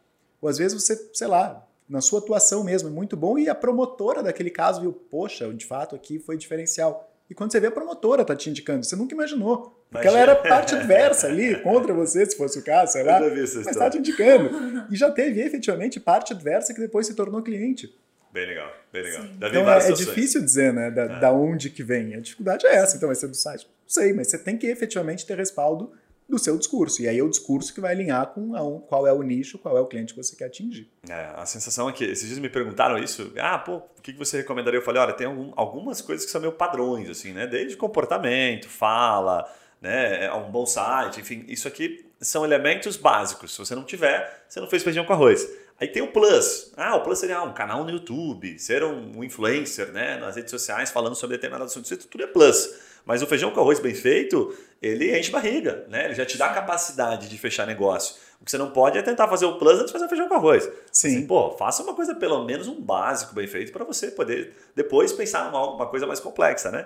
Ou 0.41 0.49
às 0.49 0.57
vezes 0.57 0.81
você, 0.81 1.09
sei 1.13 1.27
lá, 1.27 1.65
na 1.87 2.01
sua 2.01 2.19
atuação 2.19 2.63
mesmo, 2.63 2.89
é 2.89 2.91
muito 2.91 3.15
bom 3.15 3.37
e 3.37 3.49
a 3.49 3.55
promotora 3.55 4.21
daquele 4.23 4.49
caso 4.49 4.81
viu, 4.81 4.91
poxa, 4.91 5.53
de 5.53 5.65
fato 5.65 5.95
aqui 5.95 6.19
foi 6.19 6.37
diferencial. 6.37 7.10
E 7.31 7.33
quando 7.33 7.49
você 7.53 7.61
vê 7.61 7.67
a 7.67 7.71
promotora 7.71 8.25
tá 8.25 8.35
te 8.35 8.49
indicando, 8.49 8.83
você 8.83 8.93
nunca 8.93 9.15
imaginou. 9.15 9.81
Porque 9.89 10.05
ela 10.05 10.19
era 10.19 10.35
parte 10.35 10.75
adversa 10.75 11.27
ali, 11.27 11.57
contra 11.63 11.93
você, 11.93 12.25
se 12.25 12.35
fosse 12.35 12.59
o 12.59 12.61
caso, 12.61 12.91
sei 12.91 13.03
lá. 13.03 13.21
Mas 13.21 13.55
está 13.55 13.89
te 13.89 13.99
indicando. 13.99 14.51
E 14.91 14.97
já 14.97 15.09
teve 15.09 15.39
efetivamente 15.39 15.97
parte 15.97 16.33
adversa 16.33 16.73
que 16.73 16.81
depois 16.81 17.07
se 17.07 17.15
tornou 17.15 17.41
cliente. 17.41 17.97
Bem 18.33 18.47
legal, 18.47 18.69
bem 18.91 19.03
legal. 19.03 19.23
Então 19.23 19.71
é, 19.71 19.77
é, 19.77 19.91
difícil 19.93 20.41
dizer, 20.43 20.73
né, 20.73 20.91
da, 20.91 21.03
é. 21.03 21.19
da, 21.21 21.31
onde 21.31 21.69
que 21.69 21.81
vem. 21.81 22.15
A 22.15 22.19
dificuldade 22.19 22.67
é 22.67 22.75
essa, 22.75 22.97
então 22.97 23.07
vai 23.07 23.15
ser 23.15 23.29
do 23.29 23.33
site. 23.33 23.65
Não 23.65 23.89
sei, 23.89 24.11
mas 24.11 24.27
você 24.27 24.37
tem 24.37 24.57
que 24.57 24.67
efetivamente 24.67 25.25
ter 25.25 25.37
respaldo 25.37 25.89
do 26.31 26.39
seu 26.39 26.57
discurso. 26.57 27.01
E 27.01 27.07
aí 27.07 27.19
é 27.19 27.23
o 27.23 27.29
discurso 27.29 27.73
que 27.73 27.81
vai 27.81 27.91
alinhar 27.91 28.27
com 28.27 28.55
a, 28.55 28.81
qual 28.87 29.05
é 29.05 29.13
o 29.13 29.21
nicho, 29.21 29.59
qual 29.59 29.77
é 29.77 29.81
o 29.81 29.85
cliente 29.85 30.13
que 30.13 30.23
você 30.23 30.35
quer 30.35 30.45
atingir. 30.45 30.89
É, 31.07 31.31
a 31.35 31.45
sensação 31.45 31.89
é 31.89 31.91
que 31.91 32.03
esses 32.03 32.27
dias 32.27 32.39
me 32.39 32.49
perguntaram 32.49 32.97
isso. 32.97 33.31
Ah, 33.37 33.59
pô, 33.59 33.77
o 33.77 34.01
que 34.01 34.13
você 34.13 34.37
recomendaria? 34.37 34.79
Eu 34.79 34.83
falei, 34.83 35.01
olha, 35.01 35.13
tem 35.13 35.27
algum, 35.27 35.51
algumas 35.55 36.01
coisas 36.01 36.25
que 36.25 36.31
são 36.31 36.41
meio 36.41 36.53
padrões, 36.53 37.09
assim, 37.09 37.33
né? 37.33 37.45
Desde 37.45 37.77
comportamento, 37.77 38.67
fala, 38.67 39.47
né? 39.79 40.25
É 40.25 40.33
um 40.33 40.49
bom 40.49 40.65
site, 40.65 41.19
enfim, 41.19 41.45
isso 41.47 41.67
aqui 41.67 42.05
são 42.21 42.45
elementos 42.45 42.95
básicos. 42.97 43.53
Se 43.53 43.59
você 43.59 43.75
não 43.75 43.83
tiver, 43.83 44.45
você 44.47 44.59
não 44.59 44.67
fez 44.67 44.83
feijão 44.83 45.03
com 45.05 45.13
arroz. 45.13 45.47
Aí 45.81 45.87
tem 45.87 46.03
o 46.03 46.11
Plus. 46.11 46.71
Ah, 46.77 46.95
o 46.95 47.01
Plus 47.01 47.17
seria 47.17 47.41
um 47.41 47.53
canal 47.53 47.83
no 47.83 47.89
YouTube, 47.89 48.59
ser 48.59 48.83
um 48.83 49.23
influencer 49.23 49.91
né, 49.91 50.15
nas 50.19 50.35
redes 50.35 50.51
sociais 50.51 50.91
falando 50.91 51.15
sobre 51.15 51.37
determinado 51.37 51.65
assunto. 51.65 51.85
Isso 51.85 52.07
tudo 52.07 52.23
é 52.23 52.27
Plus. 52.27 52.69
Mas 53.03 53.23
o 53.23 53.25
feijão 53.25 53.49
com 53.49 53.59
arroz 53.59 53.79
bem 53.79 53.95
feito, 53.95 54.55
ele 54.79 55.17
enche 55.17 55.31
barriga, 55.31 55.83
né? 55.89 56.05
Ele 56.05 56.13
já 56.13 56.23
te 56.23 56.37
dá 56.37 56.45
a 56.45 56.53
capacidade 56.53 57.27
de 57.27 57.35
fechar 57.35 57.65
negócio. 57.65 58.15
O 58.39 58.45
que 58.45 58.51
você 58.51 58.59
não 58.59 58.69
pode 58.69 58.95
é 58.95 59.01
tentar 59.01 59.27
fazer 59.27 59.47
o 59.47 59.57
plus 59.57 59.73
antes 59.73 59.87
de 59.87 59.93
fazer 59.93 60.05
o 60.05 60.09
feijão 60.09 60.27
com 60.27 60.35
arroz. 60.35 60.69
Sim. 60.91 61.07
Assim, 61.07 61.25
pô, 61.25 61.57
faça 61.57 61.81
uma 61.81 61.95
coisa, 61.95 62.13
pelo 62.13 62.45
menos 62.45 62.67
um 62.67 62.79
básico 62.79 63.33
bem 63.33 63.47
feito, 63.47 63.71
para 63.71 63.83
você 63.83 64.11
poder 64.11 64.55
depois 64.75 65.11
pensar 65.11 65.45
numa 65.45 65.67
uma 65.73 65.87
coisa 65.87 66.05
mais 66.05 66.19
complexa, 66.19 66.69
né? 66.69 66.85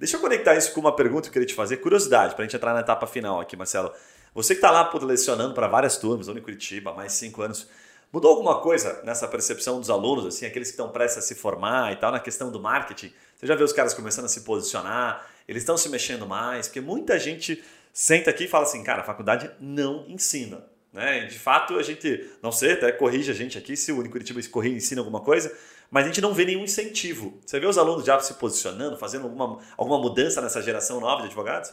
Deixa 0.00 0.16
eu 0.16 0.20
conectar 0.20 0.56
isso 0.56 0.72
com 0.72 0.80
uma 0.80 0.96
pergunta 0.96 1.22
que 1.22 1.28
eu 1.28 1.32
queria 1.34 1.46
te 1.46 1.54
fazer, 1.54 1.76
curiosidade, 1.76 2.34
para 2.34 2.42
a 2.42 2.46
gente 2.46 2.56
entrar 2.56 2.74
na 2.74 2.80
etapa 2.80 3.06
final 3.06 3.40
aqui, 3.40 3.56
Marcelo. 3.56 3.92
Você 4.34 4.54
que 4.54 4.58
está 4.58 4.72
lá 4.72 4.90
lecionando 5.00 5.54
para 5.54 5.68
várias 5.68 5.96
turmas, 5.96 6.26
onde 6.26 6.40
em 6.40 6.42
Curitiba, 6.42 6.90
há 6.90 6.94
mais 6.94 7.12
cinco 7.12 7.40
anos, 7.42 7.68
Mudou 8.12 8.30
alguma 8.30 8.60
coisa 8.60 9.00
nessa 9.04 9.26
percepção 9.26 9.80
dos 9.80 9.88
alunos, 9.88 10.26
assim, 10.26 10.44
aqueles 10.44 10.68
que 10.68 10.74
estão 10.74 10.90
prestes 10.90 11.18
a 11.18 11.22
se 11.22 11.34
formar 11.34 11.92
e 11.92 11.96
tal, 11.96 12.12
na 12.12 12.20
questão 12.20 12.50
do 12.52 12.60
marketing? 12.60 13.10
Você 13.34 13.46
já 13.46 13.54
vê 13.54 13.64
os 13.64 13.72
caras 13.72 13.94
começando 13.94 14.26
a 14.26 14.28
se 14.28 14.42
posicionar, 14.42 15.26
eles 15.48 15.62
estão 15.62 15.78
se 15.78 15.88
mexendo 15.88 16.26
mais, 16.26 16.68
porque 16.68 16.80
muita 16.80 17.18
gente 17.18 17.64
senta 17.90 18.28
aqui 18.28 18.44
e 18.44 18.48
fala 18.48 18.64
assim, 18.64 18.84
cara, 18.84 19.00
a 19.00 19.04
faculdade 19.04 19.50
não 19.58 20.04
ensina. 20.06 20.62
Né? 20.92 21.24
De 21.24 21.38
fato, 21.38 21.78
a 21.78 21.82
gente, 21.82 22.30
não 22.42 22.52
sei, 22.52 22.72
até 22.72 22.92
corrige 22.92 23.30
a 23.30 23.34
gente 23.34 23.56
aqui 23.56 23.74
se 23.74 23.90
o 23.90 24.10
Curitiba 24.10 24.40
corrige 24.50 24.76
ensina 24.76 25.00
alguma 25.00 25.20
coisa, 25.20 25.50
mas 25.90 26.04
a 26.04 26.08
gente 26.08 26.20
não 26.20 26.34
vê 26.34 26.44
nenhum 26.44 26.64
incentivo. 26.64 27.40
Você 27.46 27.58
vê 27.58 27.66
os 27.66 27.78
alunos 27.78 28.04
já 28.04 28.20
se 28.20 28.34
posicionando, 28.34 28.98
fazendo 28.98 29.24
alguma, 29.24 29.58
alguma 29.74 29.98
mudança 29.98 30.42
nessa 30.42 30.60
geração 30.60 31.00
nova 31.00 31.22
de 31.22 31.28
advogados? 31.28 31.72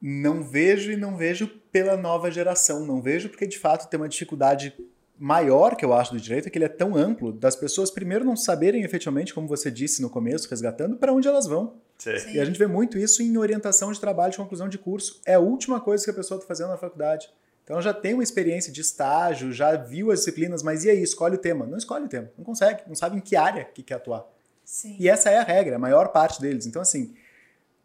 Não 0.00 0.42
vejo 0.42 0.90
e 0.90 0.96
não 0.96 1.18
vejo 1.18 1.46
pela 1.70 1.98
nova 1.98 2.30
geração. 2.30 2.86
Não 2.86 3.02
vejo 3.02 3.28
porque, 3.28 3.46
de 3.46 3.58
fato, 3.58 3.88
tem 3.90 4.00
uma 4.00 4.08
dificuldade 4.08 4.74
maior 5.22 5.76
que 5.76 5.84
eu 5.84 5.92
acho 5.92 6.12
do 6.12 6.20
direito 6.20 6.48
é 6.48 6.50
que 6.50 6.58
ele 6.58 6.64
é 6.64 6.68
tão 6.68 6.96
amplo 6.96 7.32
das 7.32 7.54
pessoas 7.54 7.92
primeiro 7.92 8.24
não 8.24 8.34
saberem 8.34 8.82
efetivamente, 8.82 9.32
como 9.32 9.46
você 9.46 9.70
disse 9.70 10.02
no 10.02 10.10
começo, 10.10 10.50
resgatando, 10.50 10.96
para 10.96 11.12
onde 11.12 11.28
elas 11.28 11.46
vão. 11.46 11.74
Sim. 11.96 12.32
E 12.32 12.40
a 12.40 12.44
gente 12.44 12.58
vê 12.58 12.66
muito 12.66 12.98
isso 12.98 13.22
em 13.22 13.38
orientação 13.38 13.92
de 13.92 14.00
trabalho 14.00 14.32
de 14.32 14.36
conclusão 14.36 14.68
de 14.68 14.78
curso. 14.78 15.20
É 15.24 15.34
a 15.34 15.38
última 15.38 15.80
coisa 15.80 16.02
que 16.02 16.10
a 16.10 16.14
pessoa 16.14 16.38
está 16.38 16.48
fazendo 16.48 16.70
na 16.70 16.76
faculdade. 16.76 17.30
Então 17.62 17.80
já 17.80 17.94
tem 17.94 18.14
uma 18.14 18.24
experiência 18.24 18.72
de 18.72 18.80
estágio, 18.80 19.52
já 19.52 19.76
viu 19.76 20.10
as 20.10 20.18
disciplinas, 20.18 20.60
mas 20.60 20.84
e 20.84 20.90
aí, 20.90 21.00
escolhe 21.00 21.36
o 21.36 21.38
tema? 21.38 21.66
Não 21.66 21.78
escolhe 21.78 22.06
o 22.06 22.08
tema, 22.08 22.28
não 22.36 22.44
consegue, 22.44 22.82
não 22.88 22.96
sabe 22.96 23.16
em 23.16 23.20
que 23.20 23.36
área 23.36 23.64
que 23.64 23.84
quer 23.84 23.94
atuar. 23.94 24.26
Sim. 24.64 24.96
E 24.98 25.08
essa 25.08 25.30
é 25.30 25.38
a 25.38 25.44
regra, 25.44 25.76
a 25.76 25.78
maior 25.78 26.08
parte 26.08 26.40
deles. 26.40 26.66
Então, 26.66 26.82
assim, 26.82 27.14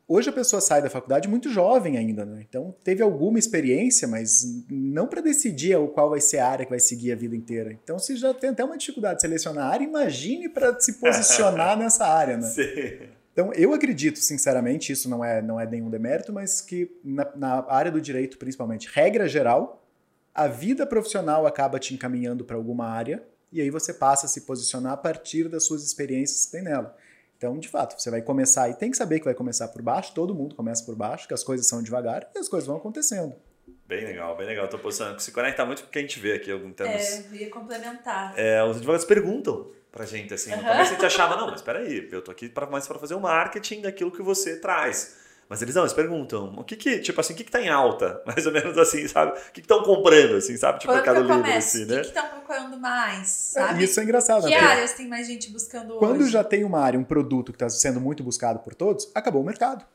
Hoje 0.10 0.30
a 0.30 0.34
pessoa 0.34 0.62
sai 0.62 0.82
da 0.82 0.90
faculdade 0.90 1.28
muito 1.28 1.50
jovem 1.50 1.98
ainda, 1.98 2.26
né? 2.26 2.46
Então 2.48 2.74
teve 2.82 3.04
alguma 3.04 3.38
experiência, 3.38 4.08
mas 4.08 4.64
não 4.70 5.06
para 5.06 5.20
decidir 5.20 5.78
qual 5.94 6.10
vai 6.10 6.22
ser 6.22 6.38
a 6.38 6.48
área 6.48 6.66
que 6.66 6.70
vai 6.70 6.80
seguir 6.80 7.12
a 7.12 7.16
vida 7.16 7.36
inteira. 7.36 7.74
Então 7.84 8.00
se 8.00 8.16
já 8.16 8.34
tem 8.34 8.52
até 8.52 8.64
uma 8.64 8.78
dificuldade 8.78 9.16
de 9.16 9.22
selecionar 9.22 9.66
a 9.66 9.70
área, 9.70 9.84
imagine 9.84 10.48
para 10.48 10.80
se 10.80 10.94
posicionar 10.94 11.76
nessa 11.78 12.08
área, 12.08 12.38
né? 12.38 12.48
Sim. 12.48 13.10
Então 13.34 13.52
eu 13.54 13.74
acredito, 13.74 14.20
sinceramente, 14.20 14.94
isso 14.94 15.10
não 15.10 15.26
é, 15.26 15.42
não 15.42 15.60
é 15.60 15.66
nenhum 15.66 15.90
demérito, 15.90 16.32
mas 16.32 16.62
que 16.62 16.90
na, 17.04 17.30
na 17.36 17.66
área 17.68 17.92
do 17.92 18.00
direito, 18.00 18.38
principalmente, 18.38 18.90
regra 18.94 19.28
geral, 19.28 19.84
a 20.34 20.48
vida 20.48 20.86
profissional 20.86 21.46
acaba 21.46 21.80
te 21.80 21.94
encaminhando 21.94 22.46
para 22.46 22.56
alguma 22.56 22.88
área 22.88 23.22
e 23.52 23.60
aí 23.60 23.70
você 23.70 23.94
passa 23.94 24.26
a 24.26 24.30
se 24.30 24.42
posicionar 24.42 24.94
a 24.94 24.98
partir 24.98 25.50
das 25.50 25.66
suas 25.66 25.84
experiências 25.84 26.46
que 26.46 26.52
tem 26.54 26.64
nela. 26.64 26.96
Então, 27.38 27.58
de 27.60 27.70
fato, 27.70 28.02
você 28.02 28.10
vai 28.10 28.22
começar 28.22 28.68
e 28.68 28.74
tem 28.74 28.90
que 28.90 28.98
saber 28.98 29.20
que 29.20 29.26
vai 29.26 29.36
começar 29.36 29.68
por 29.68 29.82
baixo, 29.82 30.12
todo 30.14 30.34
mundo 30.34 30.56
começa 30.56 30.84
por 30.84 30.96
baixo, 30.96 31.28
que 31.28 31.34
as 31.34 31.44
coisas 31.44 31.68
são 31.68 31.84
devagar 31.84 32.28
e 32.36 32.40
as 32.40 32.50
coisas 32.50 32.66
vão 32.66 32.78
acontecendo. 32.78 33.36
Bem 33.86 34.04
legal, 34.04 34.36
bem 34.36 34.48
legal. 34.48 34.66
Estou 34.66 34.80
posicionando, 34.80 35.22
se 35.22 35.32
conecta 35.32 35.64
muito 35.66 35.84
com 35.84 35.88
o 35.88 35.92
que 35.92 36.00
a 36.00 36.02
gente 36.02 36.20
vê 36.20 36.34
aqui. 36.34 36.48
Termos, 36.76 37.02
é, 37.02 37.26
eu 37.32 37.36
ia 37.36 37.50
complementar. 37.50 38.34
É, 38.38 38.64
os 38.64 38.78
advogados 38.78 39.06
perguntam 39.06 39.72
pra 39.92 40.06
gente 40.06 40.34
assim, 40.34 40.52
no 40.52 40.62
começo 40.62 40.92
a 40.92 40.94
gente 40.96 41.06
achava, 41.06 41.36
não, 41.38 41.48
mas 41.48 41.56
espera 41.56 41.80
aí, 41.80 42.10
eu 42.12 42.22
tô 42.22 42.32
aqui 42.32 42.50
pra, 42.50 42.66
mais 42.68 42.88
para 42.88 43.00
fazer 43.00 43.16
o 43.16 43.20
marketing 43.20 43.82
daquilo 43.82 44.12
que 44.12 44.22
você 44.22 44.60
traz. 44.60 45.27
Mas 45.50 45.62
eles 45.62 45.74
não, 45.76 45.84
eles 45.84 45.94
perguntam, 45.94 46.54
o 46.58 46.64
que 46.64 46.76
que, 46.76 47.00
tipo 47.00 47.20
assim, 47.22 47.34
o 47.34 47.36
que 47.38 47.44
que 47.46 47.52
tá 47.52 47.62
em 47.62 47.70
alta? 47.70 48.22
Mais 48.28 48.46
ou 48.46 48.52
menos 48.52 48.78
assim, 48.78 49.08
sabe? 49.08 49.32
O 49.32 49.36
que 49.36 49.52
que 49.54 49.60
estão 49.62 49.82
comprando, 49.84 50.36
assim, 50.36 50.58
sabe? 50.58 50.80
Tipo, 50.80 50.92
Quando 50.92 51.06
Mercado 51.06 51.22
Livre, 51.22 51.42
começo? 51.42 51.78
assim, 51.78 51.84
O 51.84 51.88
né? 51.88 52.02
que 52.02 52.08
estão 52.08 52.28
procurando 52.30 52.78
mais, 52.80 53.56
É, 53.56 53.62
sabe? 53.62 53.84
isso 53.84 54.00
é 54.00 54.04
engraçado. 54.04 54.44
que 54.44 54.50
né? 54.50 54.58
Áreas 54.58 54.94
tem 54.94 55.08
mais 55.08 55.26
gente 55.26 55.50
buscando 55.50 55.96
Quando 56.00 56.22
hoje? 56.22 56.32
já 56.32 56.44
tem 56.44 56.64
uma 56.66 56.80
área, 56.82 57.00
um 57.00 57.04
produto 57.04 57.52
que 57.52 57.56
está 57.56 57.70
sendo 57.70 58.02
muito 58.02 58.24
buscado 58.24 58.60
por 58.60 58.76
todos, 58.76 59.10
acabou 59.16 59.42
o 59.42 59.46
mercado. 59.46 59.86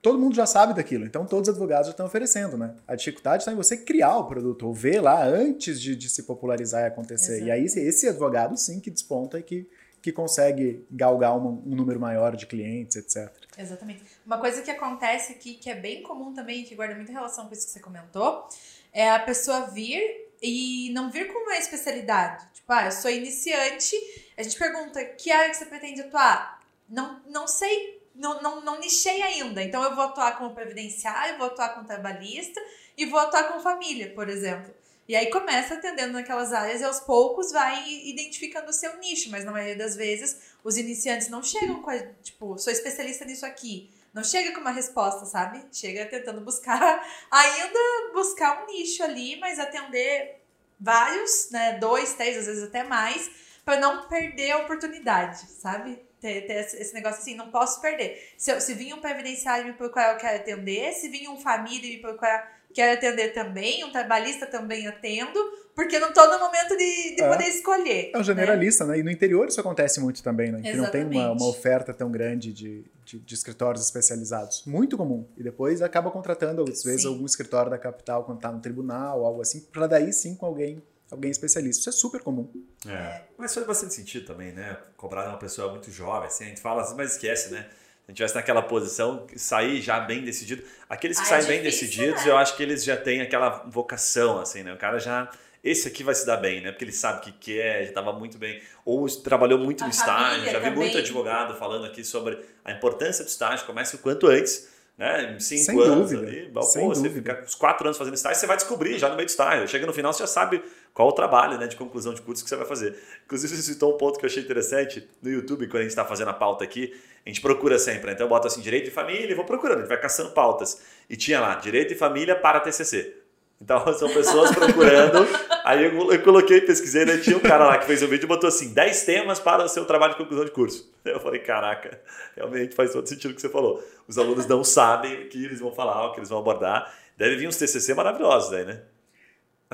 Todo 0.00 0.18
mundo 0.18 0.36
já 0.36 0.46
sabe 0.46 0.72
daquilo, 0.72 1.04
então 1.04 1.26
todos 1.26 1.48
os 1.48 1.54
advogados 1.54 1.86
já 1.88 1.90
estão 1.90 2.06
oferecendo, 2.06 2.56
né? 2.56 2.74
A 2.86 2.94
dificuldade 2.94 3.42
está 3.42 3.52
em 3.52 3.56
você 3.56 3.76
criar 3.76 4.16
o 4.18 4.24
produto, 4.24 4.66
ou 4.66 4.72
ver 4.72 5.00
lá 5.00 5.24
antes 5.26 5.80
de, 5.80 5.96
de 5.96 6.08
se 6.08 6.22
popularizar 6.22 6.82
e 6.82 6.86
acontecer. 6.86 7.42
E 7.42 7.50
aí 7.50 7.64
esse 7.64 8.08
advogado 8.08 8.56
sim 8.56 8.78
que 8.78 8.88
desponta 8.90 9.38
e 9.38 9.42
que, 9.42 9.68
que 10.00 10.12
consegue 10.12 10.86
galgar 10.90 11.36
um, 11.36 11.60
um 11.66 11.74
número 11.74 11.98
maior 11.98 12.36
de 12.36 12.46
clientes, 12.46 12.94
etc. 12.96 13.32
Exatamente. 13.58 14.04
Uma 14.26 14.38
coisa 14.38 14.60
que 14.60 14.70
acontece 14.72 15.32
aqui, 15.32 15.54
que 15.54 15.70
é 15.70 15.74
bem 15.74 16.02
comum 16.02 16.34
também, 16.34 16.64
que 16.64 16.74
guarda 16.74 16.96
muita 16.96 17.12
relação 17.12 17.46
com 17.46 17.54
isso 17.54 17.66
que 17.66 17.72
você 17.72 17.80
comentou, 17.80 18.48
é 18.92 19.08
a 19.08 19.20
pessoa 19.20 19.68
vir 19.68 20.02
e 20.42 20.90
não 20.92 21.08
vir 21.10 21.32
com 21.32 21.38
uma 21.38 21.56
especialidade. 21.56 22.44
Tipo, 22.52 22.72
ah, 22.72 22.86
eu 22.86 22.92
sou 22.92 23.08
iniciante, 23.08 23.94
a 24.36 24.42
gente 24.42 24.58
pergunta 24.58 25.04
que 25.04 25.30
área 25.30 25.50
que 25.50 25.56
você 25.56 25.66
pretende 25.66 26.00
atuar? 26.00 26.60
Não, 26.88 27.22
não 27.28 27.46
sei, 27.46 28.02
não, 28.16 28.42
não, 28.42 28.60
não 28.62 28.80
nichei 28.80 29.22
ainda. 29.22 29.62
Então 29.62 29.80
eu 29.84 29.94
vou 29.94 30.02
atuar 30.02 30.36
como 30.36 30.52
previdenciário, 30.52 31.38
vou 31.38 31.46
atuar 31.46 31.74
como 31.74 31.86
trabalhista 31.86 32.60
e 32.96 33.06
vou 33.06 33.20
atuar 33.20 33.44
com 33.44 33.60
família, 33.60 34.12
por 34.12 34.28
exemplo. 34.28 34.74
E 35.08 35.14
aí 35.14 35.30
começa 35.30 35.74
atendendo 35.74 36.14
naquelas 36.14 36.52
áreas 36.52 36.80
e 36.80 36.84
aos 36.84 36.98
poucos 36.98 37.52
vai 37.52 37.88
identificando 37.88 38.70
o 38.70 38.72
seu 38.72 38.98
nicho, 38.98 39.30
mas 39.30 39.44
na 39.44 39.52
maioria 39.52 39.76
das 39.76 39.94
vezes 39.94 40.36
os 40.64 40.76
iniciantes 40.76 41.28
não 41.28 41.44
chegam 41.44 41.80
com 41.80 41.90
a, 41.90 41.98
tipo, 42.24 42.58
sou 42.58 42.72
especialista 42.72 43.24
nisso 43.24 43.46
aqui. 43.46 43.88
Não 44.16 44.24
chega 44.24 44.52
com 44.54 44.62
uma 44.62 44.70
resposta, 44.70 45.26
sabe? 45.26 45.62
Chega 45.70 46.06
tentando 46.06 46.40
buscar, 46.40 47.06
ainda 47.30 48.12
buscar 48.14 48.62
um 48.62 48.66
nicho 48.72 49.02
ali, 49.02 49.38
mas 49.38 49.58
atender 49.58 50.40
vários, 50.80 51.50
né? 51.50 51.76
Dois, 51.78 52.14
três, 52.14 52.38
às 52.38 52.46
vezes 52.46 52.62
até 52.64 52.82
mais, 52.82 53.30
para 53.64 53.78
não 53.78 54.08
perder 54.08 54.52
a 54.52 54.58
oportunidade, 54.58 55.40
sabe? 55.50 55.98
Ter, 56.18 56.46
ter 56.46 56.54
esse 56.80 56.94
negócio 56.94 57.20
assim, 57.20 57.34
não 57.34 57.50
posso 57.50 57.78
perder. 57.82 58.32
Se, 58.38 58.50
eu- 58.50 58.60
se 58.60 58.72
vir 58.72 58.94
um 58.94 59.00
previdenciário 59.02 59.66
me 59.66 59.74
procurar, 59.74 60.12
eu 60.14 60.18
quero 60.18 60.36
atender. 60.36 60.92
Se 60.94 61.08
vir 61.10 61.28
um 61.28 61.38
família 61.38 61.90
me 61.90 61.98
procurar, 62.00 62.58
quero 62.72 62.94
atender 62.94 63.34
também. 63.34 63.84
Um 63.84 63.92
trabalhista 63.92 64.46
também 64.46 64.86
atendo, 64.86 65.38
porque 65.74 65.98
não 65.98 66.10
tô 66.14 66.24
no 66.32 66.38
momento 66.38 66.74
de, 66.74 67.16
de 67.16 67.22
É. 67.22 67.28
poder 67.28 67.48
escolher. 67.48 68.12
É 68.14 68.18
um 68.18 68.24
generalista, 68.24 68.86
né? 68.86 68.98
E 68.98 69.02
no 69.02 69.10
interior 69.10 69.46
isso 69.46 69.60
acontece 69.60 70.00
muito 70.00 70.22
também, 70.22 70.50
né? 70.50 70.62
Que 70.62 70.74
não 70.74 70.90
tem 70.90 71.04
uma, 71.04 71.32
uma 71.32 71.48
oferta 71.48 71.92
tão 71.92 72.10
grande 72.10 72.50
de, 72.54 72.82
de, 73.06 73.20
de 73.20 73.34
escritórios 73.34 73.82
especializados. 73.84 74.64
Muito 74.66 74.96
comum. 74.96 75.26
E 75.36 75.42
depois 75.42 75.80
acaba 75.80 76.10
contratando, 76.10 76.62
às 76.62 76.82
vezes, 76.82 77.02
Sim. 77.02 77.08
algum 77.08 77.24
escritório 77.24 77.70
da 77.70 77.78
capital 77.78 78.24
quando 78.24 78.40
tá 78.40 78.50
no 78.50 78.60
tribunal, 78.60 79.24
algo 79.24 79.40
assim, 79.40 79.60
para 79.60 79.86
daí 79.86 80.12
sim 80.12 80.34
com 80.34 80.44
alguém, 80.44 80.82
alguém 81.10 81.30
especialista. 81.30 81.80
Isso 81.80 81.88
é 81.88 81.92
super 81.92 82.20
comum. 82.20 82.50
É. 82.86 83.22
Mas 83.38 83.54
faz 83.54 83.64
bastante 83.66 83.94
sentido 83.94 84.26
também, 84.26 84.52
né? 84.52 84.76
Cobrar 84.96 85.22
de 85.22 85.28
uma 85.28 85.38
pessoa 85.38 85.70
muito 85.70 85.90
jovem, 85.90 86.26
assim, 86.26 86.44
a 86.44 86.48
gente 86.48 86.60
fala 86.60 86.82
assim, 86.82 86.96
mas 86.96 87.12
esquece, 87.12 87.50
né? 87.52 87.62
Se 87.62 88.10
a 88.10 88.10
gente 88.12 88.16
tivesse 88.18 88.34
naquela 88.34 88.62
posição, 88.62 89.26
sair 89.36 89.80
já 89.80 90.00
bem 90.00 90.24
decidido. 90.24 90.62
Aqueles 90.88 91.16
que 91.18 91.24
Ah, 91.24 91.38
é 91.38 91.42
saem 91.42 91.46
bem 91.46 91.62
difícil, 91.62 91.88
decididos, 91.88 92.24
né? 92.24 92.30
eu 92.30 92.36
acho 92.36 92.56
que 92.56 92.62
eles 92.62 92.84
já 92.84 92.96
têm 92.96 93.20
aquela 93.20 93.64
vocação, 93.68 94.38
assim, 94.40 94.62
né? 94.62 94.72
O 94.72 94.78
cara 94.78 94.98
já. 94.98 95.30
Esse 95.66 95.88
aqui 95.88 96.04
vai 96.04 96.14
se 96.14 96.24
dar 96.24 96.36
bem, 96.36 96.60
né? 96.60 96.70
Porque 96.70 96.84
ele 96.84 96.92
sabe 96.92 97.18
o 97.18 97.22
que 97.22 97.32
quer, 97.32 97.82
já 97.82 97.88
estava 97.88 98.12
muito 98.12 98.38
bem. 98.38 98.62
Ou 98.84 99.04
trabalhou 99.08 99.58
muito 99.58 99.82
A 99.82 99.88
no 99.88 99.90
estágio. 99.90 100.44
Já 100.44 100.58
vi 100.58 100.64
também. 100.66 100.74
muito 100.74 100.96
advogado 100.96 101.58
falando 101.58 101.84
aqui 101.84 102.04
sobre 102.04 102.38
a 102.64 102.70
importância 102.70 103.24
do 103.24 103.28
estágio. 103.28 103.66
Começa 103.66 103.96
o 103.96 103.98
quanto 103.98 104.28
antes, 104.28 104.68
né? 104.96 105.34
Em 105.34 105.40
cinco 105.40 105.64
Sem 105.64 105.80
anos 105.82 106.10
dúvida, 106.12 106.30
ali. 106.30 106.50
Pô, 106.52 106.62
sem 106.62 106.86
você 106.86 107.02
dúvida. 107.08 107.34
fica 107.34 107.44
uns 107.44 107.56
quatro 107.56 107.84
anos 107.84 107.98
fazendo 107.98 108.14
estágio, 108.14 108.38
você 108.38 108.46
vai 108.46 108.56
descobrir 108.56 108.96
já 108.96 109.08
no 109.08 109.16
meio 109.16 109.26
do 109.26 109.30
estágio. 109.30 109.66
Chega 109.66 109.84
no 109.86 109.92
final, 109.92 110.12
você 110.12 110.20
já 110.20 110.28
sabe 110.28 110.62
qual 110.94 111.08
o 111.08 111.12
trabalho 111.12 111.58
né, 111.58 111.66
de 111.66 111.74
conclusão 111.74 112.14
de 112.14 112.22
curso 112.22 112.44
que 112.44 112.48
você 112.48 112.54
vai 112.56 112.66
fazer. 112.66 112.96
Inclusive, 113.24 113.56
você 113.56 113.62
citou 113.62 113.92
um 113.92 113.98
ponto 113.98 114.20
que 114.20 114.24
eu 114.24 114.30
achei 114.30 114.44
interessante 114.44 115.04
no 115.20 115.28
YouTube, 115.28 115.66
quando 115.66 115.78
a 115.78 115.82
gente 115.82 115.90
está 115.90 116.04
fazendo 116.04 116.28
a 116.28 116.34
pauta 116.34 116.62
aqui, 116.62 116.94
a 117.24 117.28
gente 117.28 117.40
procura 117.40 117.76
sempre, 117.76 118.06
né? 118.06 118.12
então 118.12 118.26
eu 118.26 118.30
boto 118.30 118.46
assim, 118.46 118.60
direito 118.60 118.84
de 118.84 118.92
família 118.92 119.32
e 119.32 119.34
vou 119.34 119.44
procurando, 119.44 119.78
a 119.78 119.80
gente 119.80 119.88
vai 119.88 120.00
caçando 120.00 120.30
pautas. 120.30 120.80
E 121.10 121.16
tinha 121.16 121.40
lá, 121.40 121.56
direito 121.56 121.88
de 121.88 121.96
família 121.96 122.36
para 122.36 122.60
TCC. 122.60 123.25
Então, 123.60 123.80
são 123.98 124.08
pessoas 124.12 124.50
procurando. 124.54 125.26
Aí 125.64 125.84
eu, 125.84 126.12
eu 126.12 126.22
coloquei, 126.22 126.60
pesquisei, 126.60 127.04
né? 127.04 127.16
Tinha 127.18 127.36
um 127.36 127.40
cara 127.40 127.64
lá 127.66 127.78
que 127.78 127.86
fez 127.86 128.02
um 128.02 128.06
vídeo 128.06 128.24
e 128.24 128.28
botou 128.28 128.48
assim: 128.48 128.72
10 128.74 129.02
temas 129.04 129.40
para 129.40 129.64
o 129.64 129.68
seu 129.68 129.84
trabalho 129.84 130.12
de 130.12 130.18
conclusão 130.18 130.44
de 130.44 130.50
curso. 130.50 130.90
Eu 131.06 131.20
falei, 131.20 131.38
caraca, 131.40 132.00
realmente 132.36 132.74
faz 132.74 132.92
todo 132.92 133.08
sentido 133.08 133.30
o 133.30 133.34
que 133.34 133.40
você 133.40 133.48
falou. 133.48 133.82
Os 134.08 134.18
alunos 134.18 134.44
não 134.46 134.64
sabem 134.64 135.22
o 135.22 135.28
que 135.28 135.44
eles 135.44 135.60
vão 135.60 135.72
falar, 135.72 136.06
o 136.06 136.12
que 136.12 136.18
eles 136.18 136.28
vão 136.28 136.38
abordar. 136.40 136.92
Deve 137.16 137.36
vir 137.36 137.46
uns 137.48 137.56
TCC 137.56 137.94
maravilhosos 137.94 138.52
aí, 138.52 138.64
né? 138.64 138.80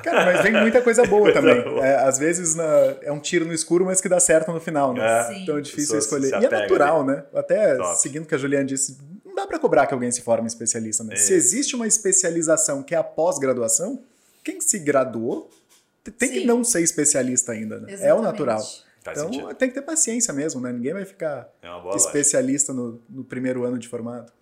Cara, 0.03 0.25
mas 0.25 0.43
vem 0.43 0.53
muita 0.53 0.81
coisa 0.81 1.05
boa 1.05 1.23
Coisa 1.33 1.41
também. 1.41 1.63
boa. 1.65 1.85
É, 1.87 1.97
às 2.07 2.19
vezes 2.19 2.55
na- 2.55 2.95
é 3.03 3.11
um 3.13 3.19
tiro 3.19 3.45
no 3.45 3.53
escuro, 3.53 3.85
mas 3.85 4.01
que 4.01 4.09
dá 4.09 4.19
certo 4.21 4.51
no 4.53 4.61
final, 4.61 4.95
né? 4.95 5.03
É. 5.31 5.39
Então 5.43 5.59
é 5.59 5.61
difícil 5.61 5.99
escolher. 5.99 6.31
E 6.41 6.45
é 6.47 6.49
natural, 6.49 7.05
né? 7.05 7.25
Até 7.35 7.77
Top. 7.77 7.99
seguindo 8.01 8.23
o 8.25 8.27
que 8.27 8.35
a 8.35 8.39
Juliana 8.39 8.65
disse, 8.65 8.99
pra 9.53 9.59
cobrar 9.61 9.87
que 9.87 9.93
alguém 9.95 10.11
se 10.11 10.23
forme 10.23 10.47
especialista, 10.47 11.05
né? 11.05 11.15
É. 11.15 11.17
Se 11.17 11.35
existe 11.35 11.77
uma 11.77 11.87
especialização 11.87 12.83
que 12.83 12.95
é 12.95 12.99
a 12.99 13.05
pós-graduação, 13.05 14.03
quem 14.43 14.61
se 14.61 14.79
graduou 14.79 15.51
tem 16.19 16.31
que 16.31 16.41
Sim. 16.41 16.47
não 16.47 16.65
ser 16.65 16.81
especialista 16.83 17.53
ainda, 17.53 17.79
né? 17.79 17.95
É 18.01 18.13
o 18.15 18.23
natural. 18.23 18.61
Faz 19.05 19.19
Então 19.19 19.33
sentido. 19.33 19.55
tem 19.55 19.69
que 19.69 19.75
ter 19.75 19.83
paciência 19.83 20.33
mesmo, 20.33 20.61
né? 20.61 20.73
Ninguém 20.73 20.93
vai 20.95 21.05
ficar 21.05 21.49
É 21.63 21.97
especialista 21.97 22.73
no, 22.73 23.01
no 23.11 23.25
primeiro 23.25 23.65
ano 23.65 23.79
de 23.79 23.89
formado. 23.89 24.33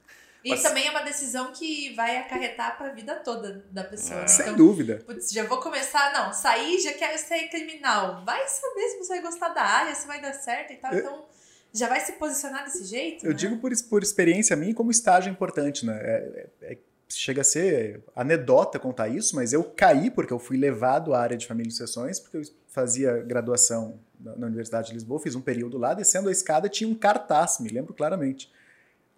E 0.43 0.51
Mas- 0.51 0.63
também 0.63 0.87
é 0.87 0.91
uma 0.91 1.03
decisão 1.03 1.53
que 1.53 1.93
vai 1.95 2.17
acarretar 2.17 2.79
para 2.79 2.87
a 2.89 2.93
vida 2.95 3.15
toda 3.17 3.63
da 3.71 3.85
pessoa. 3.85 4.21
É. 4.21 4.23
né? 4.23 4.29
Sem 4.29 4.45
Então, 4.47 4.57
dúvida. 4.57 5.03
putz, 5.05 5.31
já 5.33 5.45
vou 5.45 5.59
começar, 5.61 6.13
não, 6.15 6.33
sair, 6.33 6.79
já 6.81 6.93
quero 6.95 7.19
ser 7.19 7.49
criminal. 7.49 8.25
Vai 8.25 8.47
saber 8.49 8.89
se 8.91 8.99
você 8.99 9.09
vai 9.15 9.23
gostar 9.23 9.49
da 9.51 9.63
área, 9.63 9.95
se 9.95 10.07
vai 10.07 10.21
dar 10.21 10.33
certo 10.33 10.73
e 10.73 10.77
tal. 10.77 10.93
Eu- 10.95 11.01
Então, 11.01 11.25
já 11.73 11.89
vai 11.89 12.01
se 12.01 12.13
posicionar 12.13 12.65
desse 12.65 12.85
jeito? 12.85 13.25
Eu 13.25 13.31
né? 13.31 13.37
digo 13.37 13.57
por, 13.59 13.71
por 13.89 14.03
experiência 14.03 14.57
minha 14.57 14.75
como 14.75 14.91
estágio 14.91 15.29
é 15.29 15.33
importante, 15.33 15.87
né? 15.87 15.99
É- 16.03 16.51
é- 16.63 16.73
é- 16.73 16.79
chega 17.09 17.41
a 17.41 17.45
ser 17.45 18.03
anedota 18.15 18.79
contar 18.79 19.09
isso, 19.09 19.35
mas 19.35 19.53
eu 19.53 19.65
caí 19.65 20.11
porque 20.11 20.33
eu 20.33 20.39
fui 20.39 20.57
levado 20.57 21.13
à 21.13 21.21
área 21.21 21.37
de 21.37 21.47
família 21.47 21.69
e 21.69 21.73
sucessões, 21.73 22.21
porque 22.21 22.37
eu 22.37 22.43
fazia 22.69 23.19
graduação 23.19 23.99
na, 24.19 24.37
na 24.37 24.47
Universidade 24.47 24.89
de 24.89 24.95
Lisboa, 24.95 25.21
fiz 25.21 25.35
um 25.35 25.41
período 25.41 25.77
lá, 25.77 25.93
descendo 25.93 26.29
a 26.29 26.33
escada 26.33 26.69
tinha 26.69 26.89
um 26.89 26.95
cartaz, 26.95 27.59
me 27.59 27.69
lembro 27.69 27.93
claramente. 27.93 28.51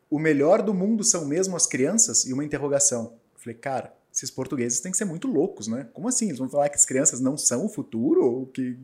O 0.08 0.18
melhor 0.18 0.62
do 0.62 0.72
mundo 0.72 1.04
são 1.04 1.26
mesmo 1.26 1.56
as 1.56 1.66
crianças? 1.66 2.24
E 2.26 2.32
uma 2.32 2.44
interrogação. 2.44 3.14
Eu 3.34 3.40
falei, 3.40 3.56
cara, 3.56 3.94
esses 4.12 4.30
portugueses 4.30 4.80
têm 4.80 4.92
que 4.92 4.98
ser 4.98 5.06
muito 5.06 5.26
loucos, 5.26 5.66
né? 5.66 5.88
Como 5.92 6.06
assim? 6.06 6.26
Eles 6.26 6.38
vão 6.38 6.48
falar 6.48 6.68
que 6.68 6.76
as 6.76 6.84
crianças 6.84 7.18
não 7.18 7.36
são 7.36 7.64
o 7.64 7.68
futuro? 7.68 8.22
Ou 8.22 8.46
que 8.46 8.78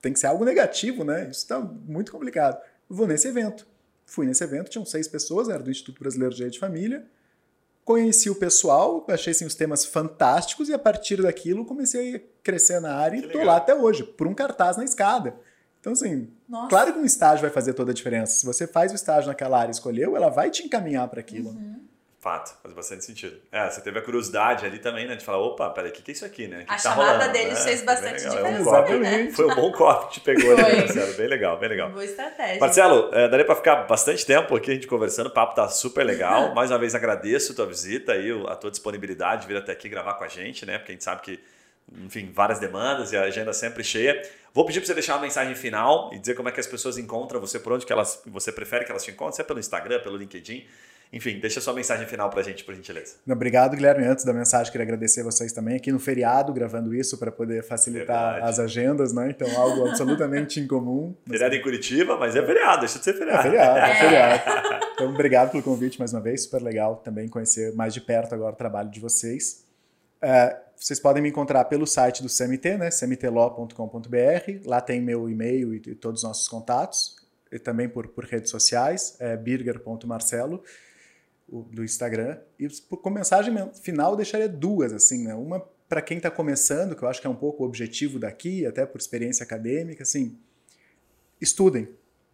tem 0.00 0.12
que 0.12 0.18
ser 0.18 0.26
algo 0.26 0.44
negativo, 0.44 1.04
né? 1.04 1.28
Isso 1.30 1.46
tá 1.46 1.60
muito 1.60 2.10
complicado. 2.10 2.60
Vou 2.94 3.06
nesse 3.06 3.26
evento. 3.26 3.66
Fui 4.04 4.26
nesse 4.26 4.44
evento, 4.44 4.68
tinham 4.68 4.84
seis 4.84 5.08
pessoas, 5.08 5.48
era 5.48 5.62
do 5.62 5.70
Instituto 5.70 5.98
Brasileiro 5.98 6.30
de 6.32 6.36
Direito 6.36 6.52
de 6.54 6.58
Família. 6.60 7.06
Conheci 7.86 8.28
o 8.28 8.34
pessoal, 8.34 9.04
achei 9.08 9.30
assim, 9.30 9.46
os 9.46 9.54
temas 9.54 9.86
fantásticos 9.86 10.68
e 10.68 10.74
a 10.74 10.78
partir 10.78 11.22
daquilo 11.22 11.64
comecei 11.64 12.16
a 12.16 12.20
crescer 12.42 12.80
na 12.80 12.94
área 12.94 13.18
Que 13.18 13.26
e 13.26 13.30
tô 13.30 13.38
legal. 13.38 13.54
lá 13.54 13.56
até 13.56 13.74
hoje, 13.74 14.04
por 14.04 14.26
um 14.26 14.34
cartaz 14.34 14.76
na 14.76 14.84
escada. 14.84 15.34
Então, 15.80 15.94
assim, 15.94 16.28
Nossa. 16.46 16.68
claro 16.68 16.92
que 16.92 16.98
um 16.98 17.04
estágio 17.04 17.40
vai 17.40 17.50
fazer 17.50 17.72
toda 17.72 17.90
a 17.92 17.94
diferença. 17.94 18.38
Se 18.38 18.44
você 18.44 18.66
faz 18.66 18.92
o 18.92 18.94
estágio 18.94 19.28
naquela 19.28 19.58
área 19.58 19.70
e 19.70 19.74
escolheu, 19.74 20.14
ela 20.14 20.28
vai 20.28 20.50
te 20.50 20.62
encaminhar 20.62 21.08
para 21.08 21.20
aquilo. 21.20 21.48
Uhum. 21.48 21.80
Fato, 22.22 22.56
faz 22.62 22.72
bastante 22.72 23.04
sentido. 23.04 23.36
É, 23.50 23.68
você 23.68 23.80
teve 23.80 23.98
a 23.98 24.02
curiosidade 24.02 24.64
ali 24.64 24.78
também, 24.78 25.08
né? 25.08 25.16
De 25.16 25.24
falar, 25.24 25.38
opa, 25.38 25.68
peraí, 25.70 25.90
o 25.90 25.92
que, 25.92 26.02
que 26.02 26.12
é 26.12 26.14
isso 26.14 26.24
aqui, 26.24 26.46
né? 26.46 26.58
Que 26.58 26.72
A 26.72 26.76
que 26.76 26.82
tá 26.84 26.90
chamada 26.90 27.12
rolando, 27.14 27.32
deles 27.32 27.58
né? 27.58 27.64
fez 27.64 27.82
bastante 27.82 28.22
legal. 28.22 28.36
É 28.36 28.38
um 28.38 28.44
diferença. 28.44 28.64
copo- 28.70 28.92
Exatamente. 28.92 29.32
Foi 29.32 29.44
um 29.46 29.54
bom 29.56 29.72
copo 29.72 30.06
que 30.06 30.12
te 30.14 30.20
pegou 30.20 30.56
Foi. 30.56 30.76
Marcelo. 30.76 31.14
Bem 31.14 31.26
legal, 31.26 31.58
bem 31.58 31.68
legal. 31.68 31.90
Boa 31.90 32.04
estratégia. 32.04 32.60
Marcelo, 32.60 33.10
é, 33.12 33.28
daria 33.28 33.44
para 33.44 33.56
ficar 33.56 33.74
bastante 33.88 34.24
tempo 34.24 34.54
aqui 34.54 34.70
a 34.70 34.74
gente 34.74 34.86
conversando, 34.86 35.26
o 35.26 35.30
papo 35.30 35.56
tá 35.56 35.66
super 35.68 36.06
legal. 36.06 36.54
Mais 36.54 36.70
uma 36.70 36.78
vez 36.78 36.94
agradeço 36.94 37.50
a 37.50 37.54
tua 37.56 37.66
visita 37.66 38.14
e 38.14 38.30
a 38.46 38.54
tua 38.54 38.70
disponibilidade 38.70 39.42
de 39.42 39.48
vir 39.48 39.56
até 39.56 39.72
aqui 39.72 39.88
gravar 39.88 40.14
com 40.14 40.22
a 40.22 40.28
gente, 40.28 40.64
né? 40.64 40.78
Porque 40.78 40.92
a 40.92 40.94
gente 40.94 41.02
sabe 41.02 41.22
que, 41.22 41.40
enfim, 42.04 42.30
várias 42.32 42.60
demandas 42.60 43.10
e 43.10 43.16
a 43.16 43.22
agenda 43.22 43.52
sempre 43.52 43.82
cheia. 43.82 44.22
Vou 44.54 44.64
pedir 44.64 44.78
para 44.78 44.86
você 44.86 44.94
deixar 44.94 45.14
uma 45.16 45.22
mensagem 45.22 45.56
final 45.56 46.08
e 46.14 46.20
dizer 46.20 46.36
como 46.36 46.48
é 46.48 46.52
que 46.52 46.60
as 46.60 46.68
pessoas 46.68 46.98
encontram 46.98 47.40
você, 47.40 47.58
por 47.58 47.72
onde 47.72 47.84
que 47.84 47.92
elas, 47.92 48.22
você 48.26 48.52
prefere 48.52 48.84
que 48.84 48.92
elas 48.92 49.02
te 49.02 49.10
encontrem, 49.10 49.34
se 49.34 49.40
é 49.40 49.44
pelo 49.44 49.58
Instagram, 49.58 49.98
pelo 49.98 50.16
LinkedIn. 50.16 50.64
Enfim, 51.12 51.38
deixa 51.38 51.60
sua 51.60 51.74
mensagem 51.74 52.06
final 52.06 52.30
pra 52.30 52.42
gente, 52.42 52.64
por 52.64 52.74
gentileza. 52.74 53.16
Obrigado, 53.28 53.76
Guilherme. 53.76 54.06
Antes 54.06 54.24
da 54.24 54.32
mensagem, 54.32 54.72
queria 54.72 54.84
agradecer 54.84 55.22
vocês 55.22 55.52
também 55.52 55.76
aqui 55.76 55.92
no 55.92 55.98
feriado, 55.98 56.52
gravando 56.54 56.94
isso 56.94 57.18
para 57.18 57.30
poder 57.30 57.62
facilitar 57.62 58.32
Verdade. 58.34 58.50
as 58.50 58.58
agendas, 58.58 59.12
né? 59.12 59.28
Então, 59.28 59.46
algo 59.60 59.86
absolutamente 59.88 60.58
incomum. 60.58 61.14
Mas 61.26 61.32
Feriado 61.36 61.54
em 61.56 61.60
Curitiba, 61.62 62.16
mas 62.16 62.34
é 62.34 62.44
feriado, 62.46 62.80
deixa 62.80 62.98
de 62.98 63.04
ser 63.04 63.10
É 63.10 63.14
feriado. 63.18 63.42
feriado, 63.42 63.78
é 63.78 63.82
É. 63.92 63.94
feriado. 64.38 64.86
Então, 64.94 65.10
obrigado 65.10 65.50
pelo 65.50 65.62
convite 65.62 65.98
mais 65.98 66.14
uma 66.14 66.20
vez. 66.22 66.44
Super 66.44 66.62
legal 66.62 66.96
também 66.96 67.28
conhecer 67.28 67.74
mais 67.74 67.92
de 67.92 68.00
perto 68.00 68.34
agora 68.34 68.54
o 68.54 68.56
trabalho 68.56 68.88
de 68.88 68.98
vocês. 68.98 69.66
É, 70.22 70.56
vocês 70.76 70.98
podem 70.98 71.22
me 71.22 71.28
encontrar 71.28 71.64
pelo 71.66 71.86
site 71.86 72.22
do 72.22 72.28
CMT, 72.28 72.78
né? 72.78 72.88
cmtlaw.com.br. 72.90 74.66
Lá 74.66 74.80
tem 74.80 75.00
meu 75.00 75.28
e-mail 75.28 75.74
e, 75.74 75.76
e 75.88 75.94
todos 75.94 76.22
os 76.22 76.28
nossos 76.28 76.48
contatos. 76.48 77.16
E 77.50 77.58
também 77.58 77.88
por, 77.88 78.08
por 78.08 78.24
redes 78.24 78.50
sociais, 78.50 79.14
é 79.20 79.36
birger.marcelo, 79.36 80.56
o- 80.56 80.62
do 81.48 81.84
Instagram. 81.84 82.38
E 82.58 82.68
por, 82.68 82.98
como 82.98 83.16
mensagem 83.16 83.52
men- 83.52 83.70
final, 83.74 84.16
deixaria 84.16 84.48
duas, 84.48 84.92
assim, 84.92 85.24
né? 85.24 85.34
Uma 85.34 85.60
para 85.88 86.00
quem 86.00 86.16
está 86.16 86.30
começando, 86.30 86.96
que 86.96 87.02
eu 87.02 87.08
acho 87.08 87.20
que 87.20 87.26
é 87.26 87.30
um 87.30 87.36
pouco 87.36 87.62
o 87.62 87.66
objetivo 87.66 88.18
daqui, 88.18 88.64
até 88.64 88.86
por 88.86 88.98
experiência 88.98 89.44
acadêmica, 89.44 90.02
assim, 90.02 90.38
estudem. 91.38 91.88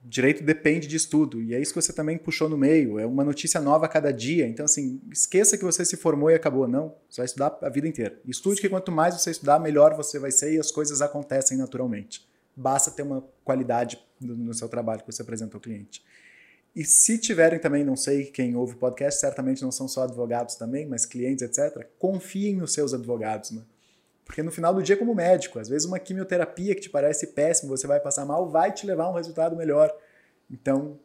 Direito 0.05 0.44
depende 0.44 0.86
de 0.86 0.94
estudo, 0.94 1.43
e 1.43 1.52
é 1.52 1.60
isso 1.60 1.74
que 1.74 1.82
você 1.82 1.93
também 1.93 2.16
puxou 2.16 2.48
no 2.48 2.56
meio. 2.56 3.01
É 3.01 3.05
uma 3.05 3.24
notícia 3.24 3.60
nova 3.60 3.86
a 3.86 3.89
cada 3.89 4.12
dia. 4.12 4.47
Então, 4.47 4.64
assim, 4.64 5.01
esqueça 5.10 5.59
que 5.59 5.64
você 5.64 5.85
se 5.85 5.97
formou 5.97 6.30
e 6.30 6.35
acabou. 6.36 6.68
Não, 6.68 6.94
você 7.10 7.20
vai 7.20 7.26
estudar 7.26 7.59
a 7.60 7.68
vida 7.68 7.89
inteira. 7.89 8.16
Estude 8.24 8.60
que 8.60 8.68
quanto 8.68 8.93
mais 8.93 9.20
você 9.20 9.32
estudar, 9.32 9.59
melhor 9.59 9.97
você 9.97 10.20
vai 10.20 10.30
ser 10.30 10.52
e 10.55 10.59
as 10.60 10.70
coisas 10.70 11.02
acontecem 11.02 11.59
naturalmente. 11.59 12.28
Basta 12.55 12.93
ter 12.93 13.02
uma 13.02 13.24
qualidade 13.44 13.98
no 14.20 14.55
seu 14.55 14.68
trabalho 14.68 15.01
que 15.01 15.10
você 15.10 15.22
apresenta 15.22 15.56
ao 15.56 15.60
cliente. 15.60 16.05
E 16.78 16.84
se 16.84 17.18
tiverem 17.18 17.59
também, 17.59 17.82
não 17.82 17.96
sei 17.96 18.26
quem 18.26 18.55
ouve 18.55 18.74
o 18.74 18.76
podcast, 18.76 19.18
certamente 19.18 19.62
não 19.62 19.72
são 19.72 19.88
só 19.88 20.05
advogados 20.05 20.55
também, 20.55 20.86
mas 20.86 21.05
clientes, 21.05 21.42
etc., 21.42 21.84
confiem 21.98 22.55
nos 22.55 22.72
seus 22.72 22.94
advogados, 22.94 23.50
né? 23.50 23.62
Porque 24.24 24.44
no 24.44 24.52
final 24.52 24.72
do 24.72 24.80
dia, 24.80 24.96
como 24.96 25.12
médico, 25.12 25.59
às 25.59 25.68
vezes 25.68 25.88
uma 25.88 25.98
quimioterapia 25.98 26.76
que 26.76 26.82
te 26.82 26.88
parece 26.88 27.32
péssima, 27.32 27.76
você 27.76 27.84
vai 27.84 27.98
passar 27.98 28.24
mal, 28.24 28.48
vai 28.48 28.70
te 28.72 28.86
levar 28.86 29.06
a 29.06 29.10
um 29.10 29.14
resultado 29.14 29.56
melhor. 29.56 29.92
Então, 30.48 31.00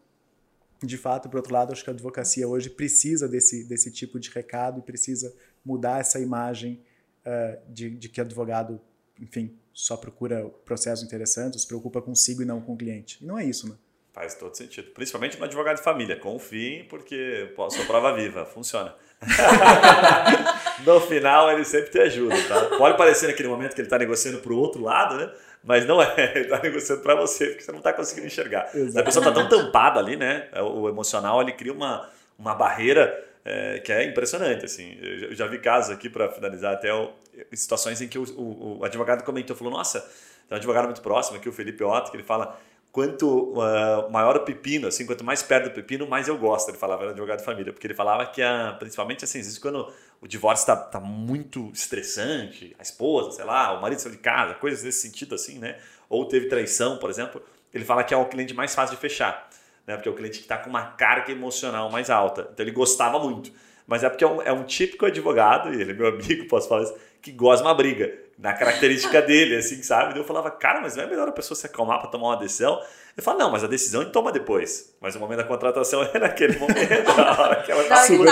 de 0.84 0.96
fato, 0.96 1.28
por 1.28 1.38
outro 1.38 1.52
lado, 1.52 1.74
acho 1.74 1.84
que 1.84 1.90
a 1.90 1.94
advocacia 1.94 2.48
hoje 2.48 2.70
precisa 2.70 3.28
desse, 3.28 3.64
desse 3.64 3.90
tipo 3.90 4.20
de 4.20 4.30
recado 4.30 4.78
e 4.78 4.84
precisa 4.84 5.34
mudar 5.66 6.00
essa 6.00 6.20
imagem 6.20 6.84
eh, 7.26 7.60
de, 7.68 7.90
de 7.90 8.10
que 8.10 8.22
advogado, 8.22 8.80
enfim, 9.20 9.58
só 9.74 9.98
procura 9.98 10.48
processos 10.64 11.04
interessantes, 11.04 11.62
se 11.62 11.68
preocupa 11.68 12.00
consigo 12.00 12.44
e 12.44 12.46
não 12.46 12.62
com 12.62 12.76
o 12.76 12.78
cliente. 12.78 13.24
E 13.24 13.26
não 13.26 13.40
é 13.40 13.44
isso, 13.44 13.68
né? 13.68 13.76
Faz 14.14 14.36
todo 14.36 14.56
sentido. 14.56 14.92
Principalmente 14.92 15.38
no 15.40 15.46
advogado 15.46 15.78
de 15.78 15.84
família. 15.84 16.16
Confiem, 16.16 16.86
porque 16.86 17.52
pô, 17.56 17.68
sou 17.70 17.84
prova 17.86 18.14
viva. 18.14 18.46
Funciona. 18.46 18.94
no 20.86 21.00
final, 21.02 21.52
ele 21.52 21.64
sempre 21.66 21.90
te 21.92 22.00
ajuda, 22.00 22.36
tá? 22.48 22.78
Pode 22.78 22.98
parecer 22.98 23.28
naquele 23.28 23.50
momento 23.50 23.74
que 23.74 23.82
ele 23.82 23.88
está 23.88 23.98
negociando 23.98 24.40
para 24.40 24.54
o 24.54 24.58
outro 24.58 24.82
lado, 24.82 25.16
né? 25.18 25.32
Mas 25.64 25.86
não 25.86 26.02
é. 26.02 26.14
Ele 26.36 26.42
está 26.46 26.60
negociando 26.62 27.02
para 27.02 27.16
você, 27.16 27.48
porque 27.48 27.62
você 27.64 27.72
não 27.72 27.80
está 27.80 27.94
conseguindo 27.94 28.28
enxergar. 28.28 28.70
Exato. 28.76 29.00
A 29.00 29.04
pessoa 29.04 29.26
está 29.26 29.34
tão 29.34 29.48
tampada 29.48 29.98
ali, 30.00 30.18
né? 30.18 30.50
O 30.62 30.90
emocional, 30.90 31.42
ele 31.42 31.54
cria 31.54 31.72
uma, 31.72 32.10
uma 32.38 32.54
barreira 32.54 33.18
é, 33.46 33.80
que 33.80 33.90
é 33.92 34.04
impressionante, 34.04 34.66
assim. 34.66 34.98
Eu 35.02 35.18
já- 35.20 35.26
eu 35.28 35.36
já 35.36 35.48
vi 35.48 35.60
casos 35.60 35.92
aqui, 35.96 36.10
para 36.10 36.30
finalizar, 36.30 36.74
até 36.74 36.94
o- 36.94 37.12
situações 37.54 38.02
em 38.02 38.10
que 38.10 38.20
o, 38.20 38.24
o- 38.38 38.80
o 38.80 38.86
advogado 38.86 39.24
comentou, 39.24 39.56
falou, 39.56 39.72
nossa, 39.72 40.02
tem 40.02 40.52
um 40.52 40.56
advogado 40.58 40.84
muito 40.86 41.02
próximo 41.02 41.38
aqui, 41.38 41.48
o 41.48 41.54
Felipe 41.54 41.82
Otto, 41.82 42.12
que 42.12 42.18
ele 42.18 42.24
fala 42.24 42.60
quanto 42.94 43.60
ah, 43.60 44.08
maior 44.12 44.38
o 44.38 44.42
pepino, 44.42 44.88
assim, 44.88 45.06
quanto 45.06 45.24
mais 45.24 45.42
perto 45.42 45.66
do 45.66 45.72
pepino, 45.72 46.08
mais 46.08 46.28
eu 46.28 46.38
gosto. 46.38 46.70
Ele 46.70 46.78
falava, 46.78 47.02
era 47.02 47.12
advogado 47.12 47.40
de 47.40 47.44
família, 47.44 47.74
porque 47.74 47.88
ele 47.88 47.96
falava 47.96 48.28
que, 48.28 48.42
a, 48.42 48.76
principalmente 48.80 49.26
assim, 49.26 49.40
às 49.40 49.46
vezes 49.46 49.60
quando 49.60 49.92
o 50.22 50.28
divórcio 50.28 50.62
está 50.62 50.76
tá 50.76 51.00
muito 51.00 51.72
estressante, 51.74 52.74
a 52.78 52.84
esposa, 52.84 53.32
sei 53.32 53.46
lá, 53.46 53.76
o 53.76 53.82
marido 53.82 54.00
saiu 54.00 54.12
de 54.14 54.20
casa, 54.20 54.54
coisas 54.54 54.84
desse 54.84 55.02
sentido, 55.02 55.34
assim, 55.34 55.58
né? 55.58 55.80
Ou 56.08 56.28
teve 56.28 56.48
traição, 56.48 56.98
por 57.00 57.10
exemplo, 57.10 57.42
ele 57.74 57.84
fala 57.84 58.04
que 58.04 58.14
é 58.14 58.18
o 58.18 58.26
cliente 58.26 58.54
mais 58.54 58.76
fácil 58.76 58.96
de 58.96 59.02
fechar, 59.02 59.50
né? 59.88 59.96
Porque 59.96 60.08
é 60.08 60.12
o 60.12 60.16
cliente 60.16 60.38
que 60.38 60.46
está 60.46 60.60
com 60.60 60.70
uma 60.70 60.92
carga 60.92 61.32
emocional 61.32 61.90
mais 61.90 62.12
alta. 62.12 62.48
Então 62.54 62.64
ele 62.64 62.72
gostava 62.72 63.18
muito. 63.18 63.52
Mas 63.88 64.04
é 64.04 64.10
porque 64.10 64.24
é 64.24 64.28
um, 64.28 64.42
é 64.44 64.54
um 64.54 64.64
típico 64.64 65.08
advogado, 65.08 65.74
e 65.74 65.82
ele 65.82 65.92
é 65.92 65.94
meu 65.96 66.10
amigo, 66.10 66.46
posso 66.48 66.70
falar 66.70 66.84
isso, 66.84 66.96
que 67.24 67.32
gosta 67.32 67.64
de 67.64 67.68
uma 67.68 67.74
briga. 67.74 68.23
Na 68.44 68.52
característica 68.52 69.22
dele, 69.22 69.56
assim, 69.56 69.82
sabe? 69.82 70.20
Eu 70.20 70.26
falava, 70.26 70.52
cara, 70.52 70.82
mas 70.82 70.98
não 70.98 71.06
é 71.06 71.08
melhor 71.08 71.30
a 71.30 71.32
pessoa 71.32 71.58
se 71.58 71.66
acalmar 71.66 72.02
para 72.02 72.10
tomar 72.10 72.28
uma 72.28 72.36
decisão? 72.36 72.78
Ele 73.16 73.24
fala, 73.24 73.38
não, 73.38 73.50
mas 73.50 73.64
a 73.64 73.68
decisão 73.68 74.02
ele 74.02 74.12
toma 74.12 74.34
depois. 74.34 74.94
Mas 75.00 75.16
o 75.16 75.20
momento 75.20 75.38
da 75.38 75.44
contratação 75.46 76.04
é 76.14 76.20
naquele 76.20 76.60
momento, 76.60 77.16
na 77.16 77.40
hora 77.40 77.64
que 77.64 77.72
ela 77.72 77.86
tá 77.86 77.96
super 78.04 78.28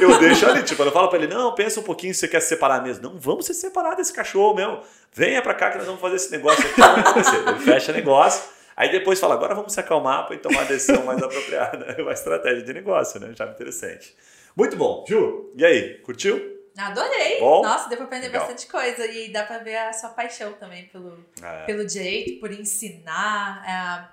eu 0.00 0.18
deixo 0.20 0.46
ali, 0.46 0.62
tipo, 0.62 0.80
eu 0.84 0.92
falo 0.92 1.08
pra 1.08 1.18
ele, 1.18 1.26
não, 1.26 1.56
pensa 1.56 1.80
um 1.80 1.82
pouquinho 1.82 2.14
se 2.14 2.20
você 2.20 2.28
quer 2.28 2.38
se 2.38 2.50
separar 2.50 2.84
mesmo. 2.84 3.02
Não, 3.02 3.18
vamos 3.18 3.44
se 3.44 3.52
separar 3.52 3.96
desse 3.96 4.12
cachorro 4.12 4.54
mesmo. 4.54 4.78
Venha 5.12 5.42
pra 5.42 5.54
cá 5.54 5.72
que 5.72 5.78
nós 5.78 5.86
vamos 5.86 6.00
fazer 6.00 6.14
esse 6.14 6.30
negócio 6.30 6.64
aqui. 6.64 6.80
Ele 7.48 7.58
fecha 7.58 7.92
negócio, 7.92 8.44
aí 8.76 8.92
depois 8.92 9.18
fala, 9.18 9.34
agora 9.34 9.56
vamos 9.56 9.72
se 9.72 9.80
acalmar 9.80 10.32
ir 10.32 10.38
tomar 10.38 10.60
a 10.60 10.64
decisão 10.66 11.04
mais 11.04 11.20
apropriada. 11.20 11.84
É 11.98 12.00
uma 12.00 12.12
estratégia 12.12 12.62
de 12.62 12.72
negócio, 12.72 13.18
né? 13.18 13.32
Já 13.34 13.46
interessante. 13.46 14.14
Muito 14.54 14.76
bom. 14.76 15.04
Ju, 15.08 15.50
e 15.56 15.64
aí, 15.64 15.94
curtiu? 16.04 16.61
Adorei! 16.76 17.40
Bom? 17.40 17.62
Nossa, 17.62 17.88
deu 17.88 17.98
pra 17.98 18.06
aprender 18.06 18.28
Legal. 18.28 18.46
bastante 18.46 18.66
coisa. 18.70 19.06
E 19.06 19.30
dá 19.30 19.44
pra 19.44 19.58
ver 19.58 19.76
a 19.76 19.92
sua 19.92 20.10
paixão 20.10 20.52
também 20.54 20.86
pelo, 20.86 21.24
É, 21.42 21.64
pelo 21.64 21.86
direito, 21.86 22.40
por 22.40 22.50
ensinar. 22.52 23.64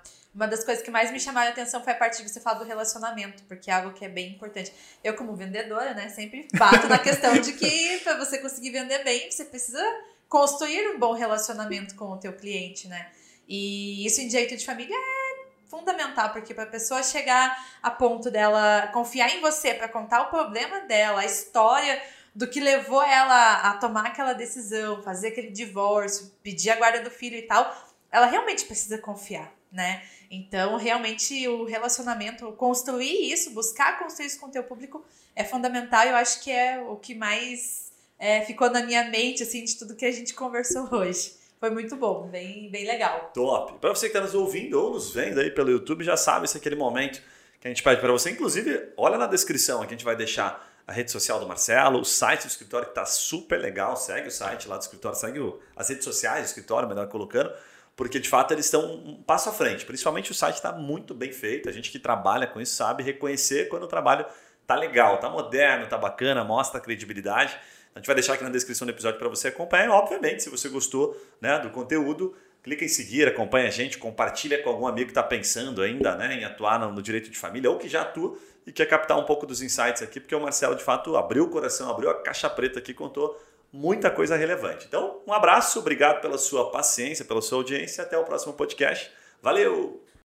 É, 0.06 0.10
uma 0.34 0.46
das 0.46 0.62
coisas 0.62 0.82
que 0.84 0.90
mais 0.90 1.10
me 1.10 1.18
chamaram 1.18 1.48
a 1.48 1.50
atenção 1.50 1.82
foi 1.82 1.92
a 1.92 1.96
parte 1.96 2.22
de 2.22 2.28
você 2.28 2.40
falar 2.40 2.58
do 2.58 2.64
relacionamento, 2.64 3.42
porque 3.44 3.70
é 3.70 3.74
algo 3.74 3.92
que 3.92 4.04
é 4.04 4.08
bem 4.08 4.32
importante. 4.32 4.72
Eu, 5.02 5.14
como 5.14 5.34
vendedora, 5.34 5.92
né, 5.92 6.08
sempre 6.08 6.46
bato 6.54 6.86
na 6.86 6.98
questão 6.98 7.34
de 7.34 7.52
que 7.54 7.98
para 8.04 8.16
você 8.16 8.38
conseguir 8.38 8.70
vender 8.70 9.02
bem, 9.02 9.30
você 9.30 9.44
precisa 9.44 9.82
construir 10.28 10.88
um 10.90 10.98
bom 10.98 11.14
relacionamento 11.14 11.96
com 11.96 12.12
o 12.12 12.16
teu 12.16 12.32
cliente, 12.32 12.86
né? 12.86 13.10
E 13.48 14.06
isso 14.06 14.20
em 14.20 14.28
direito 14.28 14.56
de 14.56 14.64
família 14.64 14.94
é 14.94 15.30
fundamental, 15.68 16.30
porque 16.30 16.54
para 16.54 16.64
a 16.64 16.68
pessoa 16.68 17.02
chegar 17.02 17.56
a 17.82 17.90
ponto 17.90 18.30
dela 18.30 18.88
confiar 18.92 19.34
em 19.34 19.40
você 19.40 19.74
para 19.74 19.88
contar 19.88 20.22
o 20.22 20.26
problema 20.26 20.80
dela, 20.82 21.22
a 21.22 21.24
história 21.24 22.00
do 22.34 22.46
que 22.46 22.60
levou 22.60 23.02
ela 23.02 23.70
a 23.70 23.74
tomar 23.74 24.06
aquela 24.06 24.32
decisão, 24.32 25.02
fazer 25.02 25.28
aquele 25.28 25.50
divórcio, 25.50 26.30
pedir 26.42 26.70
a 26.70 26.76
guarda 26.76 27.02
do 27.02 27.10
filho 27.10 27.36
e 27.36 27.42
tal, 27.42 27.74
ela 28.10 28.26
realmente 28.26 28.64
precisa 28.64 28.98
confiar, 28.98 29.52
né? 29.70 30.02
Então, 30.30 30.76
realmente, 30.76 31.46
o 31.48 31.64
relacionamento, 31.64 32.52
construir 32.52 33.32
isso, 33.32 33.50
buscar 33.50 33.98
construir 33.98 34.26
isso 34.26 34.38
com 34.38 34.46
o 34.46 34.50
teu 34.50 34.62
público 34.62 35.04
é 35.34 35.42
fundamental. 35.42 36.04
Eu 36.04 36.16
acho 36.16 36.42
que 36.42 36.50
é 36.52 36.80
o 36.80 36.96
que 36.96 37.14
mais 37.14 37.90
é, 38.18 38.42
ficou 38.42 38.70
na 38.70 38.82
minha 38.82 39.04
mente, 39.04 39.42
assim, 39.42 39.64
de 39.64 39.76
tudo 39.76 39.96
que 39.96 40.04
a 40.04 40.12
gente 40.12 40.32
conversou 40.34 40.88
hoje. 40.94 41.34
Foi 41.58 41.68
muito 41.68 41.96
bom, 41.96 42.26
bem, 42.28 42.70
bem 42.70 42.86
legal. 42.86 43.32
Top. 43.34 43.74
Para 43.80 43.90
você 43.90 44.08
que 44.08 44.16
está 44.16 44.20
nos 44.20 44.34
ouvindo 44.34 44.80
ou 44.80 44.94
nos 44.94 45.12
vendo 45.12 45.40
aí 45.40 45.50
pelo 45.50 45.70
YouTube, 45.70 46.04
já 46.04 46.16
sabe 46.16 46.46
esse 46.46 46.56
é 46.56 46.60
aquele 46.60 46.76
momento 46.76 47.20
que 47.60 47.68
a 47.68 47.70
gente 47.70 47.82
pede 47.82 48.00
para 48.00 48.12
você. 48.12 48.30
Inclusive, 48.30 48.92
olha 48.96 49.18
na 49.18 49.26
descrição, 49.26 49.82
aqui 49.82 49.92
a 49.92 49.96
gente 49.96 50.04
vai 50.04 50.16
deixar 50.16 50.69
a 50.90 50.92
rede 50.92 51.12
social 51.12 51.38
do 51.38 51.46
Marcelo, 51.46 52.00
o 52.00 52.04
site 52.04 52.42
do 52.42 52.48
escritório 52.48 52.86
que 52.86 52.90
está 52.90 53.06
super 53.06 53.60
legal. 53.60 53.96
Segue 53.96 54.26
o 54.26 54.30
site 54.30 54.66
lá 54.66 54.76
do 54.76 54.80
escritório, 54.80 55.16
segue 55.16 55.38
o, 55.38 55.60
as 55.76 55.88
redes 55.88 56.02
sociais 56.02 56.42
do 56.42 56.46
escritório, 56.46 56.88
melhor 56.88 57.06
colocando, 57.06 57.48
porque 57.94 58.18
de 58.18 58.28
fato 58.28 58.52
eles 58.52 58.64
estão 58.64 58.96
um 58.96 59.22
passo 59.22 59.48
à 59.48 59.52
frente. 59.52 59.86
Principalmente 59.86 60.32
o 60.32 60.34
site 60.34 60.56
está 60.56 60.72
muito 60.72 61.14
bem 61.14 61.30
feito. 61.30 61.68
A 61.68 61.72
gente 61.72 61.92
que 61.92 61.98
trabalha 62.00 62.44
com 62.44 62.60
isso 62.60 62.74
sabe 62.74 63.04
reconhecer 63.04 63.68
quando 63.68 63.84
o 63.84 63.86
trabalho 63.86 64.26
tá 64.66 64.74
legal, 64.74 65.18
tá 65.20 65.30
moderno, 65.30 65.86
tá 65.86 65.96
bacana, 65.96 66.42
mostra 66.42 66.80
credibilidade. 66.80 67.56
A 67.94 68.00
gente 68.00 68.06
vai 68.06 68.16
deixar 68.16 68.34
aqui 68.34 68.42
na 68.42 68.50
descrição 68.50 68.84
do 68.84 68.90
episódio 68.90 69.16
para 69.16 69.28
você 69.28 69.46
acompanhar. 69.46 69.92
Obviamente, 69.92 70.42
se 70.42 70.50
você 70.50 70.68
gostou 70.68 71.16
né, 71.40 71.60
do 71.60 71.70
conteúdo, 71.70 72.34
clica 72.64 72.84
em 72.84 72.88
seguir, 72.88 73.28
acompanha 73.28 73.68
a 73.68 73.70
gente, 73.70 73.96
compartilha 73.96 74.60
com 74.60 74.70
algum 74.70 74.88
amigo 74.88 75.06
que 75.06 75.12
está 75.12 75.22
pensando 75.22 75.82
ainda 75.82 76.16
né, 76.16 76.34
em 76.34 76.44
atuar 76.44 76.80
no, 76.80 77.00
direito 77.00 77.30
de 77.30 77.38
família 77.38 77.70
ou 77.70 77.78
que 77.78 77.88
já 77.88 78.02
atua 78.02 78.36
e 78.70 78.72
quer 78.72 78.86
captar 78.86 79.18
um 79.18 79.24
pouco 79.24 79.44
dos 79.44 79.60
insights 79.60 80.00
aqui, 80.00 80.20
porque 80.20 80.34
o 80.34 80.40
Marcelo 80.40 80.76
de 80.76 80.84
fato 80.84 81.16
abriu 81.16 81.44
o 81.44 81.50
coração, 81.50 81.90
abriu 81.90 82.08
a 82.08 82.14
caixa 82.14 82.48
preta 82.48 82.78
aqui, 82.78 82.94
contou 82.94 83.36
muita 83.72 84.08
coisa 84.10 84.36
relevante. 84.36 84.86
Então, 84.86 85.20
um 85.26 85.32
abraço, 85.32 85.80
obrigado 85.80 86.20
pela 86.20 86.38
sua 86.38 86.70
paciência, 86.70 87.24
pela 87.24 87.42
sua 87.42 87.58
audiência. 87.58 88.04
Até 88.04 88.16
o 88.16 88.24
próximo 88.24 88.52
podcast. 88.52 89.10
Valeu! 89.42 90.09